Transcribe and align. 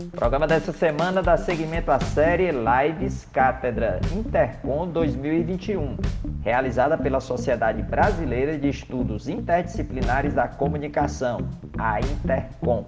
O 0.00 0.06
programa 0.08 0.44
dessa 0.44 0.72
semana 0.72 1.22
dá 1.22 1.36
seguimento 1.36 1.92
à 1.92 2.00
série 2.00 2.50
Lives 2.50 3.24
Cátedra 3.26 4.00
Intercom 4.12 4.88
2021, 4.88 5.96
realizada 6.42 6.98
pela 6.98 7.20
Sociedade 7.20 7.80
Brasileira 7.80 8.58
de 8.58 8.68
Estudos 8.68 9.28
Interdisciplinares 9.28 10.34
da 10.34 10.48
Comunicação, 10.48 11.48
a 11.78 12.00
Intercom. 12.00 12.86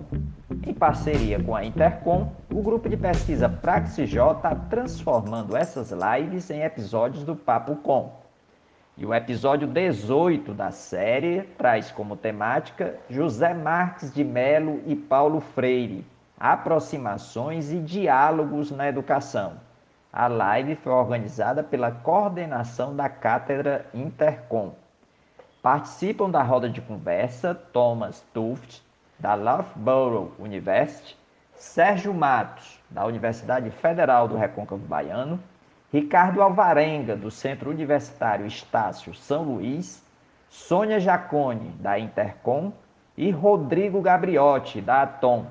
Em 0.66 0.74
parceria 0.74 1.40
com 1.40 1.54
a 1.54 1.64
Intercom, 1.64 2.32
o 2.52 2.60
grupo 2.60 2.88
de 2.88 2.96
pesquisa 2.96 3.48
Praxij 3.48 4.16
está 4.16 4.56
transformando 4.68 5.56
essas 5.56 5.92
lives 5.92 6.50
em 6.50 6.62
episódios 6.62 7.22
do 7.22 7.36
Papo 7.36 7.76
Com. 7.76 8.14
E 8.98 9.06
o 9.06 9.14
episódio 9.14 9.68
18 9.68 10.52
da 10.52 10.72
série 10.72 11.42
traz 11.56 11.92
como 11.92 12.16
temática 12.16 12.96
José 13.08 13.54
Marques 13.54 14.12
de 14.12 14.24
Melo 14.24 14.82
e 14.86 14.96
Paulo 14.96 15.38
Freire, 15.40 16.04
aproximações 16.38 17.72
e 17.72 17.78
diálogos 17.78 18.70
na 18.70 18.88
educação. 18.88 19.54
A 20.12 20.28
live 20.28 20.76
foi 20.76 20.92
organizada 20.92 21.62
pela 21.62 21.90
coordenação 21.90 22.94
da 22.94 23.08
Cátedra 23.08 23.86
Intercom. 23.92 24.72
Participam 25.62 26.30
da 26.30 26.42
roda 26.42 26.68
de 26.68 26.80
conversa 26.80 27.54
Thomas 27.54 28.24
Tuft, 28.32 28.82
da 29.18 29.34
Loughborough 29.34 30.32
University, 30.38 31.16
Sérgio 31.54 32.12
Matos, 32.12 32.78
da 32.90 33.04
Universidade 33.04 33.70
Federal 33.70 34.28
do 34.28 34.36
Recôncavo 34.36 34.86
Baiano, 34.86 35.40
Ricardo 35.92 36.42
Alvarenga, 36.42 37.16
do 37.16 37.30
Centro 37.30 37.70
Universitário 37.70 38.46
Estácio 38.46 39.14
São 39.14 39.42
Luís, 39.42 40.04
Sônia 40.48 41.00
Jacone, 41.00 41.70
da 41.80 41.98
Intercom, 41.98 42.72
e 43.16 43.30
Rodrigo 43.30 44.00
Gabriotti, 44.02 44.80
da 44.80 45.02
Atom. 45.02 45.46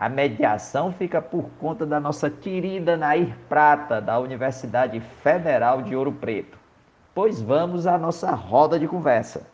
A 0.00 0.08
mediação 0.08 0.90
fica 0.94 1.20
por 1.20 1.50
conta 1.60 1.84
da 1.84 2.00
nossa 2.00 2.30
querida 2.30 2.96
Nair 2.96 3.36
Prata, 3.50 4.00
da 4.00 4.18
Universidade 4.18 4.98
Federal 5.22 5.82
de 5.82 5.94
Ouro 5.94 6.10
Preto. 6.10 6.58
Pois 7.14 7.42
vamos 7.42 7.86
à 7.86 7.98
nossa 7.98 8.30
roda 8.30 8.78
de 8.78 8.88
conversa. 8.88 9.46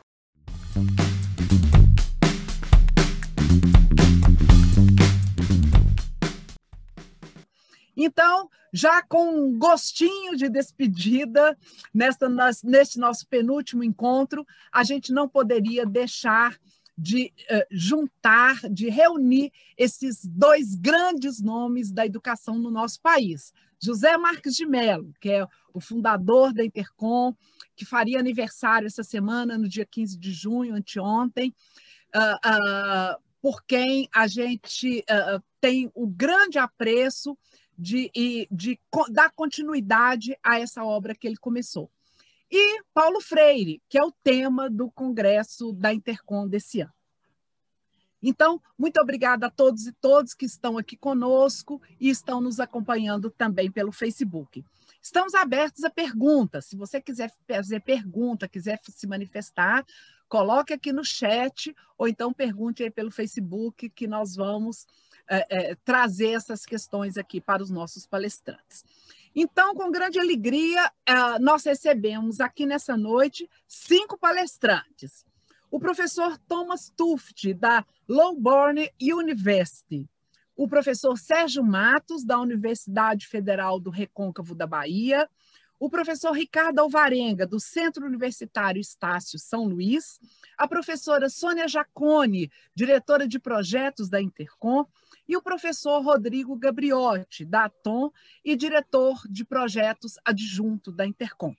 Então, 7.96 8.48
já 8.72 9.02
com 9.02 9.30
um 9.30 9.58
gostinho 9.58 10.36
de 10.36 10.48
despedida, 10.48 11.58
nesta, 11.92 12.28
neste 12.62 13.00
nosso 13.00 13.26
penúltimo 13.26 13.82
encontro, 13.82 14.46
a 14.70 14.84
gente 14.84 15.12
não 15.12 15.28
poderia 15.28 15.84
deixar 15.84 16.56
de 16.96 17.32
uh, 17.50 17.66
juntar, 17.70 18.60
de 18.70 18.88
reunir 18.88 19.52
esses 19.76 20.24
dois 20.24 20.74
grandes 20.74 21.40
nomes 21.40 21.92
da 21.92 22.06
educação 22.06 22.58
no 22.58 22.70
nosso 22.70 23.00
país. 23.00 23.52
José 23.78 24.16
Marques 24.16 24.54
de 24.54 24.64
Mello, 24.64 25.12
que 25.20 25.30
é 25.30 25.46
o 25.74 25.80
fundador 25.80 26.52
da 26.54 26.64
Intercom, 26.64 27.34
que 27.74 27.84
faria 27.84 28.18
aniversário 28.18 28.86
essa 28.86 29.02
semana, 29.02 29.58
no 29.58 29.68
dia 29.68 29.84
15 29.84 30.16
de 30.16 30.32
junho, 30.32 30.74
anteontem, 30.74 31.54
uh, 32.14 33.16
uh, 33.16 33.22
por 33.42 33.62
quem 33.64 34.08
a 34.12 34.26
gente 34.26 35.04
tem 35.60 35.88
o 35.94 36.06
grande 36.06 36.58
apreço 36.58 37.38
de, 37.78 38.10
de, 38.12 38.48
de 38.50 38.80
dar 39.10 39.30
continuidade 39.30 40.36
a 40.42 40.58
essa 40.58 40.82
obra 40.82 41.14
que 41.14 41.28
ele 41.28 41.36
começou 41.36 41.88
e 42.50 42.82
Paulo 42.94 43.20
Freire, 43.20 43.82
que 43.88 43.98
é 43.98 44.04
o 44.04 44.12
tema 44.22 44.70
do 44.70 44.90
Congresso 44.90 45.72
da 45.72 45.92
Intercom 45.92 46.48
desse 46.48 46.80
ano. 46.80 46.92
Então, 48.22 48.60
muito 48.78 49.00
obrigada 49.00 49.46
a 49.46 49.50
todos 49.50 49.86
e 49.86 49.92
todas 49.92 50.34
que 50.34 50.46
estão 50.46 50.78
aqui 50.78 50.96
conosco 50.96 51.80
e 52.00 52.08
estão 52.08 52.40
nos 52.40 52.58
acompanhando 52.58 53.30
também 53.30 53.70
pelo 53.70 53.92
Facebook. 53.92 54.64
Estamos 55.02 55.34
abertos 55.34 55.84
a 55.84 55.90
perguntas. 55.90 56.66
Se 56.66 56.76
você 56.76 57.00
quiser 57.00 57.32
fazer 57.46 57.80
pergunta, 57.80 58.48
quiser 58.48 58.80
se 58.88 59.06
manifestar, 59.06 59.84
coloque 60.28 60.72
aqui 60.72 60.92
no 60.92 61.04
chat 61.04 61.74
ou 61.96 62.08
então 62.08 62.32
pergunte 62.32 62.82
aí 62.82 62.90
pelo 62.90 63.10
Facebook 63.10 63.88
que 63.90 64.06
nós 64.06 64.34
vamos 64.34 64.86
é, 65.28 65.70
é, 65.70 65.74
trazer 65.84 66.30
essas 66.30 66.64
questões 66.64 67.16
aqui 67.16 67.40
para 67.40 67.62
os 67.62 67.70
nossos 67.70 68.06
palestrantes. 68.06 68.84
Então, 69.38 69.74
com 69.74 69.90
grande 69.90 70.18
alegria, 70.18 70.90
uh, 71.06 71.38
nós 71.42 71.62
recebemos 71.62 72.40
aqui 72.40 72.64
nessa 72.64 72.96
noite 72.96 73.46
cinco 73.68 74.16
palestrantes. 74.16 75.26
O 75.70 75.78
professor 75.78 76.38
Thomas 76.48 76.90
Tuft, 76.96 77.52
da 77.52 77.84
Lowborn 78.08 78.90
University. 78.98 80.08
O 80.56 80.66
professor 80.66 81.18
Sérgio 81.18 81.62
Matos, 81.62 82.24
da 82.24 82.40
Universidade 82.40 83.26
Federal 83.26 83.78
do 83.78 83.90
Recôncavo 83.90 84.54
da 84.54 84.66
Bahia. 84.66 85.28
O 85.78 85.90
professor 85.90 86.32
Ricardo 86.32 86.78
Alvarenga, 86.78 87.46
do 87.46 87.60
Centro 87.60 88.06
Universitário 88.06 88.80
Estácio 88.80 89.38
São 89.38 89.64
Luís. 89.64 90.18
A 90.56 90.66
professora 90.66 91.28
Sônia 91.28 91.68
Jacone, 91.68 92.50
diretora 92.74 93.28
de 93.28 93.38
projetos 93.38 94.08
da 94.08 94.18
Intercom 94.18 94.86
e 95.28 95.36
o 95.36 95.42
professor 95.42 96.00
Rodrigo 96.02 96.56
Gabriotti, 96.56 97.44
da 97.44 97.64
Atom, 97.64 98.10
e 98.44 98.56
diretor 98.56 99.20
de 99.28 99.44
projetos 99.44 100.14
adjunto 100.24 100.92
da 100.92 101.06
Intercom. 101.06 101.54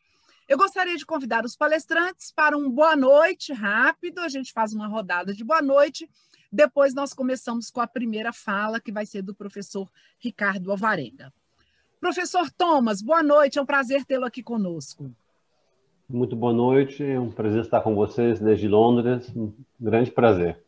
Eu 0.47 0.57
gostaria 0.57 0.95
de 0.95 1.05
convidar 1.05 1.43
os 1.43 1.57
palestrantes 1.57 2.31
para 2.31 2.57
um 2.57 2.69
boa 2.71 2.95
noite 2.95 3.51
rápido, 3.51 4.19
a 4.19 4.29
gente 4.29 4.53
faz 4.53 4.73
uma 4.73 4.87
rodada 4.87 5.33
de 5.33 5.43
boa 5.43 5.61
noite, 5.61 6.09
depois 6.51 6.93
nós 6.93 7.13
começamos 7.13 7.69
com 7.69 7.81
a 7.81 7.87
primeira 7.87 8.31
fala, 8.31 8.79
que 8.79 8.91
vai 8.91 9.05
ser 9.05 9.21
do 9.21 9.35
professor 9.35 9.91
Ricardo 10.19 10.71
Alvarenga. 10.71 11.33
Professor 11.99 12.49
Thomas, 12.51 13.01
boa 13.01 13.21
noite, 13.21 13.59
é 13.59 13.61
um 13.61 13.65
prazer 13.65 14.05
tê-lo 14.05 14.25
aqui 14.25 14.41
conosco. 14.41 15.11
Muito 16.07 16.37
boa 16.37 16.53
noite, 16.53 17.03
é 17.03 17.19
um 17.19 17.29
prazer 17.29 17.61
estar 17.61 17.81
com 17.81 17.93
vocês 17.93 18.39
desde 18.39 18.67
Londres, 18.69 19.29
um 19.35 19.51
grande 19.77 20.11
prazer. 20.11 20.63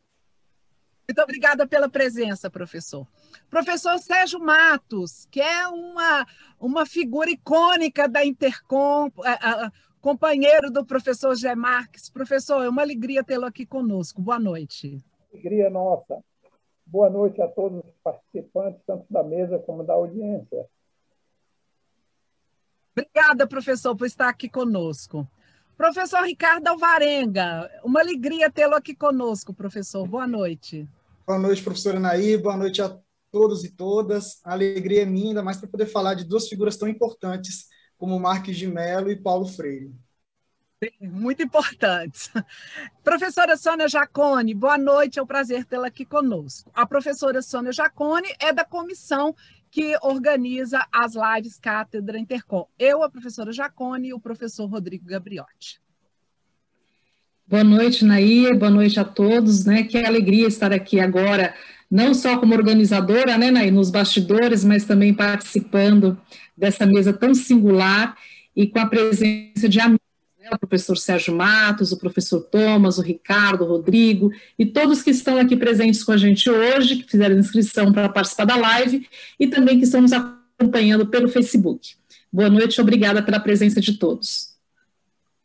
Muito 1.10 1.24
obrigada 1.24 1.66
pela 1.66 1.90
presença, 1.90 2.52
professor. 2.52 3.08
Professor 3.50 3.98
Sérgio 3.98 4.40
Matos, 4.40 5.26
que 5.32 5.42
é 5.42 5.68
uma, 5.68 6.28
uma 6.60 6.86
figura 6.86 7.32
icônica 7.32 8.08
da 8.08 8.24
Intercom, 8.24 9.10
a, 9.24 9.66
a, 9.66 9.72
companheiro 10.00 10.70
do 10.70 10.86
professor 10.86 11.36
Gé 11.36 11.56
Marques. 11.56 12.12
Professor, 12.12 12.64
é 12.64 12.70
uma 12.70 12.84
alegria 12.84 13.24
tê-lo 13.24 13.48
aqui 13.48 13.66
conosco. 13.66 14.22
Boa 14.22 14.38
noite. 14.38 15.04
Alegria 15.34 15.68
nossa. 15.72 16.24
Boa 16.86 17.10
noite 17.10 17.42
a 17.42 17.48
todos 17.48 17.80
os 17.80 17.96
participantes, 18.04 18.80
tanto 18.86 19.08
da 19.10 19.24
mesa 19.24 19.58
como 19.58 19.84
da 19.84 19.94
audiência. 19.94 20.68
Obrigada, 22.96 23.48
professor, 23.48 23.96
por 23.96 24.06
estar 24.06 24.30
aqui 24.30 24.48
conosco. 24.48 25.28
Professor 25.76 26.22
Ricardo 26.24 26.68
Alvarenga, 26.68 27.68
uma 27.84 28.00
alegria 28.00 28.52
tê-lo 28.52 28.76
aqui 28.76 28.94
conosco, 28.94 29.56
professor. 29.56 30.06
Boa 30.08 30.28
noite. 30.28 30.88
Boa 31.30 31.38
noite, 31.38 31.62
professora 31.62 32.00
Naí. 32.00 32.36
Boa 32.38 32.58
noite 32.58 32.82
a 32.82 32.98
todos 33.32 33.64
e 33.64 33.70
todas. 33.70 34.42
A 34.44 34.54
alegria 34.54 35.04
é 35.04 35.06
minha, 35.06 35.28
ainda 35.28 35.44
mais 35.44 35.58
para 35.58 35.70
poder 35.70 35.86
falar 35.86 36.16
de 36.16 36.24
duas 36.24 36.48
figuras 36.48 36.76
tão 36.76 36.88
importantes 36.88 37.68
como 38.00 38.20
Marques 38.20 38.58
de 38.58 38.66
Mello 38.66 39.12
e 39.12 39.16
Paulo 39.16 39.46
Freire. 39.46 39.94
Muito 41.00 41.44
importantes. 41.44 42.32
Professora 43.06 43.56
Sônia 43.58 43.88
Jacone, 43.88 44.56
boa 44.56 44.76
noite, 44.76 45.20
é 45.20 45.22
um 45.22 45.28
prazer 45.28 45.66
tê-la 45.66 45.86
aqui 45.86 46.04
conosco. 46.04 46.72
A 46.74 46.84
professora 46.84 47.44
Sônia 47.44 47.72
Jacone 47.72 48.34
é 48.40 48.52
da 48.52 48.66
comissão 48.66 49.36
que 49.70 49.96
organiza 50.02 50.84
as 50.92 51.14
lives 51.14 51.60
Cátedra 51.60 52.18
Intercom. 52.18 52.68
Eu, 52.80 53.04
a 53.04 53.10
professora 53.10 53.52
Jacone 53.52 54.08
e 54.08 54.14
o 54.16 54.20
professor 54.20 54.66
Rodrigo 54.66 55.06
Gabriotti. 55.06 55.80
Boa 57.50 57.64
noite, 57.64 58.06
Nair, 58.06 58.56
boa 58.56 58.70
noite 58.70 59.00
a 59.00 59.04
todos, 59.04 59.66
né? 59.66 59.82
Que 59.82 59.98
alegria 59.98 60.46
estar 60.46 60.72
aqui 60.72 61.00
agora, 61.00 61.56
não 61.90 62.14
só 62.14 62.38
como 62.38 62.54
organizadora, 62.54 63.40
né, 63.40 63.50
Nair, 63.50 63.74
nos 63.74 63.90
bastidores, 63.90 64.64
mas 64.64 64.86
também 64.86 65.16
participando 65.16 66.16
dessa 66.56 66.86
mesa 66.86 67.12
tão 67.12 67.34
singular 67.34 68.16
e 68.56 68.68
com 68.68 68.78
a 68.78 68.86
presença 68.86 69.68
de 69.68 69.80
amigos, 69.80 70.00
né, 70.40 70.48
o 70.54 70.60
professor 70.60 70.96
Sérgio 70.96 71.36
Matos, 71.36 71.92
o 71.92 71.98
professor 71.98 72.40
Thomas, 72.40 73.00
o 73.00 73.02
Ricardo, 73.02 73.64
o 73.64 73.68
Rodrigo 73.68 74.32
e 74.58 74.64
todos 74.64 75.02
que 75.02 75.10
estão 75.10 75.40
aqui 75.40 75.58
presentes 75.58 76.04
com 76.04 76.12
a 76.12 76.18
gente 76.18 76.48
hoje, 76.48 76.98
que 76.98 77.10
fizeram 77.10 77.36
inscrição 77.36 77.92
para 77.92 78.10
participar 78.10 78.46
da 78.46 78.58
live 78.58 79.08
e 79.40 79.48
também 79.48 79.80
que 79.80 79.86
estão 79.86 80.02
nos 80.02 80.14
acompanhando 80.14 81.08
pelo 81.08 81.28
Facebook. 81.28 81.96
Boa 82.32 82.48
noite, 82.48 82.80
obrigada 82.80 83.24
pela 83.24 83.40
presença 83.40 83.82
de 83.82 83.94
todos. 83.94 84.59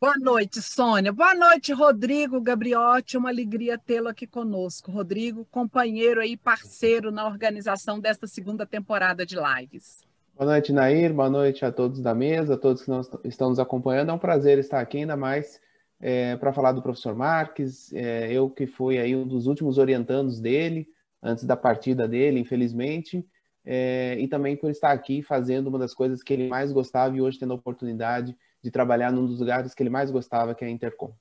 Boa 0.05 0.19
noite, 0.19 0.61
Sônia. 0.61 1.11
Boa 1.11 1.33
noite, 1.33 1.73
Rodrigo 1.73 2.39
Gabriotti. 2.39 3.17
Uma 3.17 3.29
alegria 3.29 3.75
tê-lo 3.75 4.07
aqui 4.07 4.27
conosco. 4.27 4.91
Rodrigo, 4.91 5.47
companheiro 5.49 6.21
e 6.21 6.37
parceiro 6.37 7.09
na 7.09 7.25
organização 7.25 7.99
desta 7.99 8.27
segunda 8.27 8.67
temporada 8.67 9.25
de 9.25 9.35
lives. 9.35 10.03
Boa 10.37 10.51
noite, 10.51 10.71
Nair. 10.71 11.11
Boa 11.11 11.27
noite 11.27 11.65
a 11.65 11.71
todos 11.71 12.01
da 12.01 12.13
mesa, 12.13 12.53
a 12.53 12.57
todos 12.57 12.83
que 12.83 12.89
nós, 12.91 13.09
estão 13.23 13.49
nos 13.49 13.57
acompanhando. 13.57 14.11
É 14.11 14.13
um 14.13 14.19
prazer 14.19 14.59
estar 14.59 14.79
aqui, 14.79 14.99
ainda 14.99 15.17
mais 15.17 15.59
é, 15.99 16.35
para 16.35 16.53
falar 16.53 16.73
do 16.73 16.83
professor 16.83 17.15
Marques. 17.15 17.91
É, 17.91 18.31
eu 18.31 18.47
que 18.47 18.67
fui 18.67 18.99
aí 18.99 19.15
um 19.15 19.27
dos 19.27 19.47
últimos 19.47 19.79
orientandos 19.79 20.39
dele, 20.39 20.87
antes 21.19 21.45
da 21.45 21.57
partida 21.57 22.07
dele, 22.07 22.39
infelizmente. 22.39 23.25
É, 23.65 24.15
e 24.19 24.27
também 24.27 24.55
por 24.55 24.69
estar 24.69 24.91
aqui 24.91 25.23
fazendo 25.23 25.65
uma 25.65 25.79
das 25.79 25.95
coisas 25.95 26.21
que 26.21 26.31
ele 26.31 26.47
mais 26.47 26.71
gostava 26.71 27.17
e 27.17 27.21
hoje 27.21 27.39
tendo 27.39 27.53
a 27.53 27.55
oportunidade 27.55 28.37
de 28.65 28.71
trabalhar 28.71 29.11
num 29.11 29.27
dos 29.27 29.39
lugares 29.39 29.75
que 29.75 29.83
ele 29.83 29.91
mais 29.91 30.09
gostava, 30.09 30.55
que 30.55 30.65
é 30.65 30.67
a 30.67 30.71
Intercom. 30.71 31.15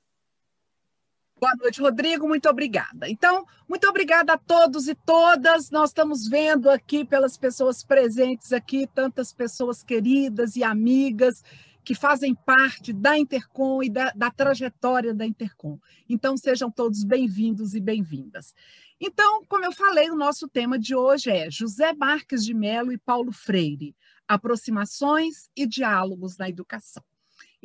Boa 1.39 1.53
noite, 1.57 1.79
Rodrigo. 1.79 2.27
Muito 2.27 2.49
obrigada. 2.49 3.07
Então, 3.07 3.45
muito 3.69 3.87
obrigada 3.87 4.33
a 4.33 4.39
todos 4.39 4.89
e 4.89 4.95
todas. 4.95 5.71
Nós 5.71 5.91
estamos 5.91 6.27
vendo 6.27 6.71
aqui 6.71 7.05
pelas 7.05 7.37
pessoas 7.37 7.85
presentes 7.85 8.51
aqui, 8.51 8.89
tantas 8.95 9.31
pessoas 9.31 9.83
queridas 9.83 10.57
e 10.57 10.65
amigas 10.65 11.45
que 11.85 11.95
fazem 11.95 12.35
parte 12.35 12.95
da 12.95 13.19
Intercom 13.19 13.83
e 13.83 13.91
da, 13.91 14.11
da 14.13 14.31
trajetória 14.31 15.13
da 15.13 15.27
Intercom. 15.27 15.79
Então, 16.09 16.39
sejam 16.39 16.71
todos 16.71 17.05
bem-vindos 17.05 17.75
e 17.75 17.81
bem-vindas. 17.81 18.55
Então, 18.99 19.45
como 19.45 19.67
eu 19.67 19.73
falei, 19.73 20.11
o 20.11 20.17
nosso 20.17 20.49
tema 20.49 20.79
de 20.79 20.95
hoje 20.95 21.29
é 21.29 21.51
José 21.51 21.93
Marques 21.93 22.43
de 22.43 22.55
Mello 22.55 22.91
e 22.91 22.97
Paulo 22.97 23.33
Freire, 23.33 23.95
aproximações 24.27 25.51
e 25.55 25.67
diálogos 25.67 26.39
na 26.39 26.49
educação. 26.49 27.05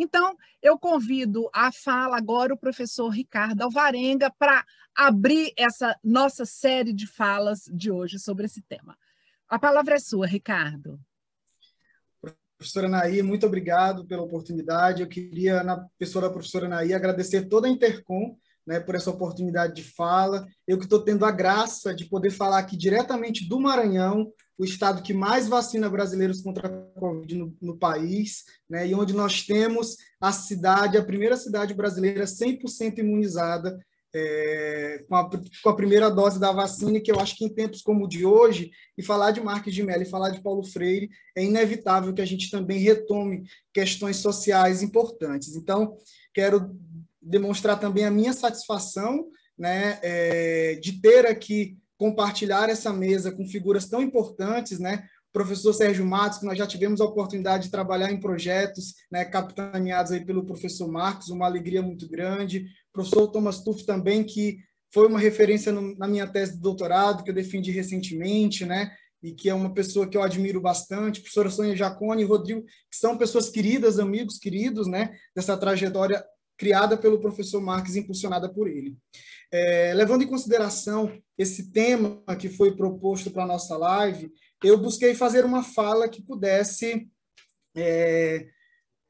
Então, 0.02 0.38
eu 0.62 0.80
convido 0.80 1.50
a 1.54 1.74
fala 1.74 2.16
agora 2.16 2.54
o 2.54 2.58
professor 2.58 3.10
Ricardo 3.10 3.62
Alvarenga 3.64 4.32
para 4.40 4.66
abrir 4.96 5.52
essa 5.58 5.94
nossa 6.02 6.46
série 6.46 6.94
de 6.94 7.06
falas 7.06 7.66
de 7.70 7.92
hoje 7.92 8.18
sobre 8.18 8.46
esse 8.46 8.62
tema. 8.62 8.98
A 9.50 9.60
palavra 9.60 9.96
é 9.96 10.00
sua, 10.00 10.26
Ricardo. 10.26 10.98
Professora 12.58 12.88
Naí, 12.88 13.22
muito 13.22 13.46
obrigado 13.46 14.06
pela 14.06 14.24
oportunidade. 14.24 15.02
Eu 15.02 15.10
queria, 15.10 15.64
na 15.64 15.86
pessoa 15.98 16.22
da 16.22 16.30
professora 16.30 16.70
Naí, 16.70 16.94
agradecer 16.94 17.50
toda 17.50 17.68
a 17.68 17.70
Intercom 17.70 18.38
né, 18.66 18.80
por 18.80 18.96
essa 18.96 19.10
oportunidade 19.10 19.76
de 19.76 19.84
fala. 19.84 20.48
Eu 20.66 20.78
que 20.78 20.86
estou 20.86 21.04
tendo 21.04 21.26
a 21.26 21.32
graça 21.32 21.94
de 21.94 22.06
poder 22.06 22.32
falar 22.32 22.60
aqui 22.60 22.78
diretamente 22.78 23.50
do 23.50 23.60
Maranhão, 23.60 24.32
o 24.60 24.66
estado 24.66 25.02
que 25.02 25.14
mais 25.14 25.48
vacina 25.48 25.90
brasileiros 25.90 26.42
contra 26.42 26.68
a 26.68 27.00
Covid 27.00 27.34
no, 27.34 27.56
no 27.62 27.78
país, 27.78 28.44
né, 28.70 28.86
e 28.86 28.94
onde 28.94 29.14
nós 29.14 29.44
temos 29.44 29.96
a 30.20 30.34
cidade, 30.34 30.98
a 30.98 31.04
primeira 31.04 31.38
cidade 31.38 31.74
brasileira 31.74 32.26
100% 32.26 32.98
imunizada 32.98 33.80
é, 34.14 35.06
com, 35.08 35.16
a, 35.16 35.30
com, 35.64 35.70
a, 35.70 35.76
primeira 35.76 36.10
dose 36.10 36.40
da 36.40 36.52
vacina, 36.52 37.00
que 37.00 37.12
eu 37.12 37.20
acho 37.20 37.38
que 37.38 37.46
em 37.46 37.54
tempos 37.54 37.82
como 37.82 38.04
o 38.04 38.08
de 38.08 38.26
hoje, 38.26 38.72
e 38.98 39.04
falar 39.04 39.32
de 39.32 39.40
Marques 39.40 39.74
de 39.74 39.82
Mello 39.82 40.02
e 40.02 40.10
falar 40.10 40.32
de 40.32 40.42
Paulo 40.42 40.64
Freire, 40.64 41.10
é 41.38 41.44
inevitável 41.44 42.14
que 42.14 42.22
a 42.22 42.26
gente 42.26 42.52
também 42.52 42.80
retome 42.80 43.44
questões 43.74 44.18
sociais 44.18 44.84
importantes. 44.84 45.56
Então, 45.56 45.96
quero 46.34 46.76
demonstrar 47.22 47.80
também 47.80 48.04
a 48.04 48.12
minha 48.12 48.34
satisfação 48.34 49.28
né, 49.58 50.00
é, 50.02 50.76
de 50.82 51.00
ter 51.00 51.26
aqui 51.26 51.78
compartilhar 52.00 52.70
essa 52.70 52.94
mesa 52.94 53.30
com 53.30 53.46
figuras 53.46 53.86
tão 53.86 54.02
importantes, 54.02 54.80
né? 54.80 55.04
Professor 55.34 55.74
Sérgio 55.74 56.06
Matos, 56.06 56.40
que 56.40 56.46
nós 56.46 56.58
já 56.58 56.66
tivemos 56.66 57.02
a 57.02 57.06
oportunidade 57.06 57.66
de 57.66 57.72
trabalhar 57.72 58.10
em 58.10 58.20
projetos, 58.20 58.96
né, 59.12 59.24
capitaneados 59.26 60.12
aí 60.12 60.26
pelo 60.26 60.46
professor 60.46 60.88
Marcos, 60.88 61.30
uma 61.30 61.46
alegria 61.46 61.84
muito 61.84 62.10
grande. 62.10 62.66
Professor 62.92 63.28
Thomas 63.28 63.62
Tuff 63.62 63.86
também, 63.86 64.24
que 64.24 64.58
foi 64.92 65.08
uma 65.08 65.20
referência 65.20 65.72
no, 65.72 65.96
na 65.98 66.08
minha 66.08 66.26
tese 66.26 66.54
de 66.54 66.62
doutorado, 66.62 67.22
que 67.24 67.30
eu 67.30 67.36
defendi 67.36 67.70
recentemente, 67.70 68.66
né? 68.66 68.92
E 69.22 69.34
que 69.34 69.50
é 69.50 69.54
uma 69.54 69.74
pessoa 69.74 70.08
que 70.08 70.16
eu 70.16 70.24
admiro 70.24 70.62
bastante, 70.62 71.20
professora 71.20 71.50
Sônia 71.50 71.76
Jacone 71.76 72.24
e 72.24 72.26
Rodrigo, 72.26 72.64
que 72.90 72.98
são 72.98 73.18
pessoas 73.18 73.50
queridas, 73.50 74.00
amigos 74.00 74.40
queridos, 74.40 74.88
né? 74.88 75.12
Dessa 75.36 75.58
trajetória 75.58 76.24
criada 76.58 76.98
pelo 76.98 77.20
professor 77.20 77.62
Marques, 77.62 77.98
impulsionada 77.98 78.50
por 78.50 78.68
ele. 78.68 78.98
É, 79.52 79.94
levando 79.96 80.24
em 80.24 80.28
consideração 80.28 81.12
esse 81.38 81.72
tema 81.72 82.22
que 82.40 82.50
foi 82.50 82.76
proposto 82.76 83.32
para 83.32 83.44
a 83.44 83.48
nossa 83.48 83.76
live, 83.78 84.32
eu 84.64 84.78
busquei 84.78 85.16
fazer 85.16 85.46
uma 85.46 85.64
fala 85.64 86.08
que 86.08 86.22
pudesse 86.22 87.10
é, 87.76 88.48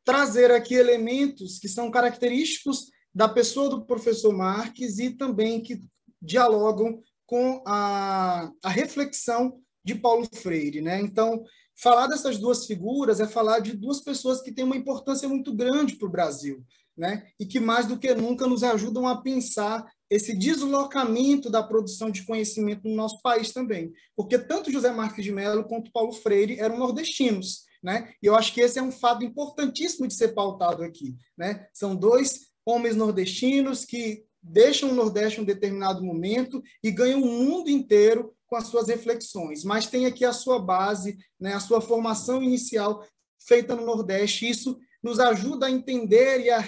trazer 0.06 0.52
aqui 0.52 0.76
elementos 0.76 1.60
que 1.60 1.68
são 1.68 1.92
característicos 1.92 2.90
da 3.14 3.28
pessoa 3.28 3.70
do 3.70 3.86
professor 3.86 4.34
Marques 4.34 5.00
e 5.00 5.12
também 5.12 5.62
que 5.62 5.82
dialogam 6.22 7.02
com 7.26 7.62
a, 7.66 8.52
a 8.64 8.70
reflexão 8.70 9.60
de 9.84 9.96
Paulo 9.96 10.28
Freire. 10.34 10.82
Né? 10.82 11.02
Então, 11.02 11.44
falar 11.76 12.08
dessas 12.08 12.38
duas 12.38 12.66
figuras 12.66 13.20
é 13.20 13.28
falar 13.28 13.60
de 13.60 13.76
duas 13.76 14.02
pessoas 14.02 14.42
que 14.42 14.52
têm 14.52 14.66
uma 14.66 14.78
importância 14.78 15.28
muito 15.28 15.54
grande 15.54 15.96
para 15.96 16.08
o 16.08 16.12
Brasil 16.12 16.64
né? 16.98 17.28
e 17.40 17.46
que 17.46 17.60
mais 17.60 17.86
do 17.86 17.98
que 17.98 18.14
nunca 18.14 18.48
nos 18.48 18.64
ajudam 18.64 19.08
a 19.08 19.22
pensar 19.22 19.86
esse 20.10 20.36
deslocamento 20.36 21.50
da 21.50 21.62
produção 21.62 22.10
de 22.10 22.24
conhecimento 22.24 22.88
no 22.88 22.96
nosso 22.96 23.22
país 23.22 23.52
também. 23.52 23.94
Porque 24.16 24.38
tanto 24.38 24.72
José 24.72 24.92
Marques 24.92 25.24
de 25.24 25.32
Mello 25.32 25.66
quanto 25.66 25.92
Paulo 25.92 26.12
Freire 26.12 26.60
eram 26.60 26.78
nordestinos. 26.78 27.66
Né? 27.82 28.12
E 28.22 28.26
eu 28.26 28.36
acho 28.36 28.54
que 28.54 28.62
esse 28.62 28.80
é 28.80 28.82
um 28.82 28.92
fato 28.92 29.24
importantíssimo 29.24 30.08
de 30.08 30.14
ser 30.14 30.30
pautado 30.30 30.84
aqui. 30.84 31.16
Né? 31.38 31.68
São 31.74 31.96
dois 31.96 32.50
homens 32.66 32.96
nordestinos 32.96 33.86
que 33.86 34.24
deixam 34.42 34.90
o 34.90 34.96
Nordeste 34.96 35.40
em 35.40 35.44
um 35.44 35.46
determinado 35.46 36.04
momento 36.04 36.62
e 36.84 36.92
ganham 36.92 37.22
o 37.22 37.26
mundo 37.26 37.70
inteiro 37.70 38.34
com 38.48 38.56
as 38.56 38.68
suas 38.68 38.88
reflexões, 38.88 39.64
mas 39.64 39.88
tem 39.88 40.06
aqui 40.06 40.26
a 40.26 40.34
sua 40.34 40.60
base, 40.60 41.18
né, 41.40 41.54
a 41.54 41.60
sua 41.60 41.82
formação 41.82 42.42
inicial 42.42 43.06
feita 43.38 43.76
no 43.76 43.86
Nordeste. 43.86 44.50
Isso 44.50 44.80
nos 45.04 45.20
ajuda 45.20 45.68
a 45.68 45.72
entender 45.72 46.42
e 46.42 46.50
a 46.50 46.60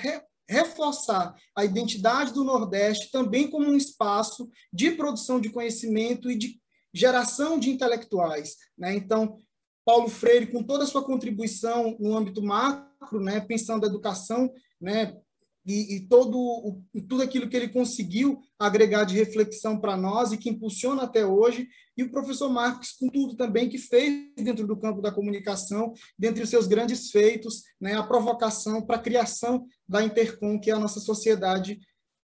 reforçar 0.52 1.34
a 1.56 1.64
identidade 1.64 2.34
do 2.34 2.44
Nordeste 2.44 3.10
também 3.10 3.50
como 3.50 3.70
um 3.70 3.78
espaço 3.78 4.50
de 4.72 4.92
produção 4.92 5.40
de 5.40 5.50
conhecimento 5.50 6.30
e 6.30 6.38
de 6.38 6.60
geração 6.94 7.58
de 7.58 7.70
intelectuais. 7.70 8.58
Né? 8.78 8.94
Então, 8.94 9.42
Paulo 9.86 10.10
Freire, 10.10 10.52
com 10.52 10.62
toda 10.62 10.84
a 10.84 10.88
sua 10.88 11.06
contribuição 11.06 11.96
no 12.00 12.16
âmbito 12.18 12.44
macro, 12.44 13.22
né, 13.22 13.40
pensando 13.40 13.86
a 13.86 13.88
educação, 13.88 14.52
né, 14.80 15.18
e, 15.66 15.96
e 15.96 16.08
todo 16.08 16.38
o, 16.38 16.84
tudo 17.08 17.22
aquilo 17.22 17.48
que 17.48 17.56
ele 17.56 17.70
conseguiu 17.70 18.42
agregar 18.58 19.04
de 19.04 19.16
reflexão 19.16 19.80
para 19.80 19.96
nós 19.96 20.32
e 20.32 20.38
que 20.38 20.50
impulsiona 20.50 21.04
até 21.04 21.26
hoje, 21.26 21.68
e 21.96 22.04
o 22.04 22.12
professor 22.12 22.50
Marcos 22.50 22.92
com 22.94 23.08
tudo 23.10 23.36
também 23.36 23.70
que 23.70 23.78
fez 23.78 24.32
dentro 24.36 24.66
do 24.66 24.78
campo 24.78 25.02
da 25.02 25.12
comunicação, 25.12 25.94
dentre 26.18 26.44
os 26.44 26.50
seus 26.50 26.68
grandes 26.68 27.12
feitos, 27.12 27.64
né, 27.80 27.96
a 27.96 28.04
provocação 28.04 28.82
para 28.82 28.96
a 28.96 29.02
criação 29.02 29.66
da 29.88 30.04
Intercom, 30.04 30.60
que 30.60 30.72
é 30.72 30.74
a 30.74 30.80
nossa 30.80 31.00
sociedade 31.00 31.80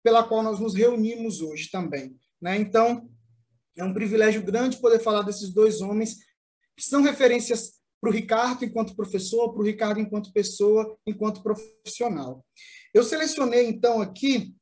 pela 0.03 0.24
qual 0.24 0.41
nós 0.41 0.59
nos 0.59 0.74
reunimos 0.74 1.41
hoje 1.41 1.69
também. 1.69 2.15
Né? 2.41 2.57
Então, 2.57 3.09
é 3.77 3.83
um 3.83 3.93
privilégio 3.93 4.41
grande 4.41 4.77
poder 4.77 5.00
falar 5.00 5.21
desses 5.21 5.53
dois 5.53 5.81
homens 5.81 6.17
que 6.75 6.83
são 6.83 7.01
referências 7.01 7.78
para 8.00 8.10
o 8.10 8.13
Ricardo 8.13 8.63
enquanto 8.63 8.96
professor, 8.96 9.51
para 9.51 9.62
o 9.62 9.65
Ricardo 9.65 10.00
enquanto 10.00 10.34
pessoa, 10.34 10.98
enquanto 11.06 11.44
profissional. 11.44 12.46
Eu 12.94 13.03
selecionei, 13.03 13.68
então, 13.68 14.01
aqui 14.01 14.53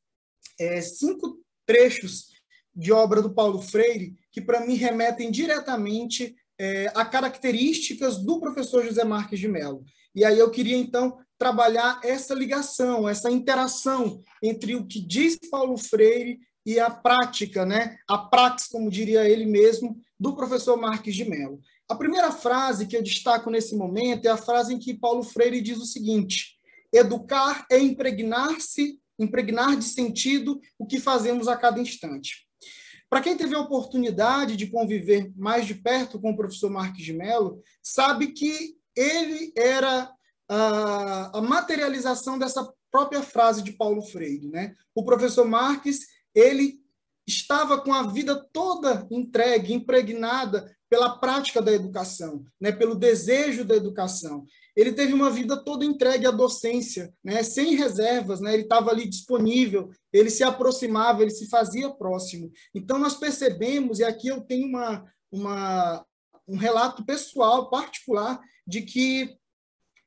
é, 0.58 0.80
cinco 0.80 1.40
trechos 1.66 2.28
de 2.74 2.92
obra 2.92 3.22
do 3.22 3.34
Paulo 3.34 3.60
Freire 3.60 4.14
que, 4.30 4.40
para 4.40 4.64
mim, 4.64 4.74
remetem 4.74 5.30
diretamente 5.30 6.34
é, 6.58 6.90
a 6.94 7.04
características 7.04 8.18
do 8.18 8.40
professor 8.40 8.84
José 8.84 9.04
Marques 9.04 9.38
de 9.38 9.48
Mello. 9.48 9.84
E 10.14 10.24
aí 10.24 10.38
eu 10.38 10.50
queria, 10.50 10.76
então, 10.76 11.18
trabalhar 11.38 12.00
essa 12.02 12.34
ligação, 12.34 13.08
essa 13.08 13.30
interação 13.30 14.20
entre 14.42 14.74
o 14.74 14.86
que 14.86 15.00
diz 15.00 15.38
Paulo 15.50 15.78
Freire 15.78 16.38
e 16.66 16.78
a 16.78 16.90
prática, 16.90 17.64
né? 17.64 17.96
a 18.08 18.18
praxis, 18.18 18.68
como 18.68 18.90
diria 18.90 19.28
ele 19.28 19.46
mesmo, 19.46 19.96
do 20.18 20.34
professor 20.34 20.76
Marques 20.76 21.14
de 21.14 21.24
Mello. 21.24 21.60
A 21.88 21.96
primeira 21.96 22.30
frase 22.30 22.86
que 22.86 22.96
eu 22.96 23.02
destaco 23.02 23.50
nesse 23.50 23.74
momento 23.74 24.26
é 24.26 24.28
a 24.28 24.36
frase 24.36 24.74
em 24.74 24.78
que 24.78 24.92
Paulo 24.92 25.22
Freire 25.22 25.62
diz 25.62 25.78
o 25.78 25.86
seguinte: 25.86 26.58
Educar 26.92 27.66
é 27.70 27.78
impregnar-se, 27.78 29.00
impregnar 29.18 29.76
de 29.76 29.84
sentido 29.84 30.60
o 30.78 30.86
que 30.86 31.00
fazemos 31.00 31.48
a 31.48 31.56
cada 31.56 31.80
instante. 31.80 32.46
Para 33.08 33.22
quem 33.22 33.36
teve 33.36 33.54
a 33.54 33.60
oportunidade 33.60 34.54
de 34.54 34.66
conviver 34.66 35.32
mais 35.34 35.66
de 35.66 35.74
perto 35.74 36.20
com 36.20 36.30
o 36.32 36.36
professor 36.36 36.70
Marques 36.70 37.04
de 37.04 37.14
Mello, 37.14 37.62
sabe 37.82 38.32
que 38.32 38.76
ele 38.94 39.50
era 39.56 40.12
a, 40.46 41.38
a 41.38 41.40
materialização 41.40 42.38
dessa 42.38 42.70
própria 42.90 43.22
frase 43.22 43.62
de 43.62 43.72
Paulo 43.72 44.02
Freire. 44.02 44.48
Né? 44.48 44.74
O 44.94 45.04
professor 45.04 45.46
Marques 45.46 46.00
ele 46.34 46.82
estava 47.26 47.80
com 47.80 47.94
a 47.94 48.02
vida 48.02 48.36
toda 48.52 49.06
entregue, 49.10 49.72
impregnada 49.72 50.70
pela 50.88 51.18
prática 51.18 51.60
da 51.60 51.72
educação, 51.72 52.44
né, 52.60 52.72
pelo 52.72 52.94
desejo 52.94 53.64
da 53.64 53.76
educação. 53.76 54.44
Ele 54.74 54.92
teve 54.92 55.12
uma 55.12 55.30
vida 55.30 55.56
toda 55.56 55.84
entregue 55.84 56.26
à 56.26 56.30
docência, 56.30 57.12
né, 57.22 57.42
sem 57.42 57.74
reservas, 57.74 58.40
né, 58.40 58.54
ele 58.54 58.62
estava 58.62 58.90
ali 58.90 59.06
disponível, 59.08 59.90
ele 60.12 60.30
se 60.30 60.42
aproximava, 60.42 61.22
ele 61.22 61.30
se 61.30 61.48
fazia 61.48 61.90
próximo. 61.90 62.50
Então, 62.74 62.98
nós 62.98 63.16
percebemos, 63.16 63.98
e 63.98 64.04
aqui 64.04 64.28
eu 64.28 64.40
tenho 64.40 64.66
uma, 64.68 65.04
uma, 65.30 66.06
um 66.46 66.56
relato 66.56 67.04
pessoal, 67.04 67.68
particular, 67.68 68.40
de 68.66 68.82
que 68.82 69.36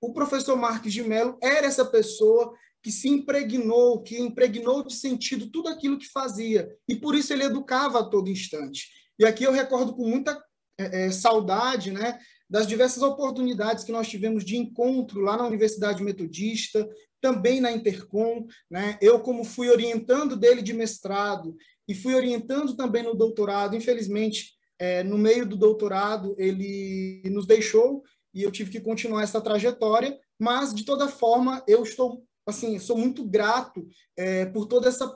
o 0.01 0.13
professor 0.13 0.57
Marques 0.57 0.93
de 0.93 1.03
Mello 1.03 1.37
era 1.41 1.67
essa 1.67 1.85
pessoa 1.85 2.53
que 2.81 2.91
se 2.91 3.07
impregnou, 3.07 4.01
que 4.01 4.19
impregnou 4.19 4.83
de 4.83 4.95
sentido 4.95 5.51
tudo 5.51 5.69
aquilo 5.69 5.99
que 5.99 6.07
fazia, 6.07 6.67
e 6.87 6.95
por 6.95 7.13
isso 7.13 7.31
ele 7.31 7.43
educava 7.43 7.99
a 7.99 8.03
todo 8.03 8.29
instante. 8.29 8.87
E 9.19 9.25
aqui 9.25 9.43
eu 9.43 9.51
recordo 9.51 9.93
com 9.93 10.07
muita 10.07 10.41
é, 10.81 11.05
é, 11.05 11.11
saudade 11.11 11.91
né, 11.91 12.19
das 12.49 12.67
diversas 12.67 13.03
oportunidades 13.03 13.83
que 13.83 13.91
nós 13.91 14.07
tivemos 14.07 14.43
de 14.43 14.57
encontro 14.57 15.21
lá 15.21 15.37
na 15.37 15.47
Universidade 15.47 16.03
Metodista, 16.03 16.87
também 17.21 17.61
na 17.61 17.71
Intercom. 17.71 18.45
Né? 18.69 18.97
Eu, 19.01 19.19
como 19.19 19.43
fui 19.43 19.69
orientando 19.69 20.35
dele 20.35 20.61
de 20.61 20.73
mestrado 20.73 21.55
e 21.87 21.93
fui 21.93 22.15
orientando 22.15 22.75
também 22.75 23.03
no 23.03 23.15
doutorado, 23.15 23.75
infelizmente, 23.75 24.53
é, 24.79 25.03
no 25.03 25.17
meio 25.17 25.45
do 25.45 25.55
doutorado, 25.55 26.35
ele 26.37 27.21
nos 27.25 27.45
deixou 27.45 28.03
e 28.33 28.43
eu 28.43 28.51
tive 28.51 28.71
que 28.71 28.79
continuar 28.79 29.23
essa 29.23 29.41
trajetória, 29.41 30.17
mas, 30.39 30.73
de 30.73 30.83
toda 30.83 31.07
forma, 31.07 31.63
eu 31.67 31.83
estou, 31.83 32.23
assim, 32.47 32.79
sou 32.79 32.97
muito 32.97 33.23
grato 33.23 33.87
é, 34.17 34.45
por 34.45 34.65
toda 34.65 34.87
essa 34.87 35.13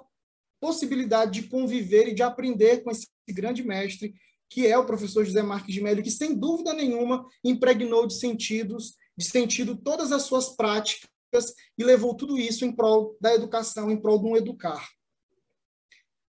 possibilidade 0.59 1.41
de 1.41 1.47
conviver 1.47 2.09
e 2.09 2.13
de 2.13 2.23
aprender 2.23 2.83
com 2.83 2.91
esse 2.91 3.07
grande 3.29 3.63
mestre, 3.63 4.13
que 4.49 4.67
é 4.67 4.77
o 4.77 4.85
professor 4.85 5.25
José 5.25 5.41
Marques 5.41 5.73
de 5.73 5.81
Mello, 5.81 6.03
que, 6.03 6.11
sem 6.11 6.35
dúvida 6.35 6.73
nenhuma, 6.73 7.25
impregnou 7.43 8.07
de 8.07 8.15
sentidos, 8.15 8.95
de 9.17 9.25
sentido 9.25 9.75
todas 9.75 10.11
as 10.11 10.23
suas 10.23 10.55
práticas 10.55 11.53
e 11.77 11.83
levou 11.83 12.15
tudo 12.15 12.37
isso 12.37 12.65
em 12.65 12.71
prol 12.71 13.17
da 13.19 13.33
educação, 13.33 13.91
em 13.91 13.99
prol 13.99 14.19
de 14.19 14.25
um 14.25 14.37
educar. 14.37 14.87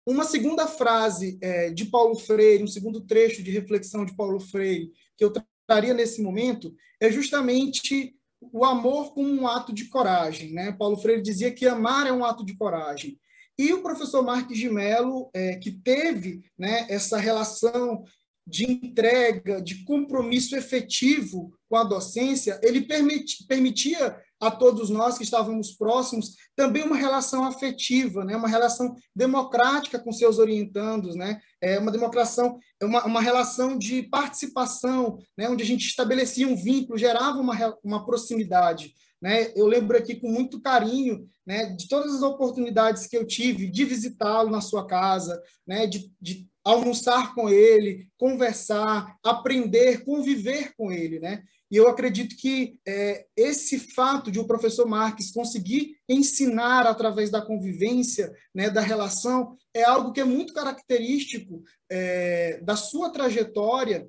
Uma 0.07 0.25
segunda 0.25 0.67
frase 0.67 1.39
é, 1.43 1.71
de 1.71 1.85
Paulo 1.85 2.17
Freire, 2.17 2.65
um 2.65 2.69
segundo 2.69 3.03
trecho 3.03 3.43
de 3.43 3.51
reflexão 3.51 4.07
de 4.07 4.17
Paulo 4.17 4.41
Freire, 4.41 4.91
que 5.17 5.25
eu 5.25 5.33
traria 5.67 5.93
nesse 5.93 6.23
momento, 6.23 6.75
é 6.99 7.13
justamente 7.13 8.17
o 8.41 8.65
amor 8.65 9.13
como 9.13 9.29
um 9.29 9.47
ato 9.47 9.73
de 9.73 9.85
coragem. 9.89 10.53
Né? 10.53 10.73
Paulo 10.73 10.97
Freire 10.97 11.21
dizia 11.21 11.53
que 11.53 11.67
amar 11.67 12.07
é 12.07 12.13
um 12.13 12.25
ato 12.25 12.45
de 12.45 12.57
coragem. 12.57 13.21
E 13.59 13.73
o 13.73 13.83
professor 13.83 14.23
Marques 14.23 14.57
de 14.57 14.71
Mello, 14.71 15.29
é, 15.35 15.57
que 15.57 15.73
teve 15.73 16.43
né, 16.57 16.87
essa 16.89 17.19
relação 17.19 18.05
de 18.47 18.65
entrega, 18.65 19.61
de 19.61 19.85
compromisso 19.85 20.57
efetivo 20.57 21.53
com 21.69 21.77
a 21.77 21.85
docência, 21.85 22.59
ele 22.63 22.81
permiti, 22.81 23.45
permitia 23.47 24.17
a 24.41 24.51
todos 24.51 24.89
nós 24.89 25.19
que 25.19 25.25
estávamos 25.25 25.73
próximos 25.73 26.35
também 26.57 26.83
uma 26.83 26.97
relação 26.97 27.45
afetiva, 27.45 28.25
né? 28.25 28.37
uma 28.37 28.49
relação 28.49 28.95
democrática 29.15 29.99
com 29.99 30.13
seus 30.13 30.39
orientandos, 30.39 31.15
né? 31.15 31.39
é 31.61 31.79
uma 31.79 31.91
democração, 31.91 32.59
é 32.81 32.87
uma, 32.87 33.05
uma 33.05 33.21
relação 33.21 33.77
de 33.77 34.05
participação, 34.05 35.19
né? 35.37 35.49
onde 35.49 35.63
a 35.63 35.67
gente 35.67 35.87
estabelecia 35.87 36.49
um 36.49 36.57
vínculo, 36.57 36.97
gerava 36.97 37.39
uma, 37.39 37.55
uma 37.85 38.07
proximidade. 38.07 38.95
Né? 39.21 39.53
Eu 39.57 39.67
lembro 39.67 39.97
aqui 39.97 40.15
com 40.17 40.29
muito 40.29 40.61
carinho 40.61 41.29
né, 41.47 41.67
de 41.67 41.89
todas 41.89 42.15
as 42.15 42.23
oportunidades 42.23 43.07
que 43.07 43.17
eu 43.17 43.27
tive 43.27 43.69
de 43.69 43.85
visitá-lo 43.85 44.51
na 44.51 44.61
sua 44.61 44.87
casa, 44.87 45.43
né, 45.67 45.87
de, 45.87 46.13
de 46.21 46.47
almoçar 46.65 47.35
com 47.35 47.49
ele, 47.49 48.07
conversar, 48.19 49.17
aprender, 49.25 50.05
conviver 50.05 50.75
com 50.77 50.93
ele, 50.93 51.19
né? 51.19 51.43
E 51.71 51.77
eu 51.77 51.89
acredito 51.89 52.37
que 52.37 52.79
é, 52.87 53.27
esse 53.37 53.79
fato 53.79 54.31
de 54.31 54.39
o 54.39 54.47
professor 54.47 54.87
Marques 54.87 55.31
conseguir 55.31 55.97
ensinar 56.09 56.87
através 56.87 57.31
da 57.31 57.43
convivência, 57.43 58.33
né, 58.55 58.71
da 58.71 58.81
relação, 58.81 59.57
é 59.75 59.83
algo 59.85 60.13
que 60.13 60.21
é 60.21 60.25
muito 60.25 60.55
característico 60.55 61.63
é, 61.91 62.59
da 62.63 62.75
sua 62.75 63.11
trajetória 63.11 64.09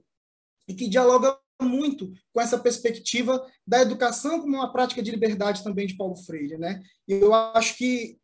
e 0.68 0.74
que 0.74 0.88
dialoga 0.88 1.38
muito 1.62 2.12
com 2.34 2.42
essa 2.42 2.58
perspectiva 2.58 3.46
da 3.66 3.82
educação 3.82 4.40
como 4.40 4.56
uma 4.56 4.72
prática 4.72 5.02
de 5.02 5.12
liberdade 5.12 5.64
também 5.64 5.88
de 5.88 5.96
Paulo 5.96 6.16
Freire, 6.16 6.58
né? 6.58 6.82
E 7.08 7.14
eu 7.14 7.34
acho 7.34 7.78
que 7.78 8.18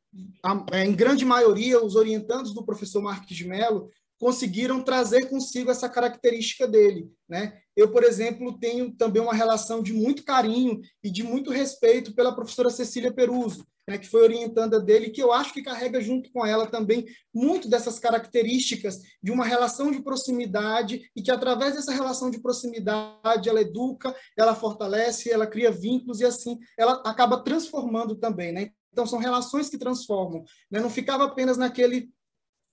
a, 0.44 0.84
em 0.86 0.94
grande 0.94 1.26
maioria 1.26 1.84
os 1.84 1.96
orientandos 1.96 2.54
do 2.54 2.66
professor 2.66 3.02
Marques 3.02 3.36
de 3.36 3.48
Mello 3.48 3.90
conseguiram 4.20 4.84
trazer 4.84 5.30
consigo 5.30 5.70
essa 5.70 5.90
característica 5.90 6.68
dele, 6.68 7.12
né? 7.28 7.60
Eu, 7.76 7.92
por 7.92 8.04
exemplo, 8.04 8.58
tenho 8.58 8.94
também 8.96 9.22
uma 9.22 9.34
relação 9.34 9.84
de 9.84 9.92
muito 9.92 10.24
carinho 10.24 10.80
e 11.04 11.12
de 11.12 11.24
muito 11.24 11.52
respeito 11.52 12.16
pela 12.16 12.34
professora 12.34 12.70
Cecília 12.70 13.14
Peruso, 13.14 13.68
né, 13.88 13.98
que 13.98 14.08
foi 14.08 14.24
orientanda 14.24 14.80
dele, 14.80 15.10
que 15.10 15.22
eu 15.22 15.32
acho 15.32 15.54
que 15.54 15.62
carrega 15.62 16.02
junto 16.02 16.32
com 16.32 16.46
ela 16.46 16.66
também 16.66 17.06
muito 17.34 17.70
dessas 17.70 18.00
características 18.00 19.02
de 19.22 19.32
uma 19.32 19.46
relação 19.46 19.92
de 19.92 20.02
proximidade 20.02 21.12
e 21.16 21.22
que, 21.22 21.30
através 21.30 21.76
dessa 21.76 21.92
relação 21.92 22.32
de 22.32 22.42
proximidade, 22.42 23.50
ela 23.50 23.62
educa, 23.62 24.16
ela 24.38 24.56
fortalece, 24.56 25.30
ela 25.30 25.46
cria 25.46 25.70
vínculos 25.70 26.22
e, 26.22 26.26
assim, 26.26 26.58
ela 26.78 27.04
acaba 27.06 27.44
transformando 27.44 28.16
também. 28.16 28.52
Né? 28.52 28.72
Então, 28.92 29.06
são 29.06 29.20
relações 29.20 29.70
que 29.70 29.78
transformam. 29.78 30.44
Né? 30.72 30.80
Não 30.80 30.90
ficava 30.90 31.26
apenas 31.26 31.58
naquele, 31.58 32.10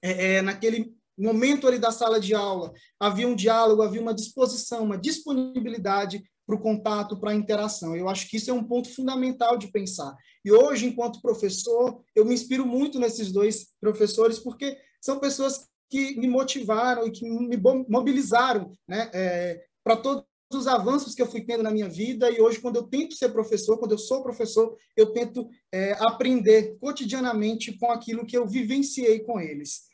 é, 0.01 0.37
é 0.37 0.43
naquele 0.43 0.95
momento 1.19 1.67
ali 1.67 1.79
da 1.79 1.91
sala 1.91 2.21
de 2.21 2.35
aula, 2.35 2.73
havia 2.99 3.29
um 3.29 3.35
diálogo, 3.35 3.83
havia 3.83 4.01
uma 4.01 4.15
disposição, 4.15 4.85
uma 4.85 4.99
disponibilidade 4.99 6.23
para 6.47 6.57
o 6.57 6.61
contato, 6.61 7.19
para 7.19 7.31
a 7.31 7.35
interação. 7.35 7.97
Eu 7.97 8.09
acho 8.09 8.29
que 8.29 8.37
isso 8.37 8.51
é 8.51 8.55
um 8.55 8.65
ponto 8.65 8.93
fundamental 8.95 9.57
de 9.57 9.71
pensar. 9.71 10.15
E 10.45 10.51
hoje, 10.53 10.87
enquanto 10.87 11.23
professor, 11.23 12.01
eu 12.15 12.25
me 12.25 12.35
inspiro 12.35 12.67
muito 12.67 12.99
nesses 12.99 13.31
dois 13.31 13.69
professores, 13.81 14.39
porque 14.39 14.77
são 15.01 15.19
pessoas 15.19 15.67
que 15.89 16.19
me 16.19 16.29
motivaram 16.29 17.07
e 17.07 17.11
que 17.11 17.29
me 17.29 17.57
mobilizaram 17.89 18.73
né, 18.89 19.11
é, 19.13 19.63
para 19.85 19.97
todos 19.97 20.25
os 20.53 20.67
avanços 20.67 21.15
que 21.15 21.23
eu 21.23 21.27
fui 21.27 21.43
tendo 21.43 21.63
na 21.63 21.71
minha 21.71 21.89
vida. 21.89 22.31
E 22.31 22.41
hoje, 22.41 22.61
quando 22.61 22.77
eu 22.77 22.85
tento 22.85 23.15
ser 23.15 23.31
professor, 23.31 23.79
quando 23.79 23.93
eu 23.93 23.99
sou 23.99 24.23
professor, 24.23 24.77
eu 24.97 25.13
tento 25.13 25.49
é, 25.71 25.93
aprender 26.01 26.77
cotidianamente 26.79 27.77
com 27.79 27.91
aquilo 27.91 28.27
que 28.27 28.37
eu 28.37 28.47
vivenciei 28.47 29.21
com 29.21 29.41
eles. 29.41 29.92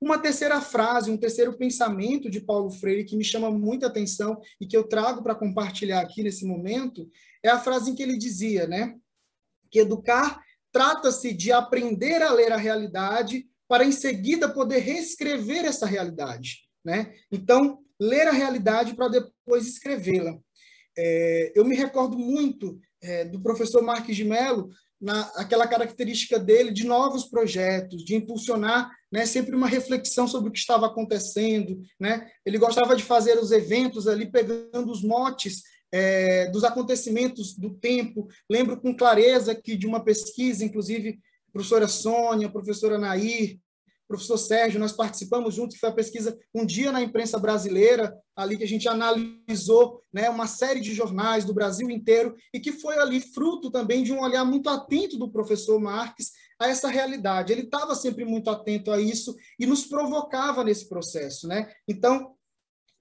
Uma 0.00 0.18
terceira 0.18 0.60
frase, 0.60 1.10
um 1.10 1.16
terceiro 1.16 1.56
pensamento 1.56 2.30
de 2.30 2.40
Paulo 2.40 2.70
Freire 2.70 3.04
que 3.04 3.16
me 3.16 3.24
chama 3.24 3.50
muita 3.50 3.86
atenção 3.86 4.40
e 4.60 4.66
que 4.66 4.76
eu 4.76 4.84
trago 4.84 5.22
para 5.22 5.34
compartilhar 5.34 6.00
aqui 6.00 6.22
nesse 6.22 6.44
momento 6.44 7.08
é 7.42 7.48
a 7.48 7.58
frase 7.58 7.90
em 7.90 7.94
que 7.94 8.02
ele 8.02 8.18
dizia, 8.18 8.66
né? 8.66 8.94
Que 9.70 9.80
educar 9.80 10.42
trata-se 10.70 11.32
de 11.32 11.50
aprender 11.50 12.20
a 12.22 12.30
ler 12.30 12.52
a 12.52 12.56
realidade 12.58 13.46
para 13.66 13.84
em 13.84 13.92
seguida 13.92 14.52
poder 14.52 14.80
reescrever 14.80 15.64
essa 15.64 15.86
realidade, 15.86 16.68
né? 16.84 17.14
Então, 17.32 17.82
ler 17.98 18.28
a 18.28 18.32
realidade 18.32 18.94
para 18.94 19.08
depois 19.08 19.66
escrevê-la. 19.66 20.38
É, 20.96 21.52
eu 21.54 21.64
me 21.64 21.74
recordo 21.74 22.18
muito 22.18 22.78
é, 23.02 23.24
do 23.24 23.40
professor 23.40 23.82
Marques 23.82 24.16
de 24.16 24.24
Mello 24.24 24.68
na 25.00 25.22
aquela 25.36 25.66
característica 25.66 26.38
dele 26.38 26.70
de 26.70 26.84
novos 26.84 27.24
projetos, 27.24 28.04
de 28.04 28.14
impulsionar 28.14 28.90
né, 29.12 29.26
sempre 29.26 29.54
uma 29.54 29.66
reflexão 29.66 30.26
sobre 30.26 30.48
o 30.48 30.52
que 30.52 30.58
estava 30.58 30.86
acontecendo. 30.86 31.80
Né? 32.00 32.28
Ele 32.44 32.58
gostava 32.58 32.96
de 32.96 33.02
fazer 33.02 33.38
os 33.38 33.52
eventos 33.52 34.08
ali 34.08 34.30
pegando 34.30 34.90
os 34.90 35.02
motes 35.02 35.62
é, 35.92 36.50
dos 36.50 36.64
acontecimentos 36.64 37.54
do 37.54 37.70
tempo. 37.70 38.26
Lembro 38.50 38.80
com 38.80 38.96
clareza 38.96 39.54
que 39.54 39.76
de 39.76 39.86
uma 39.86 40.02
pesquisa, 40.02 40.64
inclusive, 40.64 41.18
professora 41.52 41.88
Sônia, 41.88 42.50
professora 42.50 42.98
Nair, 42.98 43.58
professor 44.06 44.38
Sérgio, 44.38 44.80
nós 44.80 44.92
participamos 44.92 45.54
junto, 45.54 45.74
que 45.74 45.80
foi 45.80 45.88
a 45.88 45.94
pesquisa 45.94 46.38
Um 46.54 46.64
Dia 46.64 46.92
na 46.92 47.02
Imprensa 47.02 47.38
Brasileira, 47.38 48.16
ali 48.34 48.56
que 48.56 48.64
a 48.64 48.68
gente 48.68 48.88
analisou 48.88 50.00
né, 50.12 50.30
uma 50.30 50.46
série 50.46 50.80
de 50.80 50.94
jornais 50.94 51.44
do 51.44 51.54
Brasil 51.54 51.90
inteiro 51.90 52.34
e 52.52 52.60
que 52.60 52.72
foi 52.72 52.98
ali 52.98 53.20
fruto 53.20 53.70
também 53.70 54.02
de 54.02 54.12
um 54.12 54.20
olhar 54.20 54.44
muito 54.44 54.68
atento 54.68 55.18
do 55.18 55.30
professor 55.30 55.80
Marques 55.80 56.30
a 56.58 56.68
essa 56.68 56.88
realidade. 56.88 57.52
Ele 57.52 57.62
estava 57.62 57.94
sempre 57.94 58.24
muito 58.24 58.48
atento 58.48 58.90
a 58.90 59.00
isso 59.00 59.34
e 59.58 59.66
nos 59.66 59.86
provocava 59.86 60.62
nesse 60.62 60.88
processo. 60.88 61.48
Né? 61.48 61.70
Então, 61.88 62.34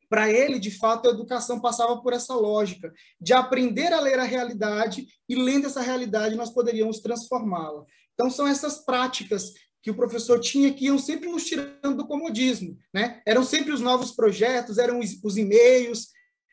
para 0.10 0.30
ele, 0.30 0.60
de 0.60 0.72
fato, 0.72 1.08
a 1.08 1.12
educação 1.12 1.60
passava 1.60 2.02
por 2.02 2.14
essa 2.14 2.34
lógica 2.36 2.94
de 3.20 3.34
aprender 3.34 3.92
a 3.92 4.00
ler 4.00 4.20
a 4.20 4.24
realidade 4.24 5.08
e, 5.28 5.36
lendo 5.36 5.68
essa 5.68 5.82
realidade, 5.82 6.36
nós 6.36 6.52
poderíamos 6.52 7.00
transformá-la. 7.00 7.84
Então, 8.14 8.30
são 8.30 8.48
essas 8.48 8.86
práticas 8.86 9.52
que 9.86 9.92
o 9.92 9.96
professor 9.96 10.40
tinha 10.40 10.74
que 10.74 10.86
iam 10.86 10.98
sempre 10.98 11.30
nos 11.30 11.46
tirando 11.46 11.96
do 11.98 12.08
comodismo, 12.08 12.76
né? 12.92 13.22
Eram 13.24 13.44
sempre 13.44 13.72
os 13.72 13.80
novos 13.80 14.14
projetos, 14.14 14.80
eram 14.80 15.00
os, 15.00 15.38
e-mails, 15.38 16.08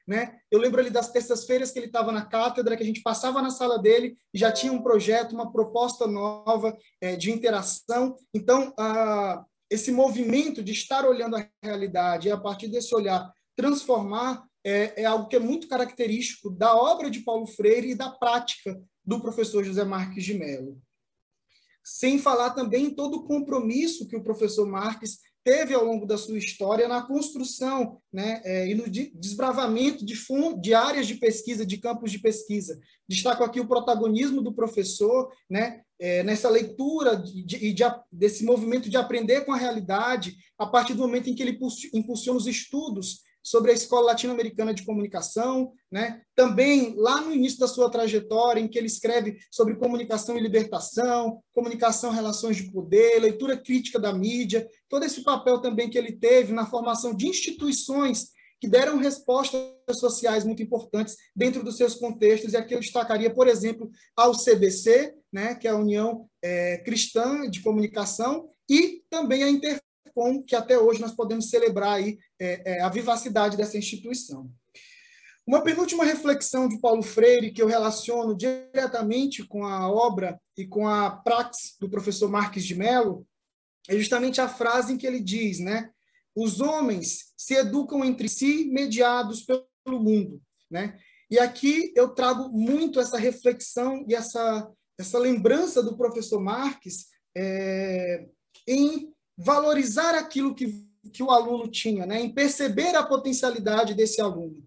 né? 0.06 0.36
Eu 0.50 0.58
lembro 0.58 0.78
ali 0.78 0.90
das 0.90 1.10
terças-feiras 1.10 1.70
que 1.70 1.78
ele 1.78 1.86
estava 1.86 2.12
na 2.12 2.26
cátedra, 2.26 2.76
que 2.76 2.82
a 2.82 2.86
gente 2.86 3.00
passava 3.00 3.40
na 3.40 3.48
sala 3.48 3.78
dele 3.78 4.18
e 4.34 4.38
já 4.38 4.52
tinha 4.52 4.70
um 4.70 4.82
projeto, 4.82 5.32
uma 5.32 5.50
proposta 5.50 6.06
nova 6.06 6.76
é, 7.00 7.16
de 7.16 7.32
interação. 7.32 8.14
Então, 8.34 8.74
a, 8.78 9.42
esse 9.70 9.90
movimento 9.90 10.62
de 10.62 10.72
estar 10.72 11.06
olhando 11.06 11.34
a 11.34 11.48
realidade, 11.64 12.28
e 12.28 12.30
a 12.30 12.36
partir 12.36 12.68
desse 12.68 12.94
olhar 12.94 13.32
transformar 13.56 14.44
é, 14.62 15.00
é, 15.00 15.04
algo 15.06 15.26
que 15.26 15.36
é 15.36 15.40
muito 15.40 15.68
característico 15.68 16.50
da 16.50 16.76
obra 16.76 17.10
de 17.10 17.20
Paulo 17.20 17.46
Freire 17.46 17.92
e 17.92 17.94
da 17.94 18.10
prática 18.10 18.78
do 19.02 19.22
professor 19.22 19.64
José 19.64 19.84
Marques 19.84 20.22
de 20.22 20.34
Mello. 20.34 20.78
Sem 21.82 22.18
falar 22.18 22.50
também 22.50 22.86
em 22.86 22.94
todo 22.94 23.18
o 23.18 23.24
compromisso 23.24 24.06
que 24.06 24.16
o 24.16 24.22
professor 24.22 24.66
Marques 24.66 25.18
teve 25.44 25.74
ao 25.74 25.84
longo 25.84 26.06
da 26.06 26.16
sua 26.16 26.38
história 26.38 26.86
na 26.86 27.02
construção 27.02 27.98
né, 28.12 28.40
é, 28.44 28.68
e 28.68 28.74
no 28.74 28.88
desbravamento 28.88 30.04
de, 30.04 30.14
de 30.60 30.74
áreas 30.74 31.06
de 31.06 31.16
pesquisa, 31.16 31.66
de 31.66 31.78
campos 31.78 32.12
de 32.12 32.20
pesquisa. 32.20 32.78
Destaco 33.08 33.42
aqui 33.42 33.58
o 33.60 33.66
protagonismo 33.66 34.40
do 34.40 34.54
professor 34.54 35.30
né, 35.50 35.80
é, 35.98 36.22
nessa 36.22 36.48
leitura 36.48 37.16
de, 37.16 37.42
de, 37.44 37.72
de, 37.72 37.84
desse 38.10 38.44
movimento 38.44 38.88
de 38.88 38.96
aprender 38.96 39.44
com 39.44 39.52
a 39.52 39.56
realidade, 39.56 40.36
a 40.56 40.66
partir 40.66 40.94
do 40.94 41.02
momento 41.02 41.28
em 41.28 41.34
que 41.34 41.42
ele 41.42 41.58
impulsiona 41.92 42.38
os 42.38 42.46
estudos 42.46 43.22
sobre 43.42 43.70
a 43.70 43.74
Escola 43.74 44.06
Latino-Americana 44.06 44.72
de 44.72 44.84
Comunicação, 44.84 45.72
né? 45.90 46.22
também 46.34 46.94
lá 46.96 47.20
no 47.20 47.32
início 47.32 47.58
da 47.58 47.66
sua 47.66 47.90
trajetória, 47.90 48.60
em 48.60 48.68
que 48.68 48.78
ele 48.78 48.86
escreve 48.86 49.36
sobre 49.50 49.76
comunicação 49.76 50.36
e 50.36 50.40
libertação, 50.40 51.42
comunicação, 51.52 52.10
relações 52.10 52.56
de 52.56 52.70
poder, 52.70 53.20
leitura 53.20 53.56
crítica 53.56 53.98
da 53.98 54.12
mídia, 54.12 54.68
todo 54.88 55.04
esse 55.04 55.22
papel 55.22 55.60
também 55.60 55.90
que 55.90 55.98
ele 55.98 56.12
teve 56.12 56.52
na 56.52 56.66
formação 56.66 57.14
de 57.14 57.26
instituições 57.26 58.30
que 58.62 58.68
deram 58.68 58.96
respostas 58.96 59.60
sociais 59.98 60.44
muito 60.44 60.62
importantes 60.62 61.16
dentro 61.34 61.64
dos 61.64 61.76
seus 61.76 61.96
contextos, 61.96 62.52
e 62.52 62.56
aqui 62.56 62.72
eu 62.72 62.78
destacaria, 62.78 63.28
por 63.28 63.48
exemplo, 63.48 63.90
ao 64.16 64.32
CBC, 64.38 65.12
né, 65.32 65.56
que 65.56 65.66
é 65.66 65.72
a 65.72 65.76
União 65.76 66.28
é, 66.40 66.78
Cristã 66.78 67.50
de 67.50 67.60
Comunicação, 67.60 68.48
e 68.70 69.02
também 69.10 69.42
a 69.42 69.50
Inter 69.50 69.80
com 70.14 70.42
que 70.42 70.54
até 70.54 70.78
hoje 70.78 71.00
nós 71.00 71.12
podemos 71.12 71.50
celebrar 71.50 71.94
aí, 71.94 72.18
é, 72.38 72.72
é, 72.72 72.80
a 72.82 72.88
vivacidade 72.88 73.56
dessa 73.56 73.78
instituição. 73.78 74.50
Uma 75.46 75.62
penúltima 75.62 76.04
reflexão 76.04 76.68
de 76.68 76.80
Paulo 76.80 77.02
Freire, 77.02 77.52
que 77.52 77.60
eu 77.60 77.66
relaciono 77.66 78.36
diretamente 78.36 79.44
com 79.44 79.64
a 79.64 79.90
obra 79.90 80.40
e 80.56 80.66
com 80.66 80.86
a 80.86 81.10
praxis 81.10 81.76
do 81.80 81.90
professor 81.90 82.30
Marques 82.30 82.64
de 82.64 82.76
Mello, 82.76 83.26
é 83.88 83.96
justamente 83.96 84.40
a 84.40 84.48
frase 84.48 84.92
em 84.92 84.96
que 84.96 85.06
ele 85.06 85.20
diz, 85.20 85.58
né? 85.58 85.90
Os 86.34 86.60
homens 86.60 87.32
se 87.36 87.54
educam 87.54 88.04
entre 88.04 88.28
si, 88.28 88.66
mediados 88.72 89.44
pelo 89.44 90.00
mundo, 90.00 90.40
né? 90.70 90.96
E 91.28 91.38
aqui 91.38 91.92
eu 91.96 92.10
trago 92.10 92.48
muito 92.50 93.00
essa 93.00 93.18
reflexão 93.18 94.04
e 94.08 94.14
essa, 94.14 94.70
essa 94.98 95.18
lembrança 95.18 95.82
do 95.82 95.96
professor 95.96 96.40
Marques 96.40 97.06
é, 97.36 98.26
em 98.68 99.11
valorizar 99.36 100.14
aquilo 100.14 100.54
que, 100.54 100.84
que 101.12 101.22
o 101.22 101.30
aluno 101.30 101.68
tinha, 101.68 102.06
né? 102.06 102.20
em 102.20 102.32
perceber 102.32 102.94
a 102.94 103.02
potencialidade 103.02 103.94
desse 103.94 104.20
aluno. 104.20 104.62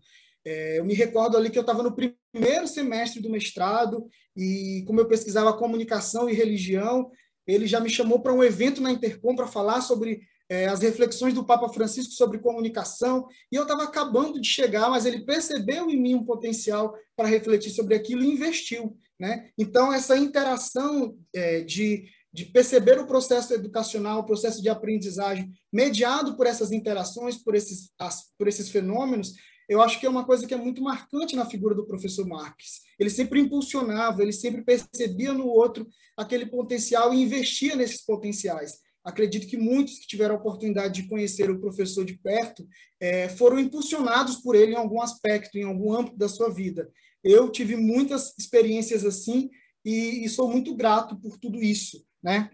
É, 0.45 0.79
eu 0.79 0.86
me 0.86 0.93
recordo 0.93 1.38
ali 1.38 1.50
que 1.50 1.57
eu 1.57 1.62
estava 1.62 1.81
no 1.81 1.95
primeiro 1.95 2.67
semestre 2.67 3.22
do 3.22 3.29
mestrado 3.29 4.07
e, 4.36 4.84
como 4.86 5.00
eu 5.00 5.07
pesquisava 5.07 5.57
comunicação 5.57 6.29
e 6.29 6.34
religião, 6.34 7.10
ele 7.48 7.67
já 7.67 7.79
me 7.79 7.89
chamou 7.89 8.19
para 8.22 8.34
um 8.34 8.43
evento 8.43 8.81
na 8.81 8.91
Intercom 8.91 9.36
para 9.36 9.48
falar 9.48 9.81
sobre 9.81 10.22
é, 10.50 10.67
as 10.67 10.81
reflexões 10.81 11.34
do 11.34 11.45
Papa 11.45 11.69
Francisco 11.69 12.13
sobre 12.13 12.39
comunicação, 12.39 13.27
e 13.51 13.55
eu 13.55 13.63
estava 13.63 13.84
acabando 13.84 14.39
de 14.39 14.48
chegar, 14.48 14.89
mas 14.89 15.05
ele 15.05 15.25
percebeu 15.25 15.89
em 15.89 16.00
mim 16.00 16.15
um 16.15 16.24
potencial 16.24 16.95
para 17.15 17.27
refletir 17.27 17.72
sobre 17.72 17.95
aquilo 17.95 18.24
e 18.24 18.31
investiu. 18.31 18.95
Né? 19.19 19.50
Então, 19.57 19.91
essa 19.91 20.17
interação 20.17 21.17
é, 21.34 21.62
de 21.62 22.05
de 22.36 22.44
perceber 22.44 23.00
o 23.00 23.08
processo 23.08 23.54
educacional, 23.54 24.20
o 24.20 24.25
processo 24.25 24.62
de 24.62 24.68
aprendizagem 24.68 25.50
mediado 25.72 26.36
por 26.36 26.46
essas 26.46 26.70
interações, 26.74 27.38
por 27.38 27.56
esses, 27.56 27.92
as, 27.98 28.25
por 28.38 28.46
esses 28.50 28.68
fenômenos, 28.68 29.34
eu 29.70 29.82
acho 29.82 30.01
que 30.01 30.06
é 30.06 30.10
uma 30.10 30.25
coisa 30.25 30.46
que 30.46 30.54
é 30.54 30.58
muito 30.58 30.84
marcante 30.84 31.34
na 31.34 31.46
figura 31.46 31.74
do 31.74 31.88
professor 31.88 32.27
Marques. 32.27 32.82
Ele 33.00 33.10
sempre 33.10 33.39
impulsionava, 33.39 34.21
ele 34.21 34.34
sempre 34.34 34.63
percebia 34.63 35.32
no 35.32 35.48
outro 35.48 35.88
aquele 36.17 36.45
potencial 36.45 37.13
e 37.13 37.21
investia 37.21 37.74
nesses 37.74 38.04
potenciais. 38.04 38.80
Acredito 39.02 39.48
que 39.48 39.56
muitos 39.56 40.00
que 40.00 40.08
tiveram 40.08 40.36
a 40.36 40.38
oportunidade 40.38 41.02
de 41.02 41.08
conhecer 41.08 41.50
o 41.50 41.60
professor 41.60 42.04
de 42.04 42.17
perto 42.17 42.67
é, 43.00 43.30
foram 43.30 43.58
impulsionados 43.58 44.38
por 44.38 44.56
ele 44.56 44.74
em 44.74 44.78
algum 44.78 45.02
aspecto, 45.02 45.58
em 45.58 45.63
algum 45.63 45.93
âmbito 45.93 46.17
da 46.17 46.28
sua 46.28 46.50
vida. 46.50 46.91
Eu 47.24 47.50
tive 47.50 47.78
muitas 47.78 48.38
experiências 48.38 49.06
assim 49.06 49.50
e, 49.86 50.26
e 50.26 50.30
sou 50.30 50.52
muito 50.52 50.76
grato 50.76 51.15
por 51.17 51.38
tudo 51.38 51.63
isso 51.63 52.04
né? 52.26 52.50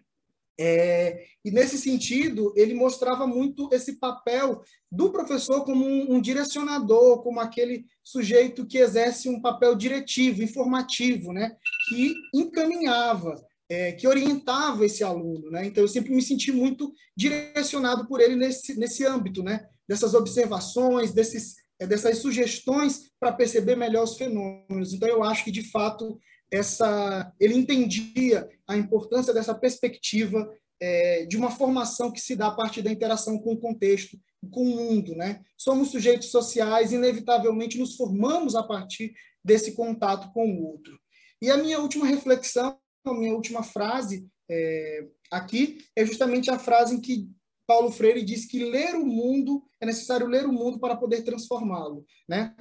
É, 0.59 1.23
e 1.43 1.49
nesse 1.49 1.77
sentido, 1.77 2.53
ele 2.55 2.75
mostrava 2.75 3.25
muito 3.25 3.69
esse 3.71 3.93
papel 3.93 4.61
do 4.91 5.09
professor 5.09 5.63
como 5.63 5.83
um, 5.83 6.15
um, 6.15 6.21
direcionador, 6.21 7.23
como 7.23 7.39
aquele 7.39 7.85
sujeito 8.03 8.67
que 8.67 8.77
exerce 8.77 9.29
um 9.29 9.41
papel 9.41 9.73
diretivo, 9.75 10.43
informativo, 10.43 11.31
né? 11.31 11.55
que 11.89 12.13
encaminhava, 12.35 13.43
é, 13.69 13.93
que 13.93 14.07
orientava 14.07 14.85
esse 14.85 15.03
aluno. 15.03 15.49
Né? 15.49 15.65
Então, 15.65 15.83
eu 15.83 15.87
sempre 15.87 16.13
me 16.13 16.21
senti 16.21 16.51
muito 16.51 16.93
direcionado 17.17 18.05
por 18.07 18.19
ele 18.19 18.35
nesse, 18.35 18.77
nesse 18.77 19.03
âmbito, 19.03 19.41
né? 19.41 19.65
dessas 19.87 20.13
observações, 20.13 21.11
desses, 21.11 21.55
é, 21.79 21.87
dessas 21.87 22.19
sugestões 22.19 23.09
para 23.19 23.33
perceber 23.33 23.75
melhor 23.75 24.03
os 24.03 24.15
fenômenos. 24.15 24.93
Então, 24.93 25.09
eu 25.09 25.23
acho 25.23 25.43
que, 25.43 25.51
de 25.51 25.63
fato, 25.71 26.19
essa, 26.51 27.33
ele 27.39 27.55
entendia 27.55 28.49
a 28.67 28.75
importância 28.75 29.33
dessa 29.33 29.55
perspectiva 29.55 30.51
é, 30.79 31.25
de 31.25 31.37
uma 31.37 31.49
formação 31.49 32.11
que 32.11 32.19
se 32.19 32.35
dá 32.35 32.47
a 32.47 32.55
partir 32.55 32.81
da 32.81 32.91
interação 32.91 33.39
com 33.39 33.53
o 33.53 33.59
contexto, 33.59 34.17
com 34.51 34.63
o 34.63 34.75
mundo. 34.75 35.15
Né? 35.15 35.41
Somos 35.57 35.89
sujeitos 35.89 36.29
sociais, 36.29 36.91
inevitavelmente 36.91 37.77
nos 37.77 37.95
formamos 37.95 38.55
a 38.55 38.63
partir 38.63 39.13
desse 39.43 39.73
contato 39.73 40.31
com 40.33 40.51
o 40.51 40.65
outro. 40.65 40.99
E 41.41 41.49
a 41.49 41.57
minha 41.57 41.79
última 41.79 42.05
reflexão, 42.05 42.77
a 43.05 43.13
minha 43.13 43.33
última 43.33 43.63
frase 43.63 44.27
é, 44.49 45.07
aqui, 45.31 45.77
é 45.95 46.05
justamente 46.05 46.51
a 46.51 46.59
frase 46.59 46.95
em 46.95 47.01
que 47.01 47.29
Paulo 47.65 47.91
Freire 47.91 48.23
diz 48.23 48.45
que 48.45 48.65
ler 48.65 48.95
o 48.95 49.05
mundo, 49.05 49.63
é 49.79 49.85
necessário 49.85 50.27
ler 50.27 50.45
o 50.45 50.51
mundo 50.51 50.79
para 50.79 50.97
poder 50.97 51.23
transformá-lo. 51.23 52.05
Né? 52.27 52.53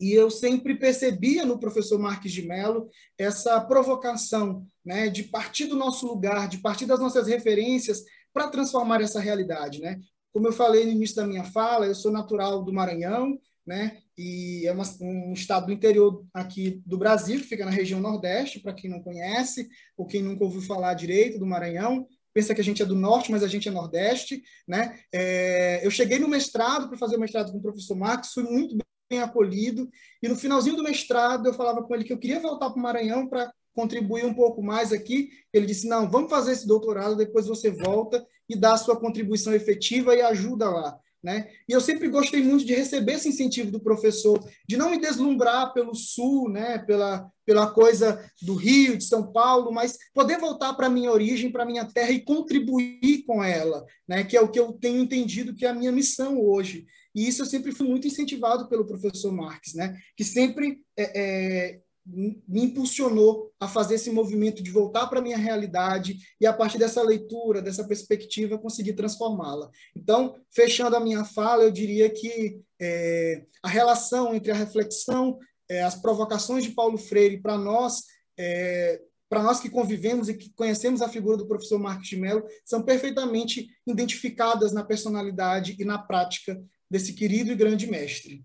E 0.00 0.12
eu 0.12 0.30
sempre 0.30 0.74
percebia 0.74 1.44
no 1.44 1.58
professor 1.58 1.98
Marques 1.98 2.32
de 2.32 2.42
Mello 2.42 2.88
essa 3.18 3.60
provocação 3.60 4.66
né, 4.84 5.08
de 5.08 5.24
partir 5.24 5.66
do 5.66 5.76
nosso 5.76 6.06
lugar, 6.06 6.48
de 6.48 6.58
partir 6.58 6.86
das 6.86 7.00
nossas 7.00 7.26
referências 7.26 8.04
para 8.32 8.48
transformar 8.48 9.00
essa 9.00 9.20
realidade. 9.20 9.80
Né? 9.80 9.98
Como 10.32 10.46
eu 10.46 10.52
falei 10.52 10.84
no 10.84 10.92
início 10.92 11.16
da 11.16 11.26
minha 11.26 11.44
fala, 11.44 11.86
eu 11.86 11.94
sou 11.94 12.12
natural 12.12 12.62
do 12.62 12.72
Maranhão, 12.72 13.38
né, 13.66 13.98
e 14.16 14.64
é 14.64 14.70
uma, 14.70 14.84
um 15.00 15.32
estado 15.32 15.66
do 15.66 15.72
interior 15.72 16.24
aqui 16.32 16.80
do 16.86 16.96
Brasil, 16.96 17.40
que 17.40 17.48
fica 17.48 17.64
na 17.64 17.70
região 17.70 17.98
Nordeste, 17.98 18.60
para 18.60 18.72
quem 18.72 18.88
não 18.88 19.02
conhece, 19.02 19.68
ou 19.96 20.06
quem 20.06 20.22
nunca 20.22 20.44
ouviu 20.44 20.62
falar 20.62 20.94
direito 20.94 21.36
do 21.36 21.46
Maranhão, 21.46 22.06
pensa 22.32 22.54
que 22.54 22.60
a 22.60 22.64
gente 22.64 22.82
é 22.82 22.86
do 22.86 22.94
norte, 22.94 23.32
mas 23.32 23.42
a 23.42 23.48
gente 23.48 23.66
é 23.66 23.72
nordeste, 23.72 24.42
né? 24.68 25.00
É, 25.10 25.80
eu 25.84 25.90
cheguei 25.90 26.18
no 26.18 26.28
mestrado 26.28 26.86
para 26.86 26.98
fazer 26.98 27.16
o 27.16 27.18
mestrado 27.18 27.50
com 27.50 27.56
o 27.56 27.62
professor 27.62 27.96
Marcos, 27.96 28.34
fui 28.34 28.44
muito 28.44 28.76
bem 29.08 29.20
acolhido. 29.20 29.88
E 30.22 30.28
no 30.28 30.36
finalzinho 30.36 30.76
do 30.76 30.82
mestrado, 30.82 31.46
eu 31.46 31.54
falava 31.54 31.82
com 31.82 31.94
ele 31.94 32.04
que 32.04 32.12
eu 32.12 32.18
queria 32.18 32.40
voltar 32.40 32.70
para 32.70 32.78
o 32.78 32.82
Maranhão 32.82 33.28
para 33.28 33.52
contribuir 33.74 34.24
um 34.24 34.34
pouco 34.34 34.62
mais 34.62 34.92
aqui. 34.92 35.30
Ele 35.52 35.66
disse: 35.66 35.88
não, 35.88 36.10
vamos 36.10 36.30
fazer 36.30 36.52
esse 36.52 36.66
doutorado, 36.66 37.16
depois 37.16 37.46
você 37.46 37.70
volta 37.70 38.26
e 38.48 38.56
dá 38.56 38.74
a 38.74 38.78
sua 38.78 38.98
contribuição 38.98 39.52
efetiva 39.52 40.14
e 40.14 40.22
ajuda 40.22 40.68
lá. 40.68 40.98
Né? 41.22 41.48
E 41.68 41.72
eu 41.72 41.80
sempre 41.80 42.08
gostei 42.08 42.40
muito 42.40 42.64
de 42.64 42.72
receber 42.72 43.14
esse 43.14 43.28
incentivo 43.28 43.68
do 43.68 43.80
professor, 43.80 44.38
de 44.68 44.76
não 44.76 44.90
me 44.90 45.00
deslumbrar 45.00 45.72
pelo 45.72 45.92
sul, 45.92 46.48
né? 46.48 46.78
pela, 46.78 47.28
pela 47.44 47.68
coisa 47.68 48.24
do 48.40 48.54
Rio, 48.54 48.96
de 48.96 49.02
São 49.02 49.32
Paulo, 49.32 49.72
mas 49.72 49.98
poder 50.14 50.38
voltar 50.38 50.74
para 50.74 50.86
a 50.86 50.90
minha 50.90 51.10
origem, 51.10 51.50
para 51.50 51.64
a 51.64 51.66
minha 51.66 51.84
terra 51.84 52.12
e 52.12 52.20
contribuir 52.20 53.24
com 53.26 53.42
ela, 53.42 53.84
né? 54.06 54.22
que 54.22 54.36
é 54.36 54.40
o 54.40 54.48
que 54.48 54.60
eu 54.60 54.72
tenho 54.74 55.02
entendido 55.02 55.54
que 55.54 55.66
é 55.66 55.70
a 55.70 55.74
minha 55.74 55.90
missão 55.90 56.40
hoje. 56.40 56.86
E 57.16 57.26
isso 57.26 57.40
eu 57.40 57.46
sempre 57.46 57.72
fui 57.72 57.88
muito 57.88 58.06
incentivado 58.06 58.68
pelo 58.68 58.84
professor 58.84 59.32
Marques, 59.32 59.72
né? 59.72 59.96
que 60.14 60.22
sempre 60.22 60.82
é, 60.94 61.20
é, 61.20 61.80
me 62.06 62.62
impulsionou 62.62 63.50
a 63.58 63.66
fazer 63.66 63.94
esse 63.94 64.10
movimento 64.10 64.62
de 64.62 64.70
voltar 64.70 65.06
para 65.06 65.18
a 65.18 65.22
minha 65.22 65.38
realidade 65.38 66.18
e, 66.38 66.46
a 66.46 66.52
partir 66.52 66.76
dessa 66.76 67.02
leitura, 67.02 67.62
dessa 67.62 67.86
perspectiva, 67.88 68.58
conseguir 68.58 68.92
transformá-la. 68.92 69.70
Então, 69.96 70.36
fechando 70.50 70.94
a 70.94 71.00
minha 71.00 71.24
fala, 71.24 71.64
eu 71.64 71.70
diria 71.70 72.10
que 72.10 72.60
é, 72.80 73.46
a 73.62 73.68
relação 73.68 74.34
entre 74.34 74.52
a 74.52 74.54
reflexão, 74.54 75.38
é, 75.70 75.82
as 75.82 75.96
provocações 75.96 76.64
de 76.64 76.72
Paulo 76.72 76.98
Freire 76.98 77.40
para 77.40 77.56
nós, 77.56 78.02
é, 78.38 79.00
para 79.28 79.42
nós 79.42 79.58
que 79.58 79.70
convivemos 79.70 80.28
e 80.28 80.34
que 80.34 80.52
conhecemos 80.54 81.02
a 81.02 81.08
figura 81.08 81.36
do 81.36 81.48
professor 81.48 81.78
Marques 81.78 82.10
de 82.10 82.16
Mello, 82.16 82.44
são 82.64 82.82
perfeitamente 82.82 83.66
identificadas 83.86 84.72
na 84.72 84.84
personalidade 84.84 85.74
e 85.78 85.84
na 85.84 85.98
prática 85.98 86.62
desse 86.90 87.12
querido 87.14 87.52
e 87.52 87.56
grande 87.56 87.86
mestre. 87.86 88.44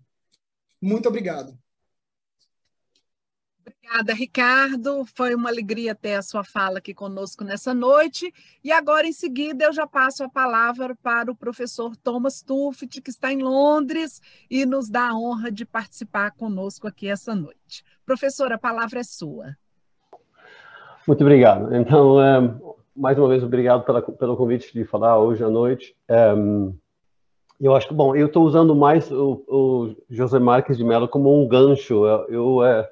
Muito 0.82 1.08
obrigado. 1.08 1.58
Obrigada, 3.92 4.14
Ricardo. 4.14 5.06
Foi 5.06 5.36
uma 5.36 5.50
alegria 5.50 5.94
ter 5.94 6.16
a 6.16 6.22
sua 6.22 6.44
fala 6.44 6.80
aqui 6.80 6.94
conosco 6.94 7.44
nessa 7.44 7.74
noite. 7.74 8.34
E 8.64 8.72
agora, 8.72 9.06
em 9.06 9.12
seguida, 9.12 9.66
eu 9.66 9.74
já 9.74 9.86
passo 9.86 10.24
a 10.24 10.30
palavra 10.30 10.96
para 10.96 11.32
o 11.32 11.36
professor 11.36 11.96
Thomas 11.98 12.42
Tuffet, 12.42 13.02
que 13.02 13.10
está 13.10 13.32
em 13.32 13.44
Londres 13.44 14.22
e 14.50 14.66
nos 14.66 14.90
dá 14.90 15.10
a 15.10 15.18
honra 15.18 15.52
de 15.52 15.66
participar 15.66 16.32
conosco 16.32 16.88
aqui 16.88 17.08
essa 17.08 17.36
noite. 17.36 17.84
Professor, 18.06 18.52
a 18.52 18.58
palavra 18.58 19.02
é 19.02 19.04
sua. 19.04 19.56
Muito 21.06 21.22
obrigado. 21.22 21.76
Então, 21.76 22.22
é, 22.22 22.56
mais 22.96 23.18
uma 23.18 23.28
vez, 23.28 23.44
obrigado 23.44 23.84
pela, 23.84 24.02
pelo 24.02 24.38
convite 24.38 24.74
de 24.74 24.86
falar 24.86 25.20
hoje 25.20 25.44
à 25.44 25.50
noite. 25.50 25.96
É, 26.08 26.34
eu 27.62 27.76
acho 27.76 27.88
que, 27.88 27.93
bom, 27.93 28.15
eu 28.15 28.26
estou 28.28 28.43
usando 28.43 28.76
mais 28.76 29.12
o, 29.12 29.43
o, 29.47 29.95
José 30.10 30.39
Marques 30.39 30.78
de 30.78 30.84
Mello 30.84 31.08
como 31.08 31.39
um 31.39 31.47
gancho. 31.47 32.06
Eu, 32.06 32.28
eu 32.30 32.65
é, 32.65 32.89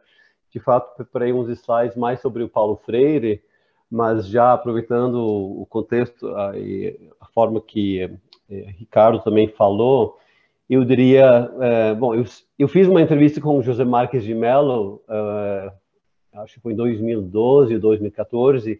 de 0.51 0.59
fato, 0.59 0.95
preparei 0.95 1.33
uns 1.33 1.49
slides 1.49 1.97
mais 1.97 2.19
sobre 2.21 2.43
o 2.43 2.49
Paulo 2.49 2.79
Freire, 2.85 3.41
mas 3.89 4.27
já 4.27 4.53
aproveitando 4.53 5.15
o 5.15 5.65
contexto 5.67 6.27
a, 6.35 6.51
a 7.19 7.25
forma 7.33 7.59
que 7.59 8.01
é, 8.01 8.09
Ricardo 8.77 9.19
também 9.19 9.47
falou, 9.47 10.17
eu 10.69 10.85
diria, 10.85 11.51
é, 11.59 11.95
bom, 11.95 12.13
eu, 12.13 12.23
eu, 12.57 12.67
fiz 12.67 12.87
uma 12.87 13.01
entrevista 13.01 13.41
com 13.41 13.57
o 13.57 13.63
José 13.63 13.83
Marques 13.83 14.23
de 14.23 14.35
Mello, 14.35 15.01
é, 15.09 15.71
acho 16.35 16.55
que 16.55 16.59
foi 16.59 16.73
em 16.73 16.75
2012, 16.75 17.77
2014, 17.79 18.79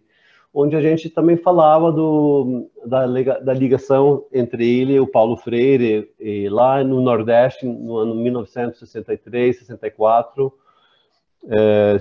onde 0.52 0.76
a 0.76 0.80
gente 0.80 1.08
também 1.08 1.36
falava 1.36 1.92
do, 1.92 2.68
da, 2.84 3.06
da, 3.38 3.54
ligação 3.54 4.24
entre 4.32 4.68
ele 4.68 4.94
e 4.94 5.00
o 5.00 5.06
Paulo 5.06 5.36
Freire, 5.36 6.10
e 6.18 6.48
lá 6.48 6.82
no 6.82 7.00
Nordeste, 7.00 7.66
no 7.66 7.96
ano 7.96 8.14
1963, 8.16 9.58
64, 9.58 10.52
é, 11.48 11.98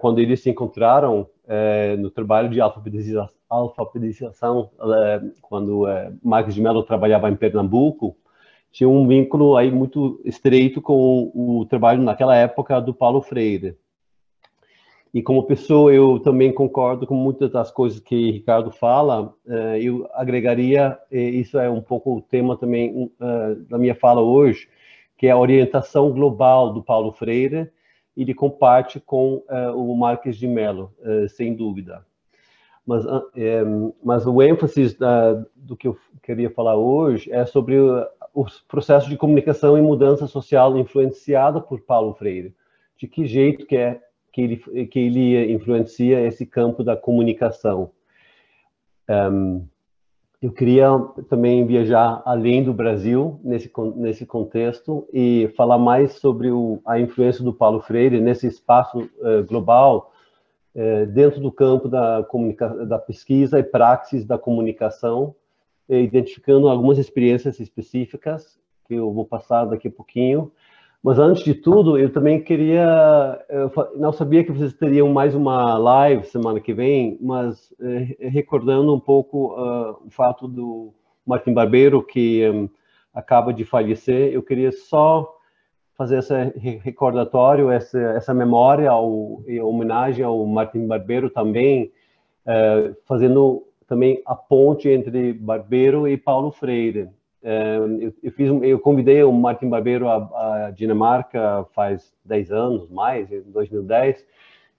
quando 0.00 0.18
eles 0.18 0.42
se 0.42 0.50
encontraram 0.50 1.28
é, 1.46 1.96
no 1.96 2.10
trabalho 2.10 2.50
de 2.50 2.60
alfabetização, 2.60 4.70
é, 4.80 5.22
quando 5.40 5.86
é, 5.86 6.12
Marcos 6.22 6.54
de 6.54 6.60
Mello 6.60 6.82
trabalhava 6.82 7.30
em 7.30 7.36
Pernambuco, 7.36 8.16
tinha 8.72 8.88
um 8.88 9.06
vínculo 9.06 9.56
aí 9.56 9.70
muito 9.70 10.20
estreito 10.24 10.82
com 10.82 11.30
o 11.32 11.64
trabalho 11.66 12.02
naquela 12.02 12.34
época 12.34 12.80
do 12.80 12.92
Paulo 12.92 13.22
Freire. 13.22 13.78
E 15.14 15.22
como 15.22 15.46
pessoa, 15.46 15.94
eu 15.94 16.18
também 16.18 16.52
concordo 16.52 17.06
com 17.06 17.14
muitas 17.14 17.48
das 17.52 17.70
coisas 17.70 18.00
que 18.00 18.32
Ricardo 18.32 18.72
fala. 18.72 19.32
É, 19.46 19.80
eu 19.80 20.08
agregaria, 20.12 20.98
isso 21.08 21.56
é 21.56 21.70
um 21.70 21.80
pouco 21.80 22.16
o 22.16 22.20
tema 22.20 22.56
também 22.56 23.08
da 23.70 23.78
minha 23.78 23.94
fala 23.94 24.20
hoje, 24.20 24.68
que 25.16 25.28
é 25.28 25.30
a 25.30 25.38
orientação 25.38 26.10
global 26.10 26.72
do 26.72 26.82
Paulo 26.82 27.12
Freire, 27.12 27.70
ele 28.16 28.34
comparte 28.34 28.98
com 28.98 29.36
uh, 29.48 29.72
o 29.76 29.96
Marques 29.96 30.36
de 30.36 30.48
Mello, 30.48 30.92
sem 31.28 31.54
dúvida. 31.54 32.04
Mas, 32.86 33.04
mas 34.02 34.26
o 34.26 34.42
ênfase 34.42 34.96
do 35.56 35.76
que 35.76 35.88
eu 35.88 35.96
queria 36.22 36.50
falar 36.50 36.76
hoje 36.76 37.32
é 37.32 37.46
sobre 37.46 37.78
o 37.78 38.46
processo 38.68 39.08
de 39.08 39.16
comunicação 39.16 39.78
e 39.78 39.80
mudança 39.80 40.26
social 40.26 40.76
influenciada 40.76 41.60
por 41.60 41.80
Paulo 41.80 42.14
Freire. 42.14 42.54
De 42.96 43.08
que 43.08 43.26
jeito 43.26 43.64
que 43.66 43.76
é 43.76 44.00
que 44.34 44.40
ele, 44.42 44.56
que 44.86 44.98
ele 44.98 45.52
influencia 45.52 46.20
esse 46.20 46.44
campo 46.44 46.82
da 46.82 46.96
comunicação. 46.96 47.92
Um, 49.08 49.64
eu 50.42 50.50
queria 50.50 50.90
também 51.30 51.64
viajar 51.64 52.20
além 52.26 52.64
do 52.64 52.74
Brasil 52.74 53.38
nesse 53.44 53.70
nesse 53.94 54.26
contexto 54.26 55.06
e 55.12 55.52
falar 55.56 55.78
mais 55.78 56.14
sobre 56.14 56.50
o, 56.50 56.80
a 56.84 56.98
influência 56.98 57.44
do 57.44 57.54
Paulo 57.54 57.80
Freire 57.80 58.20
nesse 58.20 58.48
espaço 58.48 58.98
uh, 58.98 59.44
global 59.46 60.12
uh, 60.74 61.06
dentro 61.06 61.40
do 61.40 61.52
campo 61.52 61.88
da 61.88 62.26
da 62.86 62.98
pesquisa 62.98 63.60
e 63.60 63.62
praxis 63.62 64.24
da 64.24 64.36
comunicação, 64.36 65.36
uh, 65.88 65.94
identificando 65.94 66.68
algumas 66.68 66.98
experiências 66.98 67.60
específicas 67.60 68.58
que 68.86 68.94
eu 68.94 69.12
vou 69.12 69.24
passar 69.24 69.64
daqui 69.64 69.86
a 69.86 69.92
pouquinho 69.92 70.50
mas 71.04 71.18
antes 71.18 71.44
de 71.44 71.52
tudo, 71.52 71.98
eu 71.98 72.10
também 72.10 72.42
queria. 72.42 73.44
Eu 73.50 73.70
não 73.94 74.10
sabia 74.10 74.42
que 74.42 74.50
vocês 74.50 74.72
teriam 74.72 75.12
mais 75.12 75.34
uma 75.34 75.76
live 75.76 76.24
semana 76.24 76.58
que 76.58 76.72
vem, 76.72 77.18
mas 77.20 77.74
eh, 77.78 78.16
recordando 78.30 78.94
um 78.94 78.98
pouco 78.98 79.52
uh, 79.52 79.98
o 80.06 80.08
fato 80.08 80.48
do 80.48 80.94
Martin 81.26 81.52
Barbeiro, 81.52 82.02
que 82.02 82.48
um, 82.48 82.70
acaba 83.12 83.52
de 83.52 83.66
falecer, 83.66 84.32
eu 84.32 84.42
queria 84.42 84.72
só 84.72 85.30
fazer 85.94 86.20
esse 86.20 86.32
recordatório, 86.82 87.70
essa, 87.70 87.98
essa 87.98 88.32
memória, 88.32 88.90
ao, 88.90 89.42
em 89.46 89.60
homenagem 89.60 90.24
ao 90.24 90.46
Martin 90.46 90.86
Barbeiro 90.86 91.28
também, 91.28 91.92
uh, 92.46 92.96
fazendo 93.04 93.62
também 93.86 94.22
a 94.24 94.34
ponte 94.34 94.88
entre 94.88 95.34
Barbeiro 95.34 96.08
e 96.08 96.16
Paulo 96.16 96.50
Freire. 96.50 97.10
Eu, 97.44 98.14
eu, 98.22 98.32
fiz, 98.32 98.50
eu 98.62 98.78
convidei 98.78 99.22
o 99.22 99.30
Martin 99.30 99.68
Barbeiro 99.68 100.08
à, 100.08 100.72
Dinamarca 100.74 101.66
faz 101.74 102.14
10 102.24 102.50
anos, 102.50 102.90
mais, 102.90 103.30
em 103.30 103.42
2010. 103.42 104.24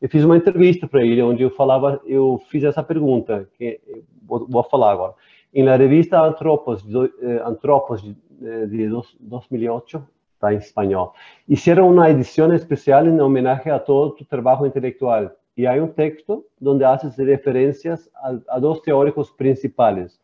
Eu 0.01 0.09
fiz 0.09 0.23
uma 0.23 0.35
entrevista 0.35 0.87
para 0.87 1.05
ele, 1.05 1.21
onde 1.21 1.43
eu 1.43 1.51
falava, 1.51 2.01
eu 2.05 2.41
fiz 2.49 2.63
essa 2.63 2.81
pergunta, 2.81 3.47
que 3.55 3.79
vou, 4.23 4.47
vou 4.47 4.63
falar 4.63 4.91
agora. 4.91 5.13
Em 5.53 5.63
la 5.63 5.75
revista 5.75 6.19
Antropos, 6.19 6.83
eh, 7.21 7.41
Antropos 7.45 8.01
de, 8.01 8.15
eh, 8.43 8.65
de 8.65 8.89
2008, 9.19 10.03
está 10.33 10.53
em 10.53 10.57
espanhol, 10.57 11.13
hicieron 11.47 11.89
uma 11.89 12.09
edição 12.09 12.53
especial 12.53 13.07
em 13.07 13.21
homenagem 13.21 13.71
a 13.71 13.79
todo 13.79 14.15
tu 14.15 14.25
trabalho 14.25 14.65
intelectual. 14.65 15.31
E 15.55 15.65
há 15.65 15.73
um 15.81 15.87
texto 15.87 16.45
onde 16.61 16.83
haces 16.83 17.15
referências 17.15 18.09
a, 18.15 18.55
a 18.55 18.59
dois 18.59 18.81
teóricos 18.81 19.31
principais, 19.31 20.19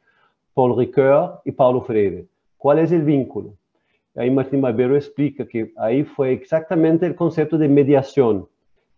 Paul 0.53 0.77
Ricoeur 0.77 1.41
e 1.45 1.51
Paulo 1.51 1.81
Freire. 1.81 2.27
¿Cuál 2.57 2.79
es 2.79 2.91
el 2.91 3.03
vínculo? 3.03 3.55
Ahí 4.15 4.29
Martín 4.29 4.59
Barbero 4.59 4.95
explica 4.95 5.47
que 5.47 5.71
ahí 5.77 6.03
fue 6.03 6.33
exactamente 6.33 7.05
el 7.05 7.15
concepto 7.15 7.57
de 7.57 7.69
mediación. 7.69 8.47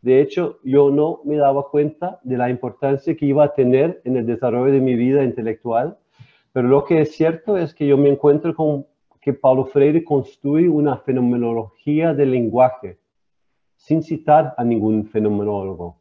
De 0.01 0.19
hecho, 0.19 0.59
yo 0.63 0.89
no 0.89 1.21
me 1.23 1.37
daba 1.37 1.69
cuenta 1.69 2.19
de 2.23 2.37
la 2.37 2.49
importancia 2.49 3.15
que 3.15 3.27
iba 3.27 3.45
a 3.45 3.53
tener 3.53 4.01
en 4.03 4.17
el 4.17 4.25
desarrollo 4.25 4.73
de 4.73 4.81
mi 4.81 4.95
vida 4.95 5.23
intelectual, 5.23 5.97
pero 6.51 6.67
lo 6.67 6.83
que 6.83 7.01
es 7.01 7.15
cierto 7.15 7.57
es 7.57 7.73
que 7.73 7.85
yo 7.85 7.97
me 7.97 8.09
encuentro 8.09 8.55
con 8.55 8.85
que 9.21 9.33
Paulo 9.33 9.65
Freire 9.65 10.03
construye 10.03 10.67
una 10.67 10.97
fenomenología 10.97 12.13
del 12.13 12.31
lenguaje, 12.31 12.97
sin 13.77 14.01
citar 14.01 14.53
a 14.57 14.63
ningún 14.63 15.05
fenomenólogo, 15.05 15.97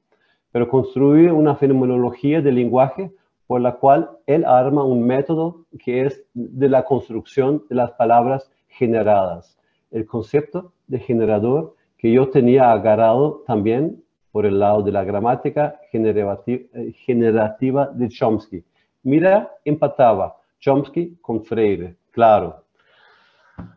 pero 0.50 0.68
construye 0.68 1.30
una 1.30 1.54
fenomenología 1.54 2.40
del 2.40 2.56
lenguaje 2.56 3.12
por 3.52 3.60
la 3.60 3.72
cual 3.72 4.08
él 4.24 4.46
arma 4.46 4.82
un 4.82 5.06
método 5.06 5.66
que 5.78 6.06
es 6.06 6.24
de 6.32 6.70
la 6.70 6.86
construcción 6.86 7.62
de 7.68 7.74
las 7.74 7.90
palabras 7.90 8.50
generadas. 8.66 9.58
El 9.90 10.06
concepto 10.06 10.72
de 10.86 10.98
generador 10.98 11.76
que 11.98 12.10
yo 12.10 12.30
tenía 12.30 12.72
agarrado 12.72 13.42
también 13.46 14.02
por 14.30 14.46
el 14.46 14.58
lado 14.58 14.80
de 14.80 14.92
la 14.92 15.04
gramática 15.04 15.78
eh, 15.92 16.92
generativa 17.04 17.90
de 17.92 18.08
Chomsky. 18.08 18.64
Mira, 19.02 19.52
empataba 19.66 20.34
Chomsky 20.58 21.18
con 21.20 21.44
Freire, 21.44 21.96
claro. 22.10 22.62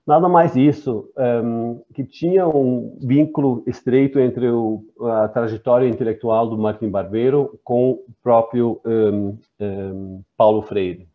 Nada 0.06 0.30
mais 0.30 0.56
isso, 0.56 1.10
um, 1.18 1.82
que 1.94 2.04
tinha 2.04 2.48
um 2.48 2.98
vínculo 3.02 3.64
estreito 3.66 4.20
entre 4.20 4.48
o, 4.50 4.86
a 5.02 5.28
trajetória 5.28 5.88
intelectual 5.88 6.48
do 6.48 6.58
Martin 6.58 6.90
Barbeiro 6.90 7.60
com 7.64 7.92
o 7.92 8.06
próprio 8.22 8.80
um, 8.86 9.38
um, 9.60 10.22
Paulo 10.38 10.62
Freire. 10.62 11.08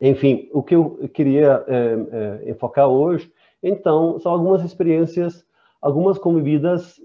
Enfim, 0.00 0.48
o 0.52 0.62
que 0.62 0.74
eu 0.74 1.08
queria 1.14 1.64
enfocar 2.44 2.88
hoje, 2.88 3.32
então, 3.62 4.18
são 4.18 4.32
algumas 4.32 4.64
experiências, 4.64 5.46
algumas 5.80 6.18
convividas 6.18 7.00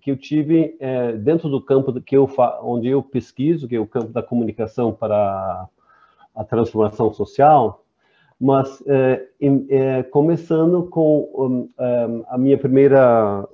que 0.00 0.10
eu 0.10 0.16
tive 0.16 0.74
eh, 0.80 1.12
dentro 1.12 1.50
do 1.50 1.60
campo 1.60 1.92
que 2.00 2.16
eu 2.16 2.28
onde 2.62 2.88
eu 2.88 3.02
pesquiso, 3.02 3.68
que 3.68 3.76
é 3.76 3.80
o 3.80 3.86
campo 3.86 4.08
da 4.08 4.22
comunicação 4.22 4.92
para 4.92 5.68
a 6.34 6.44
transformação 6.44 7.12
social, 7.12 7.84
mas 8.40 8.82
é, 8.86 9.26
é, 9.68 10.02
começando 10.04 10.84
com 10.84 11.28
um, 11.34 11.70
um, 11.82 12.24
a 12.28 12.38
minha 12.38 12.56
primeira, 12.56 13.44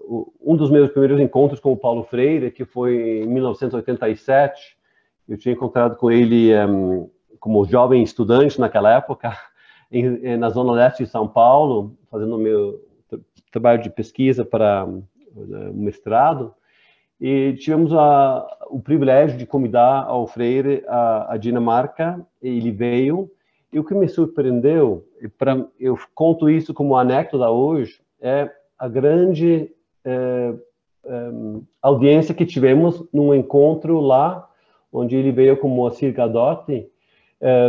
um 0.42 0.56
dos 0.56 0.70
meus 0.70 0.90
primeiros 0.90 1.18
encontros 1.18 1.58
com 1.58 1.72
o 1.72 1.76
Paulo 1.76 2.04
Freire, 2.04 2.50
que 2.50 2.66
foi 2.66 3.22
em 3.22 3.26
1987, 3.26 4.76
eu 5.26 5.38
tinha 5.38 5.54
encontrado 5.54 5.96
com 5.96 6.10
ele 6.10 6.54
um, 6.66 7.08
como 7.40 7.64
jovem 7.64 8.02
estudante 8.02 8.60
naquela 8.60 8.94
época, 8.94 9.34
em, 9.90 10.36
na 10.36 10.50
zona 10.50 10.72
leste 10.72 11.04
de 11.04 11.08
São 11.08 11.26
Paulo, 11.26 11.96
fazendo 12.10 12.36
meu 12.36 12.78
trabalho 13.50 13.82
de 13.82 13.88
pesquisa 13.88 14.44
para 14.44 14.84
o 14.84 15.72
mestrado, 15.72 16.52
e 17.18 17.54
tivemos 17.54 17.90
a, 17.94 18.46
o 18.68 18.80
privilégio 18.80 19.38
de 19.38 19.46
convidar 19.46 20.04
ao 20.04 20.26
Freire 20.26 20.84
a 20.86 21.38
Dinamarca, 21.38 22.20
ele 22.42 22.70
veio, 22.70 23.30
e 23.74 23.78
o 23.80 23.84
que 23.84 23.92
me 23.92 24.08
surpreendeu, 24.08 25.04
e 25.20 25.26
pra, 25.26 25.66
eu 25.80 25.98
conto 26.14 26.48
isso 26.48 26.72
como 26.72 26.96
anedota 26.96 27.50
hoje, 27.50 28.00
é 28.20 28.48
a 28.78 28.86
grande 28.86 29.68
é, 30.04 30.54
um, 31.04 31.64
audiência 31.82 32.32
que 32.32 32.46
tivemos 32.46 33.02
num 33.12 33.34
encontro 33.34 33.98
lá, 33.98 34.48
onde 34.92 35.16
ele 35.16 35.32
veio 35.32 35.56
com 35.56 35.68
Moacir 35.68 36.14
Gadotti, 36.14 36.88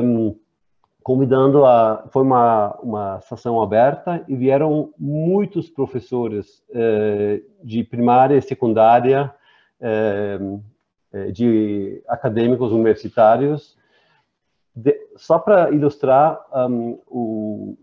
um, 0.04 0.36
convidando 1.02 1.66
a. 1.66 2.06
Foi 2.12 2.22
uma, 2.22 2.78
uma 2.84 3.22
sessão 3.22 3.60
aberta 3.60 4.24
e 4.28 4.36
vieram 4.36 4.94
muitos 5.00 5.72
professores 5.72 6.64
uh, 6.70 7.44
de 7.64 7.84
primária 7.84 8.38
e 8.38 8.42
secundária, 8.44 9.34
uh, 9.82 10.64
de 11.32 12.04
acadêmicos 12.08 12.72
universitários, 12.72 13.76
de, 14.76 14.94
só 15.16 15.40
para 15.40 15.72
ilustrar 15.72 16.40
um, 16.54 17.00
o, 17.08 17.78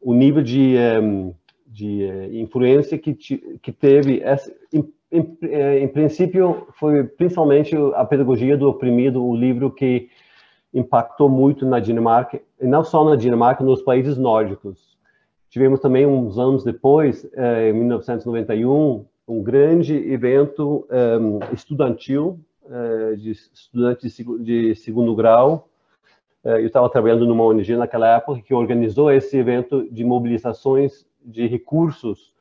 o 0.00 0.14
nível 0.14 0.42
de, 0.42 0.76
um, 1.02 1.34
de 1.66 2.04
uh, 2.04 2.34
influência 2.34 2.96
que, 2.96 3.14
que 3.14 3.72
teve, 3.72 4.20
essa, 4.22 4.50
em, 4.72 4.90
em, 5.12 5.38
eh, 5.42 5.80
em, 5.80 5.88
princípio, 5.88 6.68
foi 6.72 7.04
principalmente 7.04 7.76
a 7.94 8.04
pedagogia 8.04 8.56
do 8.56 8.68
oprimido, 8.68 9.22
o 9.24 9.36
livro 9.36 9.70
que 9.70 10.08
impactou 10.72 11.28
muito 11.28 11.66
na 11.66 11.78
Dinamarca, 11.78 12.40
e 12.60 12.66
não 12.66 12.82
só 12.82 13.04
na 13.04 13.14
Dinamarca, 13.14 13.62
nos 13.62 13.82
países 13.82 14.16
nórdicos. 14.16 14.96
Tivemos 15.50 15.80
também, 15.80 16.06
uns 16.06 16.38
anos 16.38 16.64
depois, 16.64 17.28
eh, 17.34 17.70
em 17.70 17.72
1991, 17.74 19.04
um 19.28 19.42
grande 19.42 19.94
evento 19.94 20.86
um, 20.90 21.40
estudantil 21.52 22.38
de 23.16 23.30
estudantes 23.30 24.16
de 24.40 24.74
segundo 24.74 25.14
grau, 25.14 25.68
eh, 25.68 25.75
eu 26.46 26.66
estava 26.66 26.88
trabalhando 26.88 27.26
numa 27.26 27.42
ONG 27.44 27.76
naquela 27.76 28.16
época 28.16 28.40
que 28.40 28.54
organizou 28.54 29.10
esse 29.10 29.36
evento 29.36 29.88
de 29.90 30.04
mobilizações 30.04 31.04
de 31.20 31.44
recursos. 31.48 32.32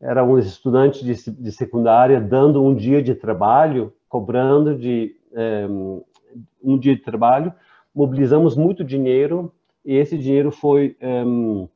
Eram 0.00 0.32
uns 0.32 0.46
estudantes 0.46 1.02
de, 1.02 1.30
de 1.32 1.50
secundária 1.50 2.20
dando 2.20 2.62
um 2.62 2.72
dia 2.72 3.02
de 3.02 3.12
trabalho, 3.12 3.92
cobrando 4.08 4.76
de 4.76 5.16
um, 5.32 5.98
eh, 5.98 6.40
um 6.62 6.78
dia 6.78 6.94
de 6.94 7.02
trabalho. 7.02 7.52
Mobilizamos 7.92 8.56
muito 8.56 8.84
dinheiro 8.84 9.52
e 9.84 9.96
esse 9.96 10.16
dinheiro 10.16 10.52
foi 10.52 10.96
um, 11.02 11.68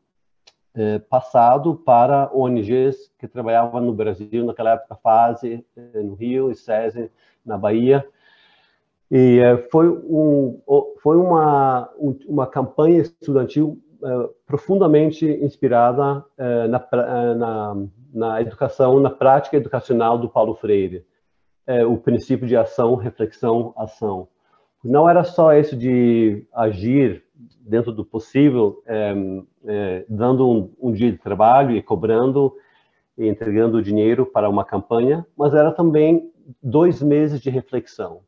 é, 0.77 0.95
eh, 0.95 0.99
passado 1.01 1.75
para 1.75 2.31
ONGs 2.33 3.11
que 3.19 3.27
trabalhavam 3.27 3.81
no 3.81 3.93
Brasil 3.93 4.45
naquela 4.45 4.75
época, 4.75 4.95
FASE 4.95 5.65
no 5.93 6.15
Rio 6.15 6.53
e 6.53 6.55
SESI 6.55 7.11
na 7.45 7.59
Bahia 7.59 8.07
e 9.11 9.41
uh, 9.41 9.71
foi, 9.71 9.89
um, 9.89 10.61
foi 11.03 11.17
uma, 11.17 11.89
uma 12.27 12.47
campanha 12.47 13.01
estudantil 13.01 13.79
uh, 14.03 14.29
profundamente 14.47 15.27
inspirada 15.27 16.19
uh, 16.19 16.69
na, 16.69 17.35
na, 17.35 17.77
na, 18.13 18.43
educação, 18.43 19.01
na 19.01 19.11
prática 19.11 19.57
educacional 19.57 20.19
do 20.19 20.29
Paulo 20.29 20.55
Freire. 20.55 21.07
o 21.87 21.97
princípio 21.97 22.47
de 22.47 22.57
ação, 22.57 22.95
reflexão, 22.95 23.73
ação. 23.77 24.29
Não 24.85 25.09
era 25.09 25.25
só 25.25 25.55
isso 25.55 25.77
de 25.77 26.47
agir 26.55 27.25
dentro 27.61 27.93
do 27.93 28.05
possível, 28.05 28.83
dando 30.09 30.49
um, 30.49 30.73
um 30.81 30.93
dia 30.93 31.11
de 31.11 31.19
trabalho 31.19 31.77
e 31.77 31.83
cobrando 31.83 32.55
e 33.19 33.29
entregando 33.29 33.83
dinheiro 33.83 34.25
para 34.25 34.49
uma 34.49 34.65
campanha, 34.65 35.27
mas 35.37 35.53
era 35.53 35.73
também 35.73 36.33
dois 36.63 37.03
meses 37.03 37.41
de 37.41 37.51
reflexão 37.51 38.23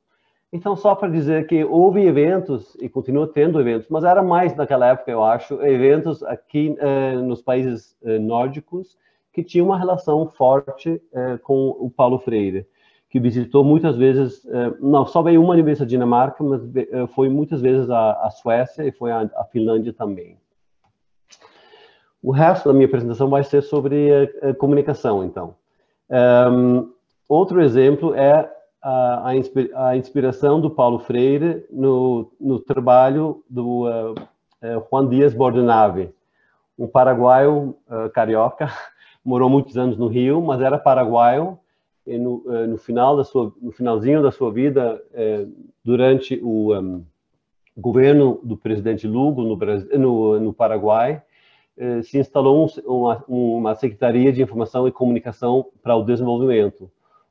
então, 0.52 0.74
só 0.74 0.96
para 0.96 1.08
dizer 1.08 1.46
que 1.46 1.64
houve 1.64 2.04
eventos, 2.04 2.76
e 2.80 2.88
continua 2.88 3.28
tendo 3.28 3.60
eventos, 3.60 3.88
mas 3.88 4.02
era 4.02 4.22
mais 4.22 4.54
naquela 4.56 4.88
época, 4.88 5.10
eu 5.10 5.22
acho, 5.22 5.62
eventos 5.62 6.22
aqui 6.24 6.74
eh, 6.78 7.14
nos 7.16 7.40
países 7.40 7.96
eh, 8.02 8.18
nórdicos 8.18 8.98
que 9.32 9.44
tinham 9.44 9.66
uma 9.66 9.78
relação 9.78 10.28
forte 10.28 11.00
eh, 11.12 11.38
com 11.44 11.68
o 11.78 11.88
Paulo 11.88 12.18
Freire, 12.18 12.66
que 13.08 13.20
visitou 13.20 13.62
muitas 13.62 13.96
vezes, 13.96 14.44
eh, 14.46 14.72
não 14.80 15.06
só 15.06 15.22
veio 15.22 15.40
uma 15.40 15.60
vez 15.62 15.80
a 15.80 15.84
Dinamarca, 15.84 16.42
mas 16.42 16.62
eh, 16.74 17.06
foi 17.14 17.28
muitas 17.28 17.60
vezes 17.60 17.88
a, 17.88 18.12
a 18.14 18.30
Suécia 18.30 18.84
e 18.84 18.90
foi 18.90 19.12
a, 19.12 19.30
a, 19.36 19.44
Finlândia 19.44 19.92
também. 19.92 20.36
O 22.20 22.32
resto 22.32 22.68
da 22.68 22.72
minha 22.72 22.86
apresentação 22.86 23.28
vai 23.28 23.44
ser 23.44 23.62
sobre 23.62 24.28
eh, 24.42 24.52
comunicação, 24.54 25.24
então. 25.24 25.54
Um, 26.10 26.92
outro 27.28 27.60
exemplo 27.62 28.14
é 28.16 28.50
a, 28.82 29.28
a, 29.74 29.96
inspiração 29.96 30.60
do 30.60 30.70
Paulo 30.70 30.98
Freire 31.00 31.66
no, 31.70 32.32
no 32.40 32.58
trabalho 32.58 33.44
do 33.48 33.86
uh, 33.86 34.12
uh, 34.12 34.86
Juan 34.90 35.08
Dias 35.08 35.34
Bordenave, 35.34 36.10
um 36.78 36.86
paraguaio 36.86 37.76
uh, 37.88 38.08
carioca, 38.10 38.72
morou 39.24 39.50
muitos 39.50 39.76
anos 39.76 39.98
no 39.98 40.06
Rio, 40.06 40.40
mas 40.40 40.62
era 40.62 40.78
paraguaio 40.78 41.58
e 42.06 42.16
no, 42.16 42.42
no 42.66 42.78
final 42.78 43.14
da 43.14 43.22
sua, 43.22 43.52
no 43.60 43.70
finalzinho 43.70 44.22
da 44.22 44.32
sua 44.32 44.50
vida, 44.50 45.00
durante 45.84 46.40
o 46.42 46.74
um, 46.74 47.04
governo 47.76 48.40
do 48.42 48.56
presidente 48.56 49.06
Lugo 49.06 49.42
no, 49.42 49.54
Brasil, 49.54 49.98
no, 49.98 50.40
no 50.40 50.52
Paraguai, 50.52 51.22
se 52.02 52.18
instalou 52.18 52.66
um, 52.66 52.68
uma, 52.86 53.24
uma 53.28 53.74
secretaria 53.74 54.32
de 54.32 54.42
informação 54.42 54.88
e 54.88 54.90
comunicação 54.90 55.66
para 55.82 55.94
o 55.94 56.02
desenvolvimento 56.02 56.90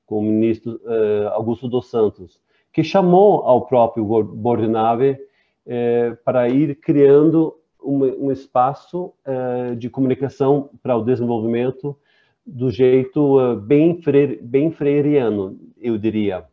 com 0.10 0.18
o 0.18 0.24
ministro 0.24 0.82
uh, 0.84 1.28
Augusto 1.34 1.68
dos 1.68 1.88
Santos, 1.88 2.42
que 2.74 2.84
chamou 2.84 3.44
ao 3.44 3.68
próprio 3.68 4.04
Bordenave 4.04 5.12
uh, 5.12 6.18
para 6.26 6.50
ir 6.50 6.80
criando 6.80 7.56
um, 7.82 8.32
espaço 8.32 9.14
uh, 9.24 9.76
de 9.76 9.88
comunicação 9.88 10.72
para 10.82 10.98
o 10.98 11.04
desenvolvimento 11.04 11.96
do 12.44 12.72
jeito 12.72 13.58
bem, 13.58 14.02
freire, 14.02 14.40
bem 14.42 14.72
freiriano, 14.72 15.60
eu 15.78 16.00
diria. 16.00 16.44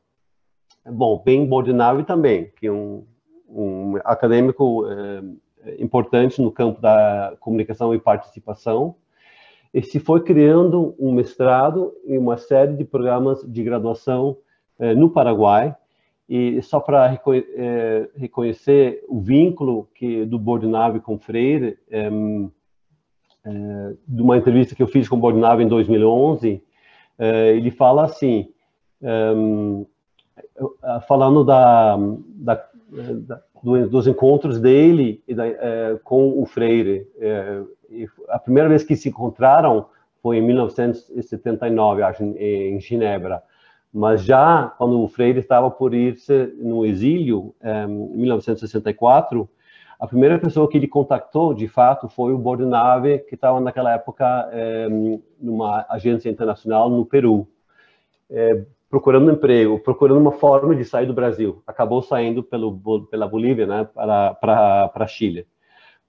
Bom, 0.85 1.23
bem 1.25 1.47
Bordenave 1.47 2.05
também, 2.05 2.53
que 2.61 2.67
é 2.67 2.73
um, 2.73 3.07
um 3.49 3.97
acadêmico 4.05 4.85
importante 5.79 6.43
no 6.43 6.53
campo 6.53 6.83
da 6.83 7.35
comunicação 7.41 7.95
e 7.95 7.99
participação, 7.99 8.95
e 9.73 9.83
se 9.83 9.99
foi 9.99 10.23
criando 10.23 10.95
um 10.99 11.13
mestrado 11.13 11.93
e 12.07 12.17
uma 12.17 12.37
série 12.37 12.75
de 12.75 12.85
programas 12.85 13.43
de 13.43 13.63
graduação 13.63 14.37
eh, 14.79 14.95
no 14.95 15.11
Paraguai. 15.11 15.75
E 16.29 16.61
só 16.63 16.81
para 16.81 17.13
eh, 17.15 18.09
reconhecer 18.17 19.05
o 19.09 19.21
vínculo 19.21 19.89
que 19.95 20.25
do 20.25 20.39
Bordenave 20.39 20.99
com 20.99 21.19
Freire, 21.19 21.79
eh, 21.91 22.11
de 24.09 24.23
uma 24.23 24.37
entrevista 24.37 24.75
que 24.75 24.83
eu 24.83 24.89
fiz 24.89 25.09
com 25.09 25.17
o 25.17 25.21
Bordenave 25.21 25.63
em 25.63 25.69
2011, 25.69 26.61
ele 27.55 27.71
fala 27.71 28.05
assim, 28.05 28.49
falando 31.07 31.45
da, 31.45 31.97
da, 31.97 32.69
da 33.25 33.43
dos 33.63 34.09
encontros 34.09 34.59
dele 34.59 35.23
com 36.03 36.43
o 36.43 36.45
Freire, 36.45 37.07
a 38.29 38.39
primeira 38.39 38.69
vez 38.69 38.83
que 38.83 38.97
se 38.97 39.09
encontraram 39.09 39.87
foi 40.23 40.39
em 40.39 40.43
1979, 40.43 42.03
acho, 42.03 42.23
em 42.23 42.81
Genebra. 42.81 43.43
Mas 43.93 44.25
já 44.25 44.75
quando 44.77 45.01
o 45.01 45.09
Freire 45.09 45.39
estava 45.39 45.71
por 45.71 45.95
ir-se 45.95 46.53
no 46.59 46.85
exílio, 46.85 47.55
em 47.63 48.19
1964, 48.19 49.49
a 49.99 50.07
primeira 50.07 50.39
pessoa 50.39 50.69
que 50.69 50.77
ele 50.77 50.89
contactou, 50.89 51.55
de 51.55 51.69
fato, 51.69 52.09
foi 52.09 52.33
o 52.33 52.39
Bordenave, 52.39 53.21
que 53.21 53.35
estava 53.35 53.61
naquela 53.61 53.95
época 53.95 54.51
numa 55.41 55.87
agência 55.89 56.29
internacional 56.29 56.91
no 56.91 57.07
Peru, 57.07 57.49
é, 58.29 58.65
procurando 58.91 59.31
emprego, 59.31 59.79
procurando 59.79 60.21
uma 60.21 60.33
forma 60.33 60.75
de 60.75 60.85
sair 60.85 61.07
do 61.07 61.15
Brasil. 61.15 61.63
Acabou 61.67 62.03
saindo 62.03 62.43
pelo, 62.43 63.07
pela 63.07 63.27
Bolívia, 63.27 63.67
né, 63.67 63.89
para 63.95 64.35
para 64.35 65.07
Chile 65.07 65.47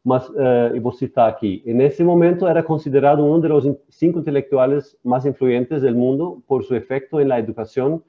mas 0.07 0.29
uh, 0.29 0.73
eu 0.73 0.81
vou 0.81 0.93
citar 0.93 1.27
aqui. 1.27 1.61
Nesse 1.65 2.01
momento 2.01 2.47
era 2.47 2.63
considerado 2.63 3.21
um 3.25 3.41
dos 3.41 3.65
cinco 3.89 4.19
intelectuais 4.19 4.95
mais 5.03 5.25
influentes 5.25 5.81
do 5.81 5.93
mundo 5.93 6.41
por 6.47 6.63
seu 6.63 6.77
efeito 6.77 7.19
na 7.25 7.37
educação 7.37 8.01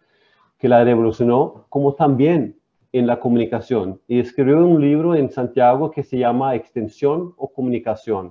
que 0.60 0.68
la 0.68 0.84
revolucionou, 0.84 1.64
como 1.68 1.90
também 1.90 2.54
em 2.92 3.04
la 3.04 3.16
comunicação. 3.16 3.98
E 4.08 4.16
escreveu 4.16 4.58
um 4.58 4.78
livro 4.78 5.16
em 5.16 5.28
Santiago 5.28 5.90
que 5.90 6.04
se 6.04 6.20
chama 6.20 6.54
Extensión 6.54 7.32
ou 7.36 7.48
Comunicação. 7.48 8.28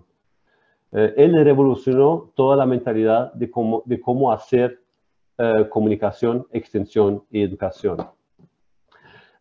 Uh, 0.93 1.11
ele 1.17 1.43
revolucionou 1.43 2.31
toda 2.37 2.63
a 2.63 2.65
mentalidade 2.65 3.37
de 3.37 3.47
como 3.47 3.83
de 3.85 3.97
como 3.97 4.31
fazer 4.37 4.79
uh, 5.37 5.65
comunicação, 5.65 6.45
e. 6.53 8.16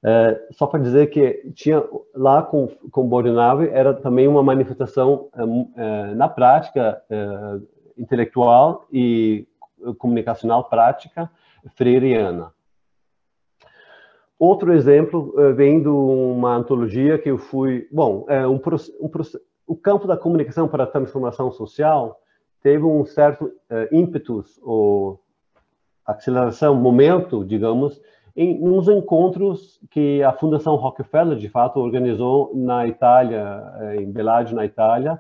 É, 0.09 0.41
só 0.53 0.69
para 0.69 0.79
dizer 0.79 1.09
que 1.09 1.51
tinha 1.53 1.83
lá 2.15 2.41
com 2.41 2.69
com 2.93 3.09
Bordenave 3.09 3.69
era 3.71 3.93
também 3.93 4.29
uma 4.29 4.41
manifestação 4.41 5.29
é, 5.77 6.15
na 6.15 6.29
prática 6.29 7.03
é, 7.11 7.59
intelectual 7.99 8.87
e 8.93 9.49
comunicacional 9.99 10.69
prática 10.69 11.29
freiriana. 11.75 12.53
Outro 14.39 14.73
exemplo 14.73 15.35
vem 15.57 15.83
de 15.83 15.89
uma 15.89 16.55
antologia 16.55 17.19
que 17.19 17.31
eu 17.31 17.39
fui, 17.39 17.89
bom, 17.91 18.27
é 18.29 18.47
um, 18.47 18.61
um, 19.01 19.11
o 19.67 19.75
campo 19.75 20.07
da 20.07 20.17
comunicação 20.17 20.69
para 20.69 20.85
a 20.85 20.87
transformação 20.87 21.51
social 21.51 22.21
teve 22.63 22.85
um 22.85 23.05
certo 23.07 23.51
ímpetus 23.91 24.61
ou 24.63 25.21
aceleração, 26.05 26.75
momento, 26.75 27.45
digamos, 27.45 28.01
em 28.37 28.63
uns 28.63 28.87
encontros 28.87 29.81
que 29.91 30.23
a 30.23 30.31
Fundação 30.31 30.77
Rockefeller, 30.77 31.39
de 31.39 31.49
fato, 31.49 31.81
organizou 31.81 32.53
na 32.55 32.87
Itália, 32.87 33.63
eh, 33.81 34.03
em 34.03 34.13
Bellagio, 34.13 34.55
na 34.55 34.67
Itália, 34.67 35.19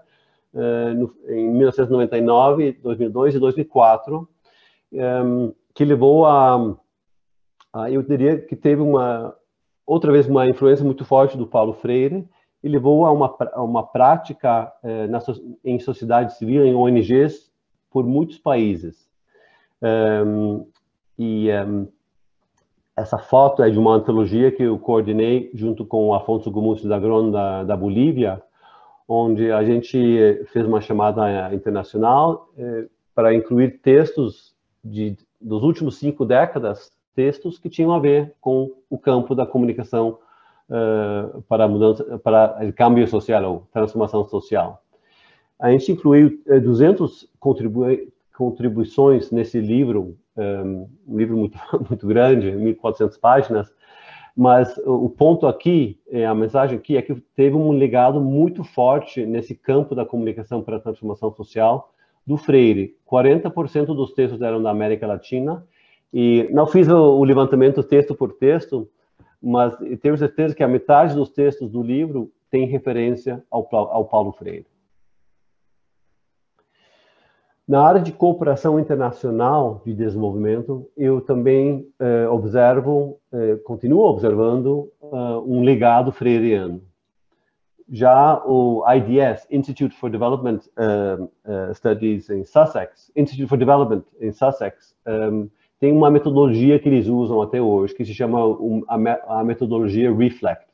eh, 0.54 0.92
em 1.28 1.48
1999, 1.50 2.72
2002 2.82 3.34
e 3.34 3.38
2004, 3.38 4.28
ehm, 4.92 5.50
que 5.74 5.84
levou 5.84 6.26
a, 6.26 6.76
a, 7.72 7.90
eu 7.90 8.02
diria 8.02 8.38
que 8.38 8.54
teve 8.54 8.82
uma, 8.82 9.34
outra 9.86 10.12
vez, 10.12 10.28
uma 10.28 10.46
influência 10.46 10.84
muito 10.84 11.04
forte 11.04 11.38
do 11.38 11.46
Paulo 11.46 11.72
Freire, 11.72 12.28
e 12.62 12.68
levou 12.68 13.06
a 13.06 13.12
uma, 13.12 13.36
a 13.52 13.62
uma 13.62 13.86
prática 13.86 14.72
eh, 14.82 15.06
na, 15.06 15.20
em 15.64 15.78
sociedade 15.78 16.36
civil, 16.36 16.66
em 16.66 16.74
ONGs, 16.74 17.50
por 17.90 18.04
muitos 18.04 18.38
países. 18.38 19.08
Ehm, 19.80 20.66
e 21.18 21.48
um, 21.50 21.88
essa 22.96 23.18
foto 23.18 23.62
é 23.62 23.68
de 23.68 23.78
uma 23.78 23.94
antologia 23.94 24.50
que 24.50 24.62
eu 24.62 24.78
coordenei 24.78 25.50
junto 25.52 25.84
com 25.84 26.08
o 26.08 26.14
Afonso 26.14 26.50
Gumucio 26.50 26.88
da 26.88 26.98
Gron 26.98 27.30
da, 27.30 27.62
da 27.62 27.76
Bolívia, 27.76 28.42
onde 29.06 29.52
a 29.52 29.62
gente 29.62 30.42
fez 30.52 30.66
uma 30.66 30.80
chamada 30.80 31.54
internacional 31.54 32.48
eh, 32.58 32.86
para 33.14 33.34
incluir 33.34 33.80
textos 33.82 34.54
de, 34.82 35.16
dos 35.40 35.62
últimos 35.62 35.98
cinco 35.98 36.24
décadas, 36.24 36.90
textos 37.14 37.58
que 37.58 37.68
tinham 37.68 37.92
a 37.92 37.98
ver 37.98 38.34
com 38.40 38.72
o 38.88 38.98
campo 38.98 39.34
da 39.34 39.46
comunicação 39.46 40.18
uh, 40.68 41.42
para 41.42 41.68
mudança, 41.68 42.18
para 42.18 42.58
o 42.66 42.72
câmbio 42.72 43.06
social 43.06 43.44
ou 43.44 43.68
transformação 43.72 44.24
social. 44.24 44.82
A 45.58 45.70
gente 45.70 45.92
incluiu 45.92 46.38
200 46.46 47.22
eh, 47.22 47.26
contribui 47.38 48.12
contribuições 48.36 49.30
nesse 49.30 49.58
livro 49.58 50.18
um 50.36 51.16
livro 51.16 51.36
muito, 51.36 51.58
muito 51.88 52.06
grande, 52.06 52.50
1.400 52.50 53.18
páginas, 53.18 53.72
mas 54.36 54.76
o 54.84 55.08
ponto 55.08 55.46
aqui, 55.46 55.98
é, 56.10 56.26
a 56.26 56.34
mensagem 56.34 56.76
aqui 56.76 56.96
é 56.96 57.02
que 57.02 57.14
teve 57.34 57.56
um 57.56 57.70
legado 57.70 58.20
muito 58.20 58.62
forte 58.62 59.24
nesse 59.24 59.54
campo 59.54 59.94
da 59.94 60.04
comunicação 60.04 60.62
para 60.62 60.76
a 60.76 60.80
transformação 60.80 61.32
social 61.32 61.90
do 62.26 62.36
Freire. 62.36 62.94
40% 63.10 63.86
dos 63.86 64.12
textos 64.12 64.42
eram 64.42 64.62
da 64.62 64.70
América 64.70 65.06
Latina, 65.06 65.64
e 66.12 66.48
não 66.50 66.66
fiz 66.66 66.88
o 66.88 67.24
levantamento 67.24 67.82
texto 67.82 68.14
por 68.14 68.32
texto, 68.32 68.88
mas 69.42 69.74
tenho 70.00 70.16
certeza 70.16 70.54
que 70.54 70.62
a 70.62 70.68
metade 70.68 71.14
dos 71.14 71.30
textos 71.30 71.70
do 71.70 71.82
livro 71.82 72.30
tem 72.50 72.66
referência 72.66 73.42
ao, 73.50 73.68
ao 73.72 74.04
Paulo 74.04 74.32
Freire. 74.32 74.66
Na 77.68 77.82
área 77.82 78.00
de 78.00 78.12
cooperação 78.12 78.78
internacional 78.78 79.82
de 79.84 79.92
desenvolvimento, 79.92 80.88
eu 80.96 81.20
também 81.20 81.84
eh, 81.98 82.28
observo, 82.28 83.18
eh, 83.32 83.56
continuo 83.64 84.04
observando 84.04 84.88
uh, 85.00 85.42
um 85.44 85.62
legado 85.62 86.12
freiriano. 86.12 86.80
Já 87.90 88.40
o 88.46 88.84
IDS, 88.88 89.48
Institute 89.50 89.96
for 89.96 90.08
Development 90.08 90.60
uh, 90.78 91.74
Studies 91.74 92.30
em 92.30 92.44
Sussex, 92.44 93.10
Institute 93.16 93.48
for 93.48 93.58
Development 93.58 94.04
em 94.20 94.30
Sussex, 94.30 94.94
um, 95.04 95.48
tem 95.80 95.92
uma 95.92 96.10
metodologia 96.10 96.78
que 96.78 96.88
eles 96.88 97.08
usam 97.08 97.42
até 97.42 97.60
hoje, 97.60 97.94
que 97.94 98.04
se 98.04 98.14
chama 98.14 98.46
um, 98.46 98.84
a, 98.88 99.40
a 99.40 99.44
metodologia 99.44 100.14
REFLECT, 100.14 100.66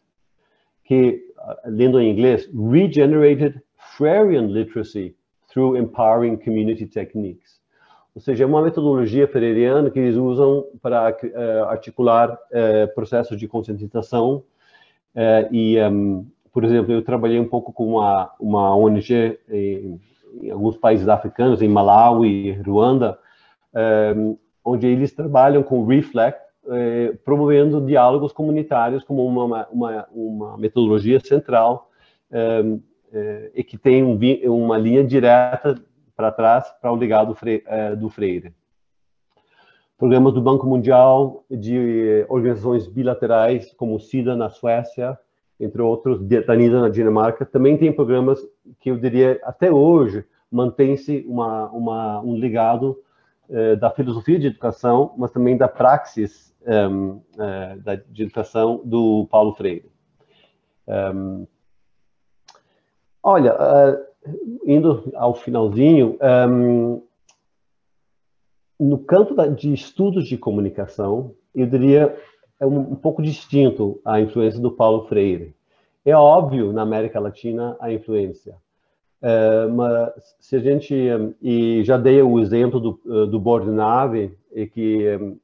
que, 0.85 1.23
lendo 1.65 1.99
em 1.99 2.11
inglês, 2.11 2.49
Regenerated 2.55 3.61
Freirean 3.97 4.47
Literacy 4.47 5.17
through 5.53 5.77
empowering 5.77 6.37
community 6.37 6.87
techniques. 6.87 7.61
Ou 8.15 8.21
seja, 8.21 8.45
é 8.45 8.47
uma 8.47 8.63
metodologia 8.63 9.27
freiriana 9.27 9.91
que 9.91 9.99
eles 9.99 10.17
usam 10.17 10.67
para 10.83 11.11
uh, 11.11 11.65
articular 11.65 12.33
uh, 12.33 12.95
processos 12.95 13.39
de 13.39 13.49
conscientização. 13.49 14.45
Uh, 15.15 15.49
e, 15.51 15.81
um, 15.81 16.27
por 16.53 16.65
exemplo, 16.65 16.93
eu 16.93 17.03
trabalhei 17.03 17.41
um 17.41 17.49
pouco 17.49 17.73
com 17.73 17.87
uma, 17.87 18.31
uma 18.39 18.77
ONG 18.77 19.39
em, 19.49 19.99
em 20.43 20.51
alguns 20.51 20.77
países 20.77 21.09
africanos, 21.09 21.63
em 21.63 21.69
Malawi 21.69 22.53
Ruanda, 22.67 23.19
um, 24.15 24.37
onde 24.63 24.87
eles 24.87 25.13
trabalham 25.13 25.63
com 25.63 25.85
Reflect, 25.87 26.41
promovendo 27.25 27.85
diálogos 27.85 28.33
comunitários 28.33 29.03
como 29.03 29.27
uma, 29.27 29.67
uma, 29.67 30.07
uma 30.13 30.57
metodologia 30.57 31.19
central 31.19 31.91
um, 32.31 32.81
é, 33.13 33.51
e 33.55 33.63
que 33.63 33.77
tem 33.77 34.03
um, 34.03 34.19
uma 34.47 34.79
linha 34.79 35.05
direta 35.05 35.81
para 36.17 36.33
trás 36.33 36.73
para 36.81 36.93
o 36.93 36.97
legado 36.97 37.37
é, 37.45 37.95
do 37.95 38.09
Freire. 38.09 38.55
Programas 39.99 40.33
do 40.33 40.43
Banco 40.43 40.67
Mundial, 40.67 41.45
de 41.51 42.27
organizações 42.29 42.89
bilaterais, 42.89 43.73
como 43.75 43.95
o 43.95 44.01
SIDA 44.01 44.35
na 44.35 44.49
Suécia, 44.49 45.17
entre 45.61 45.81
outros, 45.81 46.21
da 46.21 46.57
na 46.57 46.89
Dinamarca, 46.89 47.47
também 47.47 47.77
tem 47.77 47.93
programas 47.93 48.41
que 48.81 48.91
eu 48.91 48.97
diria, 48.97 49.41
até 49.45 49.71
hoje, 49.71 50.25
mantém-se 50.51 51.25
uma, 51.29 51.71
uma, 51.71 52.21
um 52.21 52.35
legado 52.35 52.99
eh, 53.49 53.77
da 53.77 53.91
filosofia 53.91 54.39
de 54.39 54.49
educação, 54.49 55.15
mas 55.17 55.31
também 55.31 55.57
da 55.57 55.69
praxis 55.69 56.53
eh, 56.65 57.77
da, 57.79 57.95
de 57.95 58.25
educação 58.25 58.81
do 58.85 59.29
Paulo 59.31 59.55
Freire. 59.55 59.91
Um, 60.89 61.47
Olha, 63.23 63.55
uh, 63.55 64.13
indo 64.67 65.13
ao 65.15 65.35
finalzinho, 65.35 66.19
um, 66.49 67.03
no 68.81 68.99
campo 68.99 69.35
da, 69.35 69.47
de 69.47 69.73
estudos 69.73 70.27
de 70.27 70.37
comunicação, 70.37 71.35
eu 71.55 71.67
diria 71.67 72.17
é 72.59 72.67
um, 72.67 72.93
um, 72.93 72.97
pouco 72.97 73.23
distinto 73.23 74.01
a 74.05 74.21
influência 74.21 74.61
do 74.61 74.73
Paulo 74.73 75.07
Freire. 75.07 75.55
É 76.05 76.17
óbvio 76.17 76.73
na 76.73 76.83
América 76.83 77.21
Latina 77.21 77.77
a 77.79 77.93
influência, 77.93 78.57
uh, 79.23 79.73
mas 79.73 80.37
se 80.41 80.57
a 80.57 80.59
gente 80.59 80.95
um, 80.95 81.33
e 81.41 81.85
já 81.85 81.97
dei 81.97 82.21
o 82.23 82.41
exemplo 82.41 82.81
do, 82.81 83.27
do 83.27 83.39
Bordenave 83.39 84.37
e 84.53 84.67
que 84.67 85.17
um, 85.17 85.39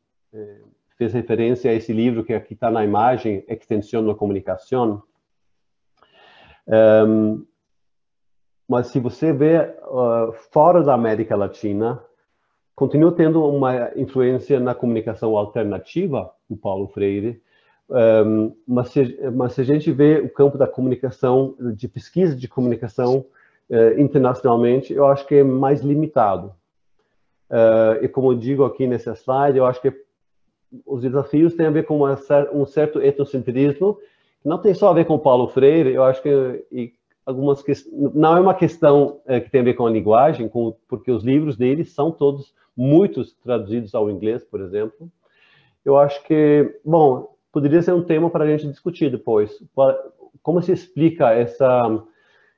fez 0.97 1.13
referência 1.13 1.71
a 1.71 1.75
esse 1.75 1.93
livro 1.93 2.25
que 2.25 2.35
aqui 2.35 2.55
está 2.55 2.73
na 2.73 2.85
imagem, 2.85 3.45
Extensión 3.47 4.03
na 4.03 4.17
Comunicação. 4.17 5.01
Um, 6.67 7.47
mas 8.69 8.89
se 8.89 9.01
você 9.01 9.33
vê 9.33 9.59
uh, 9.59 10.33
fora 10.53 10.83
da 10.83 10.93
América 10.93 11.35
Latina, 11.35 12.03
continua 12.77 13.11
tendo 13.11 13.43
uma 13.45 13.91
influência 13.97 14.61
na 14.61 14.75
comunicação 14.75 15.37
alternativa, 15.37 16.31
o 16.49 16.57
Paulo 16.57 16.87
Freire, 16.89 17.41
um, 17.91 18.55
mas, 18.67 18.91
se, 18.91 19.19
mas 19.35 19.55
se 19.55 19.63
a 19.63 19.65
gente 19.65 19.91
vê 19.91 20.19
o 20.19 20.29
campo 20.29 20.59
da 20.59 20.67
comunicação, 20.67 21.57
de 21.75 21.89
pesquisa 21.89 22.37
de 22.37 22.47
comunicação 22.47 23.25
uh, 23.71 23.99
internacionalmente, 23.99 24.93
eu 24.93 25.07
acho 25.07 25.27
que 25.27 25.37
é 25.37 25.43
mais 25.43 25.81
limitado. 25.81 26.53
Uh, 27.51 28.05
e 28.05 28.09
como 28.09 28.33
eu 28.33 28.37
digo 28.37 28.65
aqui 28.65 28.87
nessa 28.87 29.13
slide, 29.13 29.57
eu 29.57 29.65
acho 29.65 29.81
que 29.81 29.91
os 30.85 31.01
desafios 31.01 31.55
têm 31.55 31.67
a 31.67 31.71
ver 31.71 31.85
com 31.85 31.97
uma, 31.97 32.19
um 32.53 32.67
certo 32.67 33.01
etnocentrismo, 33.01 33.99
que 34.43 34.49
não 34.49 34.59
tem 34.59 34.75
só 34.75 34.91
a 34.91 34.93
ver 34.93 35.07
com 35.07 35.19
Paulo 35.19 35.49
Freire, 35.49 35.95
eu 35.95 36.05
acho 36.05 36.23
que 36.23 36.67
e 36.71 36.93
algumas 37.29 37.63
questões. 37.63 38.15
Não 38.15 38.37
é 38.37 38.41
uma 38.41 38.55
questão 38.55 39.21
é, 39.27 39.39
que 39.39 39.51
tem 39.51 39.61
a 39.61 39.65
ver 39.65 39.75
com 39.75 39.87
a 39.87 39.91
linguagem, 39.91 40.49
com, 40.49 40.75
porque 40.89 41.11
os 41.11 41.23
livros 41.23 41.59
dele 41.59 41.85
são 41.85 42.11
todos, 42.11 42.55
muitos 42.75 43.35
traduzidos 43.35 43.95
ao 43.95 44.11
inglês, 44.11 44.43
por 44.43 44.63
exemplo. 44.63 45.11
Eu 45.85 45.99
acho 45.99 46.25
que, 46.25 46.75
bom, 46.83 47.35
poderia 47.53 47.83
ser 47.83 47.93
um 47.93 48.03
tema 48.03 48.31
para 48.31 48.45
a 48.45 48.47
gente 48.47 48.71
discutir 48.71 49.11
depois. 49.11 49.63
Como 50.43 50.63
se 50.63 50.73
explica 50.73 51.31
essa, 51.33 52.03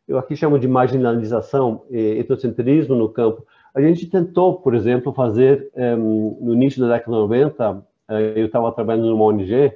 eu 0.06 0.18
aqui 0.18 0.36
chamo 0.36 0.56
de 0.56 0.68
marginalização 0.68 1.82
e 1.90 2.20
etnocentrismo 2.20 2.94
no 2.94 3.08
campo. 3.08 3.44
A 3.74 3.80
gente 3.80 4.06
tentou, 4.06 4.60
por 4.60 4.74
exemplo, 4.74 5.12
fazer, 5.12 5.68
eh, 5.74 5.96
no 5.96 6.52
início 6.54 6.80
da 6.80 6.94
década 6.94 7.12
de 7.12 7.22
90, 7.22 7.86
eh, 8.08 8.32
eu 8.36 8.46
estava 8.46 8.70
trabalhando 8.72 9.10
numa 9.10 9.24
ONG, 9.24 9.72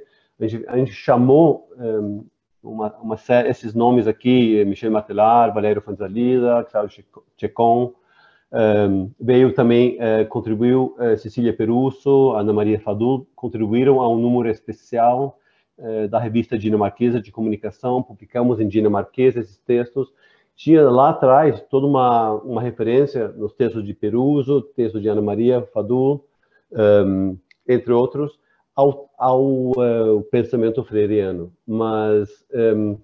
a 0.67 0.77
gente, 0.77 0.91
chamou 0.91 1.69
uma, 2.65 2.93
uma 2.97 3.17
série, 3.17 3.49
esses 3.49 3.73
nomes 3.73 4.07
aqui, 4.07 4.63
Michel 4.65 4.91
Matelar, 4.91 5.53
Valério 5.53 5.81
Fanzalida, 5.81 6.63
Claudio 6.69 7.03
Checon, 7.37 7.93
um, 8.51 9.11
veio 9.19 9.53
também, 9.53 9.97
uh, 9.97 10.25
contribuiu 10.27 10.95
uh, 10.97 11.17
Cecília 11.17 11.53
Perusso, 11.53 12.31
Ana 12.31 12.53
Maria 12.53 12.79
Fadul, 12.79 13.27
contribuíram 13.35 14.01
a 14.01 14.09
um 14.09 14.17
número 14.17 14.49
especial 14.49 15.37
uh, 15.77 16.07
da 16.07 16.19
revista 16.19 16.57
dinamarquesa 16.57 17.19
de 17.19 17.31
comunicação, 17.31 18.01
publicamos 18.01 18.59
em 18.59 18.67
dinamarquês 18.67 19.35
esses 19.35 19.57
textos, 19.57 20.11
tinha 20.55 20.89
lá 20.89 21.09
atrás 21.09 21.59
toda 21.69 21.85
uma, 21.85 22.31
uma 22.35 22.61
referência 22.61 23.27
nos 23.29 23.53
textos 23.53 23.83
de 23.83 23.93
Peruso, 23.93 24.61
textos 24.61 25.01
de 25.01 25.09
Ana 25.09 25.21
Maria 25.21 25.61
Fadul, 25.73 26.25
um, 26.71 27.37
entre 27.67 27.91
outros, 27.91 28.39
ao, 28.75 29.09
ao 29.17 29.71
uh, 29.71 30.21
pensamento 30.29 30.83
freiriano, 30.83 31.53
mas 31.65 32.29
um, 32.53 32.59
ehm, 32.59 32.97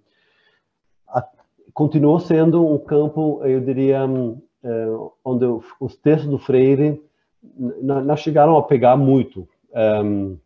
a, 1.07 1.27
continuou 1.73 2.19
sendo 2.19 2.67
um 2.67 2.77
campo, 2.77 3.41
eu 3.45 3.61
diria, 3.61 4.05
um, 4.05 4.41
uh, 4.63 5.11
onde 5.23 5.45
os 5.79 5.95
textos 5.95 6.29
do 6.29 6.37
Freire 6.37 7.01
não 7.81 8.15
chegaram 8.15 8.55
a 8.57 8.63
pegar 8.63 8.95
muito. 8.95 9.47
Um, 9.73 10.37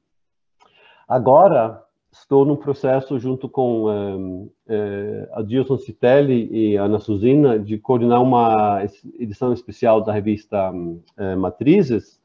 agora, 1.08 1.84
estou 2.12 2.46
no 2.46 2.56
processo, 2.56 3.20
junto 3.20 3.50
com 3.50 3.90
um, 3.90 4.50
é, 4.68 5.30
a 5.34 5.42
Dilson 5.42 5.78
Citelli 5.78 6.48
e 6.52 6.78
a 6.78 6.84
Ana 6.84 7.00
Suzina, 7.00 7.60
de 7.60 7.78
coordenar 7.78 8.22
uma 8.22 8.82
edição 9.20 9.52
especial 9.52 10.02
da 10.02 10.14
revista 10.14 10.72
um, 10.72 11.02
Matrizes, 11.38 12.20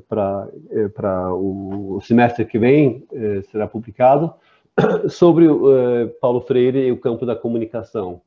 para 0.00 0.48
é, 0.70 0.88
o, 1.32 2.00
semestre 2.02 2.44
que 2.44 2.58
vem, 2.58 3.04
é, 3.12 3.42
será 3.42 3.66
publicado, 3.66 4.34
sobre 5.08 5.46
uh, 5.46 6.08
Paulo 6.20 6.40
Freire 6.40 6.78
e 6.78 6.92
o 6.92 7.00
campo 7.00 7.24
da 7.24 7.36
comunicação. 7.36 8.20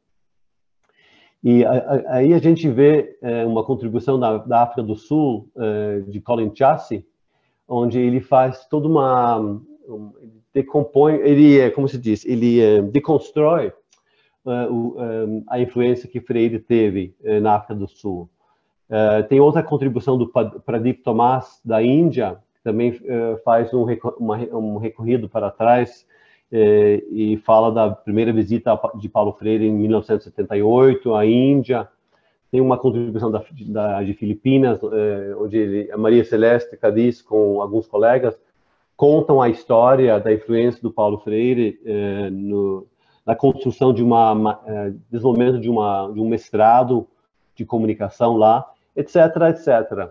E 1.43 1.63
aí 2.07 2.33
a 2.33 2.39
gente 2.39 2.67
vê 2.69 3.17
é, 3.21 3.45
uma 3.45 3.63
contribuição 3.63 4.19
da, 4.19 4.63
África 4.63 4.81
do 4.81 4.95
Sul, 4.95 5.49
é, 5.55 5.99
de 6.01 6.19
Colin 6.19 6.51
Chassi, 6.53 7.05
onde 7.67 7.99
ele 7.99 8.19
faz 8.19 8.65
toda 8.65 8.87
uma... 8.87 9.39
Um, 9.39 10.13
decompõe, 10.53 11.15
ele, 11.17 11.59
é, 11.59 11.69
como 11.69 11.87
se 11.87 11.97
diz, 11.97 12.25
ele 12.25 12.59
é, 12.59 12.81
deconstrói 12.81 13.71
a 15.47 15.59
influência 15.59 16.09
que 16.09 16.21
Freire 16.21 16.57
teve 16.57 17.13
na 17.41 17.55
África 17.55 17.75
do 17.75 17.85
Sul. 17.85 18.29
Uh, 18.89 19.27
tem 19.27 19.39
outra 19.39 19.61
contribuição 19.61 20.17
do 20.17 20.27
Pradip 20.27 21.03
Tomás, 21.03 21.59
da 21.63 21.83
Índia, 21.83 22.37
que 22.55 22.63
também 22.63 22.99
faz 23.43 23.73
um, 23.73 23.85
uma, 24.17 24.37
um 24.37 24.77
recorrido 24.77 25.27
para 25.27 25.51
trás 25.51 26.05
é, 26.51 27.03
e 27.09 27.37
fala 27.37 27.71
da 27.71 27.91
primeira 27.91 28.31
visita 28.31 28.79
de 28.95 29.09
Paulo 29.09 29.33
Freire 29.33 29.65
em 29.67 29.73
1978 29.73 31.15
à 31.15 31.25
Índia. 31.25 31.87
Tem 32.49 32.61
uma 32.61 32.77
contribuição 32.77 33.29
da, 33.29 33.43
da 33.67 34.03
de 34.03 34.13
Filipinas, 34.13 34.79
onde 35.37 35.57
ele, 35.57 35.91
a 35.91 35.97
Maria 35.97 36.23
Celeste 36.23 36.77
Cadiz, 36.77 37.21
com 37.21 37.61
alguns 37.61 37.85
colegas, 37.87 38.37
contam 38.95 39.41
a 39.41 39.49
história 39.49 40.17
da 40.19 40.33
influência 40.33 40.81
do 40.81 40.91
Paulo 40.91 41.19
Freire 41.19 41.79
no, 42.31 42.87
na 43.25 43.35
construção 43.35 43.93
de 43.93 44.01
uma, 44.01 44.57
desenvolvimento 45.11 45.59
de, 45.59 45.69
uma, 45.69 46.09
de 46.13 46.21
um 46.21 46.29
mestrado 46.29 47.05
de 47.53 47.65
comunicação 47.65 48.37
lá, 48.37 48.65
etc, 48.97 49.15
etc. 49.49 50.09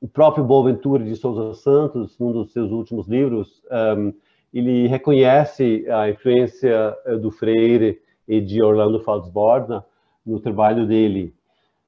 O 0.00 0.08
próprio 0.08 0.42
Boaventura 0.42 1.04
de 1.04 1.14
Souza 1.14 1.54
Santos, 1.54 2.18
num 2.18 2.32
dos 2.32 2.52
seus 2.52 2.72
últimos 2.72 3.06
livros, 3.06 3.62
um, 3.96 4.14
ele 4.52 4.88
reconhece 4.88 5.86
a 5.88 6.10
influência 6.10 6.96
eh, 7.04 7.16
do 7.16 7.30
Freire 7.30 8.00
e 8.26 8.40
de 8.40 8.60
Orlando 8.60 8.98
Falsborda 9.00 9.84
no 10.26 10.40
trabalho 10.40 10.86
dele. 10.86 11.32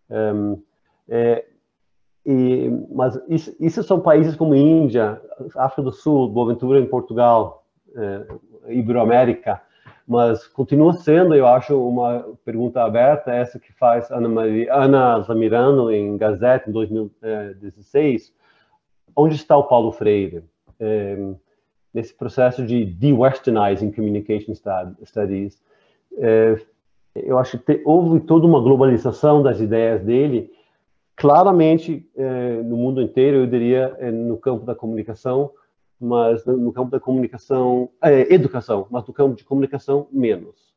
Um, 0.08 0.62
é, 1.08 1.44
e, 2.24 2.70
mas 2.94 3.18
isso, 3.28 3.56
isso, 3.58 3.82
são 3.82 4.00
países 4.00 4.36
como 4.36 4.54
Índia, 4.54 5.20
África 5.56 5.82
do 5.82 5.92
Sul, 5.92 6.28
Boaventura 6.28 6.78
em 6.78 6.86
Portugal, 6.86 7.64
é, 7.96 8.26
Iberoamérica, 8.72 9.60
mas 10.06 10.46
continua 10.48 10.92
sendo, 10.92 11.34
eu 11.34 11.46
acho, 11.46 11.78
uma 11.80 12.24
pergunta 12.44 12.82
aberta, 12.82 13.32
essa 13.32 13.58
que 13.58 13.72
faz 13.72 14.10
Ana, 14.10 14.28
Maria, 14.28 14.74
Ana 14.74 15.20
Zamirano 15.20 15.90
em 15.90 16.16
Gazette, 16.16 16.68
em 16.68 16.72
2016, 16.72 18.28
eh, 18.28 18.32
onde 19.16 19.34
está 19.36 19.56
o 19.56 19.64
Paulo 19.64 19.92
Freire? 19.92 20.44
É, 20.80 21.16
nesse 21.92 22.14
processo 22.14 22.64
de 22.64 22.84
de-westernizing 22.84 23.92
communication 23.92 24.54
studies. 24.54 25.62
É, 26.18 26.56
eu 27.14 27.38
acho 27.38 27.58
que 27.58 27.64
te, 27.76 27.82
houve 27.84 28.20
toda 28.20 28.46
uma 28.46 28.60
globalização 28.60 29.42
das 29.42 29.60
ideias 29.60 30.02
dele, 30.02 30.50
claramente 31.14 32.08
é, 32.16 32.62
no 32.62 32.76
mundo 32.76 33.02
inteiro, 33.02 33.38
eu 33.38 33.46
diria, 33.46 33.94
é, 33.98 34.10
no 34.10 34.38
campo 34.38 34.64
da 34.64 34.74
comunicação, 34.74 35.50
mas 36.02 36.44
no 36.44 36.72
campo 36.72 36.90
da 36.90 37.00
comunicação, 37.00 37.88
é, 38.02 38.32
educação, 38.32 38.86
mas 38.90 39.06
no 39.06 39.14
campo 39.14 39.36
de 39.36 39.44
comunicação, 39.44 40.08
menos 40.10 40.72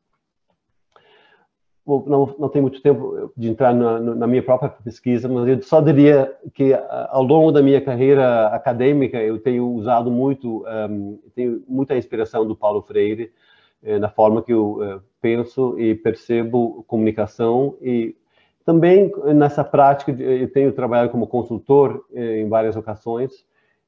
não, 1.86 2.34
não 2.38 2.48
tenho 2.48 2.64
muito 2.64 2.82
tempo 2.82 3.32
de 3.36 3.48
entrar 3.48 3.72
na, 3.72 4.00
na, 4.00 4.26
minha 4.26 4.42
própria 4.42 4.70
pesquisa, 4.82 5.28
mas 5.28 5.46
eu 5.46 5.62
só 5.62 5.80
diria 5.80 6.34
que 6.52 6.74
ao 7.10 7.22
longo 7.22 7.52
da 7.52 7.62
minha 7.62 7.80
carreira 7.80 8.48
acadêmica 8.48 9.18
eu 9.18 9.38
tenho 9.38 9.70
usado 9.72 10.10
muito, 10.10 10.64
um, 10.90 11.18
tenho 11.34 11.62
muita 11.68 11.96
inspiração 11.96 12.46
do 12.46 12.56
Paulo 12.56 12.82
Freire 12.82 13.32
eh, 13.84 14.00
na 14.00 14.08
forma 14.08 14.42
que 14.42 14.52
eu 14.52 14.82
eh, 14.82 15.00
penso 15.20 15.78
e 15.78 15.94
percebo 15.94 16.84
comunicação 16.88 17.76
e 17.80 18.16
também 18.64 19.12
nessa 19.32 19.62
prática 19.62 20.10
eu 20.10 20.50
tenho 20.50 20.72
trabalhado 20.72 21.10
como 21.10 21.28
consultor 21.28 22.04
eh, 22.12 22.40
em 22.40 22.48
várias 22.48 22.74
ocasiões. 22.74 23.46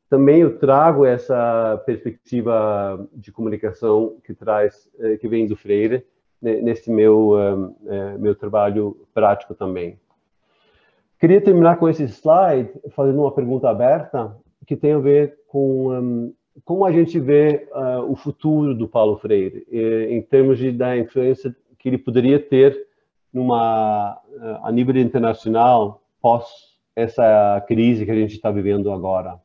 Também 0.08 0.40
eu 0.40 0.58
trago 0.58 1.04
essa 1.04 1.82
perspectiva 1.84 3.06
de 3.12 3.30
comunicação 3.30 4.16
que 4.24 4.32
traz, 4.32 4.90
eh, 4.98 5.18
que 5.18 5.28
vem 5.28 5.46
do 5.46 5.54
Freire 5.54 6.04
nesse 6.40 6.90
meu, 6.90 7.30
uh, 7.32 8.18
meu 8.18 8.34
trabalho 8.34 8.96
prático 9.12 9.54
também. 9.54 9.98
Queria 11.18 11.40
terminar 11.40 11.78
com 11.78 11.88
esse 11.88 12.04
slide 12.04 12.70
fazendo 12.90 13.20
uma 13.20 13.32
pergunta 13.32 13.68
aberta 13.68 14.36
que 14.64 14.76
tem 14.76 14.92
a 14.92 14.98
ver 14.98 15.36
com 15.48 15.90
um, 15.90 16.34
como 16.64 16.84
a 16.84 16.92
gente 16.92 17.18
vê 17.18 17.68
uh, 17.72 18.10
o 18.10 18.14
futuro 18.14 18.72
do 18.74 18.86
Paulo 18.86 19.16
Freire 19.16 19.66
em 19.70 20.22
termos 20.22 20.58
de, 20.58 20.70
da 20.70 20.96
influência 20.96 21.54
que 21.76 21.88
ele 21.88 21.98
poderia 21.98 22.38
ter 22.38 22.86
numa 23.32 24.14
uh, 24.14 24.64
a 24.66 24.70
nível 24.70 24.96
internacional 24.96 26.02
pós 26.20 26.46
essa 26.94 27.64
crise 27.66 28.04
que 28.04 28.10
a 28.10 28.14
gente 28.14 28.34
está 28.34 28.50
vivendo 28.50 28.92
agora. 28.92 29.40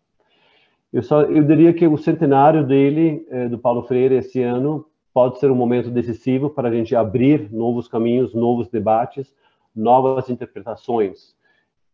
Eu 0.94 1.02
só 1.02 1.24
eu 1.24 1.44
diria 1.44 1.74
que 1.74 1.88
o 1.88 1.98
centenário 1.98 2.64
dele 2.64 3.26
do 3.50 3.58
Paulo 3.58 3.82
Freire 3.84 4.16
esse 4.16 4.42
ano 4.44 4.86
pode 5.14 5.40
ser 5.40 5.52
um 5.52 5.56
momento 5.56 5.90
decisivo 5.90 6.50
para 6.50 6.70
a 6.70 6.72
gente 6.72 6.96
abrir 6.96 7.52
novos 7.52 7.88
caminhos, 7.88 8.34
novos 8.34 8.68
debates, 8.70 9.34
novas 9.76 10.30
interpretações. 10.30 11.36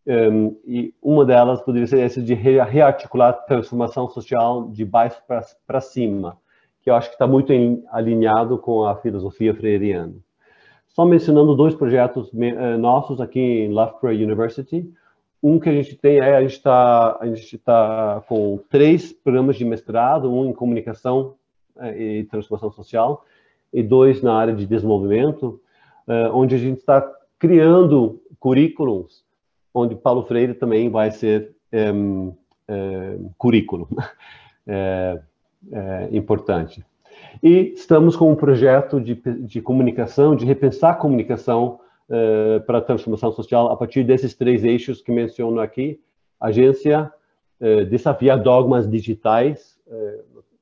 Um, 0.08 0.56
e 0.66 0.94
uma 1.02 1.26
delas 1.26 1.62
poderia 1.62 1.86
ser 1.86 2.00
essa 2.00 2.22
de 2.22 2.34
rearticular 2.34 3.34
transformação 3.46 4.10
social 4.10 4.70
de 4.70 4.84
baixo 4.84 5.22
para 5.68 5.82
cima, 5.82 6.38
que 6.82 6.90
eu 6.90 6.96
acho 6.96 7.10
que 7.10 7.16
está 7.16 7.28
muito 7.28 7.52
em, 7.54 7.84
alinhado 7.92 8.58
com 8.58 8.86
a 8.86 8.96
filosofia 8.96 9.54
freiriana. 9.54 10.16
Só 10.88 11.06
mencionando 11.06 11.56
dois 11.56 11.76
projetos 11.76 12.32
uh, 12.34 12.78
nossos 12.80 13.22
aqui 13.22 13.40
em 13.40 13.72
Loughborough 13.72 14.16
University. 14.16 14.92
Um 15.42 15.60
que 15.60 15.70
a 15.70 15.72
gente 15.72 15.96
tem 15.96 16.18
é 16.20 16.36
a 16.36 16.42
gente 16.42 16.56
está 16.56 17.18
tá 17.64 18.24
com 18.28 18.60
três 18.70 19.14
programas 19.14 19.56
de 19.56 19.64
mestrado, 19.64 20.32
um 20.32 20.50
em 20.50 20.54
comunicação 20.54 21.36
é, 21.78 21.98
e 21.98 22.24
transformação 22.26 22.72
social, 22.72 23.26
e 23.74 23.82
dois 23.82 24.22
na 24.22 24.34
área 24.34 24.54
de 24.54 24.66
desenvolvimento, 24.66 25.62
é, 26.08 26.30
onde 26.30 26.56
a 26.56 26.58
gente 26.58 26.80
está 26.80 27.02
criando 27.38 28.22
currículos, 28.40 29.24
onde 29.74 29.96
Paulo 29.96 30.24
Freire 30.24 30.54
também 30.54 30.90
vai 30.90 31.12
ser 31.12 31.56
é, 31.72 31.92
é, 32.68 33.18
currículo 33.38 33.88
é, 34.68 35.22
é, 35.72 36.10
importante. 36.12 36.84
E 37.42 37.74
estamos 37.76 38.16
com 38.16 38.32
um 38.32 38.36
projeto 38.36 39.00
de, 39.00 39.16
de 39.16 39.62
comunicação, 39.62 40.36
de 40.36 40.46
repensar 40.46 40.92
a 40.92 40.96
comunicação 40.96 41.80
para 42.66 42.80
a 42.80 42.82
transformação 42.82 43.32
social 43.32 43.72
a 43.72 43.78
partir 43.78 44.04
desses 44.04 44.34
três 44.34 44.64
eixos 44.64 45.02
que 45.02 45.12
menciono 45.12 45.60
aqui, 45.60 46.00
agência, 46.40 47.12
desafiar 47.90 48.42
dogmas 48.42 48.90
digitais, 48.90 49.78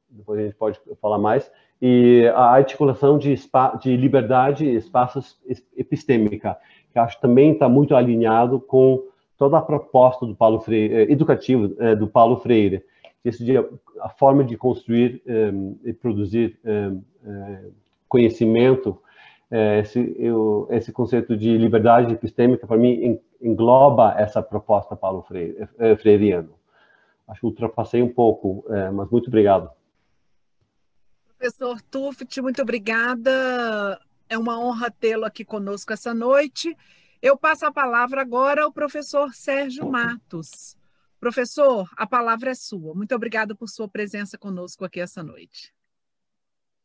depois 0.10 0.40
a 0.40 0.44
gente 0.44 0.56
pode 0.56 0.80
falar 1.02 1.18
mais, 1.18 1.50
e 1.82 2.28
a 2.34 2.52
articulação 2.52 3.18
de, 3.18 3.36
de 3.82 3.96
liberdade 3.96 4.66
e 4.66 4.76
espaços 4.76 5.40
epistêmica, 5.76 6.58
que 6.92 7.00
acho 7.00 7.20
também 7.22 7.54
está 7.54 7.70
muito 7.70 7.96
alinhado 7.96 8.60
com 8.60 9.04
toda 9.38 9.58
a 9.58 9.62
proposta 9.62 10.26
do 10.26 10.36
Paulo 10.36 10.60
Freire, 10.60 10.94
eh, 10.94 11.12
educativo 11.12 11.76
eh, 11.80 11.96
do 11.96 12.08
Paulo 12.08 12.38
Freire, 12.38 12.84
esse 13.24 13.44
dia, 13.44 13.68
a 14.02 14.10
forma 14.10 14.44
de 14.44 14.58
construir 14.58 15.22
eh, 15.28 15.52
e 15.84 15.94
produzir 15.94 16.60
um, 16.66 17.04
conhecimento, 19.50 19.80
esse, 19.80 20.16
eu, 20.20 20.68
esse 20.72 20.92
conceito 20.92 21.38
de 21.38 21.58
liberdade 21.58 22.14
epistêmica, 22.14 22.68
para 22.68 22.78
mim, 22.78 23.20
engloba 23.42 24.14
essa 24.18 24.42
proposta 24.42 24.96
Paulo 24.96 25.24
Freire, 25.24 25.68
freiriano. 26.02 26.54
Acho 27.28 27.42
que 27.42 27.46
ultrapassei 27.48 28.02
um 28.02 28.14
pouco, 28.14 28.66
mas 28.94 29.10
muito 29.10 29.28
obrigado. 29.28 29.70
Professor 31.38 31.82
Tuft, 31.82 32.42
muito 32.42 32.62
obrigada. 32.62 34.00
É 34.30 34.38
uma 34.38 34.60
honra 34.60 34.90
tê-lo 34.90 35.26
aqui 35.26 35.44
conosco 35.46 35.94
essa 35.94 36.14
noite. 36.14 36.76
Eu 37.22 37.38
passo 37.38 37.66
a 37.66 37.72
palavra 37.72 38.22
agora 38.22 38.64
ao 38.64 38.72
professor 38.72 39.34
Sérgio 39.34 39.90
Matos. 39.90 40.78
Professor, 41.20 41.90
a 41.98 42.08
palavra 42.08 42.52
é 42.52 42.56
sua. 42.56 42.94
Muito 42.94 43.14
obrigada 43.14 43.56
por 43.56 43.68
sua 43.68 43.88
presença 43.88 44.38
conosco 44.38 44.86
aqui 44.86 45.00
essa 45.00 45.22
noite. 45.22 45.74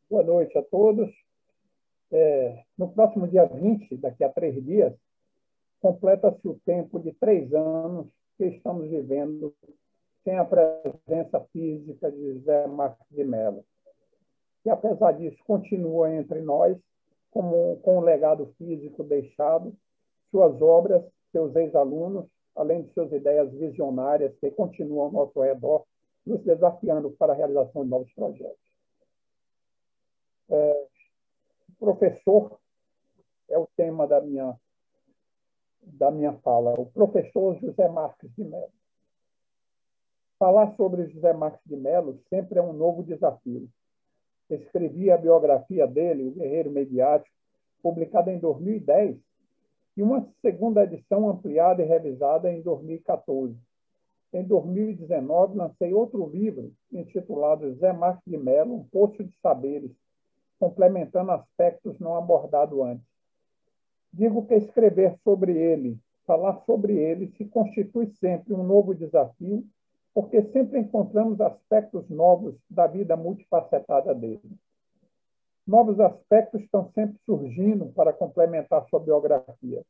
Boa 0.09 0.23
noite 0.23 0.57
a 0.57 0.63
todos. 0.63 1.09
É, 2.15 2.63
no 2.77 2.89
próximo 2.89 3.27
dia 3.27 3.43
20, 3.43 3.97
daqui 3.97 4.23
a 4.23 4.29
três 4.29 4.63
dias, 4.63 4.93
completa-se 5.81 6.47
o 6.47 6.59
tempo 6.63 6.99
de 6.99 7.11
três 7.13 7.51
anos 7.51 8.07
que 8.37 8.45
estamos 8.45 8.87
vivendo 8.87 9.51
sem 10.23 10.37
a 10.37 10.45
presença 10.45 11.41
física 11.51 12.11
de 12.11 12.35
José 12.35 12.67
Marques 12.67 13.05
de 13.09 13.23
Mello, 13.23 13.65
que, 14.61 14.69
apesar 14.69 15.13
disso, 15.13 15.37
continua 15.47 16.13
entre 16.13 16.39
nós 16.41 16.77
como, 17.31 17.77
com 17.77 17.97
o 17.97 18.01
legado 18.01 18.53
físico 18.59 19.03
deixado, 19.03 19.75
suas 20.29 20.61
obras, 20.61 21.03
seus 21.31 21.55
ex-alunos, 21.55 22.27
além 22.55 22.83
de 22.83 22.93
suas 22.93 23.11
ideias 23.11 23.51
visionárias 23.51 24.37
que 24.39 24.51
continuam 24.51 25.07
ao 25.07 25.11
nosso 25.11 25.41
redor, 25.41 25.83
nos 26.23 26.43
desafiando 26.43 27.09
para 27.09 27.33
a 27.33 27.35
realização 27.35 27.83
de 27.83 27.89
novos 27.89 28.13
projetos. 28.13 28.55
É, 30.49 30.87
professor 31.83 32.57
é 33.49 33.57
o 33.57 33.67
tema 33.75 34.07
da 34.07 34.21
minha 34.21 34.57
da 35.85 36.09
minha 36.09 36.31
fala, 36.37 36.79
o 36.79 36.85
professor 36.85 37.59
José 37.59 37.89
Marques 37.89 38.33
de 38.37 38.45
Mello. 38.45 38.71
Falar 40.39 40.73
sobre 40.77 41.07
José 41.07 41.33
Marques 41.33 41.61
de 41.65 41.75
Mello 41.75 42.17
sempre 42.29 42.57
é 42.57 42.61
um 42.61 42.71
novo 42.71 43.03
desafio. 43.03 43.67
Escrevi 44.49 45.11
a 45.11 45.17
biografia 45.17 45.85
dele, 45.85 46.29
O 46.29 46.31
Guerreiro 46.31 46.71
Mediático, 46.71 47.35
publicada 47.81 48.31
em 48.31 48.39
2010, 48.39 49.17
e 49.97 50.01
uma 50.01 50.25
segunda 50.41 50.85
edição 50.85 51.29
ampliada 51.29 51.83
e 51.83 51.85
revisada 51.85 52.49
em 52.49 52.61
2014. 52.61 53.57
Em 54.31 54.43
2019, 54.45 55.57
lancei 55.57 55.93
outro 55.93 56.25
livro, 56.29 56.71
intitulado 56.93 57.69
José 57.73 57.91
Marques 57.91 58.23
de 58.25 58.37
Mello, 58.37 58.73
Um 58.73 58.83
Poço 58.85 59.21
de 59.21 59.37
Saberes, 59.41 59.91
complementando 60.59 61.31
aspectos 61.31 61.99
não 61.99 62.15
abordados 62.15 62.79
antes. 62.79 63.05
Digo 64.11 64.45
que 64.45 64.55
escrever 64.55 65.17
sobre 65.23 65.57
ele, 65.57 65.99
falar 66.25 66.61
sobre 66.65 66.97
ele, 66.97 67.33
se 67.37 67.45
constitui 67.45 68.07
sempre 68.19 68.53
um 68.53 68.63
novo 68.63 68.93
desafio, 68.93 69.65
porque 70.13 70.43
sempre 70.43 70.79
encontramos 70.79 71.41
aspectos 71.41 72.07
novos 72.09 72.55
da 72.69 72.85
vida 72.85 73.15
multifacetada 73.17 74.13
dele. 74.13 74.41
Novos 75.65 75.99
aspectos 75.99 76.61
estão 76.61 76.91
sempre 76.93 77.17
surgindo 77.25 77.87
para 77.87 78.13
complementar 78.13 78.85
sua 78.89 78.99
biografia. 78.99 79.81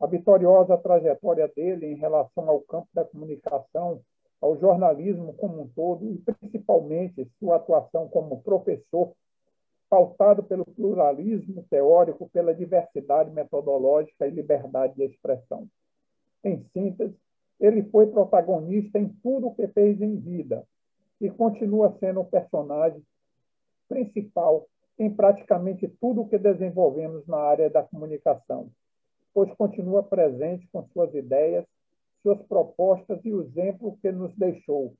A 0.00 0.06
vitoriosa 0.06 0.78
trajetória 0.78 1.48
dele 1.48 1.86
em 1.86 1.96
relação 1.96 2.48
ao 2.48 2.60
campo 2.60 2.88
da 2.94 3.04
comunicação, 3.04 4.00
ao 4.40 4.56
jornalismo 4.56 5.34
como 5.34 5.62
um 5.62 5.68
todo 5.68 6.08
e 6.12 6.18
principalmente 6.18 7.28
sua 7.38 7.56
atuação 7.56 8.08
como 8.08 8.40
professor, 8.42 9.12
pautado 9.88 10.42
pelo 10.42 10.64
pluralismo 10.64 11.64
teórico, 11.70 12.28
pela 12.30 12.54
diversidade 12.54 13.30
metodológica 13.30 14.26
e 14.26 14.30
liberdade 14.30 14.94
de 14.94 15.04
expressão. 15.04 15.66
Em 16.44 16.62
síntese, 16.72 17.16
ele 17.58 17.82
foi 17.84 18.06
protagonista 18.06 18.98
em 18.98 19.08
tudo 19.22 19.48
o 19.48 19.54
que 19.54 19.66
fez 19.68 20.00
em 20.00 20.16
vida 20.16 20.64
e 21.20 21.28
continua 21.30 21.96
sendo 21.98 22.20
o 22.20 22.24
personagem 22.24 23.02
principal 23.88 24.66
em 24.98 25.10
praticamente 25.10 25.88
tudo 26.00 26.22
o 26.22 26.28
que 26.28 26.38
desenvolvemos 26.38 27.26
na 27.26 27.38
área 27.38 27.70
da 27.70 27.82
comunicação, 27.82 28.70
pois 29.32 29.52
continua 29.54 30.02
presente 30.02 30.68
com 30.72 30.84
suas 30.88 31.14
ideias, 31.14 31.64
suas 32.22 32.40
propostas 32.42 33.20
e 33.24 33.32
o 33.32 33.42
exemplo 33.42 33.96
que 34.02 34.10
nos 34.10 34.34
deixou 34.36 34.94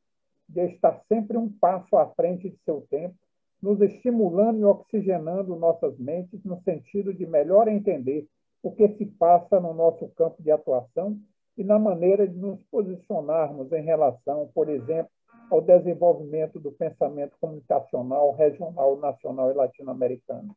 de 0.48 0.64
estar 0.66 1.02
sempre 1.08 1.36
um 1.36 1.52
passo 1.52 1.96
à 1.96 2.06
frente 2.14 2.48
de 2.48 2.56
seu 2.64 2.86
tempo, 2.88 3.14
nos 3.60 3.80
estimulando 3.80 4.60
e 4.60 4.64
oxigenando 4.64 5.56
nossas 5.56 5.98
mentes 5.98 6.42
no 6.44 6.60
sentido 6.62 7.12
de 7.12 7.26
melhor 7.26 7.68
entender 7.68 8.26
o 8.62 8.70
que 8.70 8.88
se 8.96 9.06
passa 9.06 9.60
no 9.60 9.74
nosso 9.74 10.08
campo 10.10 10.42
de 10.42 10.50
atuação 10.50 11.18
e 11.56 11.64
na 11.64 11.78
maneira 11.78 12.26
de 12.26 12.36
nos 12.36 12.62
posicionarmos 12.70 13.72
em 13.72 13.82
relação, 13.82 14.48
por 14.54 14.68
exemplo, 14.68 15.10
ao 15.50 15.60
desenvolvimento 15.60 16.60
do 16.60 16.70
pensamento 16.70 17.36
comunicacional 17.40 18.32
regional, 18.32 18.96
nacional 18.98 19.50
e 19.50 19.54
latino-americano. 19.54 20.54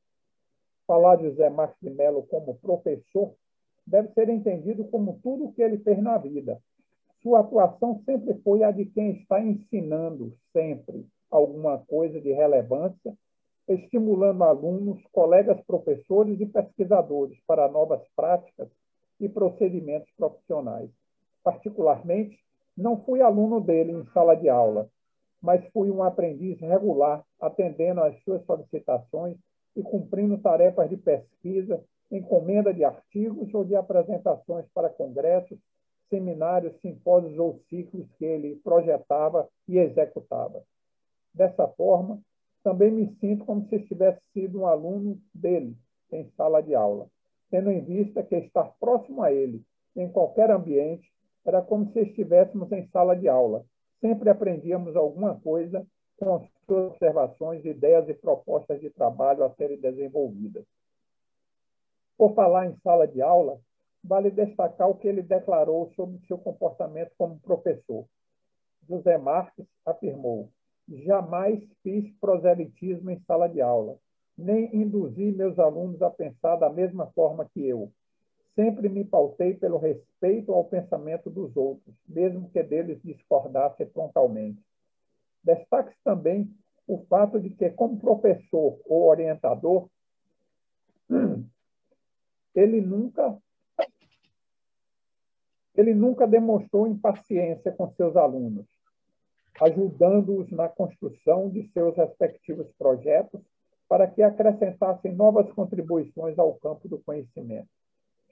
Falar 0.85 1.15
de 1.15 1.29
José 1.29 1.49
Marcos 1.49 1.77
de 1.81 1.89
Mello 1.89 2.23
como 2.23 2.57
professor 2.59 3.33
deve 3.87 4.09
ser 4.09 4.29
entendido 4.29 4.83
como 4.85 5.19
tudo 5.23 5.45
o 5.45 5.53
que 5.53 5.61
ele 5.61 5.77
fez 5.79 5.97
na 6.01 6.17
vida. 6.17 6.61
Sua 7.23 7.39
atuação 7.39 8.01
sempre 8.05 8.35
foi 8.43 8.63
a 8.63 8.71
de 8.71 8.85
quem 8.85 9.11
está 9.11 9.39
ensinando 9.39 10.35
sempre 10.51 11.05
alguma 11.31 11.79
coisa 11.79 12.19
de 12.19 12.31
relevância, 12.33 13.15
estimulando 13.67 14.43
alunos, 14.43 15.01
colegas 15.11 15.59
professores 15.65 16.39
e 16.39 16.45
pesquisadores 16.45 17.39
para 17.47 17.69
novas 17.69 18.01
práticas 18.15 18.67
e 19.19 19.29
procedimentos 19.29 20.11
profissionais. 20.17 20.89
Particularmente, 21.43 22.37
não 22.77 23.01
fui 23.03 23.21
aluno 23.21 23.61
dele 23.61 23.91
em 23.91 24.05
sala 24.13 24.35
de 24.35 24.49
aula, 24.49 24.89
mas 25.41 25.65
fui 25.71 25.89
um 25.89 26.03
aprendiz 26.03 26.59
regular, 26.59 27.23
atendendo 27.39 28.01
às 28.01 28.21
suas 28.23 28.43
solicitações 28.45 29.37
e 29.75 29.81
cumprindo 29.81 30.37
tarefas 30.37 30.89
de 30.89 30.97
pesquisa, 30.97 31.83
encomenda 32.11 32.73
de 32.73 32.83
artigos 32.83 33.53
ou 33.53 33.63
de 33.63 33.75
apresentações 33.75 34.65
para 34.73 34.89
congressos, 34.89 35.57
seminários, 36.09 36.77
simpósios 36.81 37.37
ou 37.39 37.59
ciclos 37.69 38.05
que 38.17 38.25
ele 38.25 38.57
projetava 38.63 39.47
e 39.67 39.77
executava. 39.77 40.61
Dessa 41.33 41.67
forma, 41.67 42.21
também 42.63 42.91
me 42.91 43.15
sinto 43.19 43.45
como 43.45 43.67
se 43.67 43.79
tivesse 43.87 44.21
sido 44.33 44.61
um 44.61 44.67
aluno 44.67 45.19
dele 45.33 45.75
em 46.11 46.29
sala 46.35 46.61
de 46.61 46.75
aula, 46.75 47.07
tendo 47.49 47.71
em 47.71 47.83
vista 47.83 48.21
que 48.21 48.35
estar 48.35 48.71
próximo 48.79 49.23
a 49.23 49.31
ele, 49.31 49.63
em 49.95 50.09
qualquer 50.09 50.51
ambiente, 50.51 51.11
era 51.45 51.61
como 51.61 51.91
se 51.91 51.99
estivéssemos 52.01 52.71
em 52.71 52.87
sala 52.89 53.15
de 53.15 53.27
aula. 53.27 53.65
Sempre 53.99 54.29
aprendíamos 54.29 54.95
alguma 54.95 55.39
coisa 55.39 55.85
com 56.17 56.35
as 56.35 56.47
suas 56.65 56.91
observações, 56.91 57.65
ideias 57.65 58.07
e 58.07 58.13
propostas 58.13 58.79
de 58.79 58.89
trabalho 58.89 59.43
a 59.43 59.49
serem 59.55 59.79
desenvolvidas. 59.79 60.65
Por 62.17 62.35
falar 62.35 62.67
em 62.67 62.77
sala 62.83 63.07
de 63.07 63.21
aula, 63.21 63.59
vale 64.03 64.29
destacar 64.29 64.89
o 64.89 64.95
que 64.95 65.07
ele 65.07 65.23
declarou 65.23 65.91
sobre 65.95 66.19
seu 66.27 66.37
comportamento 66.37 67.11
como 67.17 67.39
professor. 67.39 68.05
José 68.87 69.17
Marques 69.17 69.65
afirmou: 69.85 70.49
Jamais 70.91 71.63
fiz 71.81 72.11
proselitismo 72.19 73.09
em 73.11 73.19
sala 73.21 73.47
de 73.47 73.61
aula, 73.61 73.97
nem 74.37 74.75
induzi 74.75 75.31
meus 75.31 75.57
alunos 75.57 76.01
a 76.01 76.09
pensar 76.09 76.57
da 76.57 76.69
mesma 76.69 77.07
forma 77.07 77.45
que 77.45 77.65
eu. 77.65 77.91
Sempre 78.55 78.89
me 78.89 79.05
pautei 79.05 79.53
pelo 79.53 79.77
respeito 79.77 80.51
ao 80.51 80.65
pensamento 80.65 81.29
dos 81.29 81.55
outros, 81.55 81.95
mesmo 82.07 82.49
que 82.49 82.61
deles 82.61 83.01
discordasse 83.01 83.85
frontalmente. 83.87 84.61
Destaque 85.41 85.95
também 86.03 86.53
o 86.85 86.97
fato 87.05 87.39
de 87.39 87.49
que, 87.49 87.69
como 87.69 87.97
professor 87.97 88.77
ou 88.85 89.03
orientador, 89.03 89.87
ele 92.53 92.81
nunca 92.81 93.37
ele 95.73 95.93
nunca 95.93 96.27
demonstrou 96.27 96.85
impaciência 96.85 97.71
com 97.71 97.89
seus 97.93 98.17
alunos, 98.17 98.65
ajudando-os 99.61 100.49
na 100.51 100.67
construção 100.67 101.47
de 101.47 101.71
seus 101.71 101.95
respectivos 101.95 102.67
projetos 102.79 103.39
para 103.87 104.07
que 104.07 104.23
acrescentassem 104.23 105.13
novas 105.13 105.51
contribuições 105.53 106.39
ao 106.39 106.55
campo 106.55 106.89
do 106.89 106.97
conhecimento. 106.97 107.67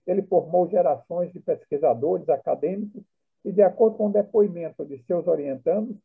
Ele 0.08 0.24
formou 0.24 0.68
gerações 0.68 1.32
de 1.32 1.40
pesquisadores 1.40 2.28
acadêmicos 2.30 3.04
e, 3.46 3.52
de 3.52 3.62
acordo 3.62 3.98
com 3.98 4.08
o 4.08 4.12
depoimento 4.12 4.84
de 4.84 4.98
seus 5.04 5.28
orientandos, 5.28 5.96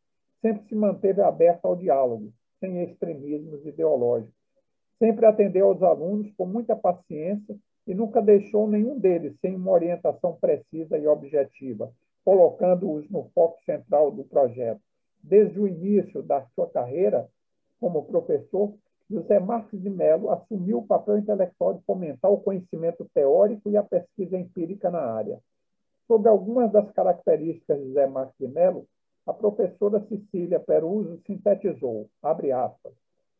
sempre 0.41 0.67
se 0.67 0.75
manteve 0.75 1.21
aberto 1.21 1.65
ao 1.65 1.75
diálogo, 1.75 2.31
sem 2.59 2.83
extremismos 2.83 3.65
ideológicos. 3.65 4.35
Sempre 4.99 5.25
atendeu 5.25 5.69
aos 5.69 5.81
alunos 5.81 6.31
com 6.37 6.45
muita 6.45 6.75
paciência 6.75 7.57
e 7.87 7.95
nunca 7.95 8.21
deixou 8.21 8.67
nenhum 8.67 8.99
deles 8.99 9.35
sem 9.41 9.55
uma 9.55 9.71
orientação 9.71 10.37
precisa 10.39 10.99
e 10.99 11.07
objetiva, 11.07 11.91
colocando-os 12.23 13.09
no 13.09 13.23
foco 13.33 13.59
central 13.63 14.11
do 14.11 14.23
projeto. 14.23 14.81
Desde 15.27 15.59
o 15.59 15.67
início 15.67 16.21
da 16.21 16.45
sua 16.53 16.69
carreira 16.69 17.27
como 17.79 18.05
professor, 18.05 18.75
José 19.09 19.39
Marques 19.39 19.81
de 19.81 19.89
Mello 19.89 20.29
assumiu 20.29 20.77
o 20.77 20.85
papel 20.85 21.17
intelectual 21.17 21.73
de 21.73 21.83
fomentar 21.83 22.31
o 22.31 22.39
conhecimento 22.39 23.09
teórico 23.11 23.71
e 23.71 23.75
a 23.75 23.81
pesquisa 23.81 24.37
empírica 24.37 24.91
na 24.91 24.99
área. 24.99 25.39
Sobre 26.07 26.29
algumas 26.29 26.71
das 26.71 26.91
características 26.91 27.79
de 27.79 27.87
José 27.87 28.05
Marques 28.05 28.37
de 28.39 28.47
Mello, 28.47 28.85
a 29.25 29.33
professora 29.33 29.99
Cecília 30.07 30.59
Peruso 30.59 31.19
sintetizou, 31.25 32.07
abre 32.21 32.51
aspas, 32.51 32.93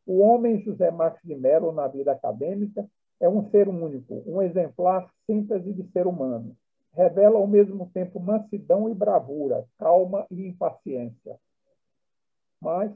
o 0.07 0.21
homem 0.21 0.63
José 0.63 0.89
Marques 0.89 1.23
de 1.23 1.35
Mello 1.35 1.71
na 1.71 1.87
vida 1.87 2.11
acadêmica 2.11 2.83
é 3.19 3.29
um 3.29 3.47
ser 3.51 3.67
único, 3.69 4.23
um 4.25 4.41
exemplar 4.41 5.07
síntese 5.27 5.71
de 5.71 5.83
ser 5.91 6.07
humano. 6.07 6.57
Revela 6.93 7.37
ao 7.37 7.45
mesmo 7.45 7.91
tempo 7.93 8.19
mansidão 8.19 8.89
e 8.89 8.93
bravura, 8.95 9.65
calma 9.77 10.25
e 10.31 10.47
impaciência. 10.47 11.37
Mas 12.65 12.91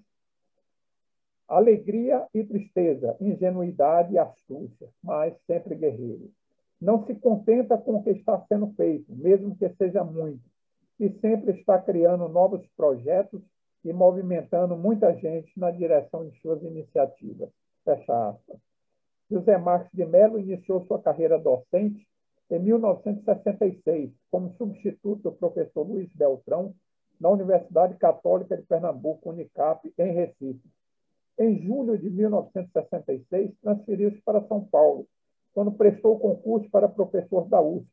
Alegria 1.49 2.27
e 2.31 2.43
tristeza, 2.43 3.17
ingenuidade 3.19 4.13
e 4.13 4.19
astúcia, 4.19 4.87
mas 5.01 5.33
sempre 5.47 5.73
guerreiro. 5.73 6.29
Não 6.79 7.03
se 7.07 7.15
contenta 7.15 7.75
com 7.75 7.95
o 7.95 8.03
que 8.03 8.11
está 8.11 8.39
sendo 8.47 8.67
feito, 8.73 9.11
mesmo 9.15 9.55
que 9.55 9.67
seja 9.69 10.03
muito. 10.03 10.47
e 10.99 11.09
sempre 11.21 11.57
está 11.57 11.79
criando 11.79 12.27
novos 12.27 12.61
projetos 12.75 13.41
e 13.85 13.93
movimentando 13.93 14.75
muita 14.75 15.15
gente 15.15 15.49
na 15.57 15.71
direção 15.71 16.27
de 16.27 16.37
suas 16.41 16.61
iniciativas. 16.61 17.49
Fecha 17.85 18.29
aspas. 18.29 18.59
José 19.31 19.57
Marques 19.57 19.93
de 19.93 20.05
Mello 20.05 20.37
iniciou 20.37 20.85
sua 20.85 21.01
carreira 21.01 21.39
docente 21.39 22.05
em 22.51 22.59
1966 22.59 24.11
como 24.29 24.53
substituto 24.57 25.23
do 25.23 25.31
professor 25.31 25.83
Luiz 25.87 26.11
Beltrão 26.13 26.75
na 27.19 27.29
Universidade 27.29 27.95
Católica 27.95 28.55
de 28.55 28.63
Pernambuco, 28.63 29.29
Unicap, 29.29 29.91
em 29.97 30.11
Recife. 30.11 30.69
Em 31.37 31.61
julho 31.61 31.97
de 31.97 32.09
1966, 32.09 33.51
transferiu-se 33.61 34.21
para 34.21 34.45
São 34.47 34.63
Paulo, 34.63 35.05
quando 35.53 35.71
prestou 35.71 36.19
concurso 36.19 36.69
para 36.69 36.87
professor 36.87 37.47
da 37.47 37.61
USP. 37.61 37.87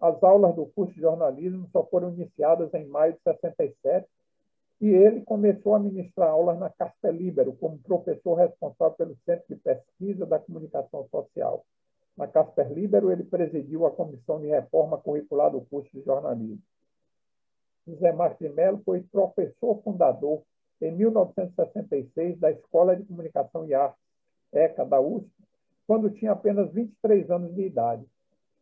As 0.00 0.22
aulas 0.22 0.54
do 0.54 0.66
curso 0.66 0.94
de 0.94 1.00
jornalismo 1.00 1.68
só 1.72 1.84
foram 1.84 2.10
iniciadas 2.12 2.72
em 2.74 2.86
maio 2.86 3.14
de 3.14 3.20
67 3.22 4.06
e 4.80 4.88
ele 4.88 5.22
começou 5.22 5.74
a 5.74 5.78
ministrar 5.78 6.30
aulas 6.30 6.58
na 6.58 6.70
Casper 6.70 7.12
Libero, 7.12 7.52
como 7.54 7.78
professor 7.78 8.34
responsável 8.34 8.96
pelo 8.96 9.16
Centro 9.24 9.44
de 9.48 9.56
Pesquisa 9.56 10.24
da 10.24 10.38
Comunicação 10.38 11.08
Social. 11.10 11.64
Na 12.16 12.28
Casper 12.28 12.72
Libero, 12.72 13.10
ele 13.10 13.24
presidiu 13.24 13.86
a 13.86 13.90
Comissão 13.90 14.40
de 14.40 14.46
Reforma 14.46 14.98
Curricular 14.98 15.50
do 15.50 15.60
curso 15.62 15.90
de 15.92 16.02
jornalismo. 16.02 16.62
José 17.88 18.12
Marques 18.12 18.38
de 18.38 18.54
Mello 18.54 18.82
foi 18.84 19.00
professor 19.00 19.80
fundador, 19.82 20.42
em 20.80 20.92
1966, 20.92 22.38
da 22.38 22.50
Escola 22.50 22.94
de 22.94 23.04
Comunicação 23.04 23.66
e 23.66 23.74
Artes, 23.74 24.00
ECA, 24.52 24.84
da 24.84 25.00
USP, 25.00 25.28
quando 25.86 26.10
tinha 26.10 26.32
apenas 26.32 26.70
23 26.72 27.30
anos 27.30 27.54
de 27.54 27.62
idade. 27.62 28.04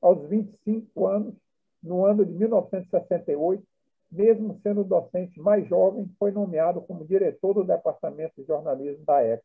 Aos 0.00 0.26
25 0.28 1.06
anos, 1.06 1.34
no 1.82 2.06
ano 2.06 2.24
de 2.24 2.32
1968, 2.32 3.62
mesmo 4.10 4.58
sendo 4.62 4.82
o 4.82 4.84
docente 4.84 5.40
mais 5.40 5.66
jovem, 5.68 6.08
foi 6.18 6.30
nomeado 6.30 6.80
como 6.80 7.04
diretor 7.04 7.54
do 7.54 7.64
Departamento 7.64 8.34
de 8.36 8.46
Jornalismo 8.46 9.04
da 9.04 9.22
ECA. 9.22 9.44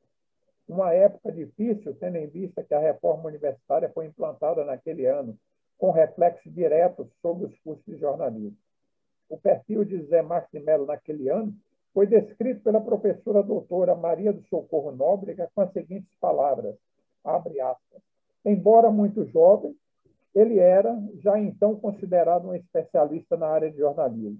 Uma 0.67 0.93
época 0.93 1.32
difícil, 1.32 1.95
tendo 1.95 2.17
em 2.17 2.27
vista 2.27 2.63
que 2.63 2.73
a 2.73 2.79
reforma 2.79 3.27
universitária 3.27 3.89
foi 3.89 4.05
implantada 4.05 4.63
naquele 4.63 5.05
ano, 5.07 5.36
com 5.77 5.91
reflexo 5.91 6.49
direto 6.49 7.09
sobre 7.21 7.47
os 7.47 7.59
cursos 7.59 7.84
de 7.86 7.97
jornalismo. 7.97 8.55
O 9.32 9.38
perfil 9.38 9.84
de 9.84 10.03
Zé 10.03 10.21
Mello 10.61 10.86
naquele 10.86 11.29
ano 11.29 11.55
foi 11.93 12.05
descrito 12.05 12.61
pela 12.61 12.79
professora 12.79 13.41
doutora 13.41 13.95
Maria 13.95 14.32
do 14.32 14.43
Socorro 14.43 14.91
Nóbrega 14.91 15.49
com 15.55 15.61
as 15.61 15.71
seguintes 15.73 16.13
palavras, 16.19 16.75
abre 17.23 17.59
aspas, 17.59 18.01
embora 18.45 18.91
muito 18.91 19.25
jovem, 19.25 19.75
ele 20.36 20.59
era 20.59 21.01
já 21.15 21.39
então 21.39 21.75
considerado 21.75 22.47
um 22.47 22.53
especialista 22.53 23.36
na 23.36 23.47
área 23.47 23.71
de 23.71 23.77
jornalismo 23.77 24.39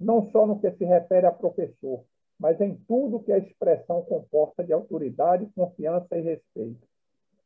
não 0.00 0.30
só 0.30 0.46
no 0.46 0.58
que 0.58 0.70
se 0.72 0.84
refere 0.84 1.26
a 1.26 1.32
professor, 1.32 2.02
mas 2.38 2.58
em 2.58 2.74
tudo 2.88 3.20
que 3.20 3.30
a 3.30 3.38
expressão 3.38 4.00
comporta 4.02 4.64
de 4.64 4.72
autoridade, 4.72 5.50
confiança 5.54 6.16
e 6.16 6.22
respeito. 6.22 6.88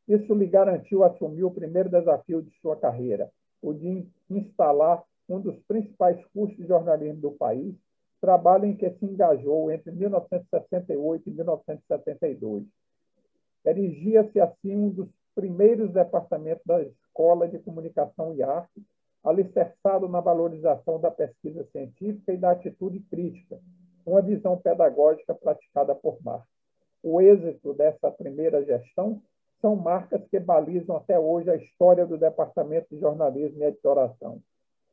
Isso 0.07 0.33
lhe 0.33 0.47
garantiu 0.47 1.03
assumir 1.03 1.43
o 1.43 1.51
primeiro 1.51 1.89
desafio 1.89 2.41
de 2.41 2.49
sua 2.61 2.77
carreira, 2.77 3.29
o 3.61 3.73
de 3.73 4.07
instalar 4.29 5.03
um 5.27 5.39
dos 5.39 5.57
principais 5.67 6.23
cursos 6.33 6.57
de 6.57 6.67
jornalismo 6.67 7.21
do 7.21 7.31
país, 7.31 7.75
trabalho 8.21 8.65
em 8.65 8.75
que 8.75 8.89
se 8.89 9.05
engajou 9.05 9.71
entre 9.71 9.91
1968 9.91 11.29
e 11.29 11.31
1972. 11.31 12.63
Erigia-se 13.65 14.39
assim 14.39 14.75
um 14.75 14.89
dos 14.89 15.09
primeiros 15.33 15.91
departamentos 15.91 16.63
da 16.65 16.81
Escola 16.81 17.47
de 17.47 17.59
Comunicação 17.59 18.33
e 18.35 18.43
Arte 18.43 18.81
alicerçado 19.23 20.07
na 20.07 20.21
valorização 20.21 20.99
da 20.99 21.09
pesquisa 21.09 21.65
científica 21.71 22.31
e 22.31 22.37
da 22.37 22.51
atitude 22.51 22.99
crítica, 22.99 23.59
uma 24.05 24.21
visão 24.21 24.55
pedagógica 24.55 25.33
praticada 25.33 25.95
por 25.95 26.17
Marx. 26.23 26.47
O 27.01 27.19
êxito 27.19 27.73
dessa 27.73 28.11
primeira 28.11 28.63
gestão 28.63 29.21
são 29.61 29.75
marcas 29.75 30.21
que 30.29 30.39
balizam 30.39 30.95
até 30.95 31.19
hoje 31.19 31.49
a 31.49 31.55
história 31.55 32.05
do 32.05 32.17
Departamento 32.17 32.87
de 32.91 32.99
Jornalismo 32.99 33.63
e 33.63 33.65
Editoração. 33.65 34.39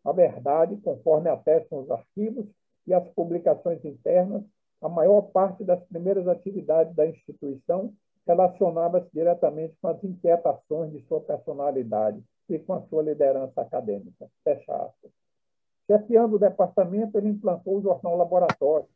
A 0.04 0.12
verdade, 0.12 0.76
conforme 0.78 1.30
atestam 1.30 1.80
os 1.80 1.90
arquivos 1.90 2.46
e 2.86 2.94
as 2.94 3.06
publicações 3.10 3.84
internas, 3.84 4.42
a 4.80 4.88
maior 4.88 5.22
parte 5.22 5.62
das 5.64 5.82
primeiras 5.84 6.26
atividades 6.26 6.94
da 6.94 7.06
instituição 7.06 7.92
relacionava-se 8.26 9.08
diretamente 9.12 9.74
com 9.80 9.88
as 9.88 10.02
inquietações 10.02 10.92
de 10.92 11.00
sua 11.06 11.20
personalidade, 11.20 12.22
e 12.48 12.58
com 12.58 12.74
a 12.74 12.82
sua 12.82 13.02
liderança 13.02 13.60
acadêmica. 13.60 14.28
Fecha 14.44 14.74
aspas. 14.74 15.10
Chefiando 15.86 16.36
o 16.36 16.38
departamento, 16.38 17.18
ele 17.18 17.28
implantou 17.28 17.78
o 17.78 17.82
jornal 17.82 18.16
Laboratório 18.16 18.86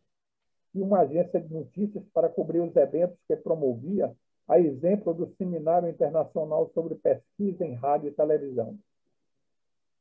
e 0.75 0.81
uma 0.81 1.01
agência 1.01 1.41
de 1.41 1.53
notícias 1.53 2.05
para 2.13 2.29
cobrir 2.29 2.61
os 2.61 2.75
eventos 2.77 3.19
que 3.27 3.37
promovia, 3.37 4.15
a 4.49 4.61
exemplo 4.61 5.13
do 5.13 5.35
Seminário 5.37 5.89
Internacional 5.89 6.71
sobre 6.73 6.95
Pesquisa 6.95 7.65
em 7.65 7.75
Rádio 7.75 8.09
e 8.09 8.13
Televisão. 8.13 8.79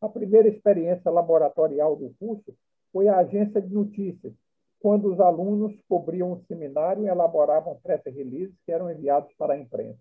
A 0.02 0.10
primeira 0.10 0.48
experiência 0.48 1.10
laboratorial 1.10 1.96
do 1.96 2.14
curso 2.20 2.54
foi 2.92 3.08
a 3.08 3.18
agência 3.18 3.62
de 3.62 3.74
notícias, 3.74 4.34
quando 4.80 5.12
os 5.12 5.20
alunos 5.20 5.74
cobriam 5.90 6.34
o 6.34 6.42
seminário 6.48 7.04
e 7.04 7.08
elaboravam 7.08 7.80
press 7.82 8.02
releases 8.06 8.56
que 8.66 8.72
eram 8.72 8.92
enviados 8.92 9.34
para 9.38 9.54
a 9.54 9.58
imprensa. 9.58 10.00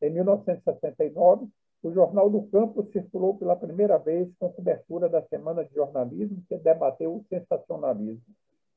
Em 0.00 0.10
1969, 0.10 1.48
o 1.82 1.92
Jornal 1.92 2.28
do 2.30 2.42
Campo 2.48 2.82
circulou 2.92 3.36
pela 3.36 3.54
primeira 3.54 3.98
vez 3.98 4.28
com 4.38 4.52
cobertura 4.52 5.08
da 5.08 5.22
Semana 5.22 5.64
de 5.64 5.74
Jornalismo, 5.74 6.42
que 6.48 6.56
debateu 6.56 7.14
o 7.14 7.24
sensacionalismo. 7.28 8.24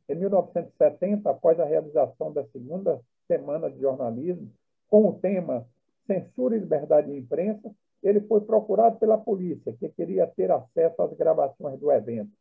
Em 0.08 0.16
1970, 0.16 1.30
após 1.30 1.60
a 1.60 1.66
realização 1.66 2.32
da 2.32 2.44
segunda 2.48 3.00
Semana 3.28 3.70
de 3.70 3.80
Jornalismo, 3.80 4.52
com 4.90 5.08
o 5.08 5.14
tema 5.14 5.66
Censura 6.06 6.56
e 6.56 6.60
Liberdade 6.60 7.12
de 7.12 7.18
Imprensa, 7.18 7.72
ele 8.02 8.22
foi 8.22 8.42
procurado 8.42 8.98
pela 8.98 9.18
polícia, 9.18 9.74
que 9.74 9.90
queria 9.90 10.26
ter 10.28 10.52
acesso 10.52 11.02
às 11.02 11.14
gravações 11.14 11.80
do 11.80 11.92
evento. 11.92 12.32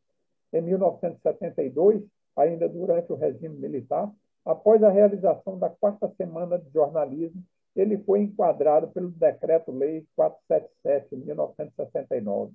Em 0.53 0.63
1972, 0.63 2.03
ainda 2.37 2.69
durante 2.69 3.13
o 3.13 3.17
regime 3.17 3.57
militar, 3.57 4.11
após 4.45 4.83
a 4.83 4.91
realização 4.91 5.59
da 5.59 5.69
quarta 5.69 6.09
Semana 6.17 6.59
de 6.59 6.71
Jornalismo, 6.71 7.43
ele 7.75 7.99
foi 7.99 8.23
enquadrado 8.23 8.89
pelo 8.89 9.11
Decreto-Lei 9.11 10.07
477, 10.17 11.17
de 11.17 11.25
1969. 11.25 12.53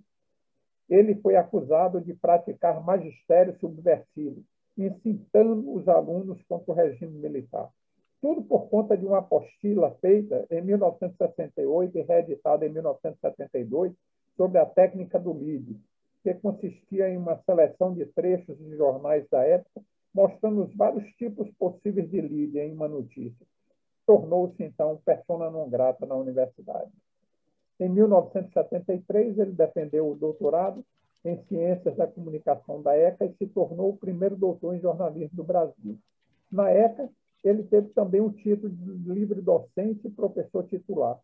Ele 0.90 1.16
foi 1.16 1.36
acusado 1.36 2.02
de 2.02 2.14
praticar 2.14 2.84
magistério 2.84 3.58
subversivo, 3.60 4.44
incitando 4.78 5.74
os 5.74 5.88
alunos 5.88 6.42
contra 6.44 6.72
o 6.72 6.76
regime 6.76 7.18
militar. 7.20 7.70
Tudo 8.24 8.42
por 8.42 8.70
conta 8.70 8.98
de 8.98 9.06
uma 9.06 9.20
apostila 9.20 9.92
feita 10.02 10.48
em 10.50 10.62
1968 10.62 11.98
e 11.98 12.02
reeditada 12.02 12.66
em 12.66 12.70
1972 12.70 13.92
sobre 14.38 14.58
a 14.58 14.66
técnica 14.66 15.20
do 15.20 15.34
lead, 15.34 15.78
que 16.24 16.34
consistia 16.36 17.10
em 17.10 17.18
uma 17.18 17.38
seleção 17.46 17.94
de 17.94 18.06
trechos 18.06 18.58
de 18.58 18.78
jornais 18.78 19.28
da 19.30 19.44
época, 19.44 19.82
mostrando 20.14 20.64
os 20.64 20.74
vários 20.76 21.06
tipos 21.18 21.52
possíveis 21.60 22.10
de 22.10 22.22
lead 22.22 22.58
em 22.58 22.72
uma 22.74 22.88
notícia 22.88 23.46
tornou-se, 24.06 24.62
então, 24.64 25.00
persona 25.06 25.50
non 25.50 25.70
grata 25.70 26.06
na 26.06 26.16
universidade. 26.16 26.92
Em 27.80 27.90
1973, 27.90 29.38
ele 29.40 29.52
defendeu 29.52 30.10
o 30.10 30.16
doutorado 30.16 30.84
em 31.26 31.42
Ciências 31.46 31.96
da 31.96 32.06
Comunicação 32.06 32.82
da 32.82 32.96
ECA 32.96 33.26
e 33.26 33.34
se 33.36 33.48
tornou 33.48 33.90
o 33.90 33.98
primeiro 33.98 34.36
doutor 34.36 34.76
em 34.76 34.82
jornalismo 34.82 35.38
do 35.38 35.44
Brasil. 35.44 35.98
Na 36.52 36.70
ECA, 36.70 37.10
ele 37.44 37.64
teve 37.64 37.90
também 37.90 38.22
o 38.22 38.32
título 38.32 38.70
de 38.70 39.10
livre 39.10 39.42
docente 39.42 40.08
e 40.08 40.12
professor 40.12 40.64
titular. 40.66 41.20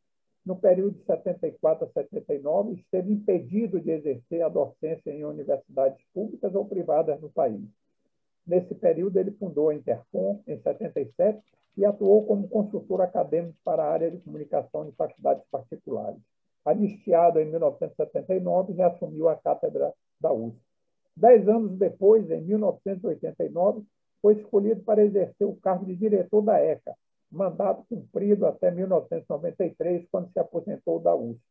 No 0.45 0.55
período 0.55 0.97
de 0.97 1.05
74 1.05 1.85
a 1.85 1.89
79, 1.89 2.73
esteve 2.73 3.11
impedido 3.11 3.79
de 3.79 3.91
exercer 3.91 4.41
a 4.41 4.49
docência 4.49 5.11
em 5.11 5.23
universidades 5.23 6.03
públicas 6.13 6.53
ou 6.55 6.65
privadas 6.65 7.21
no 7.21 7.29
país. 7.29 7.61
Nesse 8.45 8.73
período, 8.73 9.17
ele 9.17 9.31
fundou 9.31 9.69
a 9.69 9.75
Intercom, 9.75 10.41
em 10.47 10.59
77, 10.59 11.39
e 11.77 11.85
atuou 11.85 12.25
como 12.25 12.47
consultor 12.47 13.01
acadêmico 13.01 13.57
para 13.63 13.83
a 13.83 13.91
área 13.91 14.11
de 14.11 14.17
comunicação 14.17 14.85
de 14.85 14.91
faculdades 14.93 15.43
particulares. 15.51 16.19
Anistiado 16.65 17.39
em 17.39 17.45
1979, 17.45 18.73
reassumiu 18.73 19.29
a 19.29 19.35
cátedra 19.35 19.93
da 20.19 20.33
USP. 20.33 20.59
Dez 21.15 21.47
anos 21.47 21.77
depois, 21.77 22.29
em 22.31 22.41
1989, 22.41 23.83
foi 24.21 24.35
escolhido 24.35 24.81
para 24.81 25.03
exercer 25.03 25.47
o 25.47 25.55
cargo 25.55 25.85
de 25.85 25.95
diretor 25.95 26.41
da 26.41 26.59
ECA, 26.59 26.95
mandato 27.31 27.85
cumprido 27.89 28.45
até 28.45 28.71
1993, 28.71 30.07
quando 30.11 30.31
se 30.31 30.39
aposentou 30.39 30.99
da 30.99 31.15
USP. 31.15 31.41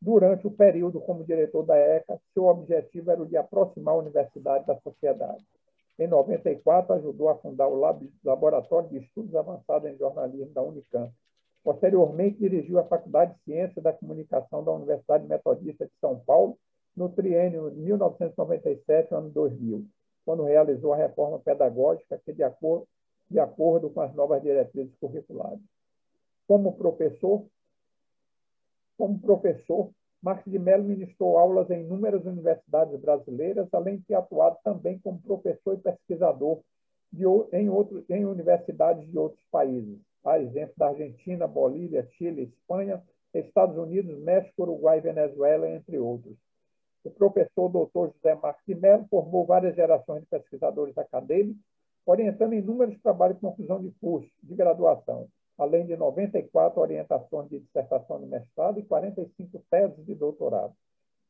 Durante 0.00 0.46
o 0.46 0.50
período 0.50 1.00
como 1.00 1.24
diretor 1.24 1.64
da 1.64 1.76
ECA, 1.76 2.20
seu 2.34 2.44
objetivo 2.44 3.10
era 3.10 3.22
o 3.22 3.26
de 3.26 3.36
aproximar 3.36 3.94
a 3.94 3.98
universidade 3.98 4.66
da 4.66 4.76
sociedade. 4.80 5.44
Em 5.98 6.06
94, 6.06 6.92
ajudou 6.94 7.30
a 7.30 7.36
fundar 7.36 7.68
o 7.68 7.80
Laboratório 8.22 8.90
de 8.90 8.98
Estudos 8.98 9.34
Avançados 9.34 9.90
em 9.90 9.96
Jornalismo 9.96 10.52
da 10.52 10.62
Unicamp. 10.62 11.10
Posteriormente, 11.64 12.38
dirigiu 12.38 12.78
a 12.78 12.84
Faculdade 12.84 13.32
de 13.34 13.40
Ciências 13.44 13.82
da 13.82 13.92
Comunicação 13.92 14.62
da 14.62 14.72
Universidade 14.72 15.26
Metodista 15.26 15.86
de 15.86 15.92
São 16.00 16.20
Paulo 16.20 16.58
no 16.94 17.08
triênio 17.08 17.70
1997 17.72 19.14
ano 19.14 19.30
2000. 19.30 19.86
Quando 20.26 20.42
realizou 20.42 20.92
a 20.92 20.96
reforma 20.96 21.38
pedagógica 21.38 22.20
que, 22.24 22.32
de 22.32 22.42
acordo, 22.42 22.86
de 23.30 23.38
acordo 23.38 23.88
com 23.88 24.00
as 24.00 24.12
novas 24.12 24.42
diretrizes 24.42 24.94
curriculares. 24.98 25.60
Como 26.48 26.76
professor, 26.76 27.44
como 28.98 29.20
professor, 29.20 29.90
Marcos 30.20 30.50
de 30.50 30.58
Mello 30.58 30.82
ministrou 30.82 31.38
aulas 31.38 31.70
em 31.70 31.82
inúmeras 31.82 32.24
universidades 32.24 32.98
brasileiras, 33.00 33.68
além 33.72 33.98
de 33.98 34.04
ter 34.04 34.14
atuado 34.14 34.58
também 34.64 34.98
como 34.98 35.20
professor 35.20 35.74
e 35.74 35.78
pesquisador 35.78 36.60
de, 37.12 37.24
em, 37.52 37.68
outro, 37.68 38.04
em 38.10 38.24
universidades 38.24 39.08
de 39.08 39.16
outros 39.16 39.44
países, 39.50 39.98
a 40.24 40.40
exemplo 40.40 40.74
da 40.76 40.88
Argentina, 40.88 41.46
Bolívia, 41.46 42.08
Chile, 42.12 42.42
Espanha, 42.42 43.00
Estados 43.32 43.76
Unidos, 43.76 44.18
México, 44.18 44.62
Uruguai, 44.62 45.00
Venezuela, 45.00 45.70
entre 45.70 45.98
outros. 45.98 46.36
O 47.06 47.10
professor 47.12 47.68
doutor 47.68 48.12
José 48.12 48.34
Marcos 48.34 48.64
de 48.66 48.74
Mello 48.74 49.06
formou 49.08 49.46
várias 49.46 49.76
gerações 49.76 50.22
de 50.22 50.26
pesquisadores 50.26 50.98
acadêmicos, 50.98 51.62
orientando 52.04 52.52
inúmeros 52.52 53.00
trabalhos 53.00 53.36
de 53.36 53.42
conclusão 53.42 53.80
de 53.80 53.92
curso 54.00 54.28
de 54.42 54.56
graduação, 54.56 55.28
além 55.56 55.86
de 55.86 55.96
94 55.96 56.80
orientações 56.80 57.48
de 57.48 57.60
dissertação 57.60 58.18
de 58.18 58.26
mestrado 58.26 58.80
e 58.80 58.82
45 58.82 59.62
teses 59.70 60.04
de 60.04 60.16
doutorado. 60.16 60.74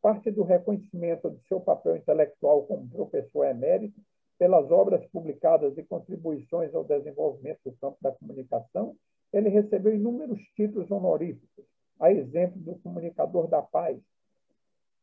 Parte 0.01 0.31
do 0.31 0.45
reconhecimento 0.45 1.31
de 1.31 1.47
seu 1.47 1.61
papel 1.61 1.97
intelectual 1.97 2.63
como 2.63 2.89
professor 2.89 3.45
emérito 3.45 4.01
pelas 4.39 4.71
obras 4.71 5.05
publicadas 5.09 5.77
e 5.77 5.83
contribuições 5.83 6.75
ao 6.75 6.85
desenvolvimento 6.85 7.61
do 7.67 7.73
campo 7.73 7.99
da 8.01 8.13
comunicação, 8.13 8.97
ele 9.31 9.51
recebeu 9.51 9.95
inúmeros 9.95 10.41
títulos 10.55 10.91
honoríficos, 10.91 11.67
a 12.01 12.11
exemplo 12.11 12.59
do 12.63 12.77
Comunicador 12.77 13.47
da 13.47 13.61
Paz, 13.61 13.99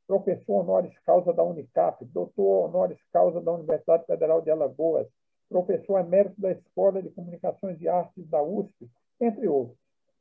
professor 0.07 0.61
honoris 0.61 0.97
causa 1.05 1.33
da 1.33 1.43
Unicap, 1.43 2.03
doutor 2.05 2.65
honoris 2.65 2.99
causa 3.11 3.41
da 3.41 3.51
Universidade 3.51 4.05
Federal 4.05 4.41
de 4.41 4.51
Alagoas, 4.51 5.07
professor 5.49 5.99
emérito 5.99 6.39
da 6.39 6.51
Escola 6.51 7.01
de 7.01 7.09
Comunicações 7.09 7.79
e 7.81 7.87
Artes 7.87 8.27
da 8.27 8.41
USP, 8.41 8.89
entre 9.21 9.47
outros. 9.47 9.77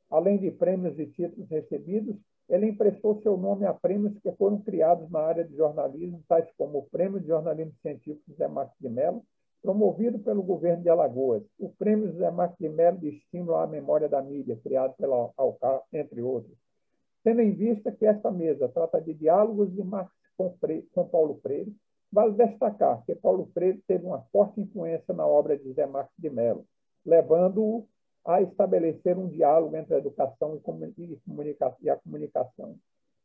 Além 0.09 0.37
de 0.37 0.51
prêmios 0.51 0.97
e 0.99 1.07
títulos 1.07 1.49
recebidos, 1.49 2.15
ele 2.49 2.67
emprestou 2.67 3.21
seu 3.21 3.37
nome 3.37 3.65
a 3.65 3.73
prêmios 3.73 4.17
que 4.19 4.31
foram 4.33 4.59
criados 4.61 5.09
na 5.09 5.19
área 5.19 5.43
de 5.43 5.55
jornalismo, 5.55 6.23
tais 6.27 6.47
como 6.57 6.79
o 6.79 6.89
Prêmio 6.89 7.19
de 7.19 7.27
Jornalismo 7.27 7.73
Científico 7.81 8.23
José 8.27 8.47
Marcos 8.47 8.77
de 8.79 8.89
Mello, 8.89 9.23
promovido 9.61 10.19
pelo 10.19 10.43
governo 10.43 10.83
de 10.83 10.89
Alagoas, 10.89 11.41
o 11.57 11.69
Prêmio 11.69 12.11
José 12.11 12.29
Marcos 12.29 12.57
de 12.59 12.69
Mello 12.69 12.97
de 12.97 13.09
Estímulo 13.09 13.55
à 13.55 13.65
Memória 13.65 14.09
da 14.09 14.21
Mídia, 14.21 14.59
criado 14.61 14.93
pela 14.97 15.31
ALCA, 15.37 15.81
entre 15.93 16.21
outros. 16.21 16.57
Tendo 17.23 17.41
em 17.41 17.51
vista 17.51 17.91
que 17.91 18.05
esta 18.05 18.29
mesa 18.29 18.67
trata 18.67 19.01
de 19.01 19.13
diálogos 19.13 19.73
de 19.73 19.83
Marx 19.83 20.11
com, 20.37 20.51
Freire, 20.59 20.87
com 20.93 21.07
Paulo 21.07 21.39
Freire, 21.41 21.73
vale 22.11 22.33
destacar 22.33 23.03
que 23.05 23.15
Paulo 23.15 23.49
Freire 23.53 23.81
teve 23.87 24.05
uma 24.05 24.21
forte 24.31 24.59
influência 24.59 25.13
na 25.13 25.25
obra 25.25 25.57
de 25.57 25.63
José 25.63 25.85
Marcos 25.85 26.13
de 26.17 26.29
Mello, 26.29 26.65
levando-o 27.05 27.87
a 28.25 28.41
estabelecer 28.41 29.17
um 29.17 29.27
diálogo 29.27 29.75
entre 29.75 29.95
a 29.95 29.97
educação 29.97 30.55
e 30.55 31.89
a 31.89 31.97
comunicação. 31.97 32.75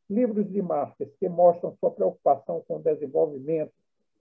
Livros 0.09 0.49
de 0.51 0.62
Marques 0.62 1.09
que 1.20 1.28
mostram 1.28 1.76
sua 1.78 1.90
preocupação 1.90 2.64
com 2.66 2.76
o 2.76 2.82
desenvolvimento 2.82 3.72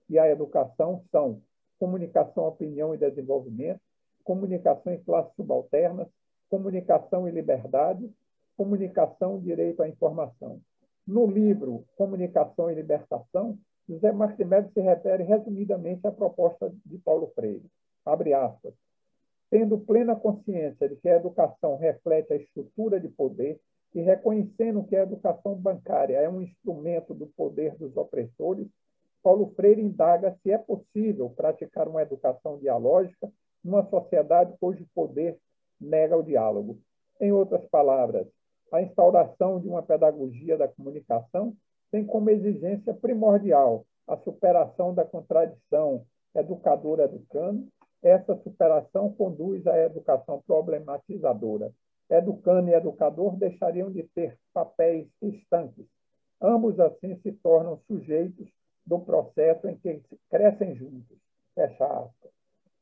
e 0.10 0.20
a 0.20 0.30
educação 0.30 1.04
são 1.12 1.42
Comunicação, 1.80 2.48
Opinião 2.48 2.94
e 2.94 2.98
Desenvolvimento, 2.98 3.80
Comunicação 4.24 4.94
em 4.94 5.02
Classes 5.04 5.34
Subalternas, 5.36 6.08
Comunicação 6.50 7.28
e 7.28 7.32
Liberdade, 7.32 8.10
Comunicação 8.58 9.40
Direito 9.40 9.82
à 9.84 9.88
Informação. 9.88 10.60
No 11.06 11.26
livro 11.26 11.86
Comunicação 11.96 12.70
e 12.70 12.76
Libertação, 12.76 13.58
José 13.88 14.12
Marques 14.12 14.48
se 14.74 14.82
refere 14.82 15.24
resumidamente 15.24 16.06
à 16.06 16.12
proposta 16.12 16.74
de 16.86 16.98
Paulo 16.98 17.32
Freire. 17.34 17.64
Abre 18.04 18.34
aspas 18.34 18.74
tendo 19.50 19.78
plena 19.78 20.16
consciência 20.16 20.90
de 20.90 20.96
que 20.98 21.10
a 21.10 21.16
educação 21.16 21.78
reflete 21.78 22.34
a 22.34 22.36
estrutura 22.36 23.00
de 23.00 23.08
poder 23.08 23.60
e 23.94 24.02
reconhecendo 24.02 24.84
que 24.84 24.96
a 24.96 25.04
educação 25.04 25.56
bancária 25.56 26.18
é 26.18 26.30
um 26.30 26.42
instrumento 26.42 27.14
do 27.14 27.28
poder 27.28 27.76
dos 27.78 27.96
opressores, 27.96 28.68
Paulo 29.24 29.54
Freire 29.56 29.82
indaga 29.82 30.38
se 30.44 30.52
é 30.52 30.58
possível 30.58 31.30
praticar 31.30 31.88
uma 31.88 32.02
educação 32.02 32.58
dialógica 32.58 33.32
numa 33.64 33.90
sociedade 33.90 34.54
cujo 34.60 34.86
poder 34.94 35.38
nega 35.80 36.18
o 36.18 36.24
diálogo. 36.24 36.80
Em 37.20 37.32
outras 37.32 37.66
palavras, 37.68 38.28
a 38.72 38.82
instauração 38.82 39.60
de 39.60 39.68
uma 39.68 39.82
pedagogia 39.82 40.58
da 40.58 40.68
comunicação 40.68 41.56
tem 41.92 42.06
como 42.06 42.30
exigência 42.30 42.94
primordial 42.94 43.86
a 44.08 44.18
superação 44.18 44.94
da 44.94 45.06
contradição 45.06 46.06
educador-educando 46.36 47.68
essa 48.02 48.36
superação 48.38 49.12
conduz 49.14 49.66
à 49.68 49.78
educação 49.80 50.42
problematizadora. 50.46 51.72
Educando 52.10 52.70
e 52.70 52.74
educador 52.74 53.36
deixariam 53.36 53.92
de 53.92 54.04
ter 54.04 54.38
papéis 54.54 55.08
estanques. 55.22 55.86
Ambos, 56.42 56.80
assim, 56.80 57.20
se 57.22 57.32
tornam 57.34 57.80
sujeitos 57.88 58.48
do 58.86 59.00
processo 59.00 59.68
em 59.68 59.78
que 59.78 60.02
crescem 60.30 60.76
juntos. 60.76 61.18
Fecha 61.54 61.86
aspas. 61.86 62.32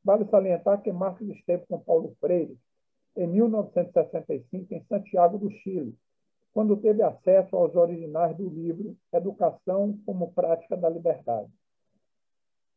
Vale 0.04 0.26
salientar 0.26 0.82
que 0.82 0.92
Marcos 0.92 1.28
esteve 1.30 1.66
com 1.68 1.80
Paulo 1.80 2.16
Freire 2.20 2.56
em 3.16 3.28
1965 3.28 4.74
em 4.74 4.84
Santiago 4.86 5.38
do 5.38 5.50
Chile, 5.50 5.96
quando 6.54 6.78
teve 6.78 7.02
acesso 7.02 7.56
aos 7.56 7.76
originais 7.76 8.36
do 8.36 8.48
livro 8.48 8.96
Educação 9.12 9.98
como 10.06 10.32
Prática 10.34 10.76
da 10.76 10.90
Liberdade, 10.90 11.50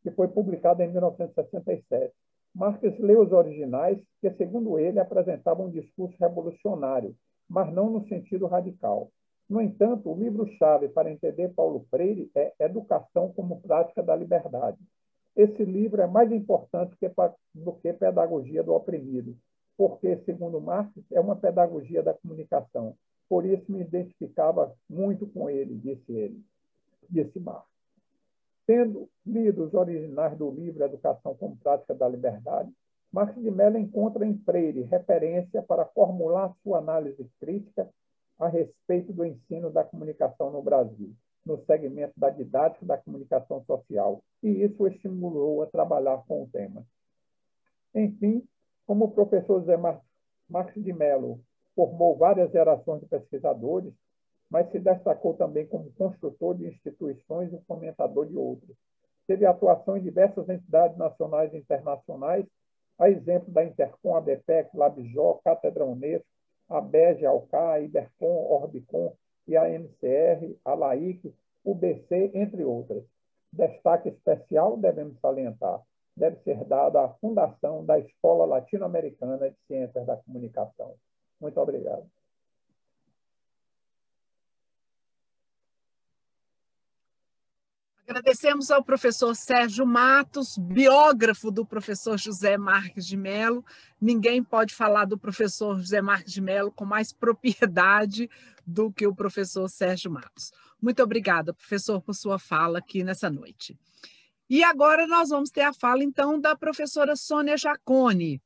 que 0.02 0.10
foi 0.10 0.28
publicado 0.28 0.82
em 0.82 0.88
1967. 0.88 2.12
Marques 2.54 2.98
leu 2.98 3.22
os 3.22 3.32
originais, 3.32 3.98
que, 4.20 4.30
segundo 4.32 4.78
ele, 4.78 4.98
apresentavam 4.98 5.66
um 5.66 5.70
discurso 5.70 6.16
revolucionário, 6.18 7.14
mas 7.48 7.72
não 7.72 7.90
no 7.90 8.06
sentido 8.08 8.46
radical. 8.46 9.10
No 9.48 9.60
entanto, 9.60 10.10
o 10.10 10.18
livro-chave 10.18 10.88
para 10.88 11.10
entender 11.10 11.48
Paulo 11.54 11.86
Freire 11.90 12.30
é 12.34 12.52
Educação 12.58 13.32
como 13.32 13.60
Prática 13.60 14.02
da 14.02 14.14
Liberdade. 14.14 14.78
Esse 15.36 15.64
livro 15.64 16.02
é 16.02 16.06
mais 16.06 16.32
importante 16.32 16.96
do 17.54 17.72
que 17.74 17.92
Pedagogia 17.92 18.62
do 18.62 18.74
Oprimido, 18.74 19.36
porque, 19.78 20.16
segundo 20.24 20.60
Marx, 20.60 20.92
é 21.12 21.20
uma 21.20 21.36
pedagogia 21.36 22.02
da 22.02 22.12
comunicação. 22.12 22.96
Por 23.28 23.46
isso 23.46 23.70
me 23.70 23.80
identificava 23.80 24.74
muito 24.90 25.24
com 25.28 25.48
ele, 25.48 25.76
disse 25.76 26.12
ele, 26.12 26.44
disse 27.08 27.38
Marx. 27.38 27.64
Tendo 28.66 29.08
lido 29.24 29.64
os 29.64 29.74
originais 29.74 30.36
do 30.36 30.50
livro 30.50 30.84
Educação 30.84 31.36
como 31.36 31.56
Prática 31.56 31.94
da 31.94 32.08
Liberdade, 32.08 32.70
Marx 33.12 33.40
de 33.40 33.50
Mello 33.52 33.78
encontra 33.78 34.26
em 34.26 34.36
Freire 34.38 34.82
referência 34.82 35.62
para 35.62 35.86
formular 35.86 36.52
sua 36.64 36.78
análise 36.78 37.24
crítica 37.38 37.88
a 38.36 38.48
respeito 38.48 39.12
do 39.12 39.24
ensino 39.24 39.70
da 39.70 39.84
comunicação 39.84 40.50
no 40.50 40.60
Brasil, 40.60 41.14
no 41.46 41.56
segmento 41.64 42.14
da 42.16 42.30
didática 42.30 42.84
da 42.84 42.98
comunicação 42.98 43.64
social, 43.64 44.22
e 44.42 44.48
isso 44.48 44.82
o 44.82 44.88
estimulou 44.88 45.62
a 45.62 45.66
trabalhar 45.66 46.18
com 46.26 46.42
o 46.42 46.48
tema. 46.48 46.84
Enfim, 47.94 48.46
como 48.88 49.04
o 49.04 49.10
professor 49.10 49.62
Zé 49.64 49.76
Marx 49.76 50.72
de 50.74 50.94
Mello 50.94 51.38
formou 51.76 52.16
várias 52.16 52.50
gerações 52.50 53.02
de 53.02 53.06
pesquisadores, 53.06 53.92
mas 54.50 54.70
se 54.70 54.78
destacou 54.80 55.34
também 55.34 55.66
como 55.66 55.92
construtor 55.92 56.56
de 56.56 56.66
instituições 56.66 57.52
e 57.52 57.60
fomentador 57.66 58.24
de 58.26 58.34
outras. 58.34 58.74
Teve 59.26 59.44
atuação 59.44 59.98
em 59.98 60.02
diversas 60.02 60.48
entidades 60.48 60.96
nacionais 60.96 61.52
e 61.52 61.58
internacionais, 61.58 62.46
a 62.98 63.10
exemplo 63.10 63.52
da 63.52 63.62
Intercom, 63.62 64.16
a 64.16 64.22
BPEC, 64.22 64.74
Labjó, 64.74 65.38
Cátedra 65.44 65.84
Unesco, 65.84 66.26
a 66.70 66.80
BEG, 66.80 67.26
a 67.26 67.32
UCA, 67.34 67.72
a 67.72 67.80
Ibercom, 67.80 68.50
Orbicom 68.50 69.12
e 69.46 69.54
a 69.54 69.68
MCR, 69.68 70.56
a 70.64 70.72
LAIC, 70.72 71.30
o 71.62 71.74
BC, 71.74 72.30
entre 72.32 72.64
outras. 72.64 73.04
Destaque 73.52 74.08
especial 74.08 74.78
devemos 74.78 75.20
salientar 75.20 75.82
deve 76.18 76.36
ser 76.42 76.64
dado 76.64 76.98
à 76.98 77.08
fundação 77.14 77.84
da 77.84 77.98
Escola 77.98 78.44
Latino-Americana 78.44 79.50
de 79.50 79.56
Ciências 79.66 80.06
da 80.06 80.16
Comunicação. 80.16 80.94
Muito 81.40 81.58
obrigado. 81.60 82.04
Agradecemos 88.08 88.70
ao 88.70 88.82
professor 88.82 89.36
Sérgio 89.36 89.86
Matos, 89.86 90.56
biógrafo 90.56 91.50
do 91.50 91.64
professor 91.64 92.18
José 92.18 92.56
Marques 92.56 93.06
de 93.06 93.18
Mello. 93.18 93.62
Ninguém 94.00 94.42
pode 94.42 94.74
falar 94.74 95.04
do 95.04 95.18
professor 95.18 95.76
José 95.76 96.00
Marques 96.00 96.32
de 96.32 96.40
Mello 96.40 96.72
com 96.72 96.86
mais 96.86 97.12
propriedade 97.12 98.30
do 98.66 98.90
que 98.90 99.06
o 99.06 99.14
professor 99.14 99.68
Sérgio 99.68 100.10
Matos. 100.10 100.52
Muito 100.80 101.02
obrigada, 101.02 101.52
professor, 101.52 102.00
por 102.00 102.14
sua 102.14 102.38
fala 102.38 102.78
aqui 102.78 103.04
nessa 103.04 103.28
noite. 103.28 103.78
E 104.48 104.64
agora 104.64 105.06
nós 105.06 105.28
vamos 105.28 105.50
ter 105.50 105.62
a 105.62 105.72
fala, 105.72 106.02
então, 106.02 106.40
da 106.40 106.56
professora 106.56 107.14
Sônia 107.14 107.56
Jacone, 107.56 108.40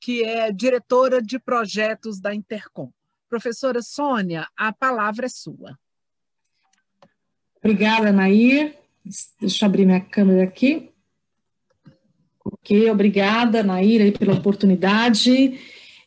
que 0.00 0.24
é 0.24 0.50
diretora 0.50 1.20
de 1.20 1.38
projetos 1.38 2.20
da 2.20 2.34
Intercom. 2.34 2.90
Professora 3.28 3.82
Sônia, 3.82 4.48
a 4.56 4.72
palavra 4.72 5.26
é 5.26 5.28
sua. 5.28 5.78
Obrigada, 7.58 8.12
Nair. 8.12 8.76
Deixa 9.40 9.64
eu 9.64 9.68
abrir 9.68 9.84
minha 9.84 10.00
câmera 10.00 10.44
aqui. 10.44 10.90
Ok, 12.44 12.90
obrigada, 12.90 13.62
Naira, 13.62 14.10
pela 14.12 14.34
oportunidade. 14.34 15.30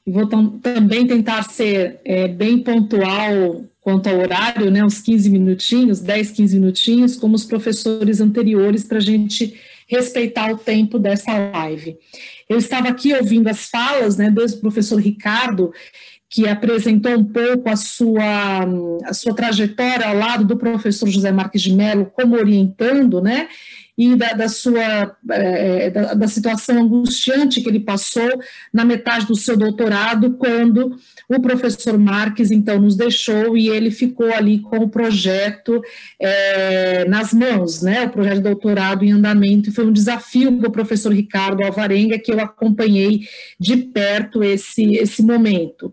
E 0.05 0.11
vou 0.11 0.27
também 0.27 1.05
tentar 1.05 1.43
ser 1.43 1.99
é, 2.05 2.27
bem 2.27 2.63
pontual 2.63 3.65
quanto 3.87 4.07
ao 4.09 4.19
horário, 4.19 4.69
né, 4.69 4.83
uns 4.83 4.99
15 4.99 5.29
minutinhos, 5.29 6.01
10, 6.01 6.31
15 6.31 6.59
minutinhos, 6.59 7.15
como 7.15 7.35
os 7.35 7.45
professores 7.45 8.19
anteriores, 8.19 8.83
para 8.83 8.97
a 8.97 9.01
gente 9.01 9.57
respeitar 9.87 10.51
o 10.51 10.57
tempo 10.57 10.99
dessa 10.99 11.31
live. 11.31 11.95
Eu 12.49 12.57
estava 12.57 12.89
aqui 12.89 13.13
ouvindo 13.13 13.47
as 13.47 13.69
falas 13.69 14.17
né, 14.17 14.29
do 14.29 14.45
professor 14.57 14.99
Ricardo, 14.99 15.71
que 16.29 16.45
apresentou 16.49 17.13
um 17.13 17.23
pouco 17.23 17.69
a 17.69 17.77
sua, 17.77 18.65
a 19.05 19.13
sua 19.13 19.33
trajetória 19.33 20.05
ao 20.05 20.17
lado 20.17 20.43
do 20.43 20.57
professor 20.57 21.07
José 21.07 21.31
Marques 21.31 21.61
de 21.61 21.71
Mello, 21.71 22.11
como 22.13 22.35
orientando, 22.35 23.21
né? 23.21 23.47
E 23.97 24.15
da, 24.15 24.33
da 24.33 24.47
sua 24.47 25.17
é, 25.31 25.89
da, 25.89 26.13
da, 26.13 26.27
situação 26.27 26.83
angustiante 26.83 27.61
que 27.61 27.67
ele 27.67 27.79
passou 27.79 28.29
na 28.71 28.85
metade 28.85 29.25
do 29.25 29.35
seu 29.35 29.57
doutorado, 29.57 30.35
quando 30.35 30.95
o 31.27 31.39
professor 31.41 31.97
Marques 31.97 32.51
então 32.51 32.79
nos 32.79 32.95
deixou 32.95 33.57
e 33.57 33.69
ele 33.69 33.89
ficou 33.89 34.31
ali 34.31 34.59
com 34.59 34.77
o 34.77 34.89
projeto 34.89 35.81
é, 36.19 37.05
nas 37.05 37.33
mãos, 37.33 37.81
né? 37.81 38.05
O 38.05 38.09
projeto 38.09 38.35
de 38.35 38.43
doutorado 38.43 39.03
em 39.03 39.11
andamento, 39.11 39.69
e 39.69 39.73
foi 39.73 39.85
um 39.85 39.91
desafio 39.91 40.55
para 40.57 40.69
o 40.69 40.71
professor 40.71 41.11
Ricardo 41.11 41.63
Alvarenga 41.63 42.19
que 42.19 42.31
eu 42.31 42.39
acompanhei 42.39 43.21
de 43.59 43.77
perto 43.77 44.43
esse, 44.43 44.95
esse 44.95 45.23
momento. 45.23 45.91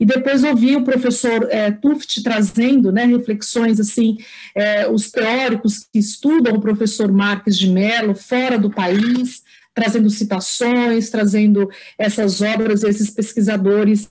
E 0.00 0.04
depois 0.04 0.42
ouvi 0.42 0.74
o 0.74 0.82
professor 0.82 1.46
é, 1.50 1.70
Tuft 1.70 2.22
trazendo 2.22 2.90
né, 2.90 3.04
reflexões 3.04 3.78
assim, 3.78 4.16
é, 4.56 4.88
os 4.88 5.10
teóricos 5.10 5.86
que 5.92 5.98
estudam 5.98 6.54
o 6.54 6.60
professor 6.60 7.12
Marques 7.12 7.43
Marques 7.44 7.58
de 7.58 7.68
Mello 7.68 8.14
fora 8.14 8.58
do 8.58 8.70
país, 8.70 9.42
trazendo 9.74 10.08
citações, 10.08 11.10
trazendo 11.10 11.68
essas 11.98 12.40
obras, 12.40 12.82
esses 12.82 13.10
pesquisadores 13.10 14.08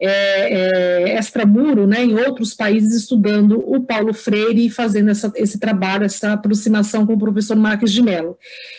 é, 0.00 1.10
é, 1.10 1.18
extramuro, 1.18 1.86
né, 1.86 2.04
em 2.04 2.14
outros 2.14 2.54
países, 2.54 2.94
estudando 2.94 3.58
o 3.66 3.80
Paulo 3.80 4.14
Freire 4.14 4.66
e 4.66 4.70
fazendo 4.70 5.10
essa, 5.10 5.32
esse 5.34 5.58
trabalho, 5.58 6.04
essa 6.04 6.34
aproximação 6.34 7.04
com 7.04 7.14
o 7.14 7.18
professor 7.18 7.56
Marques 7.56 7.90
de 7.90 8.00
Mello. 8.00 8.38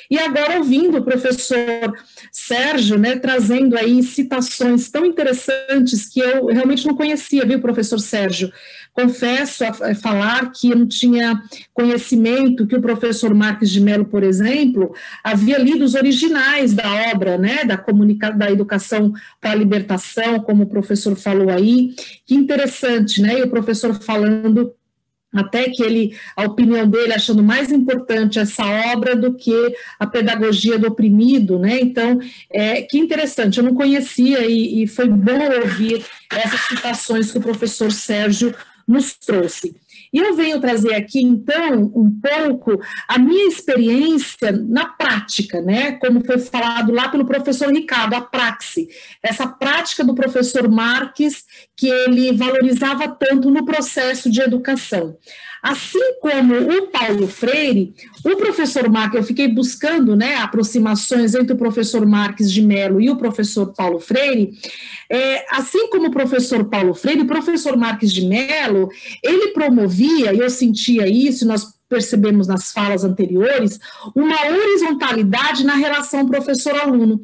E 0.10 0.18
agora 0.18 0.60
ouvindo 0.60 0.98
o 0.98 1.04
professor 1.04 1.94
Sérgio, 2.32 2.98
né, 2.98 3.18
trazendo 3.18 3.78
aí 3.78 4.02
citações 4.02 4.90
tão 4.90 5.06
interessantes 5.06 6.08
que 6.08 6.22
eu 6.22 6.46
realmente 6.46 6.88
não 6.88 6.96
conhecia, 6.96 7.46
viu, 7.46 7.60
professor 7.60 8.00
Sérgio? 8.00 8.50
Confesso 8.94 9.64
a, 9.64 9.96
falar 9.96 10.52
que 10.52 10.70
eu 10.72 10.78
não 10.78 10.88
tinha 10.88 11.42
conhecimento 11.74 12.68
que 12.68 12.76
o 12.76 12.82
professor 12.82 13.34
Marques 13.34 13.70
de 13.70 13.80
Mello, 13.80 14.06
por 14.06 14.24
exemplo, 14.24 14.94
havia 15.24 15.58
lido 15.58 15.86
os 15.86 15.96
originais 15.96 16.74
da 16.74 17.12
obra, 17.12 17.38
né, 17.38 17.64
da, 17.64 17.78
comunica 17.78 18.32
da 18.32 18.52
educação 18.52 19.14
para 19.40 19.52
a 19.52 19.56
libertação, 19.56 20.40
como 20.40 20.64
o 20.64 20.70
professor 20.70 21.16
falou 21.16 21.50
aí, 21.50 21.94
que 22.26 22.36
interessante, 22.36 23.22
né, 23.22 23.40
e 23.40 23.44
o 23.44 23.50
professor 23.50 23.94
falando 23.94 24.74
até 25.34 25.70
que 25.70 25.84
ele, 25.84 26.16
a 26.36 26.44
opinião 26.44 26.88
dele, 26.90 27.14
achando 27.14 27.44
mais 27.44 27.72
importante 27.72 28.40
essa 28.40 28.66
obra 28.94 29.16
do 29.16 29.34
que 29.34 29.54
a 30.00 30.08
pedagogia 30.08 30.78
do 30.80 30.88
oprimido, 30.88 31.60
né? 31.60 31.80
Então, 31.80 32.20
é, 32.52 32.82
que 32.82 32.98
interessante, 32.98 33.60
eu 33.60 33.64
não 33.64 33.76
conhecia 33.76 34.46
e, 34.48 34.84
e 34.84 34.88
foi 34.88 35.08
bom 35.08 35.40
ouvir 35.62 36.04
essas 36.32 36.62
citações 36.62 37.32
que 37.32 37.38
o 37.38 37.42
professor 37.42 37.92
Sérgio 37.92 38.56
nos 38.90 39.14
trouxe. 39.14 39.76
E 40.12 40.18
eu 40.18 40.36
venho 40.36 40.60
trazer 40.60 40.96
aqui, 40.96 41.22
então, 41.22 41.92
um 41.96 42.20
pouco 42.20 42.82
a 43.08 43.20
minha 43.20 43.48
experiência 43.48 44.52
na 44.52 44.88
prática, 44.88 45.62
né? 45.62 45.92
Como 45.94 46.26
foi 46.26 46.40
falado 46.40 46.92
lá 46.92 47.10
pelo 47.10 47.26
professor 47.26 47.72
Ricardo, 47.72 48.16
a 48.16 48.22
praxe. 48.22 48.88
Essa 49.22 49.48
prática 49.48 50.04
do 50.04 50.16
professor 50.16 50.68
Marques, 50.68 51.44
que 51.78 51.88
ele 51.88 52.34
valorizava 52.34 53.08
tanto 53.08 53.52
no 53.52 53.64
processo 53.64 54.32
de 54.32 54.42
educação. 54.42 55.16
Assim 55.62 56.20
como 56.22 56.56
o 56.56 56.88
Paulo 56.88 57.28
Freire, 57.28 57.94
o 58.26 58.36
professor 58.38 58.90
Marques, 58.90 59.18
eu 59.18 59.24
fiquei 59.24 59.48
buscando 59.48 60.16
né, 60.16 60.36
aproximações 60.36 61.36
entre 61.36 61.54
o 61.54 61.58
professor 61.58 62.06
Marques 62.06 62.52
de 62.52 62.62
Mello 62.62 63.02
e 63.02 63.10
o 63.10 63.18
professor 63.18 63.74
Paulo 63.74 64.00
Freire, 64.00 64.54
é, 65.12 65.46
assim 65.50 65.90
como 65.90 66.08
o 66.08 66.12
professor 66.12 66.66
Paulo 66.66 66.94
Freire, 66.94 67.22
o 67.22 67.28
professor 67.28 67.76
Marques 67.76 68.14
de 68.14 68.26
Mello, 68.26 68.90
ele 69.24 69.50
promovia, 69.50 70.34
e 70.34 70.40
eu 70.40 70.50
sentia 70.50 71.08
isso, 71.08 71.48
nós 71.48 71.74
percebemos 71.90 72.48
nas 72.48 72.72
falas 72.72 73.04
anteriores, 73.04 73.80
uma 74.16 74.36
horizontalidade 74.48 75.66
na 75.66 75.74
relação 75.74 76.28
professor-aluno 76.28 77.24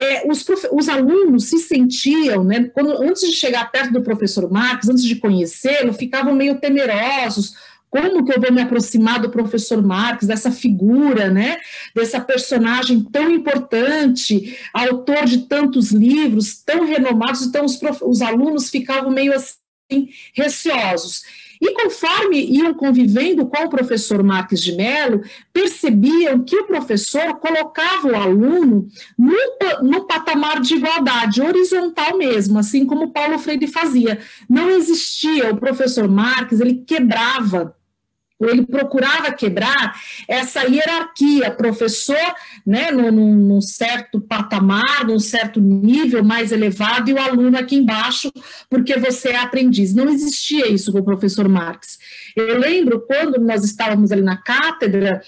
é, 0.00 0.30
os, 0.30 0.44
os, 0.72 0.88
alunos 0.88 1.48
se 1.48 1.58
sentiam, 1.58 2.44
né, 2.44 2.70
quando, 2.74 2.90
antes 3.02 3.22
de 3.22 3.32
chegar 3.32 3.70
perto 3.70 3.92
do 3.92 4.02
professor 4.02 4.50
Marcos, 4.50 4.88
antes 4.88 5.04
de 5.04 5.16
conhecê-lo, 5.16 5.92
ficavam 5.92 6.34
meio 6.34 6.58
temerosos. 6.60 7.54
Como 7.94 8.24
que 8.24 8.32
eu 8.32 8.40
vou 8.40 8.52
me 8.52 8.60
aproximar 8.60 9.20
do 9.20 9.30
professor 9.30 9.80
Marcos, 9.80 10.26
dessa 10.26 10.50
figura, 10.50 11.30
né, 11.30 11.58
dessa 11.94 12.20
personagem 12.20 13.04
tão 13.04 13.30
importante, 13.30 14.58
autor 14.72 15.24
de 15.26 15.46
tantos 15.46 15.92
livros, 15.92 16.56
tão 16.56 16.84
renomados, 16.84 17.42
então 17.42 17.64
os, 17.64 17.78
os 18.02 18.20
alunos 18.20 18.68
ficavam 18.68 19.12
meio 19.12 19.32
assim, 19.32 20.08
receosos. 20.32 21.22
E 21.62 21.72
conforme 21.72 22.44
iam 22.44 22.74
convivendo 22.74 23.46
com 23.46 23.62
o 23.62 23.70
professor 23.70 24.24
Marques 24.24 24.60
de 24.60 24.72
Mello, 24.72 25.22
percebiam 25.52 26.42
que 26.42 26.56
o 26.56 26.66
professor 26.66 27.36
colocava 27.36 28.08
o 28.08 28.16
aluno 28.16 28.88
no, 29.16 29.36
no 29.84 30.04
patamar 30.04 30.60
de 30.60 30.74
igualdade, 30.74 31.40
horizontal 31.40 32.18
mesmo, 32.18 32.58
assim 32.58 32.84
como 32.84 33.12
Paulo 33.12 33.38
Freire 33.38 33.68
fazia. 33.68 34.18
Não 34.50 34.68
existia, 34.68 35.52
o 35.52 35.58
professor 35.58 36.08
Marques, 36.08 36.60
ele 36.60 36.82
quebrava 36.84 37.76
ele 38.48 38.66
procurava 38.66 39.32
quebrar 39.32 40.00
essa 40.28 40.62
hierarquia, 40.64 41.50
professor, 41.50 42.34
né, 42.66 42.90
num, 42.90 43.10
num, 43.10 43.60
certo 43.60 44.20
patamar, 44.20 45.04
num 45.06 45.18
certo 45.18 45.60
nível 45.60 46.24
mais 46.24 46.52
elevado, 46.52 47.10
e 47.10 47.14
o 47.14 47.18
aluno 47.18 47.58
aqui 47.58 47.76
embaixo, 47.76 48.32
porque 48.68 48.96
você 48.96 49.30
é 49.30 49.36
aprendiz. 49.36 49.94
Não 49.94 50.08
existia 50.08 50.68
isso 50.68 50.92
com 50.92 50.98
o 50.98 51.04
professor 51.04 51.48
Marx. 51.48 51.98
Eu 52.36 52.58
lembro 52.58 53.00
quando 53.00 53.40
nós 53.40 53.64
estávamos 53.64 54.12
ali 54.12 54.22
na 54.22 54.36
cátedra, 54.36 55.22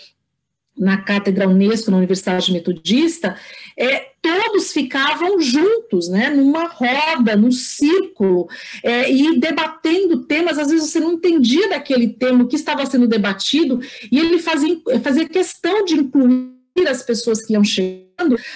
na 0.79 0.99
cátedra 0.99 1.49
Unesco, 1.49 1.91
na 1.91 1.97
Universidade 1.97 2.53
Metodista, 2.53 3.37
é, 3.79 4.11
todos 4.23 4.73
ficavam 4.73 5.41
juntos, 5.41 6.09
né, 6.09 6.31
numa 6.31 6.67
roda, 6.67 7.37
num 7.37 7.53
círculo, 7.53 8.49
é, 8.83 9.11
e 9.11 9.39
debatendo 9.39 10.25
temas, 10.25 10.59
às 10.59 10.71
vezes 10.71 10.91
você 10.91 11.01
não 11.01 11.13
entendia 11.13 11.69
daquele 11.69 12.09
tema, 12.09 12.45
o 12.45 12.49
que 12.49 12.57
estava 12.57 12.87
sendo 12.87 13.07
debatido, 13.07 13.81
e 14.11 14.19
ele 14.19 14.39
fazia, 14.39 14.77
fazia 15.03 15.29
questão 15.29 15.85
de 15.85 15.95
incluir 15.95 16.89
as 16.89 17.03
pessoas 17.03 17.45
que 17.45 17.53
iam 17.53 17.65
chegando 17.65 18.06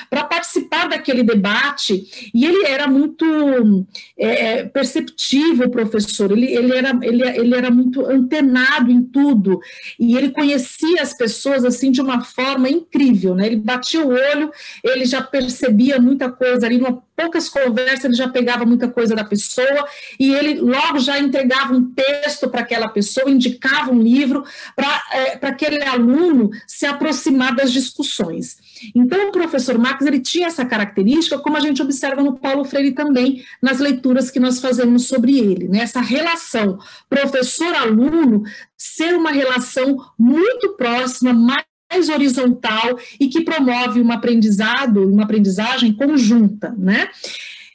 para 0.08 0.24
participar 0.24 0.88
daquele 0.88 1.22
debate, 1.22 2.30
e 2.34 2.44
ele 2.44 2.66
era 2.66 2.88
muito 2.88 3.86
é, 4.18 4.28
é, 4.28 4.64
perceptivo, 4.64 5.64
o 5.64 5.70
professor, 5.70 6.32
ele, 6.32 6.46
ele, 6.46 6.76
era, 6.76 6.98
ele, 7.02 7.22
ele 7.22 7.54
era 7.54 7.70
muito 7.70 8.04
antenado 8.06 8.90
em 8.90 9.02
tudo, 9.02 9.60
e 9.98 10.16
ele 10.16 10.30
conhecia 10.30 11.02
as 11.02 11.12
pessoas 11.12 11.64
assim 11.64 11.90
de 11.90 12.00
uma 12.00 12.22
forma 12.22 12.68
incrível, 12.68 13.34
né? 13.34 13.46
ele 13.46 13.56
batia 13.56 14.04
o 14.04 14.10
olho, 14.10 14.50
ele 14.82 15.04
já 15.04 15.22
percebia 15.22 16.00
muita 16.00 16.30
coisa. 16.30 16.66
Ali, 16.66 16.78
numa 16.78 17.02
poucas 17.20 17.50
conversas 17.50 18.04
ele 18.04 18.14
já 18.14 18.28
pegava 18.28 18.64
muita 18.64 18.88
coisa 18.88 19.14
da 19.14 19.24
pessoa, 19.24 19.86
e 20.18 20.32
ele 20.32 20.54
logo 20.54 20.98
já 20.98 21.18
entregava 21.18 21.74
um 21.74 21.92
texto 21.92 22.48
para 22.48 22.62
aquela 22.62 22.88
pessoa, 22.88 23.30
indicava 23.30 23.90
um 23.90 24.00
livro 24.00 24.42
para 24.74 25.02
é, 25.12 25.46
aquele 25.46 25.82
aluno 25.82 26.50
se 26.66 26.86
aproximar 26.86 27.54
das 27.54 27.72
discussões. 27.72 28.56
Então, 28.94 29.28
o 29.28 29.32
professor 29.32 29.49
Marcos 29.78 30.06
ele 30.06 30.20
tinha 30.20 30.46
essa 30.46 30.64
característica, 30.64 31.38
como 31.38 31.56
a 31.56 31.60
gente 31.60 31.82
observa 31.82 32.22
no 32.22 32.38
Paulo 32.38 32.64
Freire 32.64 32.92
também, 32.92 33.44
nas 33.60 33.78
leituras 33.78 34.30
que 34.30 34.40
nós 34.40 34.60
fazemos 34.60 35.06
sobre 35.06 35.38
ele, 35.38 35.68
né? 35.68 35.80
essa 35.80 36.00
relação 36.00 36.78
professor-aluno 37.08 38.42
ser 38.76 39.14
uma 39.14 39.30
relação 39.30 39.98
muito 40.18 40.70
próxima, 40.76 41.32
mais 41.32 42.08
horizontal 42.08 42.98
e 43.18 43.28
que 43.28 43.42
promove 43.42 44.00
um 44.00 44.12
aprendizado, 44.12 45.08
uma 45.08 45.24
aprendizagem 45.24 45.92
conjunta, 45.92 46.74
né? 46.78 47.08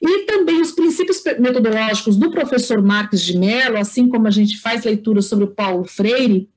E 0.02 0.26
também 0.26 0.62
os 0.62 0.72
princípios 0.72 1.24
metodológicos 1.40 2.16
do 2.16 2.30
professor 2.30 2.82
Marques 2.82 3.22
de 3.22 3.38
Mello, 3.38 3.78
assim 3.78 4.08
como 4.08 4.28
a 4.28 4.32
gente 4.32 4.60
faz 4.60 4.84
leitura 4.84 5.22
sobre 5.22 5.46
o 5.46 5.52
Paulo 5.52 5.86
Freire, 5.86 6.50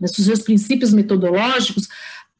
os 0.00 0.10
seus 0.10 0.42
princípios 0.42 0.92
metodológicos, 0.92 1.88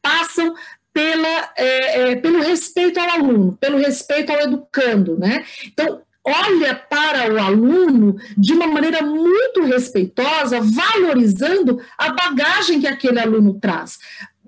passam 0.01 0.53
pela, 0.97 1.51
é, 1.55 2.11
é, 2.11 2.15
pelo 2.15 2.41
respeito 2.41 2.99
ao 2.99 3.07
aluno, 3.07 3.55
pelo 3.61 3.77
respeito 3.77 4.31
ao 4.31 4.41
educando, 4.41 5.15
né? 5.15 5.45
Então, 5.67 6.01
olha 6.23 6.73
para 6.73 7.31
o 7.31 7.39
aluno 7.39 8.15
de 8.35 8.53
uma 8.53 8.65
maneira 8.65 9.03
muito 9.03 9.63
respeitosa, 9.65 10.59
valorizando 10.59 11.79
a 11.99 12.11
bagagem 12.11 12.81
que 12.81 12.87
aquele 12.87 13.19
aluno 13.19 13.59
traz 13.59 13.99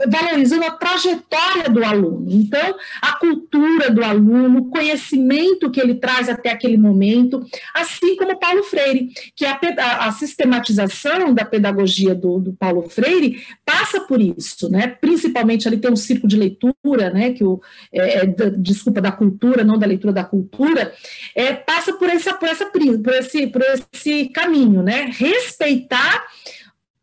valorizando 0.07 0.63
a 0.63 0.71
trajetória 0.71 1.69
do 1.69 1.83
aluno. 1.83 2.25
Então, 2.29 2.75
a 3.01 3.13
cultura 3.13 3.89
do 3.89 4.03
aluno, 4.03 4.59
o 4.59 4.69
conhecimento 4.69 5.69
que 5.69 5.79
ele 5.79 5.95
traz 5.95 6.29
até 6.29 6.51
aquele 6.51 6.77
momento, 6.77 7.45
assim 7.73 8.15
como 8.15 8.39
Paulo 8.39 8.63
Freire, 8.63 9.09
que 9.35 9.45
a, 9.45 9.59
a 10.05 10.11
sistematização 10.11 11.33
da 11.33 11.43
pedagogia 11.43 12.15
do, 12.15 12.39
do, 12.39 12.53
Paulo 12.53 12.89
Freire 12.89 13.43
passa 13.65 14.01
por 14.01 14.21
isso, 14.21 14.69
né? 14.69 14.87
Principalmente 14.87 15.67
ali 15.67 15.77
tem 15.77 15.91
um 15.91 15.95
círculo 15.95 16.29
de 16.29 16.37
leitura, 16.37 17.09
né? 17.09 17.33
Que 17.33 17.43
o 17.43 17.61
é, 17.91 18.19
é 18.19 18.25
da, 18.25 18.49
desculpa 18.49 19.01
da 19.01 19.11
cultura, 19.11 19.63
não 19.63 19.77
da 19.77 19.87
leitura 19.87 20.13
da 20.13 20.23
cultura, 20.23 20.93
é, 21.35 21.53
passa 21.53 21.93
por 21.93 22.09
essa, 22.09 22.33
por 22.33 22.47
essa 22.47 22.65
por 22.69 23.13
esse, 23.13 23.47
por 23.47 23.61
esse 23.61 24.29
caminho, 24.29 24.81
né? 24.81 25.09
Respeitar 25.11 26.25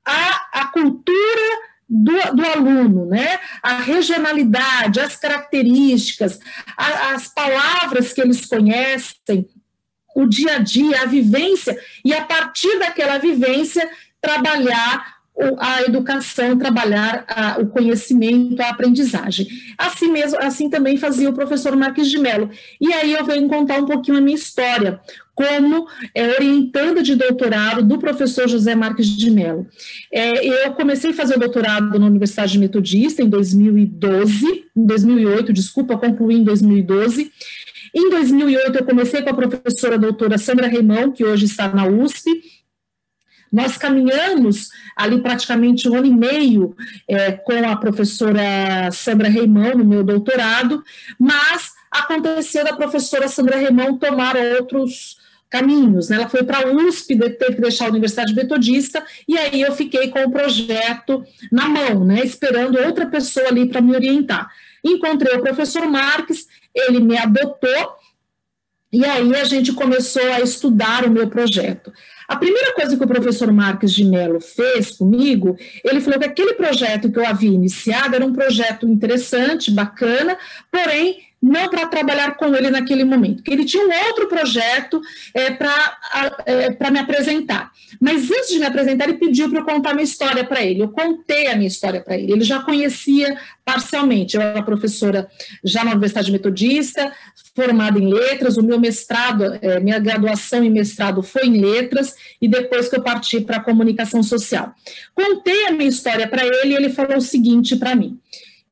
a, 0.04 0.60
a 0.60 0.66
cultura 0.68 1.75
do, 1.88 2.12
do, 2.34 2.44
aluno, 2.44 3.06
né? 3.06 3.38
A 3.62 3.78
regionalidade, 3.78 5.00
as 5.00 5.16
características, 5.16 6.38
a, 6.76 7.14
as 7.14 7.28
palavras 7.28 8.12
que 8.12 8.20
eles 8.20 8.44
conhecem, 8.44 9.48
o 10.14 10.26
dia 10.26 10.56
a 10.56 10.58
dia, 10.58 11.02
a 11.02 11.06
vivência, 11.06 11.78
e 12.04 12.12
a 12.12 12.24
partir 12.24 12.78
daquela 12.78 13.18
vivência, 13.18 13.88
trabalhar 14.20 15.16
a 15.58 15.82
educação, 15.82 16.56
trabalhar 16.56 17.24
a, 17.28 17.60
o 17.60 17.66
conhecimento, 17.66 18.60
a 18.60 18.70
aprendizagem. 18.70 19.46
Assim 19.76 20.10
mesmo, 20.10 20.38
assim 20.40 20.70
também 20.70 20.96
fazia 20.96 21.28
o 21.28 21.34
professor 21.34 21.76
Marques 21.76 22.08
de 22.08 22.18
Mello. 22.18 22.50
E 22.80 22.92
aí 22.92 23.12
eu 23.12 23.24
venho 23.24 23.48
contar 23.48 23.78
um 23.78 23.84
pouquinho 23.84 24.16
a 24.16 24.20
minha 24.20 24.36
história, 24.36 24.98
como 25.36 25.86
é, 26.14 26.28
orientanda 26.30 27.02
de 27.02 27.14
doutorado 27.14 27.82
do 27.82 27.98
professor 27.98 28.48
José 28.48 28.74
Marques 28.74 29.06
de 29.06 29.30
Mello. 29.30 29.66
É, 30.10 30.64
eu 30.64 30.72
comecei 30.72 31.10
a 31.10 31.14
fazer 31.14 31.36
o 31.36 31.38
doutorado 31.38 31.98
na 31.98 32.06
Universidade 32.06 32.58
Metodista 32.58 33.22
em 33.22 33.28
2012, 33.28 34.64
em 34.74 34.86
2008, 34.86 35.52
desculpa, 35.52 35.98
concluí 35.98 36.36
em 36.36 36.42
2012. 36.42 37.30
Em 37.94 38.10
2008, 38.10 38.78
eu 38.78 38.84
comecei 38.84 39.20
com 39.20 39.28
a 39.28 39.34
professora 39.34 39.98
doutora 39.98 40.38
Sandra 40.38 40.66
Reimão, 40.66 41.12
que 41.12 41.22
hoje 41.22 41.44
está 41.44 41.68
na 41.68 41.86
USP, 41.86 42.30
nós 43.52 43.76
caminhamos 43.76 44.70
ali 44.96 45.20
praticamente 45.20 45.86
um 45.86 45.94
ano 45.94 46.06
e 46.06 46.10
meio 46.10 46.74
é, 47.06 47.32
com 47.32 47.68
a 47.68 47.76
professora 47.76 48.90
Sandra 48.90 49.28
Reimão 49.28 49.76
no 49.76 49.84
meu 49.84 50.02
doutorado, 50.02 50.82
mas 51.18 51.72
aconteceu 51.90 52.64
da 52.64 52.74
professora 52.74 53.28
Sandra 53.28 53.58
Reimão 53.58 53.98
tomar 53.98 54.34
outros 54.36 55.25
caminhos. 55.48 56.08
Né? 56.08 56.16
Ela 56.16 56.28
foi 56.28 56.42
para 56.42 56.68
a 56.68 56.72
USP, 56.72 57.16
teve 57.16 57.54
que 57.54 57.60
deixar 57.60 57.86
a 57.86 57.90
Universidade 57.90 58.34
Metodista, 58.34 59.04
e 59.26 59.36
aí 59.36 59.60
eu 59.60 59.72
fiquei 59.72 60.08
com 60.08 60.22
o 60.24 60.30
projeto 60.30 61.24
na 61.50 61.68
mão, 61.68 62.04
né? 62.04 62.20
esperando 62.24 62.78
outra 62.78 63.06
pessoa 63.06 63.48
ali 63.48 63.68
para 63.68 63.80
me 63.80 63.94
orientar. 63.94 64.50
Encontrei 64.84 65.36
o 65.36 65.42
professor 65.42 65.86
Marques, 65.88 66.46
ele 66.74 67.00
me 67.00 67.16
adotou, 67.16 67.96
e 68.92 69.04
aí 69.04 69.34
a 69.34 69.44
gente 69.44 69.72
começou 69.72 70.32
a 70.32 70.40
estudar 70.40 71.04
o 71.04 71.10
meu 71.10 71.28
projeto. 71.28 71.92
A 72.28 72.36
primeira 72.36 72.74
coisa 72.74 72.96
que 72.96 73.04
o 73.04 73.08
professor 73.08 73.52
Marques 73.52 73.92
de 73.92 74.04
Mello 74.04 74.40
fez 74.40 74.90
comigo, 74.90 75.56
ele 75.84 76.00
falou 76.00 76.18
que 76.18 76.26
aquele 76.26 76.54
projeto 76.54 77.10
que 77.10 77.18
eu 77.18 77.26
havia 77.26 77.50
iniciado 77.50 78.14
era 78.16 78.26
um 78.26 78.32
projeto 78.32 78.86
interessante, 78.86 79.70
bacana, 79.70 80.36
porém 80.70 81.26
não 81.40 81.68
para 81.68 81.86
trabalhar 81.86 82.36
com 82.36 82.54
ele 82.54 82.70
naquele 82.70 83.04
momento, 83.04 83.42
que 83.42 83.52
ele 83.52 83.64
tinha 83.64 83.86
um 83.86 84.08
outro 84.08 84.26
projeto 84.26 85.00
é, 85.34 85.50
para 85.50 85.98
é, 86.46 86.90
me 86.90 86.98
apresentar. 86.98 87.70
Mas 88.00 88.30
antes 88.30 88.48
de 88.48 88.58
me 88.58 88.66
apresentar, 88.66 89.04
ele 89.04 89.18
pediu 89.18 89.48
para 89.48 89.60
eu 89.60 89.64
contar 89.64 89.94
minha 89.94 90.04
história 90.04 90.44
para 90.44 90.62
ele. 90.62 90.82
Eu 90.82 90.88
contei 90.88 91.46
a 91.46 91.56
minha 91.56 91.68
história 91.68 92.00
para 92.00 92.16
ele. 92.16 92.32
Ele 92.32 92.44
já 92.44 92.60
conhecia 92.60 93.38
parcialmente. 93.64 94.36
Eu 94.36 94.42
era 94.42 94.62
professora 94.62 95.28
já 95.62 95.84
na 95.84 95.92
Universidade 95.92 96.32
Metodista, 96.32 97.12
formada 97.56 97.98
em 97.98 98.12
letras. 98.12 98.58
O 98.58 98.62
meu 98.62 98.78
mestrado, 98.78 99.58
é, 99.60 99.80
minha 99.80 99.98
graduação 99.98 100.62
em 100.62 100.70
mestrado 100.70 101.22
foi 101.22 101.46
em 101.46 101.60
letras, 101.60 102.14
e 102.40 102.46
depois 102.46 102.88
que 102.88 102.96
eu 102.96 103.02
parti 103.02 103.40
para 103.40 103.56
a 103.56 103.60
comunicação 103.60 104.22
social. 104.22 104.74
Contei 105.14 105.66
a 105.66 105.72
minha 105.72 105.88
história 105.88 106.28
para 106.28 106.46
ele 106.46 106.74
e 106.74 106.76
ele 106.76 106.90
falou 106.90 107.16
o 107.16 107.20
seguinte 107.20 107.74
para 107.74 107.96
mim. 107.96 108.20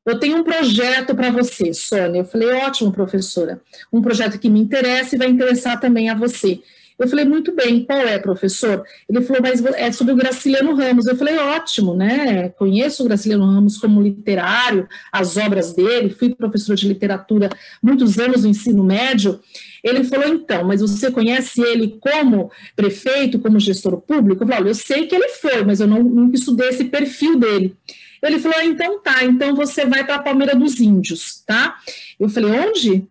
Eu 0.05 0.19
tenho 0.19 0.37
um 0.37 0.43
projeto 0.43 1.15
para 1.15 1.31
você, 1.31 1.73
Sônia. 1.73 2.19
Eu 2.19 2.25
falei, 2.25 2.47
ótimo, 2.53 2.91
professora. 2.91 3.59
Um 3.91 4.03
projeto 4.03 4.37
que 4.37 4.47
me 4.47 4.59
interessa 4.59 5.15
e 5.15 5.17
vai 5.17 5.27
interessar 5.27 5.79
também 5.79 6.11
a 6.11 6.13
você. 6.13 6.61
Eu 6.97 7.07
falei, 7.07 7.25
muito 7.25 7.53
bem, 7.53 7.83
qual 7.83 7.99
é, 7.99 8.17
professor? 8.17 8.83
Ele 9.09 9.21
falou, 9.21 9.41
mas 9.41 9.63
é 9.65 9.91
sobre 9.91 10.13
o 10.13 10.15
Graciliano 10.15 10.73
Ramos. 10.73 11.05
Eu 11.05 11.15
falei, 11.15 11.37
ótimo, 11.37 11.93
né? 11.93 12.49
Conheço 12.49 13.03
o 13.03 13.05
Graciliano 13.05 13.45
Ramos 13.45 13.77
como 13.77 14.01
literário, 14.01 14.87
as 15.11 15.35
obras 15.35 15.73
dele, 15.73 16.09
fui 16.09 16.33
professora 16.33 16.77
de 16.77 16.87
literatura 16.87 17.49
muitos 17.83 18.17
anos 18.17 18.43
no 18.43 18.49
ensino 18.49 18.83
médio. 18.83 19.39
Ele 19.83 20.03
falou, 20.03 20.27
então, 20.27 20.63
mas 20.63 20.81
você 20.81 21.11
conhece 21.11 21.61
ele 21.61 21.97
como 21.99 22.49
prefeito, 22.75 23.39
como 23.39 23.59
gestor 23.59 23.99
público? 24.01 24.43
Eu 24.43 24.47
falei, 24.47 24.63
olha, 24.63 24.69
eu 24.69 24.75
sei 24.75 25.05
que 25.05 25.15
ele 25.15 25.29
foi, 25.29 25.63
mas 25.63 25.81
eu 25.81 25.87
não, 25.87 26.01
nunca 26.01 26.37
estudei 26.37 26.69
esse 26.69 26.85
perfil 26.85 27.37
dele. 27.37 27.75
Ele 28.23 28.39
falou, 28.39 28.57
ah, 28.57 28.65
então 28.65 29.01
tá, 29.01 29.23
então 29.23 29.53
você 29.53 29.85
vai 29.85 30.03
para 30.03 30.15
a 30.15 30.23
Palmeira 30.23 30.55
dos 30.55 30.79
Índios, 30.79 31.43
tá? 31.45 31.75
Eu 32.19 32.29
falei, 32.29 32.51
onde? 32.51 33.07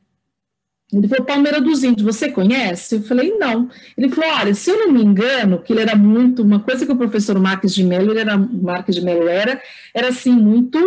Ele 0.99 1.09
falou, 1.09 1.24
Palmeira 1.24 1.61
dos 1.61 1.82
Índios, 1.82 2.14
você 2.14 2.30
conhece? 2.30 2.97
Eu 2.97 3.03
falei, 3.03 3.36
não. 3.36 3.68
Ele 3.97 4.09
falou, 4.09 4.30
olha, 4.30 4.55
se 4.55 4.70
eu 4.70 4.78
não 4.78 4.92
me 4.92 5.03
engano, 5.03 5.59
que 5.59 5.72
ele 5.72 5.82
era 5.82 5.97
muito, 5.97 6.42
uma 6.42 6.61
coisa 6.61 6.86
que 6.86 6.92
o 6.92 6.97
professor 6.97 7.38
Marques 7.38 7.74
de 7.74 7.82
Mello, 7.82 8.12
ele 8.12 8.20
era, 8.20 8.36
Marques 8.36 8.95
de 8.95 9.01
Mello 9.01 9.28
era, 9.28 9.61
era 9.92 10.09
assim, 10.09 10.32
muito 10.32 10.78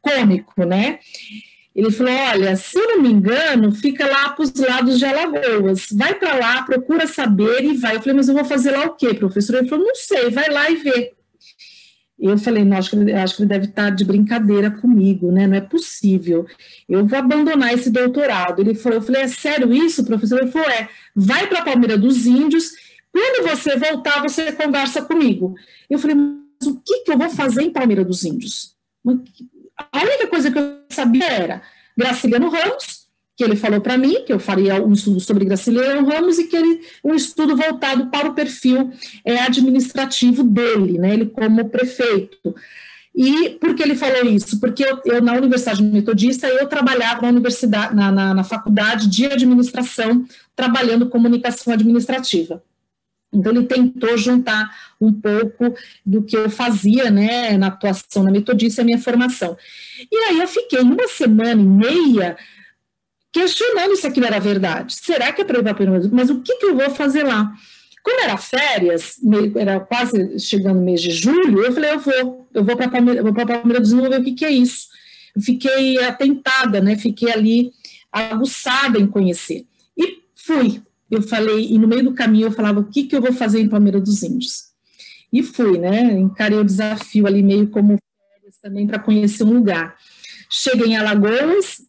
cômico, 0.00 0.64
né? 0.64 0.98
Ele 1.74 1.90
falou, 1.90 2.12
olha, 2.12 2.56
se 2.56 2.78
eu 2.78 2.88
não 2.88 3.02
me 3.02 3.10
engano, 3.10 3.72
fica 3.72 4.06
lá 4.06 4.30
para 4.30 4.42
os 4.42 4.52
lados 4.54 4.98
de 4.98 5.04
Alagoas, 5.04 5.88
vai 5.92 6.14
para 6.14 6.34
lá, 6.34 6.62
procura 6.62 7.06
saber 7.06 7.64
e 7.64 7.76
vai. 7.76 7.96
Eu 7.96 8.00
falei, 8.00 8.16
mas 8.16 8.28
eu 8.28 8.34
vou 8.34 8.44
fazer 8.44 8.72
lá 8.72 8.86
o 8.86 8.94
quê, 8.96 9.14
professor? 9.14 9.56
Ele 9.56 9.68
falou, 9.68 9.86
não 9.86 9.94
sei, 9.94 10.30
vai 10.30 10.48
lá 10.50 10.70
e 10.70 10.76
vê. 10.76 11.12
Eu 12.20 12.36
falei, 12.36 12.64
não, 12.64 12.76
acho 12.76 12.90
que, 12.90 12.96
ele, 12.96 13.48
deve 13.48 13.64
estar 13.64 13.90
de 13.90 14.04
brincadeira 14.04 14.70
comigo, 14.70 15.32
né? 15.32 15.46
Não 15.46 15.56
é 15.56 15.60
possível. 15.60 16.46
Eu 16.88 17.06
vou 17.06 17.18
abandonar 17.18 17.72
esse 17.72 17.90
doutorado. 17.90 18.60
Ele 18.60 18.74
falou, 18.74 18.98
eu 18.98 19.02
falei, 19.02 19.22
é 19.22 19.28
sério 19.28 19.72
isso, 19.72 20.04
professor? 20.04 20.40
Ele 20.40 20.50
falou, 20.50 20.68
é, 20.68 20.88
vai 21.16 21.46
para 21.46 21.60
a 21.60 21.64
Palmeira 21.64 21.96
dos 21.96 22.26
Índios, 22.26 22.72
quando 23.12 23.48
você 23.48 23.76
voltar, 23.76 24.22
você 24.22 24.52
conversa 24.52 25.02
comigo. 25.02 25.54
Eu 25.88 25.98
falei, 25.98 26.14
mas 26.16 26.68
o 26.68 26.80
que, 26.84 27.00
que 27.00 27.10
eu 27.10 27.18
vou 27.18 27.30
fazer 27.30 27.62
em 27.62 27.72
Palmeira 27.72 28.04
dos 28.04 28.22
Índios? 28.24 28.76
A 29.92 29.98
única 29.98 30.26
coisa 30.26 30.50
que 30.50 30.58
eu 30.58 30.84
sabia 30.90 31.26
era 31.26 31.62
Graciliano 31.96 32.50
Ramos, 32.50 32.99
que 33.40 33.44
ele 33.44 33.56
falou 33.56 33.80
para 33.80 33.96
mim, 33.96 34.22
que 34.26 34.34
eu 34.34 34.38
faria 34.38 34.74
um 34.84 34.92
estudo 34.92 35.18
sobre 35.18 35.46
Graciliano 35.46 36.06
Ramos 36.06 36.38
e 36.38 36.44
que 36.44 36.54
ele, 36.54 36.82
um 37.02 37.14
estudo 37.14 37.56
voltado 37.56 38.08
para 38.08 38.28
o 38.28 38.34
perfil 38.34 38.92
é, 39.24 39.38
administrativo 39.40 40.44
dele, 40.44 40.98
né, 40.98 41.14
ele 41.14 41.24
como 41.24 41.70
prefeito. 41.70 42.54
E 43.14 43.48
por 43.58 43.74
que 43.74 43.82
ele 43.82 43.96
falou 43.96 44.26
isso? 44.26 44.60
Porque 44.60 44.84
eu, 44.84 45.00
eu 45.06 45.22
na 45.22 45.32
Universidade 45.32 45.82
Metodista, 45.82 46.48
eu 46.48 46.66
trabalhava 46.66 47.22
na 47.22 47.28
universidade, 47.28 47.96
na, 47.96 48.12
na, 48.12 48.34
na 48.34 48.44
faculdade 48.44 49.08
de 49.08 49.24
administração, 49.24 50.26
trabalhando 50.54 51.08
comunicação 51.08 51.72
administrativa. 51.72 52.62
Então, 53.32 53.52
ele 53.52 53.64
tentou 53.64 54.18
juntar 54.18 54.70
um 55.00 55.14
pouco 55.14 55.74
do 56.04 56.22
que 56.22 56.36
eu 56.36 56.50
fazia, 56.50 57.10
né, 57.10 57.56
na 57.56 57.68
atuação 57.68 58.22
na 58.22 58.30
Metodista, 58.30 58.82
a 58.82 58.84
minha 58.84 58.98
formação. 58.98 59.56
E 60.12 60.16
aí 60.28 60.40
eu 60.40 60.46
fiquei 60.46 60.80
uma 60.80 61.08
semana 61.08 61.62
e 61.62 61.64
meia 61.64 62.36
questionando 63.32 63.96
se 63.96 64.06
aquilo 64.06 64.26
era 64.26 64.40
verdade. 64.40 64.94
Será 64.94 65.32
que 65.32 65.42
é 65.42 65.44
para 65.44 65.58
ir 65.58 65.62
para 65.62 66.08
Mas 66.12 66.30
o 66.30 66.40
que, 66.40 66.56
que 66.56 66.66
eu 66.66 66.76
vou 66.76 66.90
fazer 66.90 67.22
lá? 67.22 67.52
Como 68.02 68.20
era 68.22 68.36
férias, 68.36 69.16
era 69.56 69.78
quase 69.78 70.38
chegando 70.38 70.78
o 70.78 70.82
mês 70.82 71.02
de 71.02 71.10
julho, 71.10 71.62
eu 71.62 71.72
falei, 71.72 71.92
eu 71.92 71.98
vou, 71.98 72.48
eu 72.54 72.64
vou 72.64 72.76
para 72.76 72.88
Palmeira, 72.88 73.22
vou 73.22 73.34
para 73.34 73.46
Palmeira 73.46 73.80
dos 73.80 73.92
ver 73.92 74.20
o 74.20 74.24
que, 74.24 74.32
que 74.32 74.44
é 74.44 74.50
isso. 74.50 74.88
Fiquei 75.38 76.02
atentada, 76.02 76.80
né? 76.80 76.96
Fiquei 76.96 77.30
ali 77.30 77.72
aguçada 78.10 78.98
em 78.98 79.06
conhecer. 79.06 79.66
E 79.96 80.22
fui. 80.34 80.82
Eu 81.10 81.22
falei, 81.22 81.66
e 81.70 81.78
no 81.78 81.88
meio 81.88 82.04
do 82.04 82.14
caminho 82.14 82.46
eu 82.46 82.52
falava, 82.52 82.80
o 82.80 82.84
que, 82.84 83.04
que 83.04 83.14
eu 83.14 83.20
vou 83.20 83.32
fazer 83.32 83.60
em 83.60 83.68
Palmeira 83.68 84.00
dos 84.00 84.22
Índios? 84.22 84.70
E 85.32 85.42
fui, 85.42 85.78
né? 85.78 86.12
Encarei 86.12 86.58
o 86.58 86.64
desafio 86.64 87.26
ali 87.26 87.42
meio 87.42 87.68
como 87.68 87.98
férias 87.98 88.56
também 88.62 88.86
para 88.86 88.98
conhecer 88.98 89.44
um 89.44 89.52
lugar. 89.52 89.96
Cheguei 90.48 90.88
em 90.88 90.96
Alagoas, 90.96 91.82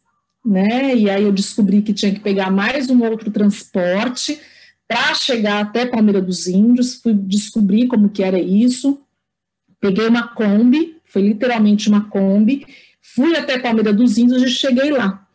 né? 0.46 0.96
E 0.96 1.10
aí 1.10 1.24
eu 1.24 1.32
descobri 1.32 1.82
que 1.82 1.94
tinha 1.94 2.14
que 2.14 2.20
pegar 2.20 2.52
mais 2.52 2.90
um 2.90 3.04
outro 3.04 3.32
transporte 3.32 4.40
para 4.88 5.14
chegar 5.14 5.62
até 5.62 5.86
Palmeira 5.86 6.22
dos 6.22 6.48
Índios, 6.48 6.96
fui 6.96 7.14
descobrir 7.14 7.88
como 7.88 8.10
que 8.10 8.22
era 8.24 8.40
isso. 8.40 9.00
Peguei 9.80 10.06
uma 10.06 10.28
Kombi, 10.28 10.98
foi 11.06 11.22
literalmente 11.22 11.88
uma 11.88 12.10
Kombi, 12.10 12.66
fui 13.02 13.36
até 13.36 13.58
Palmeira 13.58 13.94
dos 13.94 14.18
Índios 14.18 14.44
e 14.44 14.50
cheguei 14.50 14.92
lá. 14.92 15.26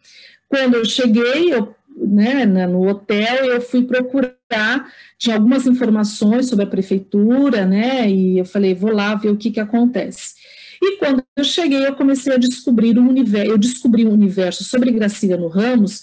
Quando 0.49 0.75
eu 0.75 0.85
cheguei, 0.85 1.53
eu, 1.53 1.75
né, 1.97 2.45
no 2.45 2.87
hotel, 2.87 3.47
eu 3.47 3.61
fui 3.61 3.83
procurar, 3.85 4.93
tinha 5.19 5.37
algumas 5.37 5.67
informações 5.67 6.49
sobre 6.49 6.65
a 6.65 6.69
prefeitura, 6.69 7.65
né, 7.65 8.09
e 8.11 8.39
eu 8.39 8.45
falei, 8.45 8.75
vou 8.75 8.93
lá 8.93 9.15
ver 9.15 9.31
o 9.31 9.37
que 9.37 9.51
que 9.51 9.59
acontece. 9.59 10.36
E 10.83 10.97
quando 10.99 11.23
eu 11.37 11.45
cheguei, 11.45 11.87
eu 11.87 11.95
comecei 11.95 12.35
a 12.35 12.39
descobrir 12.39 12.99
um 12.99 13.09
universo, 13.09 13.51
eu 13.51 13.59
descobri 13.59 14.07
um 14.07 14.13
universo 14.13 14.65
sobre 14.65 14.91
Graciliano 14.91 15.49
Ramos, 15.49 16.03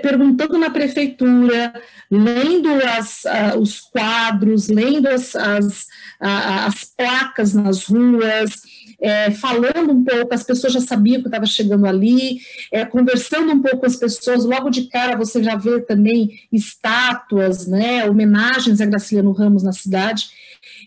perguntando 0.00 0.56
na 0.56 0.70
prefeitura, 0.70 1.74
lendo 2.10 2.70
as, 2.70 3.24
uh, 3.24 3.58
os 3.58 3.80
quadros, 3.80 4.68
lendo 4.68 5.08
as, 5.08 5.34
as, 5.36 5.82
uh, 6.22 6.66
as 6.66 6.84
placas 6.84 7.52
nas 7.52 7.84
ruas, 7.84 8.62
é, 9.00 9.30
falando 9.32 9.92
um 9.92 10.04
pouco, 10.04 10.32
as 10.32 10.42
pessoas 10.42 10.72
já 10.72 10.80
sabiam 10.80 11.20
que 11.20 11.28
estava 11.28 11.46
chegando 11.46 11.86
ali, 11.86 12.38
é, 12.72 12.84
conversando 12.84 13.52
um 13.52 13.60
pouco 13.60 13.78
com 13.78 13.86
as 13.86 13.96
pessoas, 13.96 14.44
logo 14.44 14.70
de 14.70 14.88
cara 14.88 15.16
você 15.16 15.42
já 15.42 15.56
vê 15.56 15.80
também 15.80 16.40
estátuas, 16.50 17.66
né, 17.66 18.08
homenagens 18.08 18.80
a 18.80 18.86
Graciliano 18.86 19.32
Ramos 19.32 19.62
na 19.62 19.72
cidade, 19.72 20.28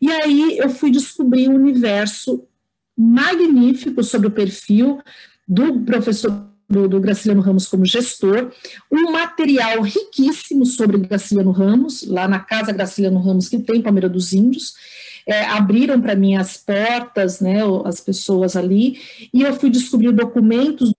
e 0.01 0.11
aí 0.11 0.57
eu 0.57 0.69
fui 0.69 0.89
descobrir 0.89 1.49
um 1.49 1.55
universo 1.55 2.47
magnífico 2.97 4.03
sobre 4.03 4.27
o 4.27 4.31
perfil 4.31 4.99
do 5.47 5.81
professor 5.81 6.47
do, 6.69 6.87
do, 6.87 6.99
Graciliano 6.99 7.41
Ramos 7.41 7.67
como 7.67 7.85
gestor, 7.85 8.51
um 8.91 9.11
material 9.11 9.81
riquíssimo 9.81 10.65
sobre 10.65 10.97
Graciliano 10.97 11.51
Ramos, 11.51 12.05
lá 12.05 12.27
na 12.27 12.39
Casa 12.39 12.73
Graciliano 12.73 13.19
Ramos, 13.19 13.47
que 13.47 13.59
tem 13.59 13.81
Palmeira 13.81 14.09
dos 14.09 14.33
Índios, 14.33 14.73
é, 15.25 15.45
abriram 15.45 16.01
para 16.01 16.15
mim 16.15 16.35
as 16.35 16.57
portas, 16.57 17.39
né, 17.39 17.59
as 17.85 18.01
pessoas 18.01 18.55
ali, 18.55 18.99
e 19.33 19.43
eu 19.43 19.53
fui 19.53 19.69
descobrir 19.69 20.11
documentos 20.11 20.91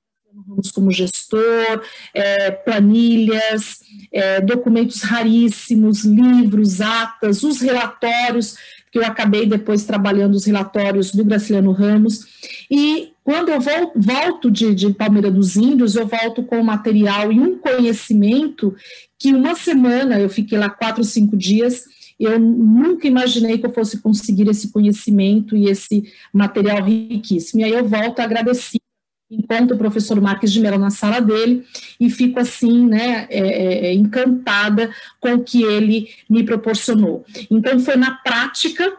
como 0.74 0.90
gestor, 0.90 1.82
é, 2.14 2.50
planilhas, 2.50 3.80
é, 4.10 4.40
documentos 4.40 5.02
raríssimos, 5.02 6.04
livros, 6.04 6.80
atas, 6.80 7.42
os 7.42 7.60
relatórios, 7.60 8.56
que 8.90 8.98
eu 8.98 9.04
acabei 9.04 9.46
depois 9.46 9.84
trabalhando 9.84 10.34
os 10.34 10.44
relatórios 10.44 11.12
do 11.12 11.24
Graciliano 11.24 11.72
Ramos, 11.72 12.26
e 12.70 13.12
quando 13.22 13.50
eu 13.50 13.60
volto 13.60 14.50
de, 14.50 14.74
de 14.74 14.92
Palmeira 14.92 15.30
dos 15.30 15.56
Índios, 15.56 15.96
eu 15.96 16.06
volto 16.06 16.42
com 16.42 16.62
material 16.62 17.30
e 17.30 17.38
um 17.38 17.58
conhecimento 17.58 18.74
que 19.18 19.34
uma 19.34 19.54
semana, 19.54 20.18
eu 20.18 20.28
fiquei 20.30 20.56
lá 20.56 20.70
quatro, 20.70 21.04
cinco 21.04 21.36
dias, 21.36 21.84
eu 22.18 22.38
nunca 22.38 23.06
imaginei 23.06 23.58
que 23.58 23.66
eu 23.66 23.72
fosse 23.72 23.98
conseguir 23.98 24.48
esse 24.48 24.72
conhecimento 24.72 25.56
e 25.56 25.68
esse 25.68 26.10
material 26.32 26.82
riquíssimo. 26.82 27.60
E 27.60 27.64
aí 27.64 27.72
eu 27.72 27.84
volto 27.86 28.20
agradecido 28.20 28.87
encontro 29.30 29.76
o 29.76 29.78
professor 29.78 30.20
Marques 30.20 30.52
de 30.52 30.60
Mello 30.60 30.78
na 30.78 30.90
sala 30.90 31.20
dele 31.20 31.64
e 32.00 32.08
fico 32.08 32.40
assim, 32.40 32.86
né, 32.86 33.26
é, 33.30 33.38
é, 33.38 33.86
é, 33.86 33.94
encantada 33.94 34.90
com 35.20 35.34
o 35.34 35.44
que 35.44 35.62
ele 35.62 36.08
me 36.28 36.42
proporcionou. 36.42 37.24
Então 37.50 37.78
foi 37.78 37.96
na 37.96 38.12
prática 38.12 38.92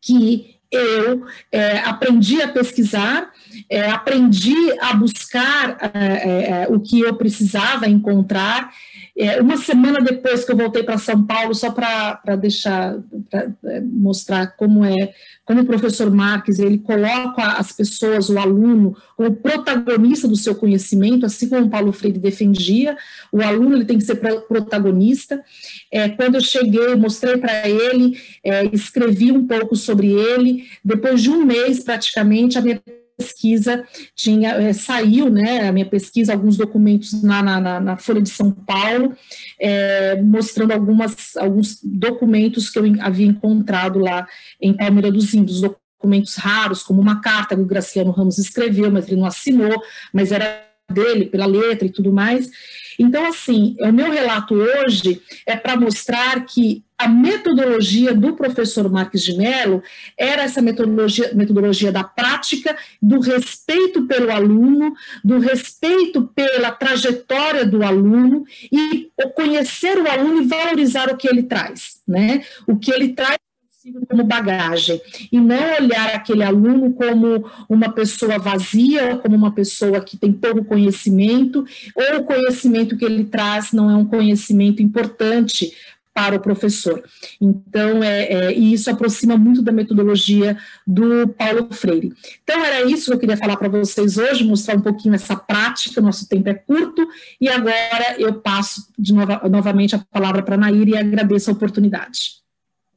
que 0.00 0.56
eu 0.70 1.26
é, 1.50 1.80
aprendi 1.80 2.40
a 2.40 2.48
pesquisar, 2.48 3.30
é, 3.68 3.90
aprendi 3.90 4.56
a 4.80 4.94
buscar 4.94 5.76
é, 5.94 6.66
o 6.70 6.80
que 6.80 7.00
eu 7.00 7.14
precisava 7.14 7.86
encontrar 7.86 8.72
é, 9.16 9.40
uma 9.42 9.58
semana 9.58 10.00
depois 10.00 10.44
que 10.44 10.52
eu 10.52 10.56
voltei 10.56 10.82
para 10.82 10.96
São 10.96 11.22
Paulo, 11.24 11.54
só 11.54 11.70
para 11.70 12.36
deixar, 12.36 12.96
pra, 13.30 13.52
é, 13.66 13.80
mostrar 13.80 14.56
como 14.56 14.84
é, 14.84 15.12
como 15.44 15.60
o 15.60 15.66
professor 15.66 16.10
Marques, 16.10 16.58
ele 16.58 16.78
coloca 16.78 17.42
as 17.42 17.72
pessoas, 17.72 18.30
o 18.30 18.38
aluno, 18.38 18.96
como 19.16 19.36
protagonista 19.36 20.26
do 20.26 20.36
seu 20.36 20.54
conhecimento, 20.54 21.26
assim 21.26 21.48
como 21.48 21.66
o 21.66 21.70
Paulo 21.70 21.92
Freire 21.92 22.18
defendia, 22.18 22.96
o 23.30 23.42
aluno 23.42 23.76
ele 23.76 23.84
tem 23.84 23.98
que 23.98 24.04
ser 24.04 24.16
protagonista. 24.16 25.42
É, 25.90 26.08
quando 26.08 26.36
eu 26.36 26.40
cheguei, 26.40 26.94
mostrei 26.94 27.36
para 27.36 27.68
ele, 27.68 28.16
é, 28.42 28.64
escrevi 28.66 29.30
um 29.30 29.46
pouco 29.46 29.76
sobre 29.76 30.08
ele, 30.12 30.64
depois 30.82 31.20
de 31.20 31.28
um 31.28 31.44
mês 31.44 31.84
praticamente, 31.84 32.56
a 32.56 32.62
minha 32.62 32.80
pesquisa 33.22 33.84
tinha 34.14 34.50
é, 34.50 34.72
saiu, 34.72 35.30
né, 35.30 35.68
a 35.68 35.72
minha 35.72 35.86
pesquisa, 35.86 36.32
alguns 36.32 36.56
documentos 36.56 37.22
na, 37.22 37.42
na, 37.42 37.80
na 37.80 37.96
Folha 37.96 38.20
de 38.20 38.30
São 38.30 38.50
Paulo, 38.50 39.16
é, 39.58 40.20
mostrando 40.20 40.72
algumas, 40.72 41.36
alguns 41.36 41.80
documentos 41.82 42.68
que 42.68 42.78
eu 42.78 42.84
havia 43.00 43.26
encontrado 43.26 43.98
lá 43.98 44.26
em 44.60 44.74
Palmeira 44.74 45.10
dos 45.10 45.32
Índios, 45.32 45.60
documentos 45.60 46.34
raros, 46.34 46.82
como 46.82 47.00
uma 47.00 47.20
carta 47.20 47.54
que 47.54 47.62
o 47.62 47.66
Graciliano 47.66 48.10
Ramos 48.10 48.38
escreveu, 48.38 48.90
mas 48.90 49.06
ele 49.06 49.20
não 49.20 49.26
assinou, 49.26 49.80
mas 50.12 50.32
era 50.32 50.71
dele, 50.90 51.26
pela 51.26 51.46
letra 51.46 51.86
e 51.86 51.90
tudo 51.90 52.12
mais. 52.12 52.50
Então, 52.98 53.26
assim, 53.26 53.76
o 53.80 53.92
meu 53.92 54.10
relato 54.10 54.54
hoje 54.54 55.20
é 55.46 55.56
para 55.56 55.76
mostrar 55.76 56.44
que 56.44 56.84
a 56.98 57.08
metodologia 57.08 58.14
do 58.14 58.36
professor 58.36 58.88
Marques 58.88 59.24
de 59.24 59.36
Mello 59.36 59.82
era 60.16 60.42
essa 60.42 60.62
metodologia, 60.62 61.32
metodologia 61.34 61.90
da 61.90 62.04
prática, 62.04 62.76
do 63.00 63.18
respeito 63.18 64.06
pelo 64.06 64.30
aluno, 64.30 64.94
do 65.24 65.38
respeito 65.40 66.30
pela 66.34 66.70
trajetória 66.70 67.66
do 67.66 67.82
aluno 67.82 68.44
e 68.70 69.10
conhecer 69.34 69.98
o 69.98 70.08
aluno 70.08 70.42
e 70.42 70.46
valorizar 70.46 71.10
o 71.10 71.16
que 71.16 71.26
ele 71.26 71.42
traz, 71.42 72.00
né? 72.06 72.44
O 72.68 72.78
que 72.78 72.92
ele 72.92 73.08
traz 73.14 73.38
como 74.08 74.24
bagagem 74.24 75.00
e 75.30 75.40
não 75.40 75.74
olhar 75.80 76.14
aquele 76.14 76.42
aluno 76.42 76.92
como 76.92 77.44
uma 77.68 77.90
pessoa 77.90 78.38
vazia, 78.38 79.16
como 79.18 79.36
uma 79.36 79.52
pessoa 79.52 80.00
que 80.00 80.16
tem 80.16 80.32
pouco 80.32 80.64
conhecimento, 80.64 81.64
ou 81.94 82.18
o 82.18 82.24
conhecimento 82.24 82.96
que 82.96 83.04
ele 83.04 83.24
traz 83.24 83.72
não 83.72 83.90
é 83.90 83.96
um 83.96 84.04
conhecimento 84.04 84.82
importante 84.82 85.72
para 86.14 86.36
o 86.36 86.40
professor. 86.40 87.02
Então, 87.40 88.02
é, 88.02 88.24
é, 88.24 88.52
e 88.52 88.72
isso 88.72 88.90
aproxima 88.90 89.36
muito 89.36 89.62
da 89.62 89.72
metodologia 89.72 90.58
do 90.86 91.26
Paulo 91.28 91.68
Freire. 91.70 92.12
Então, 92.42 92.62
era 92.62 92.88
isso 92.88 93.06
que 93.06 93.14
eu 93.14 93.18
queria 93.18 93.36
falar 93.36 93.56
para 93.56 93.68
vocês 93.68 94.18
hoje, 94.18 94.44
mostrar 94.44 94.76
um 94.76 94.82
pouquinho 94.82 95.14
essa 95.14 95.34
prática, 95.34 96.00
nosso 96.00 96.28
tempo 96.28 96.48
é 96.48 96.54
curto, 96.54 97.06
e 97.40 97.48
agora 97.48 98.16
eu 98.18 98.34
passo 98.34 98.88
de 98.98 99.12
nova, 99.14 99.40
novamente 99.48 99.96
a 99.96 100.04
palavra 100.10 100.42
para 100.42 100.54
a 100.54 100.58
Nair 100.58 100.88
e 100.88 100.96
agradeço 100.96 101.50
a 101.50 101.54
oportunidade. 101.54 102.41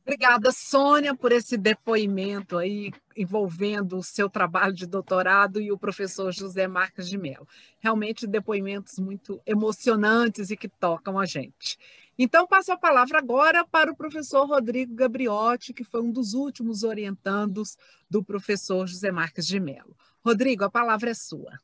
Obrigada, 0.06 0.51
Sônia, 0.51 1.16
por 1.16 1.32
esse 1.32 1.58
depoimento 1.58 2.60
aí 2.60 2.91
envolvendo 3.18 3.97
o 3.97 4.03
seu 4.03 4.30
trabalho 4.30 4.72
de 4.72 4.86
doutorado 4.86 5.60
e 5.60 5.72
o 5.72 5.80
professor 5.80 6.32
José 6.32 6.68
Marques 6.68 7.10
de 7.10 7.18
Mello. 7.18 7.47
Realmente 7.80 8.28
depoimentos 8.28 8.99
muito 8.99 9.41
emocionantes 9.47 10.51
e 10.51 10.58
que 10.58 10.70
tocam 10.70 11.18
a 11.18 11.26
gente. 11.26 11.80
Então, 12.20 12.45
passo 12.45 12.72
a 12.72 12.78
palavra 12.78 13.18
agora 13.18 13.66
para 13.66 13.91
o 13.91 13.95
professor 13.95 14.45
Rodrigo 14.45 14.93
Gabriotti, 14.93 15.74
que 15.74 15.84
foi 15.84 16.01
um 16.01 16.12
dos 16.12 16.36
últimos 16.36 16.84
orientandos 16.84 17.76
do 18.08 18.24
professor 18.24 18.88
José 18.88 19.12
Marques 19.12 19.47
de 19.47 19.60
Mello. 19.60 19.97
Rodrigo, 20.24 20.64
a 20.64 20.70
palavra 20.70 21.10
é 21.10 21.16
sua. 21.16 21.60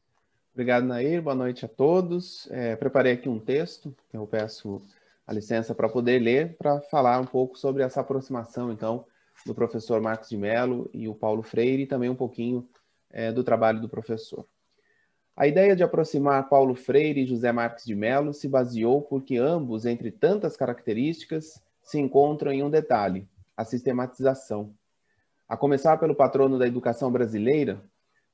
Obrigado, 0.52 0.86
Nair. 0.86 1.22
Boa 1.22 1.36
noite 1.36 1.64
a 1.64 1.68
todos. 1.68 2.50
É, 2.50 2.76
preparei 2.76 3.14
aqui 3.14 3.30
um 3.30 3.40
texto 3.40 3.96
que 4.10 4.18
eu 4.18 4.26
peço 4.26 4.82
a 5.32 5.34
licença 5.34 5.74
para 5.74 5.88
poder 5.88 6.20
ler, 6.20 6.58
para 6.58 6.82
falar 6.82 7.18
um 7.22 7.26
pouco 7.26 7.58
sobre 7.58 7.84
essa 7.84 8.02
aproximação, 8.02 8.70
então, 8.70 9.06
do 9.46 9.56
professor 9.56 10.02
Marcos 10.02 10.28
de 10.28 10.36
Mello 10.36 10.90
e 10.94 11.08
o 11.08 11.16
Paulo 11.16 11.42
Freire, 11.42 11.84
e 11.84 11.88
também 11.88 12.10
um 12.10 12.16
pouquinho 12.16 12.68
é, 13.10 13.32
do 13.32 13.42
trabalho 13.42 13.80
do 13.80 13.88
professor. 13.88 14.46
A 15.34 15.48
ideia 15.48 15.74
de 15.74 15.84
aproximar 15.84 16.50
Paulo 16.50 16.76
Freire 16.76 17.22
e 17.22 17.26
José 17.26 17.50
Marques 17.50 17.86
de 17.86 17.96
Mello 17.96 18.34
se 18.34 18.50
baseou 18.50 19.02
porque 19.02 19.38
ambos, 19.38 19.86
entre 19.86 20.12
tantas 20.12 20.58
características, 20.58 21.64
se 21.82 21.98
encontram 21.98 22.52
em 22.52 22.62
um 22.62 22.70
detalhe, 22.70 23.26
a 23.56 23.64
sistematização. 23.64 24.74
A 25.48 25.56
começar 25.56 25.98
pelo 25.98 26.14
patrono 26.14 26.60
da 26.60 26.68
educação 26.68 27.10
brasileira, 27.10 27.82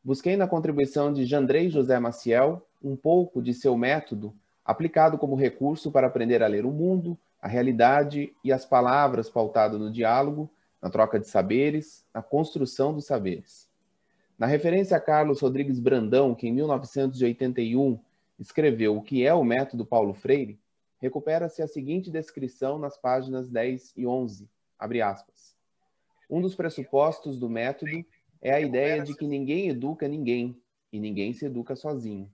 busquei 0.03 0.35
na 0.35 0.47
contribuição 0.47 1.13
de 1.13 1.25
Jandrei 1.25 1.69
José 1.69 1.99
Maciel 1.99 2.67
um 2.83 2.95
pouco 2.95 3.39
de 3.39 3.53
seu 3.53 3.77
método 3.77 4.33
aplicado 4.67 5.17
como 5.17 5.33
recurso 5.33 5.89
para 5.89 6.07
aprender 6.07 6.43
a 6.43 6.47
ler 6.47 6.65
o 6.65 6.71
mundo, 6.71 7.17
a 7.41 7.47
realidade 7.47 8.35
e 8.43 8.51
as 8.51 8.65
palavras 8.65 9.29
pautado 9.29 9.79
no 9.79 9.89
diálogo, 9.89 10.49
na 10.81 10.89
troca 10.89 11.17
de 11.17 11.25
saberes, 11.25 12.05
na 12.13 12.21
construção 12.21 12.93
dos 12.93 13.05
saberes. 13.05 13.69
Na 14.37 14.45
referência 14.45 14.97
a 14.97 14.99
Carlos 14.99 15.39
Rodrigues 15.39 15.79
Brandão, 15.79 16.35
que 16.35 16.49
em 16.49 16.51
1981 16.51 17.97
escreveu 18.37 18.97
O 18.97 19.01
que 19.01 19.25
é 19.25 19.33
o 19.33 19.41
método 19.41 19.85
Paulo 19.85 20.13
Freire, 20.13 20.59
recupera-se 20.99 21.61
a 21.61 21.67
seguinte 21.67 22.11
descrição 22.11 22.77
nas 22.77 22.97
páginas 22.97 23.47
10 23.47 23.93
e 23.95 24.05
11, 24.05 24.49
abre 24.77 25.01
aspas. 25.01 25.55
Um 26.29 26.41
dos 26.41 26.55
pressupostos 26.55 27.39
do 27.39 27.49
método 27.49 28.05
é 28.41 28.51
a 28.51 28.59
ideia 28.59 29.01
de 29.01 29.15
que 29.15 29.25
ninguém 29.25 29.69
educa 29.69 30.09
ninguém 30.09 30.61
e 30.91 30.99
ninguém 30.99 31.31
se 31.31 31.45
educa 31.45 31.73
sozinho. 31.73 32.29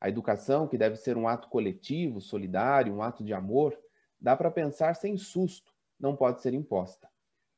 A 0.00 0.08
educação, 0.08 0.66
que 0.66 0.78
deve 0.78 0.96
ser 0.96 1.16
um 1.16 1.28
ato 1.28 1.48
coletivo, 1.48 2.20
solidário, 2.20 2.94
um 2.94 3.02
ato 3.02 3.22
de 3.22 3.34
amor, 3.34 3.76
dá 4.18 4.34
para 4.34 4.50
pensar 4.50 4.94
sem 4.94 5.16
susto, 5.16 5.72
não 5.98 6.16
pode 6.16 6.40
ser 6.40 6.54
imposta. 6.54 7.08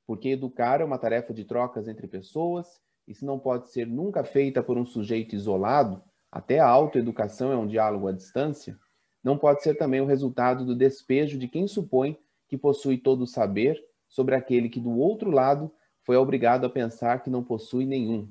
Porque 0.06 0.30
educar 0.30 0.80
é 0.80 0.84
uma 0.84 0.98
tarefa 0.98 1.32
de 1.32 1.44
trocas 1.44 1.86
entre 1.86 2.08
pessoas, 2.08 2.80
e 3.06 3.14
se 3.14 3.24
não 3.24 3.38
pode 3.38 3.70
ser 3.70 3.86
nunca 3.86 4.24
feita 4.24 4.62
por 4.62 4.76
um 4.76 4.84
sujeito 4.84 5.36
isolado, 5.36 6.02
até 6.30 6.58
a 6.58 6.68
autoeducação 6.68 7.52
é 7.52 7.56
um 7.56 7.66
diálogo 7.66 8.08
à 8.08 8.12
distância, 8.12 8.76
não 9.22 9.38
pode 9.38 9.62
ser 9.62 9.76
também 9.76 10.00
o 10.00 10.06
resultado 10.06 10.64
do 10.64 10.74
despejo 10.74 11.38
de 11.38 11.46
quem 11.46 11.68
supõe 11.68 12.18
que 12.48 12.58
possui 12.58 12.98
todo 12.98 13.22
o 13.22 13.26
saber 13.26 13.80
sobre 14.08 14.34
aquele 14.34 14.68
que 14.68 14.80
do 14.80 14.98
outro 14.98 15.30
lado 15.30 15.72
foi 16.02 16.16
obrigado 16.16 16.64
a 16.64 16.70
pensar 16.70 17.22
que 17.22 17.30
não 17.30 17.44
possui 17.44 17.86
nenhum. 17.86 18.28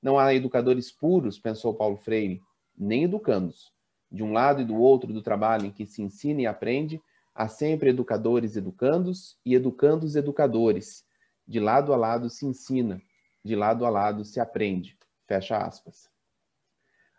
Não 0.00 0.18
há 0.18 0.32
educadores 0.32 0.92
puros, 0.92 1.38
pensou 1.38 1.74
Paulo 1.74 1.96
Freire, 1.96 2.40
nem 2.76 3.04
educandos. 3.04 3.72
De 4.10 4.22
um 4.22 4.32
lado 4.32 4.60
e 4.60 4.64
do 4.64 4.76
outro 4.76 5.12
do 5.12 5.22
trabalho 5.22 5.66
em 5.66 5.70
que 5.70 5.86
se 5.86 6.02
ensina 6.02 6.42
e 6.42 6.46
aprende, 6.46 7.00
há 7.34 7.48
sempre 7.48 7.90
educadores 7.90 8.56
educandos 8.56 9.38
e 9.44 9.54
educandos 9.54 10.16
educadores. 10.16 11.04
De 11.46 11.58
lado 11.58 11.92
a 11.92 11.96
lado 11.96 12.28
se 12.28 12.46
ensina, 12.46 13.00
de 13.44 13.56
lado 13.56 13.84
a 13.84 13.90
lado 13.90 14.24
se 14.24 14.38
aprende. 14.38 14.96
Fecha 15.26 15.56
aspas. 15.56 16.10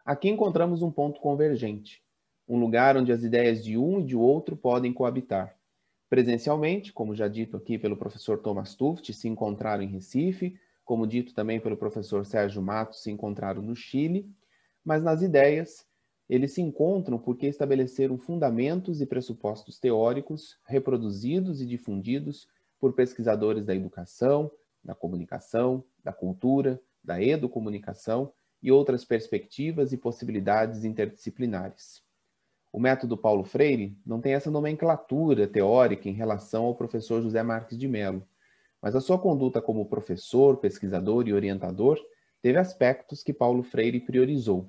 Aqui 0.05 0.29
encontramos 0.29 0.81
um 0.81 0.91
ponto 0.91 1.19
convergente, 1.19 2.03
um 2.47 2.59
lugar 2.59 2.97
onde 2.97 3.11
as 3.11 3.23
ideias 3.23 3.63
de 3.63 3.77
um 3.77 3.99
e 3.99 4.03
de 4.03 4.15
outro 4.15 4.55
podem 4.55 4.93
coabitar. 4.93 5.57
Presencialmente, 6.09 6.93
como 6.93 7.15
já 7.15 7.27
dito 7.27 7.57
aqui 7.57 7.77
pelo 7.77 7.97
professor 7.97 8.37
Thomas 8.37 8.75
Tuft, 8.75 9.11
se 9.13 9.27
encontraram 9.27 9.81
em 9.81 9.87
Recife, 9.87 10.59
como 10.85 11.07
dito 11.07 11.33
também 11.33 11.59
pelo 11.59 11.77
professor 11.77 12.25
Sérgio 12.25 12.61
Matos, 12.61 13.01
se 13.01 13.09
encontraram 13.09 13.61
no 13.61 13.75
Chile, 13.75 14.29
mas 14.83 15.03
nas 15.03 15.21
ideias, 15.21 15.85
eles 16.29 16.53
se 16.53 16.61
encontram 16.61 17.17
porque 17.17 17.47
estabeleceram 17.47 18.17
fundamentos 18.17 19.01
e 19.01 19.05
pressupostos 19.05 19.79
teóricos 19.79 20.57
reproduzidos 20.65 21.61
e 21.61 21.65
difundidos 21.65 22.47
por 22.79 22.93
pesquisadores 22.93 23.65
da 23.65 23.75
educação, 23.75 24.51
da 24.83 24.95
comunicação, 24.95 25.83
da 26.03 26.11
cultura, 26.11 26.81
da 27.03 27.21
educomunicação 27.21 28.33
e 28.61 28.71
outras 28.71 29.03
perspectivas 29.03 29.91
e 29.91 29.97
possibilidades 29.97 30.83
interdisciplinares. 30.83 32.01
O 32.71 32.79
método 32.79 33.17
Paulo 33.17 33.43
Freire 33.43 33.95
não 34.05 34.19
tem 34.19 34.33
essa 34.33 34.49
nomenclatura 34.49 35.47
teórica 35.47 36.09
em 36.09 36.13
relação 36.13 36.65
ao 36.65 36.75
professor 36.75 37.21
José 37.21 37.43
Marques 37.43 37.77
de 37.77 37.87
Mello, 37.87 38.25
mas 38.81 38.95
a 38.95 39.01
sua 39.01 39.19
conduta 39.19 39.61
como 39.61 39.85
professor, 39.85 40.57
pesquisador 40.57 41.27
e 41.27 41.33
orientador 41.33 41.99
teve 42.43 42.59
aspectos 42.59 43.23
que 43.23 43.33
Paulo 43.33 43.63
Freire 43.63 43.99
priorizou. 43.99 44.67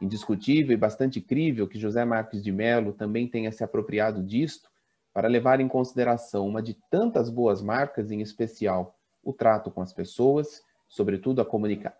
Indiscutível 0.00 0.72
e 0.72 0.78
bastante 0.78 1.20
crível 1.20 1.68
que 1.68 1.78
José 1.78 2.02
Marques 2.06 2.42
de 2.42 2.50
Mello 2.50 2.94
também 2.94 3.28
tenha 3.28 3.52
se 3.52 3.62
apropriado 3.62 4.22
disto 4.22 4.70
para 5.12 5.28
levar 5.28 5.60
em 5.60 5.68
consideração 5.68 6.48
uma 6.48 6.62
de 6.62 6.78
tantas 6.90 7.28
boas 7.28 7.60
marcas, 7.60 8.10
em 8.10 8.22
especial 8.22 8.98
o 9.22 9.34
trato 9.34 9.70
com 9.70 9.82
as 9.82 9.92
pessoas 9.92 10.62
sobretudo 10.92 11.40
a 11.40 11.46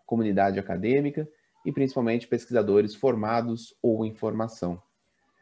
comunidade 0.05 0.59
acadêmica 0.59 1.27
e 1.65 1.73
principalmente 1.73 2.29
pesquisadores 2.29 2.95
formados 2.95 3.75
ou 3.83 4.05
em 4.05 4.15
formação. 4.15 4.83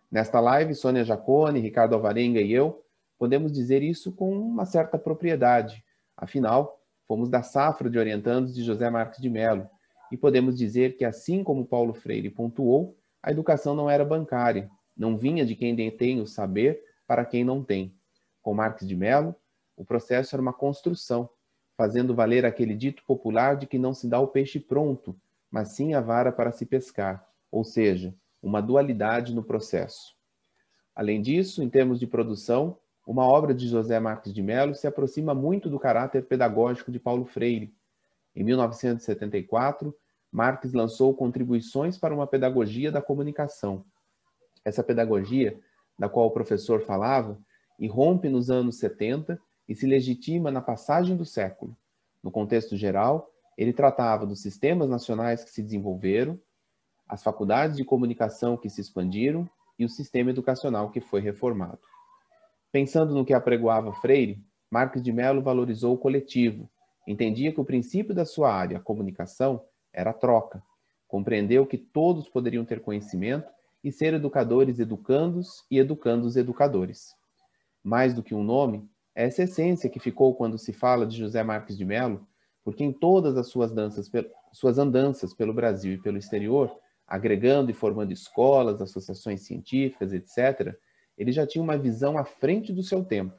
Nesta 0.09 0.39
live, 0.39 0.73
Sônia 0.73 1.03
Jacone, 1.03 1.59
Ricardo 1.59 1.97
Alvarenga 1.97 2.41
e 2.41 2.53
eu 2.53 2.85
podemos 3.19 3.53
dizer 3.53 3.83
isso 3.83 4.13
com 4.13 4.31
uma 4.33 4.65
certa 4.65 4.97
propriedade. 4.97 5.85
Afinal, 6.17 6.80
fomos 7.11 7.29
da 7.29 7.43
safra 7.43 7.91
de 7.91 7.99
orientandos 7.99 8.55
de 8.55 8.63
José 8.63 8.89
Marques 8.89 9.21
de 9.21 9.29
Mello 9.29 9.69
e 10.13 10.17
podemos 10.17 10.57
dizer 10.57 10.97
que, 10.97 11.05
assim 11.05 11.43
como 11.43 11.67
Paulo 11.67 11.93
Freire 11.93 12.31
pontuou, 12.31 12.97
a 13.21 13.33
educação 13.33 13.75
não 13.75 13.91
era 13.91 14.05
bancária, 14.05 14.71
não 14.97 15.17
vinha 15.17 15.45
de 15.45 15.57
quem 15.57 15.75
detém 15.75 16.21
o 16.21 16.27
saber 16.29 16.81
para 17.09 17.25
quem 17.25 17.43
não 17.43 17.65
tem. 17.65 17.93
Com 18.41 18.55
Marques 18.55 18.87
de 18.87 18.95
Mello, 18.95 19.35
o 19.77 19.85
processo 19.85 20.37
era 20.37 20.41
uma 20.41 20.53
construção, 20.53 21.29
fazendo 21.77 22.15
valer 22.15 22.47
aquele 22.47 22.77
dito 22.77 23.03
popular 23.05 23.57
de 23.57 23.67
que 23.67 23.77
não 23.77 23.93
se 23.93 24.09
dá 24.09 24.21
o 24.21 24.29
peixe 24.29 24.61
pronto, 24.61 25.21
mas 25.51 25.71
sim 25.71 25.95
a 25.95 26.01
vara 26.01 26.31
para 26.31 26.53
se 26.53 26.65
pescar, 26.65 27.27
ou 27.51 27.65
seja, 27.65 28.15
uma 28.41 28.61
dualidade 28.61 29.35
no 29.35 29.43
processo. 29.43 30.15
Além 30.95 31.21
disso, 31.21 31.61
em 31.61 31.69
termos 31.69 31.99
de 31.99 32.07
produção, 32.07 32.79
uma 33.07 33.27
obra 33.27 33.55
de 33.55 33.67
José 33.67 33.99
Marques 33.99 34.33
de 34.33 34.43
Mello 34.43 34.75
se 34.75 34.87
aproxima 34.87 35.35
muito 35.35 35.69
do 35.69 35.79
caráter 35.79 36.27
pedagógico 36.27 36.93
de 36.93 36.99
Paulo 36.99 37.25
Freire. 37.25 37.75
Em 38.35 38.45
1974, 38.45 39.95
Marques 40.31 40.73
lançou 40.73 41.15
Contribuições 41.15 41.99
para 41.99 42.15
uma 42.15 42.27
Pedagogia 42.27 42.93
da 42.93 43.03
Comunicação. 43.03 43.85
Essa 44.65 44.83
pedagogia, 44.83 45.59
da 45.99 46.09
qual 46.09 46.27
o 46.27 46.31
professor 46.31 46.83
falava, 46.83 47.39
irrompe 47.79 48.29
nos 48.29 48.51
anos 48.51 48.79
70 48.79 49.41
e 49.69 49.75
se 49.75 49.87
legitima 49.87 50.51
na 50.51 50.61
passagem 50.61 51.17
do 51.17 51.25
século. 51.25 51.77
No 52.23 52.31
contexto 52.31 52.77
geral, 52.77 53.31
ele 53.57 53.73
tratava 53.73 54.27
dos 54.27 54.41
sistemas 54.41 54.89
nacionais 54.89 55.43
que 55.43 55.51
se 55.51 55.63
desenvolveram, 55.63 56.39
as 57.09 57.23
faculdades 57.23 57.77
de 57.77 57.85
comunicação 57.85 58.57
que 58.57 58.71
se 58.71 58.81
expandiram 58.81 59.49
e 59.79 59.85
o 59.85 59.89
sistema 59.89 60.31
educacional 60.31 60.91
que 60.91 61.01
foi 61.01 61.21
reformado. 61.21 61.81
Pensando 62.73 63.15
no 63.15 63.25
que 63.25 63.35
apregoava 63.35 63.93
Freire, 63.93 64.41
Marques 64.71 65.03
de 65.03 65.13
Mello 65.13 65.43
valorizou 65.43 65.95
o 65.95 65.99
coletivo, 65.99 66.71
entendia 67.07 67.53
que 67.53 67.61
o 67.61 67.65
princípio 67.65 68.15
da 68.15 68.25
sua 68.25 68.53
área, 68.53 68.77
a 68.77 68.81
comunicação, 68.81 69.65
era 69.93 70.11
a 70.11 70.15
troca. 70.15 70.63
Compreendeu 71.09 71.67
que 71.67 71.77
todos 71.77 72.29
poderiam 72.29 72.65
ter 72.65 72.81
conhecimento 72.81 73.51
e 73.83 73.91
ser 73.91 74.15
educadores 74.15 74.79
educandos 74.79 75.65
e 75.69 75.79
educandos 75.79 76.37
educadores. 76.37 77.17
Mais 77.83 78.15
do 78.15 78.23
que 78.23 78.37
um 78.37 78.45
nome, 78.45 78.89
essa 79.15 79.43
essência 79.43 79.91
que 79.91 79.99
ficou 79.99 80.37
quando 80.37 80.57
se 80.57 80.73
fala 80.73 81.05
de 81.05 81.17
José 81.17 81.43
Marques 81.43 81.77
de 81.77 81.85
Mello, 81.85 82.25
porque 82.63 82.85
em 82.85 82.93
todas 82.93 83.37
as 83.37 83.49
suas, 83.49 83.73
danças, 83.73 84.09
suas 84.53 84.79
andanças 84.79 85.35
pelo 85.35 85.53
Brasil 85.53 85.95
e 85.95 86.01
pelo 86.01 86.19
exterior, 86.19 86.71
agregando 87.05 87.73
e 87.73 87.75
formando 87.75 88.13
escolas, 88.13 88.81
associações 88.81 89.41
científicas, 89.41 90.13
etc., 90.13 90.77
ele 91.21 91.31
já 91.31 91.47
tinha 91.47 91.63
uma 91.63 91.79
visão 91.79 92.19
à 92.19 92.25
frente 92.25 92.73
do 92.73 92.83
seu 92.83 93.05
tempo. 93.05 93.39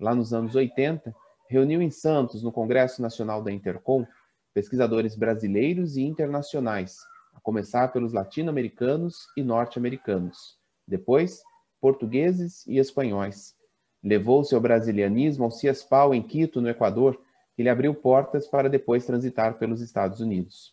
Lá 0.00 0.14
nos 0.14 0.32
anos 0.32 0.54
80, 0.54 1.14
reuniu 1.48 1.80
em 1.82 1.90
Santos, 1.90 2.42
no 2.42 2.50
Congresso 2.50 3.00
Nacional 3.00 3.42
da 3.42 3.52
Intercom, 3.52 4.06
pesquisadores 4.52 5.14
brasileiros 5.14 5.96
e 5.96 6.02
internacionais, 6.02 6.96
a 7.34 7.40
começar 7.40 7.92
pelos 7.92 8.12
latino-americanos 8.12 9.28
e 9.36 9.42
norte-americanos, 9.42 10.58
depois 10.88 11.42
portugueses 11.80 12.66
e 12.66 12.78
espanhóis, 12.78 13.54
Levou 14.02 14.42
seu 14.44 14.58
brasilianismo 14.60 15.44
ao 15.44 15.50
Ciespal 15.50 16.14
em 16.14 16.22
Quito, 16.22 16.60
no 16.60 16.70
Equador, 16.70 17.20
que 17.54 17.62
lhe 17.62 17.68
abriu 17.68 17.94
portas 17.94 18.46
para 18.46 18.68
depois 18.68 19.04
transitar 19.04 19.58
pelos 19.58 19.82
Estados 19.82 20.20
Unidos. 20.20 20.72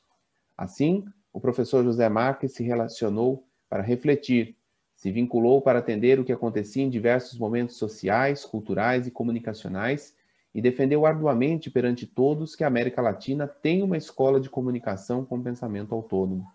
Assim, 0.57 1.03
o 1.33 1.41
professor 1.41 1.83
José 1.83 2.07
Marques 2.07 2.53
se 2.53 2.63
relacionou 2.63 3.45
para 3.69 3.83
refletir, 3.83 4.56
se 4.97 5.11
vinculou 5.11 5.61
para 5.61 5.77
atender 5.77 6.19
o 6.19 6.25
que 6.25 6.33
acontecia 6.33 6.83
em 6.83 6.89
diversos 6.89 7.37
momentos 7.37 7.77
sociais, 7.77 8.43
culturais 8.43 9.05
e 9.05 9.11
comunicacionais 9.11 10.15
e 10.55 10.59
defendeu 10.59 11.05
arduamente 11.05 11.69
perante 11.69 12.07
todos 12.07 12.55
que 12.55 12.63
a 12.63 12.67
América 12.67 12.99
Latina 12.99 13.47
tem 13.47 13.83
uma 13.83 13.95
escola 13.95 14.41
de 14.41 14.49
comunicação 14.49 15.23
com 15.23 15.39
pensamento 15.39 15.93
autônomo. 15.93 16.47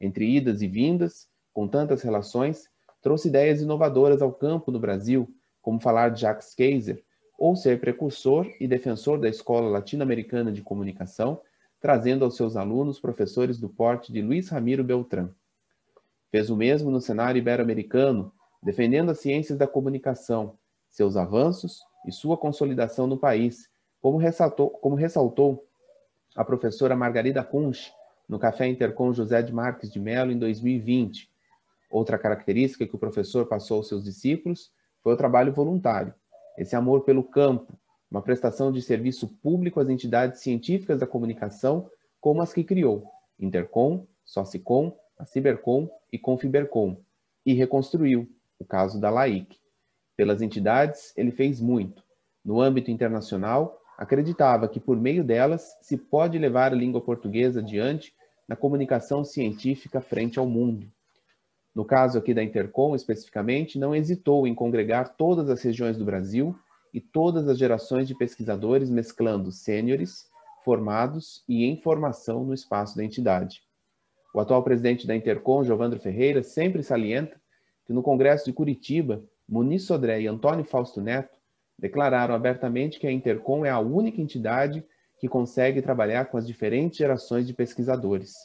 Entre 0.00 0.28
idas 0.28 0.60
e 0.60 0.66
vindas, 0.66 1.28
com 1.54 1.68
tantas 1.68 2.02
relações, 2.02 2.68
trouxe 3.00 3.28
ideias 3.28 3.62
inovadoras 3.62 4.20
ao 4.20 4.32
campo 4.32 4.72
no 4.72 4.80
Brasil, 4.80 5.32
como 5.62 5.80
falar 5.80 6.08
de 6.10 6.22
Jacques 6.22 6.56
Kaiser, 6.56 7.04
ou 7.38 7.54
ser 7.54 7.78
precursor 7.78 8.52
e 8.58 8.66
defensor 8.66 9.20
da 9.20 9.28
Escola 9.28 9.70
Latino-Americana 9.70 10.50
de 10.50 10.62
Comunicação, 10.62 11.40
trazendo 11.80 12.24
aos 12.24 12.34
seus 12.34 12.56
alunos 12.56 12.98
professores 12.98 13.56
do 13.60 13.68
porte 13.68 14.12
de 14.12 14.20
Luiz 14.20 14.48
Ramiro 14.48 14.82
Beltrán. 14.82 15.30
Fez 16.30 16.50
o 16.50 16.56
mesmo 16.56 16.90
no 16.90 17.00
cenário 17.00 17.38
ibero-americano, 17.38 18.32
defendendo 18.62 19.10
as 19.10 19.20
ciências 19.20 19.58
da 19.58 19.66
comunicação, 19.66 20.58
seus 20.90 21.16
avanços 21.16 21.80
e 22.06 22.12
sua 22.12 22.36
consolidação 22.36 23.06
no 23.06 23.18
país, 23.18 23.68
como 24.00 24.18
ressaltou, 24.18 24.70
como 24.70 24.94
ressaltou 24.94 25.66
a 26.36 26.44
professora 26.44 26.94
Margarida 26.94 27.42
Kunsch 27.42 27.92
no 28.28 28.38
Café 28.38 28.66
Intercom 28.68 29.12
José 29.12 29.42
de 29.42 29.52
Marques 29.52 29.90
de 29.90 29.98
Mello 29.98 30.30
em 30.30 30.38
2020. 30.38 31.30
Outra 31.90 32.18
característica 32.18 32.86
que 32.86 32.94
o 32.94 32.98
professor 32.98 33.46
passou 33.46 33.78
aos 33.78 33.88
seus 33.88 34.04
discípulos 34.04 34.70
foi 35.02 35.14
o 35.14 35.16
trabalho 35.16 35.52
voluntário, 35.52 36.14
esse 36.58 36.76
amor 36.76 37.04
pelo 37.04 37.24
campo, 37.24 37.78
uma 38.10 38.20
prestação 38.20 38.70
de 38.70 38.82
serviço 38.82 39.28
público 39.42 39.80
às 39.80 39.88
entidades 39.88 40.40
científicas 40.40 41.00
da 41.00 41.06
comunicação, 41.06 41.90
como 42.20 42.42
as 42.42 42.52
que 42.52 42.64
criou, 42.64 43.10
Intercom, 43.38 44.06
Socicom, 44.24 44.94
a 45.18 45.24
Cibercom 45.24 45.90
e 46.12 46.18
Confibercom, 46.18 47.00
e 47.44 47.52
reconstruiu, 47.54 48.28
o 48.58 48.64
caso 48.64 49.00
da 49.00 49.10
LAIC. 49.10 49.56
Pelas 50.16 50.42
entidades, 50.42 51.12
ele 51.16 51.30
fez 51.30 51.60
muito. 51.60 52.02
No 52.44 52.60
âmbito 52.60 52.90
internacional, 52.90 53.80
acreditava 53.96 54.68
que 54.68 54.78
por 54.78 54.96
meio 54.96 55.24
delas 55.24 55.76
se 55.82 55.96
pode 55.96 56.38
levar 56.38 56.72
a 56.72 56.76
língua 56.76 57.00
portuguesa 57.00 57.60
adiante 57.60 58.12
na 58.46 58.56
comunicação 58.56 59.24
científica 59.24 60.00
frente 60.00 60.38
ao 60.38 60.46
mundo. 60.46 60.90
No 61.74 61.84
caso 61.84 62.18
aqui 62.18 62.32
da 62.32 62.42
Intercom, 62.42 62.96
especificamente, 62.96 63.78
não 63.78 63.94
hesitou 63.94 64.46
em 64.46 64.54
congregar 64.54 65.16
todas 65.16 65.50
as 65.50 65.62
regiões 65.62 65.96
do 65.96 66.04
Brasil 66.04 66.58
e 66.92 67.00
todas 67.00 67.48
as 67.48 67.58
gerações 67.58 68.08
de 68.08 68.16
pesquisadores, 68.16 68.90
mesclando 68.90 69.52
sêniores, 69.52 70.26
formados 70.64 71.44
e 71.48 71.64
em 71.64 71.80
formação 71.80 72.44
no 72.44 72.54
espaço 72.54 72.96
da 72.96 73.04
entidade. 73.04 73.67
O 74.38 74.40
atual 74.40 74.62
presidente 74.62 75.04
da 75.04 75.16
Intercom, 75.16 75.64
Giovandro 75.64 75.98
Ferreira, 75.98 76.44
sempre 76.44 76.80
salienta 76.80 77.40
que 77.84 77.92
no 77.92 78.04
Congresso 78.04 78.44
de 78.44 78.52
Curitiba, 78.52 79.20
Muniz 79.48 79.82
Sodré 79.82 80.20
e 80.20 80.28
Antônio 80.28 80.62
Fausto 80.62 81.00
Neto 81.00 81.36
declararam 81.76 82.36
abertamente 82.36 83.00
que 83.00 83.08
a 83.08 83.10
Intercom 83.10 83.66
é 83.66 83.70
a 83.70 83.80
única 83.80 84.20
entidade 84.20 84.84
que 85.18 85.26
consegue 85.26 85.82
trabalhar 85.82 86.26
com 86.26 86.36
as 86.36 86.46
diferentes 86.46 86.98
gerações 86.98 87.48
de 87.48 87.52
pesquisadores. 87.52 88.36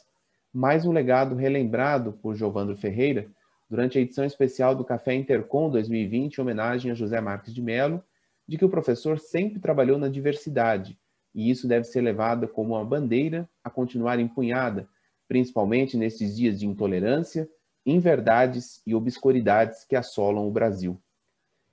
Mais 0.52 0.84
um 0.84 0.90
legado 0.90 1.36
relembrado 1.36 2.14
por 2.14 2.34
Giovandro 2.34 2.76
Ferreira 2.76 3.28
durante 3.70 3.96
a 3.96 4.00
edição 4.00 4.24
especial 4.24 4.74
do 4.74 4.84
Café 4.84 5.14
Intercom 5.14 5.70
2020, 5.70 6.38
em 6.38 6.40
homenagem 6.40 6.90
a 6.90 6.94
José 6.94 7.20
Marques 7.20 7.54
de 7.54 7.62
Mello, 7.62 8.02
de 8.48 8.58
que 8.58 8.64
o 8.64 8.68
professor 8.68 9.16
sempre 9.20 9.60
trabalhou 9.60 9.96
na 9.96 10.08
diversidade, 10.08 10.98
e 11.32 11.48
isso 11.48 11.68
deve 11.68 11.84
ser 11.84 12.00
levado 12.00 12.48
como 12.48 12.74
uma 12.74 12.84
bandeira 12.84 13.48
a 13.62 13.70
continuar 13.70 14.18
empunhada, 14.18 14.88
principalmente 15.28 15.96
nesses 15.96 16.36
dias 16.36 16.58
de 16.58 16.66
intolerância, 16.66 17.48
inverdades 17.84 18.80
e 18.86 18.94
obscuridades 18.94 19.84
que 19.84 19.96
assolam 19.96 20.46
o 20.46 20.50
Brasil. 20.50 21.00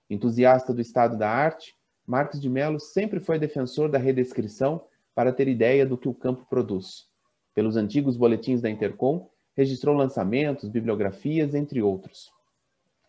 Entusiasta 0.10 0.73
do 0.73 0.82
estado 0.82 1.18
da 1.18 1.30
arte, 1.30 1.73
Marques 2.06 2.41
de 2.41 2.49
Mello 2.49 2.80
sempre 2.80 3.19
foi 3.19 3.40
defensor 3.40 3.90
da 3.90 3.98
redescrição 3.98 4.84
para 5.15 5.32
ter 5.32 5.48
ideia 5.48 5.86
do 5.86 5.98
que 5.98 6.10
o 6.10 6.14
campo 6.14 6.45
produz. 6.49 7.07
Pelos 7.53 7.78
antigos 7.78 8.18
boletins 8.18 8.61
da 8.61 8.69
Intercom, 8.69 9.30
registrou 9.56 9.95
lançamentos, 9.95 10.69
bibliografias, 10.69 11.53
entre 11.53 11.82
outros. 11.82 12.32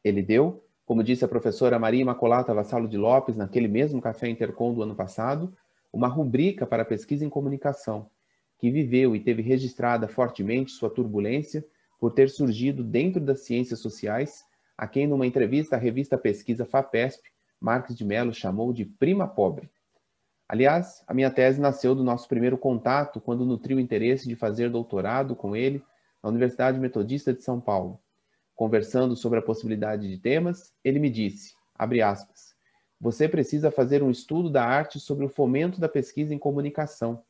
Ele 0.04 0.22
deu, 0.22 0.64
como 0.84 1.02
disse 1.02 1.24
a 1.24 1.28
professora 1.28 1.78
Maria 1.78 2.02
Imacolata 2.02 2.54
Vassalo 2.54 2.88
de 2.88 2.96
Lopes 2.96 3.36
naquele 3.36 3.68
mesmo 3.68 4.00
Café 4.00 4.28
Intercom 4.28 4.74
do 4.74 4.82
ano 4.82 4.94
passado, 4.94 5.52
uma 5.92 6.08
rubrica 6.08 6.66
para 6.66 6.84
pesquisa 6.84 7.24
em 7.24 7.28
comunicação, 7.30 8.10
que 8.62 8.70
viveu 8.70 9.16
e 9.16 9.18
teve 9.18 9.42
registrada 9.42 10.06
fortemente 10.06 10.70
sua 10.70 10.88
turbulência 10.88 11.66
por 11.98 12.12
ter 12.12 12.30
surgido 12.30 12.84
dentro 12.84 13.20
das 13.20 13.40
ciências 13.40 13.80
sociais, 13.80 14.44
a 14.78 14.86
quem 14.86 15.04
numa 15.04 15.26
entrevista 15.26 15.74
à 15.74 15.78
revista 15.80 16.16
Pesquisa 16.16 16.64
FAPESP, 16.64 17.28
Marques 17.60 17.96
de 17.96 18.04
Mello 18.04 18.32
chamou 18.32 18.72
de 18.72 18.84
prima 18.84 19.26
pobre. 19.26 19.68
Aliás, 20.48 21.02
a 21.08 21.12
minha 21.12 21.28
tese 21.28 21.60
nasceu 21.60 21.92
do 21.92 22.04
nosso 22.04 22.28
primeiro 22.28 22.56
contato 22.56 23.20
quando 23.20 23.44
nutriu 23.44 23.78
o 23.78 23.80
interesse 23.80 24.28
de 24.28 24.36
fazer 24.36 24.70
doutorado 24.70 25.34
com 25.34 25.56
ele 25.56 25.82
na 26.22 26.30
Universidade 26.30 26.78
Metodista 26.78 27.34
de 27.34 27.42
São 27.42 27.60
Paulo. 27.60 27.98
Conversando 28.54 29.16
sobre 29.16 29.40
a 29.40 29.42
possibilidade 29.42 30.08
de 30.08 30.18
temas, 30.18 30.72
ele 30.84 31.00
me 31.00 31.10
disse, 31.10 31.52
aspas, 31.76 32.54
você 33.00 33.28
precisa 33.28 33.72
fazer 33.72 34.04
um 34.04 34.10
estudo 34.10 34.48
da 34.48 34.64
arte 34.64 35.00
sobre 35.00 35.24
o 35.24 35.28
fomento 35.28 35.80
da 35.80 35.88
pesquisa 35.88 36.32
em 36.32 36.38
comunicação. 36.38 37.24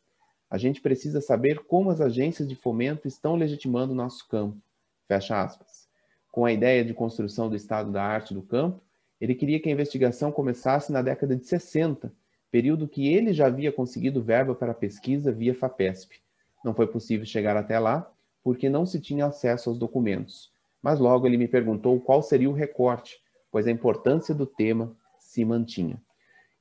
A 0.52 0.58
gente 0.58 0.82
precisa 0.82 1.22
saber 1.22 1.60
como 1.60 1.88
as 1.88 1.98
agências 1.98 2.46
de 2.46 2.54
fomento 2.54 3.08
estão 3.08 3.36
legitimando 3.36 3.94
o 3.94 3.96
nosso 3.96 4.28
campo. 4.28 4.60
Fecha 5.08 5.42
aspas. 5.42 5.88
Com 6.30 6.44
a 6.44 6.52
ideia 6.52 6.84
de 6.84 6.92
construção 6.92 7.48
do 7.48 7.56
estado 7.56 7.90
da 7.90 8.04
arte 8.04 8.34
do 8.34 8.42
campo, 8.42 8.78
ele 9.18 9.34
queria 9.34 9.58
que 9.58 9.70
a 9.70 9.72
investigação 9.72 10.30
começasse 10.30 10.92
na 10.92 11.00
década 11.00 11.34
de 11.34 11.46
60, 11.46 12.12
período 12.50 12.86
que 12.86 13.08
ele 13.08 13.32
já 13.32 13.46
havia 13.46 13.72
conseguido 13.72 14.22
verba 14.22 14.54
para 14.54 14.74
pesquisa 14.74 15.32
via 15.32 15.54
FAPESP. 15.54 16.20
Não 16.62 16.74
foi 16.74 16.86
possível 16.86 17.24
chegar 17.24 17.56
até 17.56 17.78
lá, 17.78 18.12
porque 18.44 18.68
não 18.68 18.84
se 18.84 19.00
tinha 19.00 19.24
acesso 19.24 19.70
aos 19.70 19.78
documentos. 19.78 20.52
Mas 20.82 21.00
logo 21.00 21.26
ele 21.26 21.38
me 21.38 21.48
perguntou 21.48 21.98
qual 21.98 22.22
seria 22.22 22.50
o 22.50 22.52
recorte, 22.52 23.18
pois 23.50 23.66
a 23.66 23.70
importância 23.70 24.34
do 24.34 24.44
tema 24.44 24.94
se 25.18 25.46
mantinha. 25.46 25.98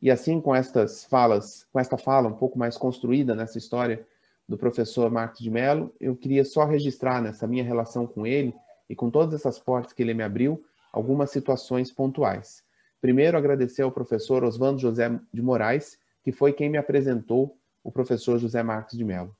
E 0.01 0.09
assim, 0.09 0.41
com 0.41 0.55
estas 0.55 1.05
falas, 1.05 1.67
com 1.71 1.79
esta 1.79 1.97
fala 1.97 2.27
um 2.27 2.33
pouco 2.33 2.57
mais 2.57 2.75
construída 2.75 3.35
nessa 3.35 3.57
história 3.57 4.05
do 4.49 4.57
professor 4.57 5.11
Marcos 5.11 5.39
de 5.39 5.49
Mello, 5.51 5.93
eu 5.99 6.15
queria 6.15 6.43
só 6.43 6.65
registrar 6.65 7.21
nessa 7.21 7.45
minha 7.45 7.63
relação 7.63 8.07
com 8.07 8.25
ele 8.25 8.53
e 8.89 8.95
com 8.95 9.11
todas 9.11 9.33
essas 9.33 9.59
portas 9.59 9.93
que 9.93 10.01
ele 10.01 10.13
me 10.13 10.23
abriu, 10.23 10.63
algumas 10.91 11.29
situações 11.29 11.91
pontuais. 11.91 12.63
Primeiro, 12.99 13.37
agradecer 13.37 13.83
ao 13.83 13.91
professor 13.91 14.43
Oswaldo 14.43 14.79
José 14.79 15.19
de 15.31 15.41
Moraes, 15.41 15.97
que 16.23 16.31
foi 16.31 16.51
quem 16.51 16.69
me 16.69 16.77
apresentou 16.77 17.57
o 17.83 17.91
professor 17.91 18.39
José 18.39 18.61
Marcos 18.61 18.97
de 18.97 19.03
Mello. 19.03 19.35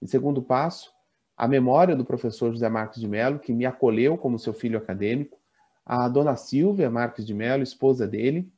Em 0.00 0.06
segundo 0.06 0.42
passo, 0.42 0.92
a 1.36 1.48
memória 1.48 1.96
do 1.96 2.04
professor 2.04 2.52
José 2.52 2.68
Marcos 2.68 3.00
de 3.00 3.08
Mello, 3.08 3.40
que 3.40 3.52
me 3.52 3.66
acolheu 3.66 4.16
como 4.16 4.38
seu 4.38 4.52
filho 4.52 4.78
acadêmico, 4.78 5.38
a 5.84 6.08
dona 6.08 6.36
Silvia 6.36 6.88
Marques 6.88 7.26
de 7.26 7.34
Mello, 7.34 7.62
esposa 7.62 8.06
dele, 8.06 8.50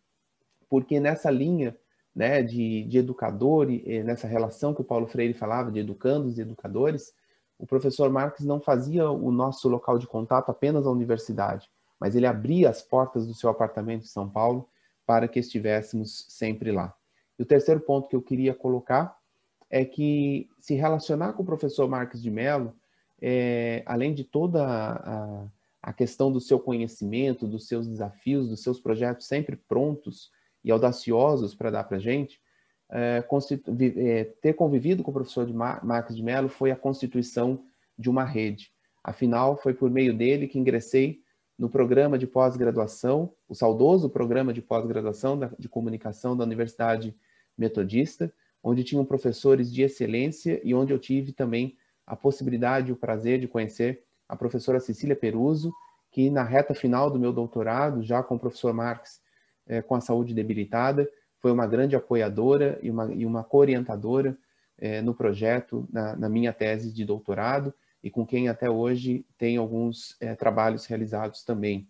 porque 0.69 0.99
nessa 1.01 1.31
linha 1.31 1.77
né, 2.15 2.43
de, 2.43 2.85
de 2.85 2.99
educador, 2.99 3.71
e 3.71 4.03
nessa 4.03 4.27
relação 4.27 4.73
que 4.73 4.81
o 4.81 4.85
Paulo 4.85 5.07
Freire 5.07 5.35
falava 5.35 5.71
de 5.71 5.81
educandos 5.81 6.39
e 6.39 6.41
educadores, 6.41 7.13
o 7.59 7.67
professor 7.67 8.11
Marques 8.11 8.45
não 8.45 8.61
fazia 8.61 9.11
o 9.11 9.31
nosso 9.31 9.69
local 9.69 9.99
de 9.99 10.07
contato 10.07 10.51
apenas 10.51 10.87
a 10.87 10.91
universidade, 10.91 11.71
mas 12.01 12.15
ele 12.15 12.27
abria 12.27 12.71
as 12.71 12.83
portas 12.83 13.27
do 13.27 13.35
seu 13.35 13.51
apartamento 13.51 14.05
em 14.05 14.09
São 14.09 14.29
Paulo 14.29 14.69
para 15.07 15.29
que 15.29 15.39
estivéssemos 15.39 16.27
sempre 16.29 16.73
lá. 16.73 16.95
E 17.39 17.43
o 17.43 17.47
terceiro 17.47 17.81
ponto 17.81 18.09
que 18.09 18.17
eu 18.17 18.23
queria 18.23 18.55
colocar 18.55 19.17
é 19.71 19.85
que 19.85 20.49
se 20.59 20.75
relacionar 20.75 21.33
com 21.33 21.43
o 21.43 21.47
professor 21.47 21.89
Marques 21.89 22.23
de 22.23 22.31
Mello, 22.31 22.75
é, 23.21 23.83
além 23.87 24.15
de 24.15 24.25
toda 24.25 24.65
a, 24.65 25.47
a, 25.83 25.93
questão 25.93 26.31
do 26.31 26.41
seu 26.41 26.59
conhecimento, 26.59 27.47
dos 27.47 27.67
seus 27.67 27.87
desafios, 27.87 28.49
dos 28.49 28.63
seus 28.63 28.79
projetos 28.79 29.27
sempre 29.27 29.57
prontos 29.57 30.31
e 30.67 30.71
audaciosos 30.73 31.55
para 31.55 31.71
dar 31.71 31.85
para 31.85 31.97
a 31.97 32.01
gente, 32.01 32.41
é, 32.91 33.25
é, 33.97 34.25
ter 34.43 34.53
convivido 34.55 35.05
com 35.05 35.13
o 35.13 35.15
professor 35.15 35.47
de 35.47 35.53
Mar 35.53 35.85
Marques 35.85 36.17
de 36.17 36.23
Mello 36.23 36.49
foi 36.49 36.73
a 36.73 36.77
constituição 36.77 37.65
de 37.97 38.11
uma 38.11 38.25
rede. 38.25 38.73
Afinal, 39.03 39.57
foi 39.57 39.73
por 39.73 39.89
meio 39.89 40.13
dele 40.13 40.49
que 40.49 40.59
ingressei 40.59 41.21
no 41.57 41.71
programa 41.71 42.19
de 42.19 42.27
pós-graduação, 42.27 43.33
o 43.49 43.55
saudoso 43.55 44.11
programa 44.11 44.53
de 44.53 44.61
pós-graduação 44.61 45.39
de 45.57 45.69
comunicação 45.69 46.37
da 46.37 46.43
Universidade 46.43 47.17
Metodista, 47.57 48.33
onde 48.63 48.83
tinham 48.83 49.05
professores 49.05 49.73
de 49.73 49.83
excelência 49.83 50.61
e 50.65 50.75
onde 50.75 50.93
eu 50.93 50.99
tive 50.99 51.33
também 51.33 51.77
a 52.05 52.17
possibilidade 52.17 52.91
e 52.91 52.93
o 52.93 52.97
prazer 52.97 53.39
de 53.39 53.47
conhecer 53.47 54.03
a 54.29 54.35
professora 54.37 54.81
Cecília 54.81 55.15
Peruso, 55.15 55.73
que 56.11 56.29
na 56.29 56.43
reta 56.43 56.75
final 56.75 57.09
do 57.09 57.19
meu 57.19 57.33
doutorado, 57.33 58.03
já 58.03 58.23
com 58.23 58.35
o 58.35 58.39
professor 58.39 58.75
Marx, 58.75 59.21
é, 59.67 59.83
com 59.83 59.95
a 59.95 60.01
saúde 60.01 60.35
debilitada, 60.35 61.09
foi 61.39 61.53
uma 61.53 61.67
grande 61.67 61.95
apoiadora 61.95 62.79
e 62.83 62.91
uma, 62.91 63.13
e 63.13 63.27
uma 63.27 63.45
co-orientadora 63.45 64.37
é, 64.79 65.01
no 65.01 65.15
projeto, 65.15 65.87
na, 65.93 66.17
na, 66.17 66.29
minha 66.29 66.53
tese 66.53 66.93
de 66.93 67.05
doutorado, 67.05 67.73
e 68.03 68.11
com 68.11 68.27
quem 68.27 68.49
até 68.49 68.71
hoje 68.71 69.25
tem 69.39 69.57
alguns 69.57 70.17
é, 70.21 70.35
trabalhos 70.35 70.87
realizados 70.87 71.43
também. 71.43 71.89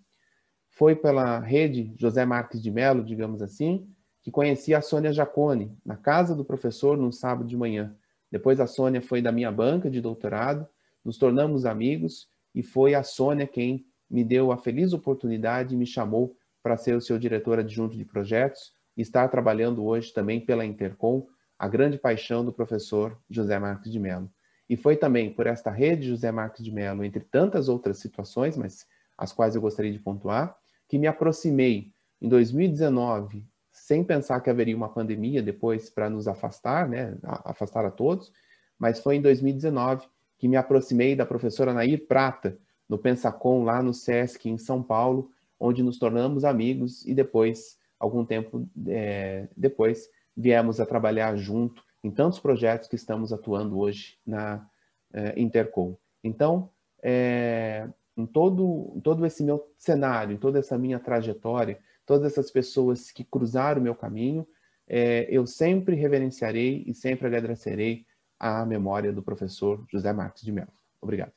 Foi 0.71 0.95
pela 0.95 1.39
rede 1.39 1.93
José 1.97 2.25
Marques 2.25 2.63
de 2.63 2.71
Mello, 2.71 3.03
digamos 3.03 3.43
assim, 3.43 3.89
que 4.23 4.31
conhecia 4.31 4.79
a 4.79 4.83
Sônia 4.83 5.13
Jacone, 5.13 5.77
na 5.85 5.97
casa 5.97 6.35
do 6.35 6.45
professor, 6.45 6.97
num 6.97 7.13
sábado 7.13 7.49
de 7.49 7.57
manhã. 7.57 7.95
Depois 8.31 8.61
a 8.61 8.67
Sônia 8.67 9.01
foi 9.01 9.23
da 9.23 9.31
minha 9.31 9.53
banca 9.53 9.91
de 9.91 10.01
doutorado, 10.01 10.67
nos 11.05 11.17
tornamos 11.17 11.65
amigos 11.65 12.29
e 12.55 12.63
foi 12.63 12.95
a 12.95 13.03
Sônia 13.03 13.47
quem 13.47 13.87
me 14.11 14.25
deu 14.25 14.51
a 14.51 14.57
feliz 14.57 14.93
oportunidade 14.93 15.75
e 15.75 15.79
me 15.79 15.87
chamou 15.87 16.37
para 16.67 16.77
ser 16.77 16.97
o 16.97 17.01
seu 17.01 17.17
diretor 17.17 17.61
adjunto 17.61 17.97
de 17.97 18.05
projetos 18.05 18.73
e 18.97 19.01
estar 19.01 19.29
trabalhando 19.29 19.85
hoje 19.85 20.13
também 20.13 20.41
pela 20.41 20.67
Intercom, 20.67 21.25
a 21.57 21.69
grande 21.69 21.97
paixão 21.97 22.45
do 22.45 22.53
professor 22.53 23.17
José 23.31 23.57
Marques 23.57 23.93
de 23.93 24.01
Mello. 24.01 24.29
E 24.69 24.77
foi 24.77 24.97
também 24.97 25.33
por 25.33 25.47
esta 25.47 25.71
rede 25.71 26.09
José 26.09 26.33
Marques 26.33 26.65
de 26.65 26.73
Mello, 26.73 27.05
entre 27.05 27.23
tantas 27.23 27.69
outras 27.69 28.01
situações, 28.01 28.57
mas 28.57 28.85
as 29.17 29.33
quais 29.33 29.55
eu 29.55 29.61
gostaria 29.61 29.93
de 29.93 30.01
pontuar, 30.01 30.57
que 30.89 30.99
me 30.99 31.07
aproximei 31.07 31.93
em 32.21 32.29
2019 32.29 33.47
sem 33.71 34.03
pensar 34.03 34.41
que 34.41 34.51
haveria 34.51 34.77
uma 34.77 34.89
pandemia 34.89 35.41
depois 35.41 35.89
para 35.89 36.11
nos 36.11 36.27
afastar, 36.27 36.89
né, 36.89 37.17
afastar 37.45 37.85
a 37.85 37.93
todos, 37.93 38.33
mas 38.77 38.99
foi 38.99 39.15
em 39.15 39.23
2019 39.23 40.05
que 40.37 40.49
me 40.49 40.57
aproximei 40.57 41.15
da 41.15 41.25
professora 41.25 41.73
Nair 41.73 42.09
Prata, 42.09 42.59
no 42.89 42.99
Pensacom, 42.99 43.63
lá 43.63 43.81
no 43.81 43.95
SESC, 43.95 44.49
em 44.49 44.59
São 44.59 44.83
Paulo, 44.83 45.31
onde 45.59 45.83
nos 45.83 45.99
tornamos 45.99 46.45
amigos 46.45 47.05
e 47.07 47.15
depois, 47.15 47.79
algum 47.99 48.25
tempo 48.25 48.69
é, 48.87 49.49
depois, 49.57 50.09
viemos 50.37 50.81
a 50.81 50.87
trabalhar 50.87 51.37
junto 51.37 51.83
em 52.05 52.11
tantos 52.11 52.39
projetos 52.39 52.89
que 52.89 52.97
estamos 52.97 53.33
atuando 53.33 53.79
hoje 53.79 54.19
na 54.27 54.69
é, 55.13 55.41
Intercom. 55.41 55.97
Então, 56.23 56.71
é, 57.03 57.89
em, 58.17 58.27
todo, 58.27 58.93
em 58.95 59.01
todo 59.01 59.25
esse 59.25 59.43
meu 59.43 59.67
cenário, 59.79 60.35
em 60.35 60.39
toda 60.39 60.59
essa 60.59 60.79
minha 60.79 60.99
trajetória, 60.99 61.79
todas 62.05 62.33
essas 62.33 62.51
pessoas 62.51 63.11
que 63.11 63.25
cruzaram 63.25 63.81
o 63.81 63.85
meu 63.85 63.95
caminho, 63.95 64.47
é, 64.89 65.27
eu 65.31 65.47
sempre 65.47 65.97
reverenciarei 65.97 66.85
e 66.87 66.95
sempre 66.95 67.27
agradecerei 67.27 68.07
a 68.39 68.65
memória 68.65 69.13
do 69.13 69.23
professor 69.23 69.85
José 69.91 70.13
Marcos 70.13 70.43
de 70.43 70.53
Mello. 70.53 70.73
Obrigado. 71.01 71.33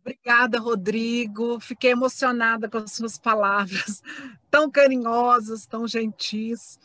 Obrigada, 0.00 0.58
Rodrigo. 0.58 1.60
Fiquei 1.60 1.90
emocionada 1.90 2.68
com 2.68 2.78
as 2.78 2.92
suas 2.92 3.18
palavras, 3.18 4.02
tão 4.50 4.70
carinhosas, 4.70 5.66
tão 5.66 5.86
gentis. 5.86 6.78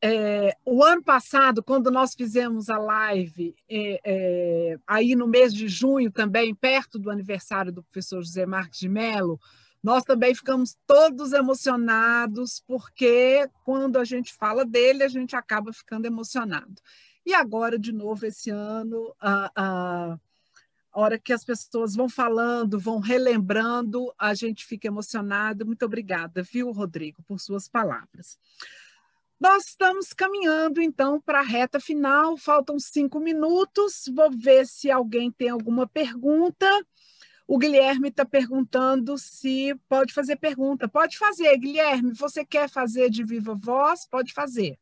É, 0.00 0.56
o 0.64 0.84
ano 0.84 1.02
passado, 1.02 1.62
quando 1.62 1.90
nós 1.90 2.14
fizemos 2.14 2.70
a 2.70 2.78
live, 2.78 3.54
é, 3.68 4.00
é, 4.04 4.78
aí 4.86 5.16
no 5.16 5.26
mês 5.26 5.52
de 5.52 5.66
junho 5.66 6.10
também, 6.10 6.54
perto 6.54 6.98
do 6.98 7.10
aniversário 7.10 7.72
do 7.72 7.82
professor 7.82 8.22
José 8.22 8.46
Marques 8.46 8.78
de 8.78 8.88
Mello, 8.88 9.40
nós 9.82 10.04
também 10.04 10.34
ficamos 10.34 10.76
todos 10.86 11.32
emocionados, 11.32 12.62
porque 12.66 13.48
quando 13.64 13.96
a 13.96 14.04
gente 14.04 14.32
fala 14.34 14.64
dele, 14.64 15.02
a 15.02 15.08
gente 15.08 15.34
acaba 15.34 15.72
ficando 15.72 16.06
emocionado. 16.06 16.80
E 17.24 17.34
agora, 17.34 17.78
de 17.78 17.92
novo, 17.92 18.26
esse 18.26 18.50
ano, 18.50 19.14
a, 19.20 20.18
hora 20.98 21.18
que 21.18 21.32
as 21.32 21.44
pessoas 21.44 21.94
vão 21.94 22.08
falando, 22.08 22.78
vão 22.78 22.98
relembrando, 22.98 24.12
a 24.18 24.34
gente 24.34 24.66
fica 24.66 24.88
emocionado. 24.88 25.64
Muito 25.64 25.84
obrigada, 25.84 26.42
viu, 26.42 26.72
Rodrigo, 26.72 27.22
por 27.22 27.38
suas 27.38 27.68
palavras. 27.68 28.38
Nós 29.40 29.68
estamos 29.68 30.12
caminhando, 30.12 30.80
então, 30.80 31.20
para 31.20 31.38
a 31.38 31.44
reta 31.44 31.78
final, 31.78 32.36
faltam 32.36 32.78
cinco 32.80 33.20
minutos. 33.20 34.10
Vou 34.12 34.30
ver 34.32 34.66
se 34.66 34.90
alguém 34.90 35.30
tem 35.30 35.48
alguma 35.48 35.86
pergunta. 35.86 36.68
O 37.46 37.56
Guilherme 37.56 38.08
está 38.08 38.24
perguntando 38.24 39.16
se 39.16 39.74
pode 39.88 40.12
fazer 40.12 40.36
pergunta. 40.36 40.88
Pode 40.88 41.16
fazer, 41.16 41.56
Guilherme. 41.56 42.12
Você 42.14 42.44
quer 42.44 42.68
fazer 42.68 43.08
de 43.08 43.24
viva 43.24 43.54
voz? 43.54 44.06
Pode 44.10 44.32
fazer. 44.32 44.76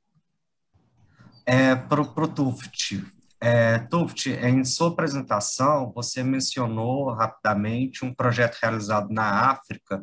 É, 1.44 1.76
para 1.76 2.00
o 2.00 2.28
Tuft. 2.28 3.15
É, 3.40 3.78
Tuft, 3.78 4.30
em 4.30 4.64
sua 4.64 4.88
apresentação, 4.88 5.92
você 5.94 6.22
mencionou 6.22 7.12
rapidamente 7.12 8.04
um 8.04 8.14
projeto 8.14 8.56
realizado 8.62 9.12
na 9.12 9.50
África, 9.50 10.02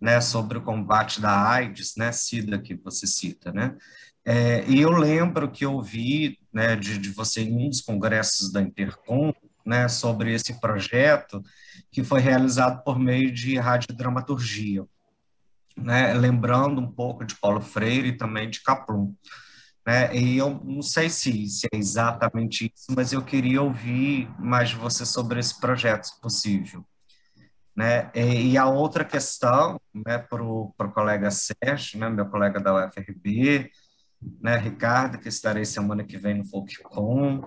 né, 0.00 0.20
sobre 0.20 0.58
o 0.58 0.62
combate 0.62 1.20
da 1.20 1.50
AIDS, 1.50 1.94
né, 1.96 2.10
SIDA, 2.10 2.58
que 2.58 2.74
você 2.74 3.06
cita, 3.06 3.52
né? 3.52 3.76
É, 4.24 4.64
e 4.66 4.80
eu 4.80 4.90
lembro 4.90 5.50
que 5.50 5.64
eu 5.64 5.80
vi 5.80 6.38
né, 6.52 6.76
de, 6.76 6.98
de 6.98 7.10
você 7.10 7.42
em 7.42 7.66
um 7.66 7.68
dos 7.68 7.80
congressos 7.80 8.52
da 8.52 8.60
Intercom, 8.60 9.32
né, 9.64 9.88
sobre 9.88 10.32
esse 10.34 10.58
projeto 10.60 11.42
que 11.90 12.02
foi 12.02 12.20
realizado 12.20 12.82
por 12.82 12.98
meio 12.98 13.32
de 13.32 13.58
radiodramaturgia, 13.58 14.84
né, 15.76 16.14
lembrando 16.14 16.80
um 16.80 16.90
pouco 16.90 17.24
de 17.24 17.34
Paulo 17.36 17.60
Freire 17.60 18.08
e 18.08 18.16
também 18.16 18.48
de 18.48 18.62
Kaplum. 18.62 19.14
Né, 19.86 20.14
e 20.14 20.36
eu 20.36 20.60
não 20.62 20.82
sei 20.82 21.08
se, 21.08 21.46
se 21.48 21.66
é 21.72 21.76
exatamente 21.76 22.70
isso, 22.74 22.92
mas 22.94 23.12
eu 23.12 23.22
queria 23.22 23.62
ouvir 23.62 24.28
mais 24.38 24.68
de 24.68 24.76
você 24.76 25.06
sobre 25.06 25.40
esse 25.40 25.58
projeto, 25.58 26.04
se 26.04 26.20
possível. 26.20 26.84
Né? 27.74 28.10
E, 28.14 28.58
a 28.58 28.66
outra 28.66 29.04
questão, 29.04 29.80
né, 29.94 30.18
para 30.18 30.42
o 30.42 30.74
colega 30.92 31.30
Sérgio, 31.30 31.98
né, 31.98 32.10
meu 32.10 32.26
colega 32.26 32.60
da 32.60 32.74
UFRB, 32.74 33.70
né, 34.40 34.58
Ricardo, 34.58 35.18
que 35.18 35.28
estarei 35.28 35.64
semana 35.64 36.04
que 36.04 36.18
vem 36.18 36.34
no 36.34 36.44
FolkCon, 36.44 37.42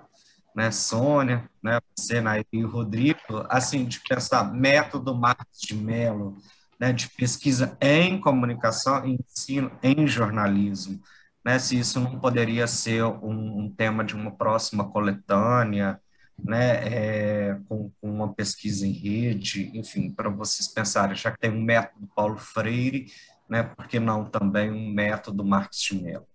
né, 0.56 0.72
Sônia, 0.72 1.48
né, 1.62 1.80
você, 1.96 2.20
né, 2.20 2.42
e 2.52 2.64
Rodrigo, 2.64 3.46
assim, 3.50 3.86
de 3.86 4.00
pensar 4.00 4.52
método 4.52 5.16
Marcos 5.16 5.60
de 5.60 5.76
Mello, 5.76 6.38
né, 6.80 6.92
de 6.92 7.10
pesquisa 7.10 7.78
em 7.80 8.20
comunicação 8.20 9.06
e 9.06 9.20
ensino 9.20 9.72
em 9.84 10.08
jornalismo, 10.08 11.00
né, 11.44 11.60
se 11.60 11.78
isso 11.78 12.00
não 12.00 12.20
poderia 12.20 12.66
ser 12.68 13.04
um, 13.04 13.60
um 13.60 13.70
tema 13.70 14.04
de 14.04 14.16
uma 14.16 14.32
próxima 14.32 14.90
coletânea, 14.90 16.00
né, 16.42 16.88
é, 16.88 17.58
com, 17.68 17.92
com, 18.02 18.10
uma 18.10 18.34
pesquisa 18.34 18.88
em 18.88 18.92
rede, 18.92 19.72
enfim, 19.78 20.10
para 20.10 20.30
vocês 20.30 20.68
pensarem, 20.68 21.16
já 21.16 21.32
que 21.32 21.40
tem 21.40 21.52
um 21.52 21.62
método 21.62 22.08
Paulo 22.16 22.38
Freire, 22.38 23.08
né, 23.50 23.64
por 23.64 23.88
que 23.88 24.00
não 24.00 24.26
também 24.26 24.72
um 24.72 24.90
método 24.90 25.44
Marcos 25.44 25.80
de 25.82 26.02
Mello? 26.02 26.26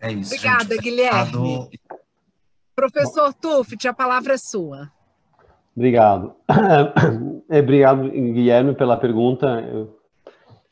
É 0.00 0.12
isso. 0.12 0.34
Obrigada, 0.34 0.74
gente. 0.74 0.82
Guilherme. 0.82 1.70
Professor 2.74 3.32
Tuft, 3.34 3.88
a 3.88 3.94
palavra 3.94 4.34
é 4.34 4.38
sua. 4.38 4.90
Obrigado. 5.74 6.34
É, 7.48 7.60
obrigado, 7.60 8.10
Guilherme, 8.10 8.74
pela 8.74 8.96
pergunta. 8.96 9.62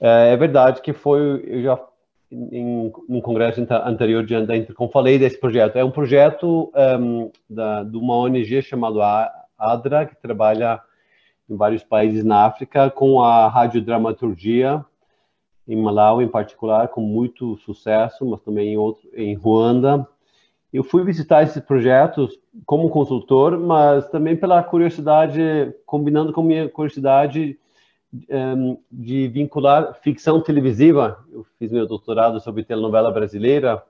É, 0.00 0.32
é 0.32 0.36
verdade 0.36 0.82
que 0.82 0.92
foi, 0.92 1.20
eu 1.46 1.62
já 1.62 1.76
em 2.52 2.92
um 3.08 3.20
congresso 3.20 3.66
anterior 3.84 4.24
de 4.24 4.34
como 4.74 4.90
falei 4.90 5.18
desse 5.18 5.38
projeto. 5.38 5.76
É 5.76 5.84
um 5.84 5.90
projeto 5.90 6.72
um, 7.00 7.30
da, 7.48 7.82
de 7.82 7.96
uma 7.96 8.16
ONG 8.16 8.62
chamada 8.62 9.32
ADRA, 9.58 10.06
que 10.06 10.16
trabalha 10.16 10.80
em 11.48 11.56
vários 11.56 11.84
países 11.84 12.24
na 12.24 12.44
África 12.44 12.90
com 12.90 13.22
a 13.22 13.48
radiodramaturgia 13.48 14.84
em 15.66 15.76
Malawi 15.76 16.24
em 16.24 16.28
particular, 16.28 16.88
com 16.88 17.00
muito 17.00 17.56
sucesso, 17.58 18.24
mas 18.26 18.40
também 18.42 18.74
em, 18.74 18.76
outro, 18.76 19.08
em 19.14 19.34
Ruanda. 19.34 20.06
Eu 20.72 20.84
fui 20.84 21.04
visitar 21.04 21.42
esses 21.42 21.62
projetos 21.62 22.38
como 22.66 22.90
consultor, 22.90 23.58
mas 23.58 24.08
também 24.08 24.36
pela 24.36 24.62
curiosidade, 24.62 25.72
combinando 25.86 26.32
com 26.32 26.42
minha 26.42 26.68
curiosidade 26.68 27.58
de 28.90 29.28
vincular 29.28 29.94
ficção 29.94 30.40
televisiva. 30.40 31.24
Eu 31.32 31.44
fiz 31.58 31.72
meu 31.72 31.86
doutorado 31.86 32.40
sobre 32.40 32.62
telenovela 32.62 33.10
brasileira 33.10 33.82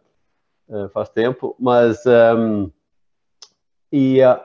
uh, 0.69 0.89
faz 0.89 1.11
tempo, 1.11 1.55
mas 1.59 2.03
um, 2.07 2.71
e 3.93 4.21
uh, 4.25 4.41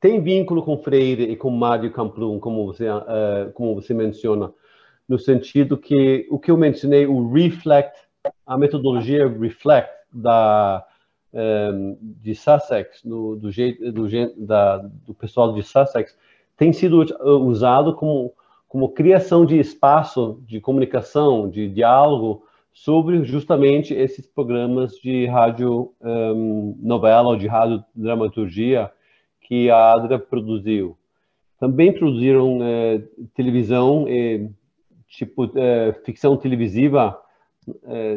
tem 0.00 0.20
vínculo 0.20 0.62
com 0.62 0.78
Freire 0.78 1.24
e 1.24 1.36
com 1.36 1.50
Mário 1.50 1.92
Camplum, 1.92 2.40
como 2.40 2.66
você 2.66 2.88
uh, 2.88 3.52
como 3.54 3.74
você 3.74 3.94
menciona 3.94 4.52
no 5.08 5.18
sentido 5.18 5.78
que 5.78 6.26
o 6.30 6.38
que 6.38 6.50
eu 6.50 6.56
mencionei, 6.56 7.06
o 7.06 7.32
reflect, 7.32 7.96
a 8.44 8.58
metodologia 8.58 9.26
reflect 9.26 9.90
da 10.12 10.84
um, 11.32 11.38
ehm, 11.38 11.96
de 12.00 12.34
Sussex, 12.34 13.02
do, 13.02 13.36
do 13.36 13.50
jeito 13.50 13.90
do, 13.90 14.06
da, 14.36 14.78
do 14.78 15.14
pessoal 15.14 15.54
de 15.54 15.62
Sussex, 15.62 16.14
tem 16.58 16.72
sido 16.72 17.06
usado 17.46 17.94
como 17.94 18.34
como 18.68 18.90
criação 18.90 19.46
de 19.46 19.58
espaço 19.58 20.42
de 20.46 20.60
comunicação, 20.60 21.48
de 21.48 21.70
diálogo 21.70 22.44
sobre 22.70 23.24
justamente 23.24 23.94
esses 23.94 24.26
programas 24.26 24.92
de 24.96 25.24
rádio 25.24 25.94
um, 26.02 26.06
ehm, 26.06 26.86
novela 26.86 27.30
ou 27.30 27.36
de 27.36 27.46
rádio 27.46 27.82
dramaturgia 27.94 28.90
que 29.40 29.70
a 29.70 29.94
Adra 29.94 30.18
produziu. 30.18 30.98
Também 31.58 31.92
produziram 31.92 32.58
eh, 32.62 33.02
televisão 33.34 34.04
tipo 35.08 35.50
é, 35.58 35.94
ficção 36.04 36.36
televisiva, 36.36 37.18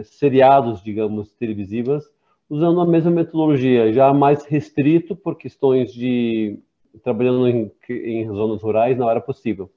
seriados, 0.04 0.84
digamos, 0.84 1.32
televisivas, 1.32 2.04
usando 2.50 2.82
a 2.82 2.86
mesma 2.86 3.10
metodologia, 3.10 3.92
já 3.94 4.14
mais 4.14 4.46
restrito 4.46 5.16
por 5.16 5.38
questões 5.38 5.94
de 5.94 6.60
trabalhando 7.04 7.48
em, 7.48 7.72
em 7.90 8.28
zonas 8.28 8.62
rurais 8.62 8.98
não 8.98 9.10
era 9.10 9.22
possível. 9.22 9.72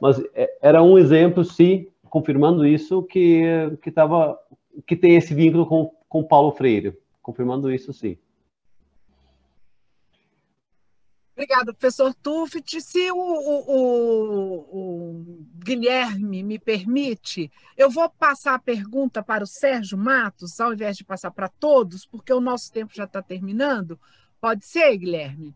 Mas 0.00 0.22
é, 0.34 0.50
era 0.62 0.82
um 0.82 0.98
exemplo, 0.98 1.44
sim, 1.44 1.88
confirmando 2.04 2.66
isso, 2.66 3.02
que 3.02 3.42
que 3.82 3.88
estava 3.88 4.38
que 4.86 4.96
tem 4.96 5.16
esse 5.16 5.34
vínculo 5.34 5.66
com, 5.66 5.90
com 6.08 6.24
Paulo 6.24 6.52
Freire, 6.52 6.96
confirmando 7.22 7.72
isso, 7.72 7.92
sim. 7.92 8.16
Obrigada, 11.40 11.72
professor 11.72 12.12
Tuft. 12.14 12.82
Se 12.82 13.10
o, 13.10 13.16
o, 13.16 14.58
o, 14.58 15.44
Guilherme 15.64 16.42
me 16.42 16.58
permite, 16.58 17.50
eu 17.78 17.88
vou 17.88 18.10
passar 18.10 18.54
a 18.54 18.58
pergunta 18.58 19.22
para 19.22 19.42
o 19.42 19.46
Sérgio 19.46 19.96
Matos, 19.96 20.60
ao 20.60 20.74
invés 20.74 20.98
de 20.98 21.04
passar 21.04 21.30
para 21.30 21.48
todos, 21.48 22.04
porque 22.04 22.30
o 22.30 22.42
nosso 22.42 22.70
tempo 22.70 22.92
já 22.94 23.04
está 23.04 23.22
terminando. 23.22 23.98
Pode 24.38 24.66
ser, 24.66 24.94
Guilherme? 24.98 25.54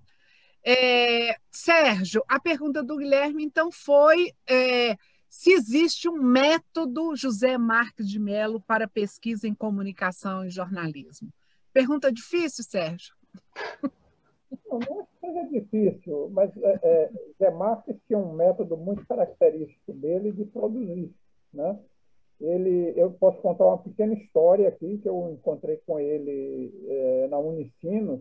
É, 0.64 1.36
Sérgio, 1.50 2.24
a 2.26 2.40
pergunta 2.40 2.82
do 2.82 2.96
Guilherme, 2.96 3.44
então, 3.44 3.70
foi 3.70 4.32
é, 4.48 4.96
se 5.28 5.52
existe 5.52 6.08
um 6.08 6.22
método 6.22 7.14
José 7.14 7.58
Marques 7.58 8.08
de 8.08 8.18
Mello 8.18 8.60
para 8.60 8.88
pesquisa 8.88 9.46
em 9.46 9.54
comunicação 9.54 10.44
e 10.44 10.50
jornalismo. 10.50 11.28
Pergunta 11.72 12.12
difícil, 12.12 12.64
Sérgio? 12.64 13.14
Não, 14.70 14.78
não 14.78 15.00
é 15.00 15.06
seja 15.20 15.42
difícil, 15.48 16.30
mas 16.30 16.56
é, 16.56 16.80
é, 16.82 17.10
Zé 17.38 17.50
Marques 17.50 17.96
tinha 18.06 18.18
um 18.18 18.32
método 18.32 18.76
muito 18.76 19.06
característico 19.06 19.92
dele 19.92 20.32
de 20.32 20.44
produzir. 20.44 21.12
Né? 21.52 21.78
Ele, 22.40 22.92
eu 22.96 23.10
posso 23.10 23.38
contar 23.40 23.66
uma 23.66 23.78
pequena 23.78 24.14
história 24.14 24.68
aqui, 24.68 24.98
que 24.98 25.08
eu 25.08 25.32
encontrei 25.32 25.80
com 25.86 25.98
ele 25.98 26.72
é, 26.88 27.28
na 27.28 27.38
Unicinos, 27.38 28.20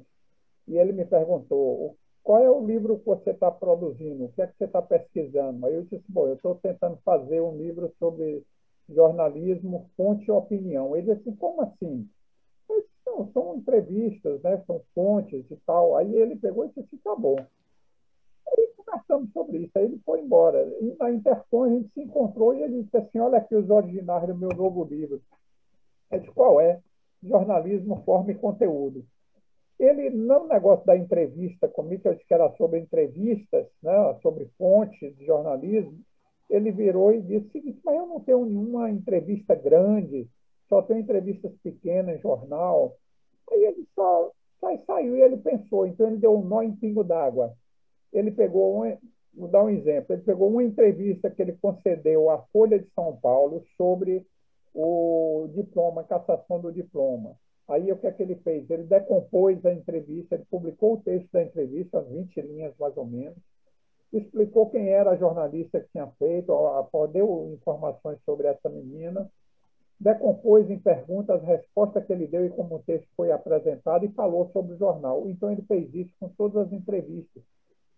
e 0.67 0.77
ele 0.77 0.93
me 0.93 1.05
perguntou 1.05 1.97
qual 2.23 2.41
é 2.41 2.49
o 2.49 2.65
livro 2.65 2.97
que 2.99 3.05
você 3.05 3.31
está 3.31 3.51
produzindo, 3.51 4.25
o 4.25 4.29
que 4.29 4.41
é 4.41 4.47
que 4.47 4.57
você 4.57 4.63
está 4.63 4.81
pesquisando? 4.81 5.65
Aí 5.65 5.75
eu 5.75 5.83
disse, 5.83 6.03
bom, 6.07 6.27
eu 6.27 6.35
estou 6.35 6.55
tentando 6.55 6.97
fazer 7.03 7.41
um 7.41 7.57
livro 7.57 7.93
sobre 7.99 8.43
jornalismo, 8.89 9.89
fonte 9.97 10.25
e 10.27 10.31
opinião. 10.31 10.95
Ele 10.95 11.15
disse, 11.15 11.35
como 11.35 11.61
assim? 11.61 12.09
Não, 13.05 13.29
são 13.33 13.57
entrevistas, 13.57 14.41
né? 14.41 14.63
são 14.65 14.81
fontes 14.95 15.45
e 15.51 15.55
tal. 15.65 15.97
Aí 15.97 16.15
ele 16.15 16.37
pegou 16.37 16.65
e 16.65 16.69
disse 16.69 16.97
tá 17.03 17.13
bom. 17.15 17.35
Aí 18.47 18.69
conversamos 18.77 19.31
sobre 19.33 19.57
isso, 19.59 19.71
aí 19.75 19.85
ele 19.85 20.01
foi 20.05 20.21
embora. 20.21 20.63
E 20.79 20.95
na 20.97 21.11
Intercom 21.11 21.63
a 21.63 21.69
gente 21.69 21.89
se 21.93 22.01
encontrou 22.01 22.53
e 22.53 22.63
ele 22.63 22.83
disse 22.83 22.97
assim, 22.97 23.19
olha 23.19 23.37
aqui 23.37 23.53
os 23.53 23.69
originais 23.69 24.25
do 24.25 24.35
meu 24.35 24.49
novo 24.49 24.85
livro. 24.85 25.21
Eu 26.09 26.19
disse, 26.19 26.31
qual 26.31 26.61
é? 26.61 26.79
Jornalismo, 27.21 28.01
forma 28.05 28.31
e 28.31 28.35
conteúdo. 28.35 29.05
Ele, 29.79 30.09
não 30.09 30.47
negócio 30.47 30.85
da 30.85 30.95
entrevista 30.95 31.67
comigo, 31.67 32.01
que 32.01 32.07
eu 32.07 32.13
disse 32.13 32.27
que 32.27 32.33
era 32.33 32.49
sobre 32.57 32.79
entrevistas, 32.79 33.67
né, 33.81 34.17
sobre 34.21 34.45
fontes 34.57 35.15
de 35.17 35.25
jornalismo, 35.25 35.99
ele 36.49 36.71
virou 36.71 37.11
e 37.11 37.21
disse 37.21 37.81
mas 37.83 37.95
eu 37.95 38.05
não 38.05 38.19
tenho 38.19 38.45
nenhuma 38.45 38.89
entrevista 38.89 39.55
grande, 39.55 40.29
só 40.69 40.81
tenho 40.81 40.99
entrevistas 40.99 41.51
pequenas 41.63 42.17
em 42.17 42.21
jornal. 42.21 42.95
Aí 43.51 43.63
ele 43.63 43.87
só, 43.95 44.31
só 44.59 44.77
saiu 44.85 45.17
e 45.17 45.21
ele 45.21 45.37
pensou, 45.37 45.87
então 45.87 46.07
ele 46.07 46.17
deu 46.17 46.37
um 46.37 46.43
nó 46.43 46.61
em 46.61 46.75
pingo 46.75 47.03
d'água. 47.03 47.53
Ele 48.11 48.31
pegou 48.31 48.85
um, 48.85 48.97
vou 49.33 49.47
dar 49.47 49.63
um 49.63 49.69
exemplo, 49.69 50.13
ele 50.13 50.21
pegou 50.21 50.49
uma 50.49 50.63
entrevista 50.63 51.29
que 51.29 51.41
ele 51.41 51.57
concedeu 51.61 52.29
à 52.29 52.39
Folha 52.53 52.77
de 52.77 52.89
São 52.93 53.17
Paulo 53.17 53.63
sobre 53.75 54.25
o 54.73 55.47
diploma, 55.53 56.03
cassação 56.03 56.59
do 56.59 56.71
diploma. 56.71 57.35
Aí 57.67 57.91
o 57.91 57.97
que 57.97 58.07
é 58.07 58.11
que 58.11 58.23
ele 58.23 58.35
fez? 58.35 58.69
Ele 58.69 58.83
decompôs 58.83 59.65
a 59.65 59.73
entrevista, 59.73 60.35
ele 60.35 60.45
publicou 60.49 60.93
o 60.93 61.01
texto 61.01 61.29
da 61.31 61.41
entrevista, 61.41 62.01
20 62.01 62.41
linhas 62.41 62.73
mais 62.77 62.95
ou 62.97 63.05
menos, 63.05 63.37
explicou 64.11 64.69
quem 64.69 64.89
era 64.89 65.11
a 65.11 65.15
jornalista 65.15 65.79
que 65.79 65.89
tinha 65.91 66.07
feito, 66.19 66.53
deu 67.11 67.51
informações 67.53 68.19
sobre 68.25 68.47
essa 68.47 68.69
menina, 68.69 69.29
decompôs 69.99 70.69
em 70.69 70.77
perguntas 70.77 71.41
a 71.41 71.45
resposta 71.45 72.01
que 72.01 72.11
ele 72.11 72.27
deu 72.27 72.45
e 72.45 72.49
como 72.49 72.75
o 72.75 72.83
texto 72.83 73.07
foi 73.15 73.31
apresentado 73.31 74.05
e 74.05 74.09
falou 74.09 74.49
sobre 74.51 74.73
o 74.73 74.77
jornal. 74.77 75.27
Então 75.29 75.51
ele 75.51 75.63
fez 75.63 75.93
isso 75.95 76.11
com 76.19 76.27
todas 76.29 76.67
as 76.67 76.73
entrevistas. 76.73 77.41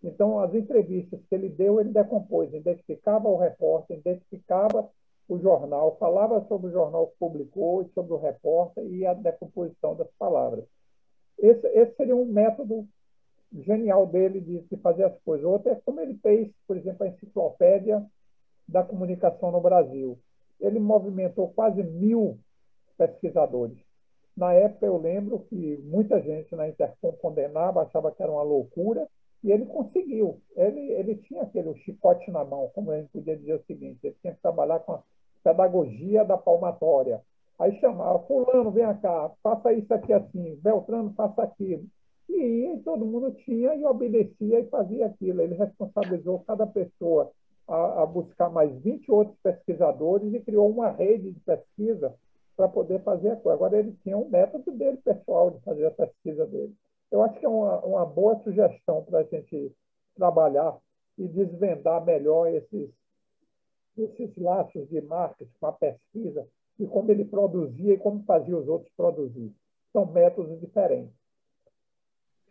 Então 0.02 0.38
as 0.38 0.54
entrevistas 0.54 1.20
que 1.28 1.34
ele 1.34 1.48
deu, 1.48 1.80
ele 1.80 1.90
decompôs, 1.90 2.52
identificava 2.54 3.28
o 3.28 3.36
repórter, 3.36 3.98
identificava 3.98 4.88
o 5.28 5.38
jornal, 5.38 5.96
falava 5.98 6.44
sobre 6.46 6.68
o 6.68 6.72
jornal 6.72 7.08
que 7.08 7.18
publicou, 7.18 7.88
sobre 7.94 8.12
o 8.12 8.18
repórter 8.18 8.84
e 8.86 9.04
a 9.04 9.14
decomposição 9.14 9.96
das 9.96 10.08
palavras. 10.18 10.64
Esse, 11.38 11.66
esse 11.68 11.96
seria 11.96 12.16
um 12.16 12.24
método 12.24 12.86
genial 13.52 14.06
dele 14.06 14.40
de, 14.40 14.60
de, 14.60 14.76
fazer 14.78 15.04
as 15.04 15.18
coisas. 15.20 15.46
Outro 15.46 15.70
é 15.70 15.80
como 15.84 16.00
ele 16.00 16.14
fez, 16.22 16.50
por 16.66 16.76
exemplo, 16.76 17.04
a 17.04 17.08
enciclopédia 17.08 18.04
da 18.68 18.82
comunicação 18.82 19.50
no 19.50 19.60
Brasil. 19.60 20.18
Ele 20.60 20.78
movimentou 20.78 21.52
quase 21.52 21.82
mil 21.82 22.38
pesquisadores. 22.96 23.76
Na 24.36 24.52
época, 24.52 24.86
eu 24.86 24.98
lembro 24.98 25.40
que 25.48 25.78
muita 25.84 26.20
gente 26.20 26.54
na 26.54 26.68
Intercom 26.68 27.12
condenava, 27.12 27.82
achava 27.82 28.12
que 28.12 28.22
era 28.22 28.30
uma 28.30 28.42
loucura, 28.42 29.08
e 29.42 29.50
ele 29.50 29.66
conseguiu. 29.66 30.40
Ele, 30.54 30.92
ele 30.92 31.16
tinha 31.16 31.42
aquele 31.42 31.74
chicote 31.78 32.30
na 32.30 32.44
mão, 32.44 32.70
como 32.74 32.90
a 32.90 32.98
gente 32.98 33.10
podia 33.10 33.36
dizer 33.36 33.54
o 33.54 33.64
seguinte: 33.64 33.98
ele 34.02 34.16
tinha 34.20 34.34
que 34.34 34.40
trabalhar 34.40 34.80
com 34.80 34.92
a 34.92 35.02
pedagogia 35.46 36.24
da 36.24 36.36
palmatória. 36.36 37.22
Aí 37.58 37.78
chamava, 37.78 38.18
fulano, 38.26 38.70
vem 38.70 38.84
cá, 38.98 39.30
faça 39.42 39.72
isso 39.72 39.92
aqui 39.94 40.12
assim, 40.12 40.56
Beltrano, 40.56 41.14
faça 41.16 41.42
aquilo. 41.42 41.84
E 42.28 42.34
ia, 42.34 42.78
todo 42.84 43.06
mundo 43.06 43.30
tinha 43.44 43.74
e 43.76 43.84
obedecia 43.84 44.60
e 44.60 44.68
fazia 44.68 45.06
aquilo. 45.06 45.40
Ele 45.40 45.54
responsabilizou 45.54 46.42
cada 46.46 46.66
pessoa 46.66 47.30
a, 47.68 48.02
a 48.02 48.06
buscar 48.06 48.50
mais 48.50 48.76
20 48.82 49.10
outros 49.10 49.38
pesquisadores 49.42 50.34
e 50.34 50.40
criou 50.40 50.68
uma 50.68 50.90
rede 50.90 51.30
de 51.30 51.40
pesquisa 51.40 52.12
para 52.56 52.68
poder 52.68 53.00
fazer 53.02 53.30
a 53.30 53.36
coisa. 53.36 53.54
Agora, 53.54 53.78
ele 53.78 53.96
tinha 54.02 54.18
um 54.18 54.28
método 54.28 54.72
dele 54.72 54.96
pessoal 54.98 55.50
de 55.50 55.60
fazer 55.60 55.86
a 55.86 55.90
pesquisa 55.92 56.44
dele. 56.46 56.74
Eu 57.10 57.22
acho 57.22 57.38
que 57.38 57.46
é 57.46 57.48
uma, 57.48 57.78
uma 57.84 58.04
boa 58.04 58.36
sugestão 58.42 59.04
para 59.04 59.20
a 59.20 59.22
gente 59.22 59.72
trabalhar 60.16 60.76
e 61.16 61.28
desvendar 61.28 62.04
melhor 62.04 62.48
esses, 62.48 62.90
esses 63.96 64.36
laços 64.36 64.88
de 64.88 65.00
marketing 65.00 65.50
com 65.58 65.66
a 65.66 65.72
pesquisa 65.72 66.46
e 66.78 66.86
como 66.86 67.10
ele 67.10 67.24
produzia 67.24 67.94
e 67.94 67.98
como 67.98 68.22
fazia 68.24 68.56
os 68.56 68.68
outros 68.68 68.92
produzir. 68.96 69.52
São 69.92 70.06
métodos 70.06 70.60
diferentes. 70.60 71.14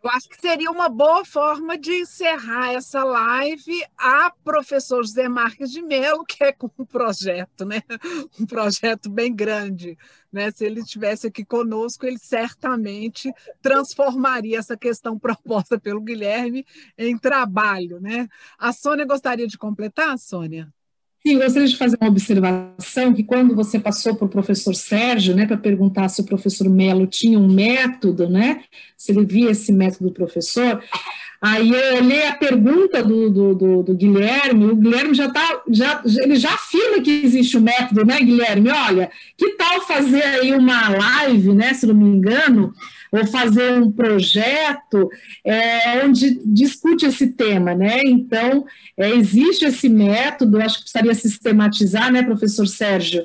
Eu 0.06 0.10
acho 0.10 0.28
que 0.28 0.40
seria 0.40 0.70
uma 0.70 0.88
boa 0.88 1.24
forma 1.24 1.76
de 1.76 1.92
encerrar 1.92 2.72
essa 2.72 3.02
live 3.02 3.84
a 3.98 4.30
professor 4.44 5.02
José 5.02 5.28
Marques 5.28 5.72
de 5.72 5.82
Mello, 5.82 6.24
que 6.24 6.44
é 6.44 6.52
com 6.52 6.70
um 6.78 6.84
projeto, 6.84 7.64
né? 7.64 7.82
Um 8.38 8.46
projeto 8.46 9.10
bem 9.10 9.34
grande. 9.34 9.98
Né? 10.30 10.52
Se 10.52 10.64
ele 10.64 10.80
estivesse 10.80 11.26
aqui 11.26 11.44
conosco, 11.44 12.06
ele 12.06 12.18
certamente 12.18 13.32
transformaria 13.60 14.58
essa 14.58 14.76
questão 14.76 15.18
proposta 15.18 15.76
pelo 15.76 16.00
Guilherme 16.00 16.64
em 16.96 17.18
trabalho. 17.18 17.98
Né? 18.00 18.28
A 18.56 18.72
Sônia 18.72 19.04
gostaria 19.04 19.48
de 19.48 19.58
completar, 19.58 20.16
Sônia? 20.18 20.72
Sim, 21.26 21.40
gostaria 21.40 21.66
de 21.66 21.76
fazer 21.76 21.98
uma 22.00 22.08
observação 22.08 23.12
que 23.12 23.24
quando 23.24 23.52
você 23.52 23.80
passou 23.80 24.14
para 24.14 24.26
o 24.26 24.28
professor 24.28 24.76
Sérgio, 24.76 25.34
né, 25.34 25.44
para 25.44 25.56
perguntar 25.56 26.08
se 26.08 26.20
o 26.20 26.24
professor 26.24 26.68
Melo 26.68 27.04
tinha 27.04 27.36
um 27.36 27.52
método, 27.52 28.30
né, 28.30 28.62
se 28.96 29.10
ele 29.10 29.24
via 29.24 29.50
esse 29.50 29.72
método 29.72 30.04
do 30.04 30.14
professor, 30.14 30.80
aí 31.42 31.68
eu 31.68 31.96
olhei 31.96 32.28
a 32.28 32.34
pergunta 32.36 33.02
do, 33.02 33.28
do, 33.28 33.54
do, 33.56 33.82
do 33.82 33.94
Guilherme, 33.96 34.66
o 34.66 34.76
Guilherme 34.76 35.14
já 35.14 35.26
está, 35.26 35.62
já, 35.68 36.00
ele 36.22 36.36
já 36.36 36.54
afirma 36.54 37.02
que 37.02 37.10
existe 37.24 37.56
o 37.56 37.60
um 37.60 37.64
método, 37.64 38.06
né, 38.06 38.20
Guilherme? 38.20 38.70
Olha, 38.70 39.10
que 39.36 39.48
tal 39.56 39.80
fazer 39.80 40.22
aí 40.22 40.54
uma 40.54 40.90
live, 40.90 41.54
né, 41.54 41.74
se 41.74 41.88
não 41.88 41.94
me 41.96 42.04
engano, 42.04 42.72
ou 43.10 43.26
fazer 43.26 43.72
um 43.72 43.90
projeto 43.90 45.10
é, 45.44 46.04
onde 46.04 46.40
discute 46.44 47.06
esse 47.06 47.28
tema, 47.28 47.74
né? 47.74 48.00
Então, 48.04 48.66
é, 48.96 49.10
existe 49.10 49.64
esse 49.64 49.88
método, 49.88 50.60
acho 50.60 50.78
que 50.78 50.82
precisaria 50.82 51.14
sistematizar, 51.14 52.12
né, 52.12 52.22
professor 52.22 52.66
Sérgio, 52.66 53.24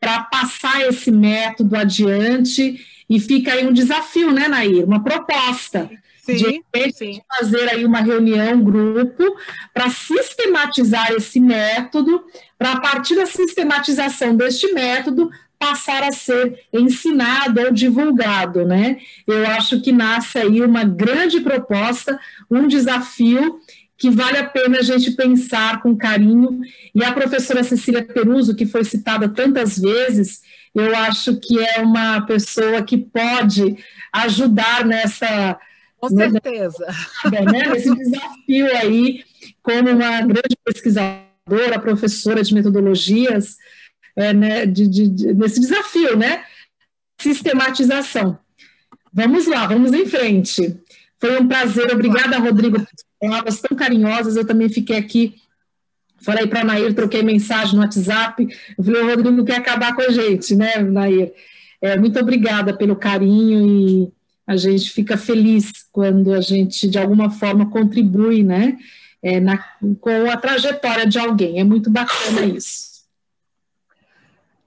para 0.00 0.22
passar 0.24 0.86
esse 0.88 1.10
método 1.10 1.76
adiante 1.76 2.84
e 3.08 3.18
fica 3.20 3.52
aí 3.52 3.66
um 3.66 3.72
desafio, 3.72 4.32
né, 4.32 4.48
Nair? 4.48 4.84
Uma 4.84 5.02
proposta. 5.02 5.90
Sim, 6.36 6.62
de 6.74 6.92
sim. 6.92 7.20
fazer 7.38 7.70
aí 7.70 7.86
uma 7.86 8.00
reunião, 8.00 8.56
um 8.56 8.62
grupo, 8.62 9.24
para 9.72 9.88
sistematizar 9.88 11.10
esse 11.12 11.40
método, 11.40 12.22
para 12.58 12.72
a 12.72 12.80
partir 12.80 13.16
da 13.16 13.24
sistematização 13.24 14.36
deste 14.36 14.70
método, 14.74 15.30
passar 15.58 16.04
a 16.04 16.12
ser 16.12 16.60
ensinado 16.72 17.60
ou 17.60 17.72
divulgado, 17.72 18.64
né? 18.64 18.98
Eu 19.26 19.46
acho 19.46 19.80
que 19.80 19.90
nasce 19.90 20.38
aí 20.38 20.62
uma 20.62 20.84
grande 20.84 21.40
proposta, 21.40 22.18
um 22.50 22.66
desafio 22.66 23.60
que 23.98 24.08
vale 24.08 24.38
a 24.38 24.48
pena 24.48 24.78
a 24.78 24.82
gente 24.82 25.10
pensar 25.10 25.82
com 25.82 25.96
carinho. 25.96 26.60
E 26.94 27.04
a 27.04 27.12
professora 27.12 27.64
Cecília 27.64 28.04
Peruso, 28.04 28.54
que 28.54 28.64
foi 28.64 28.84
citada 28.84 29.28
tantas 29.28 29.76
vezes, 29.76 30.40
eu 30.72 30.94
acho 30.94 31.36
que 31.40 31.58
é 31.58 31.80
uma 31.80 32.20
pessoa 32.22 32.80
que 32.82 32.96
pode 32.96 33.76
ajudar 34.12 34.86
nessa. 34.86 35.58
Com 35.98 36.08
certeza. 36.10 36.86
Né, 37.24 37.40
nesse 37.50 37.92
desafio 37.92 38.76
aí, 38.76 39.24
como 39.60 39.90
uma 39.90 40.20
grande 40.20 40.56
pesquisadora, 40.64 41.80
professora 41.80 42.40
de 42.44 42.54
metodologias, 42.54 43.56
é, 44.18 44.32
né, 44.34 44.66
de, 44.66 44.88
de, 44.88 45.08
de, 45.08 45.32
desse 45.32 45.60
desafio, 45.60 46.16
né? 46.16 46.44
Sistematização. 47.20 48.36
Vamos 49.12 49.46
lá, 49.46 49.66
vamos 49.66 49.92
em 49.92 50.06
frente. 50.06 50.76
Foi 51.20 51.40
um 51.40 51.46
prazer, 51.46 51.92
obrigada, 51.92 52.38
Rodrigo, 52.38 52.80
por 52.80 52.88
palavras 53.20 53.60
tão 53.60 53.76
carinhosas. 53.76 54.36
Eu 54.36 54.44
também 54.44 54.68
fiquei 54.68 54.96
aqui, 54.96 55.36
falei 56.20 56.48
para 56.48 56.62
a 56.62 56.64
Nair, 56.64 56.92
troquei 56.94 57.22
mensagem 57.22 57.76
no 57.76 57.80
WhatsApp. 57.80 58.46
Eu 58.76 58.84
falei, 58.84 59.02
o 59.02 59.06
Rodrigo 59.06 59.44
quer 59.44 59.56
acabar 59.56 59.94
com 59.94 60.02
a 60.02 60.10
gente, 60.10 60.56
né, 60.56 60.78
Nair? 60.78 61.32
É, 61.80 61.96
muito 61.96 62.18
obrigada 62.18 62.76
pelo 62.76 62.96
carinho 62.96 63.64
e 63.66 64.12
a 64.44 64.56
gente 64.56 64.90
fica 64.90 65.16
feliz 65.16 65.70
quando 65.92 66.32
a 66.32 66.40
gente, 66.40 66.88
de 66.88 66.98
alguma 66.98 67.30
forma, 67.30 67.70
contribui, 67.70 68.42
né, 68.42 68.76
é, 69.22 69.38
na, 69.38 69.58
com 70.00 70.28
a 70.28 70.36
trajetória 70.36 71.06
de 71.06 71.20
alguém. 71.20 71.60
É 71.60 71.64
muito 71.64 71.88
bacana 71.88 72.44
isso. 72.46 72.87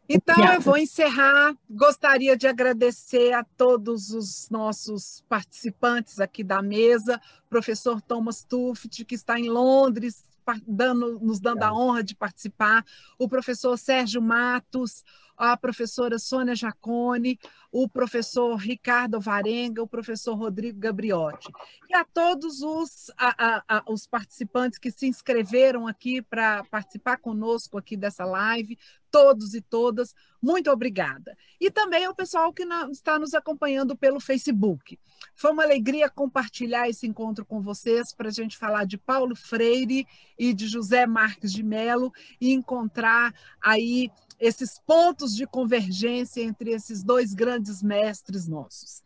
Então, 0.07 0.53
eu 0.53 0.61
vou 0.61 0.77
encerrar. 0.77 1.55
Gostaria 1.69 2.35
de 2.35 2.47
agradecer 2.47 3.33
a 3.33 3.43
todos 3.43 4.11
os 4.11 4.49
nossos 4.49 5.23
participantes 5.29 6.19
aqui 6.19 6.43
da 6.43 6.61
mesa, 6.61 7.19
professor 7.49 8.01
Thomas 8.01 8.43
Tuft, 8.43 9.05
que 9.05 9.15
está 9.15 9.39
em 9.39 9.49
Londres, 9.49 10.25
dando, 10.67 11.19
nos 11.19 11.39
dando 11.39 11.63
a 11.63 11.73
honra 11.73 12.03
de 12.03 12.15
participar, 12.15 12.85
o 13.17 13.27
professor 13.27 13.77
Sérgio 13.77 14.21
Matos, 14.21 15.03
a 15.41 15.57
professora 15.57 16.19
Sônia 16.19 16.55
Jacone, 16.55 17.39
o 17.72 17.89
professor 17.89 18.55
Ricardo 18.57 19.19
Varenga, 19.19 19.81
o 19.81 19.88
professor 19.88 20.35
Rodrigo 20.35 20.80
Gabriotti. 20.80 21.51
E 21.89 21.95
a 21.95 22.05
todos 22.05 22.61
os, 22.61 23.09
a, 23.18 23.55
a, 23.57 23.63
a, 23.68 23.84
os 23.91 24.05
participantes 24.05 24.77
que 24.77 24.91
se 24.91 25.07
inscreveram 25.07 25.88
aqui 25.88 26.22
para 26.22 26.63
participar 26.65 27.18
conosco 27.18 27.76
aqui 27.76 27.97
dessa 27.97 28.23
live, 28.23 28.77
todos 29.09 29.55
e 29.55 29.61
todas, 29.61 30.13
muito 30.41 30.69
obrigada. 30.69 31.35
E 31.59 31.72
também 31.72 32.05
ao 32.05 32.15
pessoal 32.15 32.53
que 32.53 32.63
na, 32.63 32.89
está 32.91 33.18
nos 33.18 33.34
acompanhando 33.34 33.95
pelo 33.95 34.19
Facebook. 34.19 34.99
Foi 35.35 35.51
uma 35.51 35.63
alegria 35.63 36.09
compartilhar 36.09 36.88
esse 36.88 37.07
encontro 37.07 37.45
com 37.45 37.61
vocês 37.61 38.13
para 38.13 38.30
a 38.30 38.31
gente 38.31 38.57
falar 38.57 38.85
de 38.85 38.97
Paulo 38.97 39.35
Freire 39.35 40.07
e 40.38 40.53
de 40.53 40.68
José 40.68 41.05
Marques 41.07 41.51
de 41.51 41.63
Mello 41.63 42.11
e 42.39 42.53
encontrar 42.53 43.34
aí 43.61 44.11
esses 44.39 44.80
pontos 44.80 45.30
de 45.35 45.45
convergência 45.45 46.41
entre 46.41 46.71
esses 46.71 47.03
dois 47.03 47.33
grandes 47.33 47.81
mestres 47.81 48.47
nossos. 48.47 49.01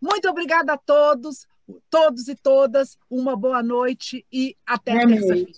Muito 0.00 0.28
obrigada 0.28 0.74
a 0.74 0.78
todos, 0.78 1.46
todos 1.90 2.28
e 2.28 2.34
todas, 2.34 2.96
uma 3.10 3.36
boa 3.36 3.62
noite 3.62 4.24
e 4.32 4.56
até 4.64 4.92
terça-feira. 5.06 5.52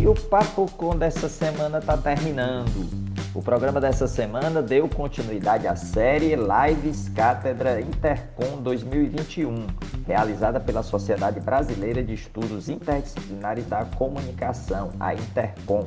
E 0.00 0.06
o 0.06 0.14
Papo 0.14 0.70
Com 0.76 0.96
dessa 0.96 1.28
semana 1.28 1.78
está 1.78 1.96
terminando. 1.96 3.09
O 3.32 3.40
programa 3.40 3.80
dessa 3.80 4.08
semana 4.08 4.60
deu 4.60 4.88
continuidade 4.88 5.68
à 5.68 5.76
série 5.76 6.34
Lives 6.34 7.08
Cátedra 7.10 7.80
Intercom 7.80 8.60
2021, 8.60 9.68
realizada 10.04 10.58
pela 10.58 10.82
Sociedade 10.82 11.38
Brasileira 11.38 12.02
de 12.02 12.12
Estudos 12.12 12.68
Interdisciplinares 12.68 13.64
da 13.66 13.84
Comunicação, 13.84 14.90
a 14.98 15.14
Intercom. 15.14 15.86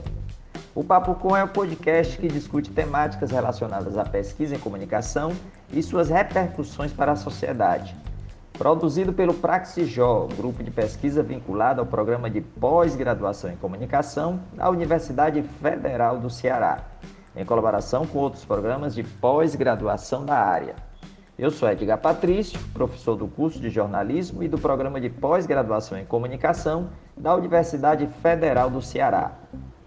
O 0.73 0.85
Papo 0.85 1.15
Com 1.15 1.35
é 1.35 1.43
o 1.43 1.45
um 1.45 1.49
podcast 1.49 2.17
que 2.17 2.29
discute 2.29 2.71
temáticas 2.71 3.29
relacionadas 3.29 3.97
à 3.97 4.05
pesquisa 4.05 4.55
em 4.55 4.59
comunicação 4.59 5.33
e 5.69 5.83
suas 5.83 6.09
repercussões 6.09 6.93
para 6.93 7.11
a 7.11 7.17
sociedade. 7.17 7.93
Produzido 8.53 9.11
pelo 9.11 9.33
Praxijó, 9.33 10.29
grupo 10.37 10.63
de 10.63 10.71
pesquisa 10.71 11.21
vinculado 11.21 11.81
ao 11.81 11.87
programa 11.87 12.29
de 12.29 12.39
pós-graduação 12.39 13.51
em 13.51 13.57
comunicação 13.57 14.39
da 14.53 14.69
Universidade 14.69 15.43
Federal 15.61 16.19
do 16.19 16.29
Ceará 16.29 16.85
em 17.35 17.45
colaboração 17.45 18.05
com 18.05 18.19
outros 18.19 18.45
programas 18.45 18.93
de 18.93 19.03
pós-graduação 19.03 20.25
da 20.25 20.37
área. 20.37 20.75
Eu 21.37 21.49
sou 21.49 21.67
Edgar 21.67 21.97
Patrício, 21.97 22.59
professor 22.73 23.15
do 23.15 23.27
curso 23.27 23.59
de 23.59 23.69
jornalismo 23.69 24.43
e 24.43 24.47
do 24.47 24.59
programa 24.59 25.01
de 25.01 25.09
pós-graduação 25.09 25.97
em 25.97 26.05
comunicação 26.05 26.89
da 27.17 27.35
Universidade 27.35 28.07
Federal 28.21 28.69
do 28.69 28.81
Ceará. 28.81 29.31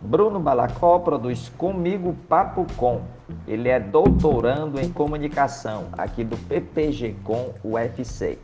Bruno 0.01 0.41
Balacó 0.41 0.99
produz 0.99 1.49
comigo 1.57 2.17
Papo 2.29 2.67
Com. 2.77 3.03
Ele 3.47 3.69
é 3.69 3.79
doutorando 3.79 4.81
em 4.81 4.91
comunicação 4.91 5.87
aqui 5.93 6.25
do 6.25 6.37
PPG 6.37 7.17
Com 7.23 7.55
UFC. 7.65 8.39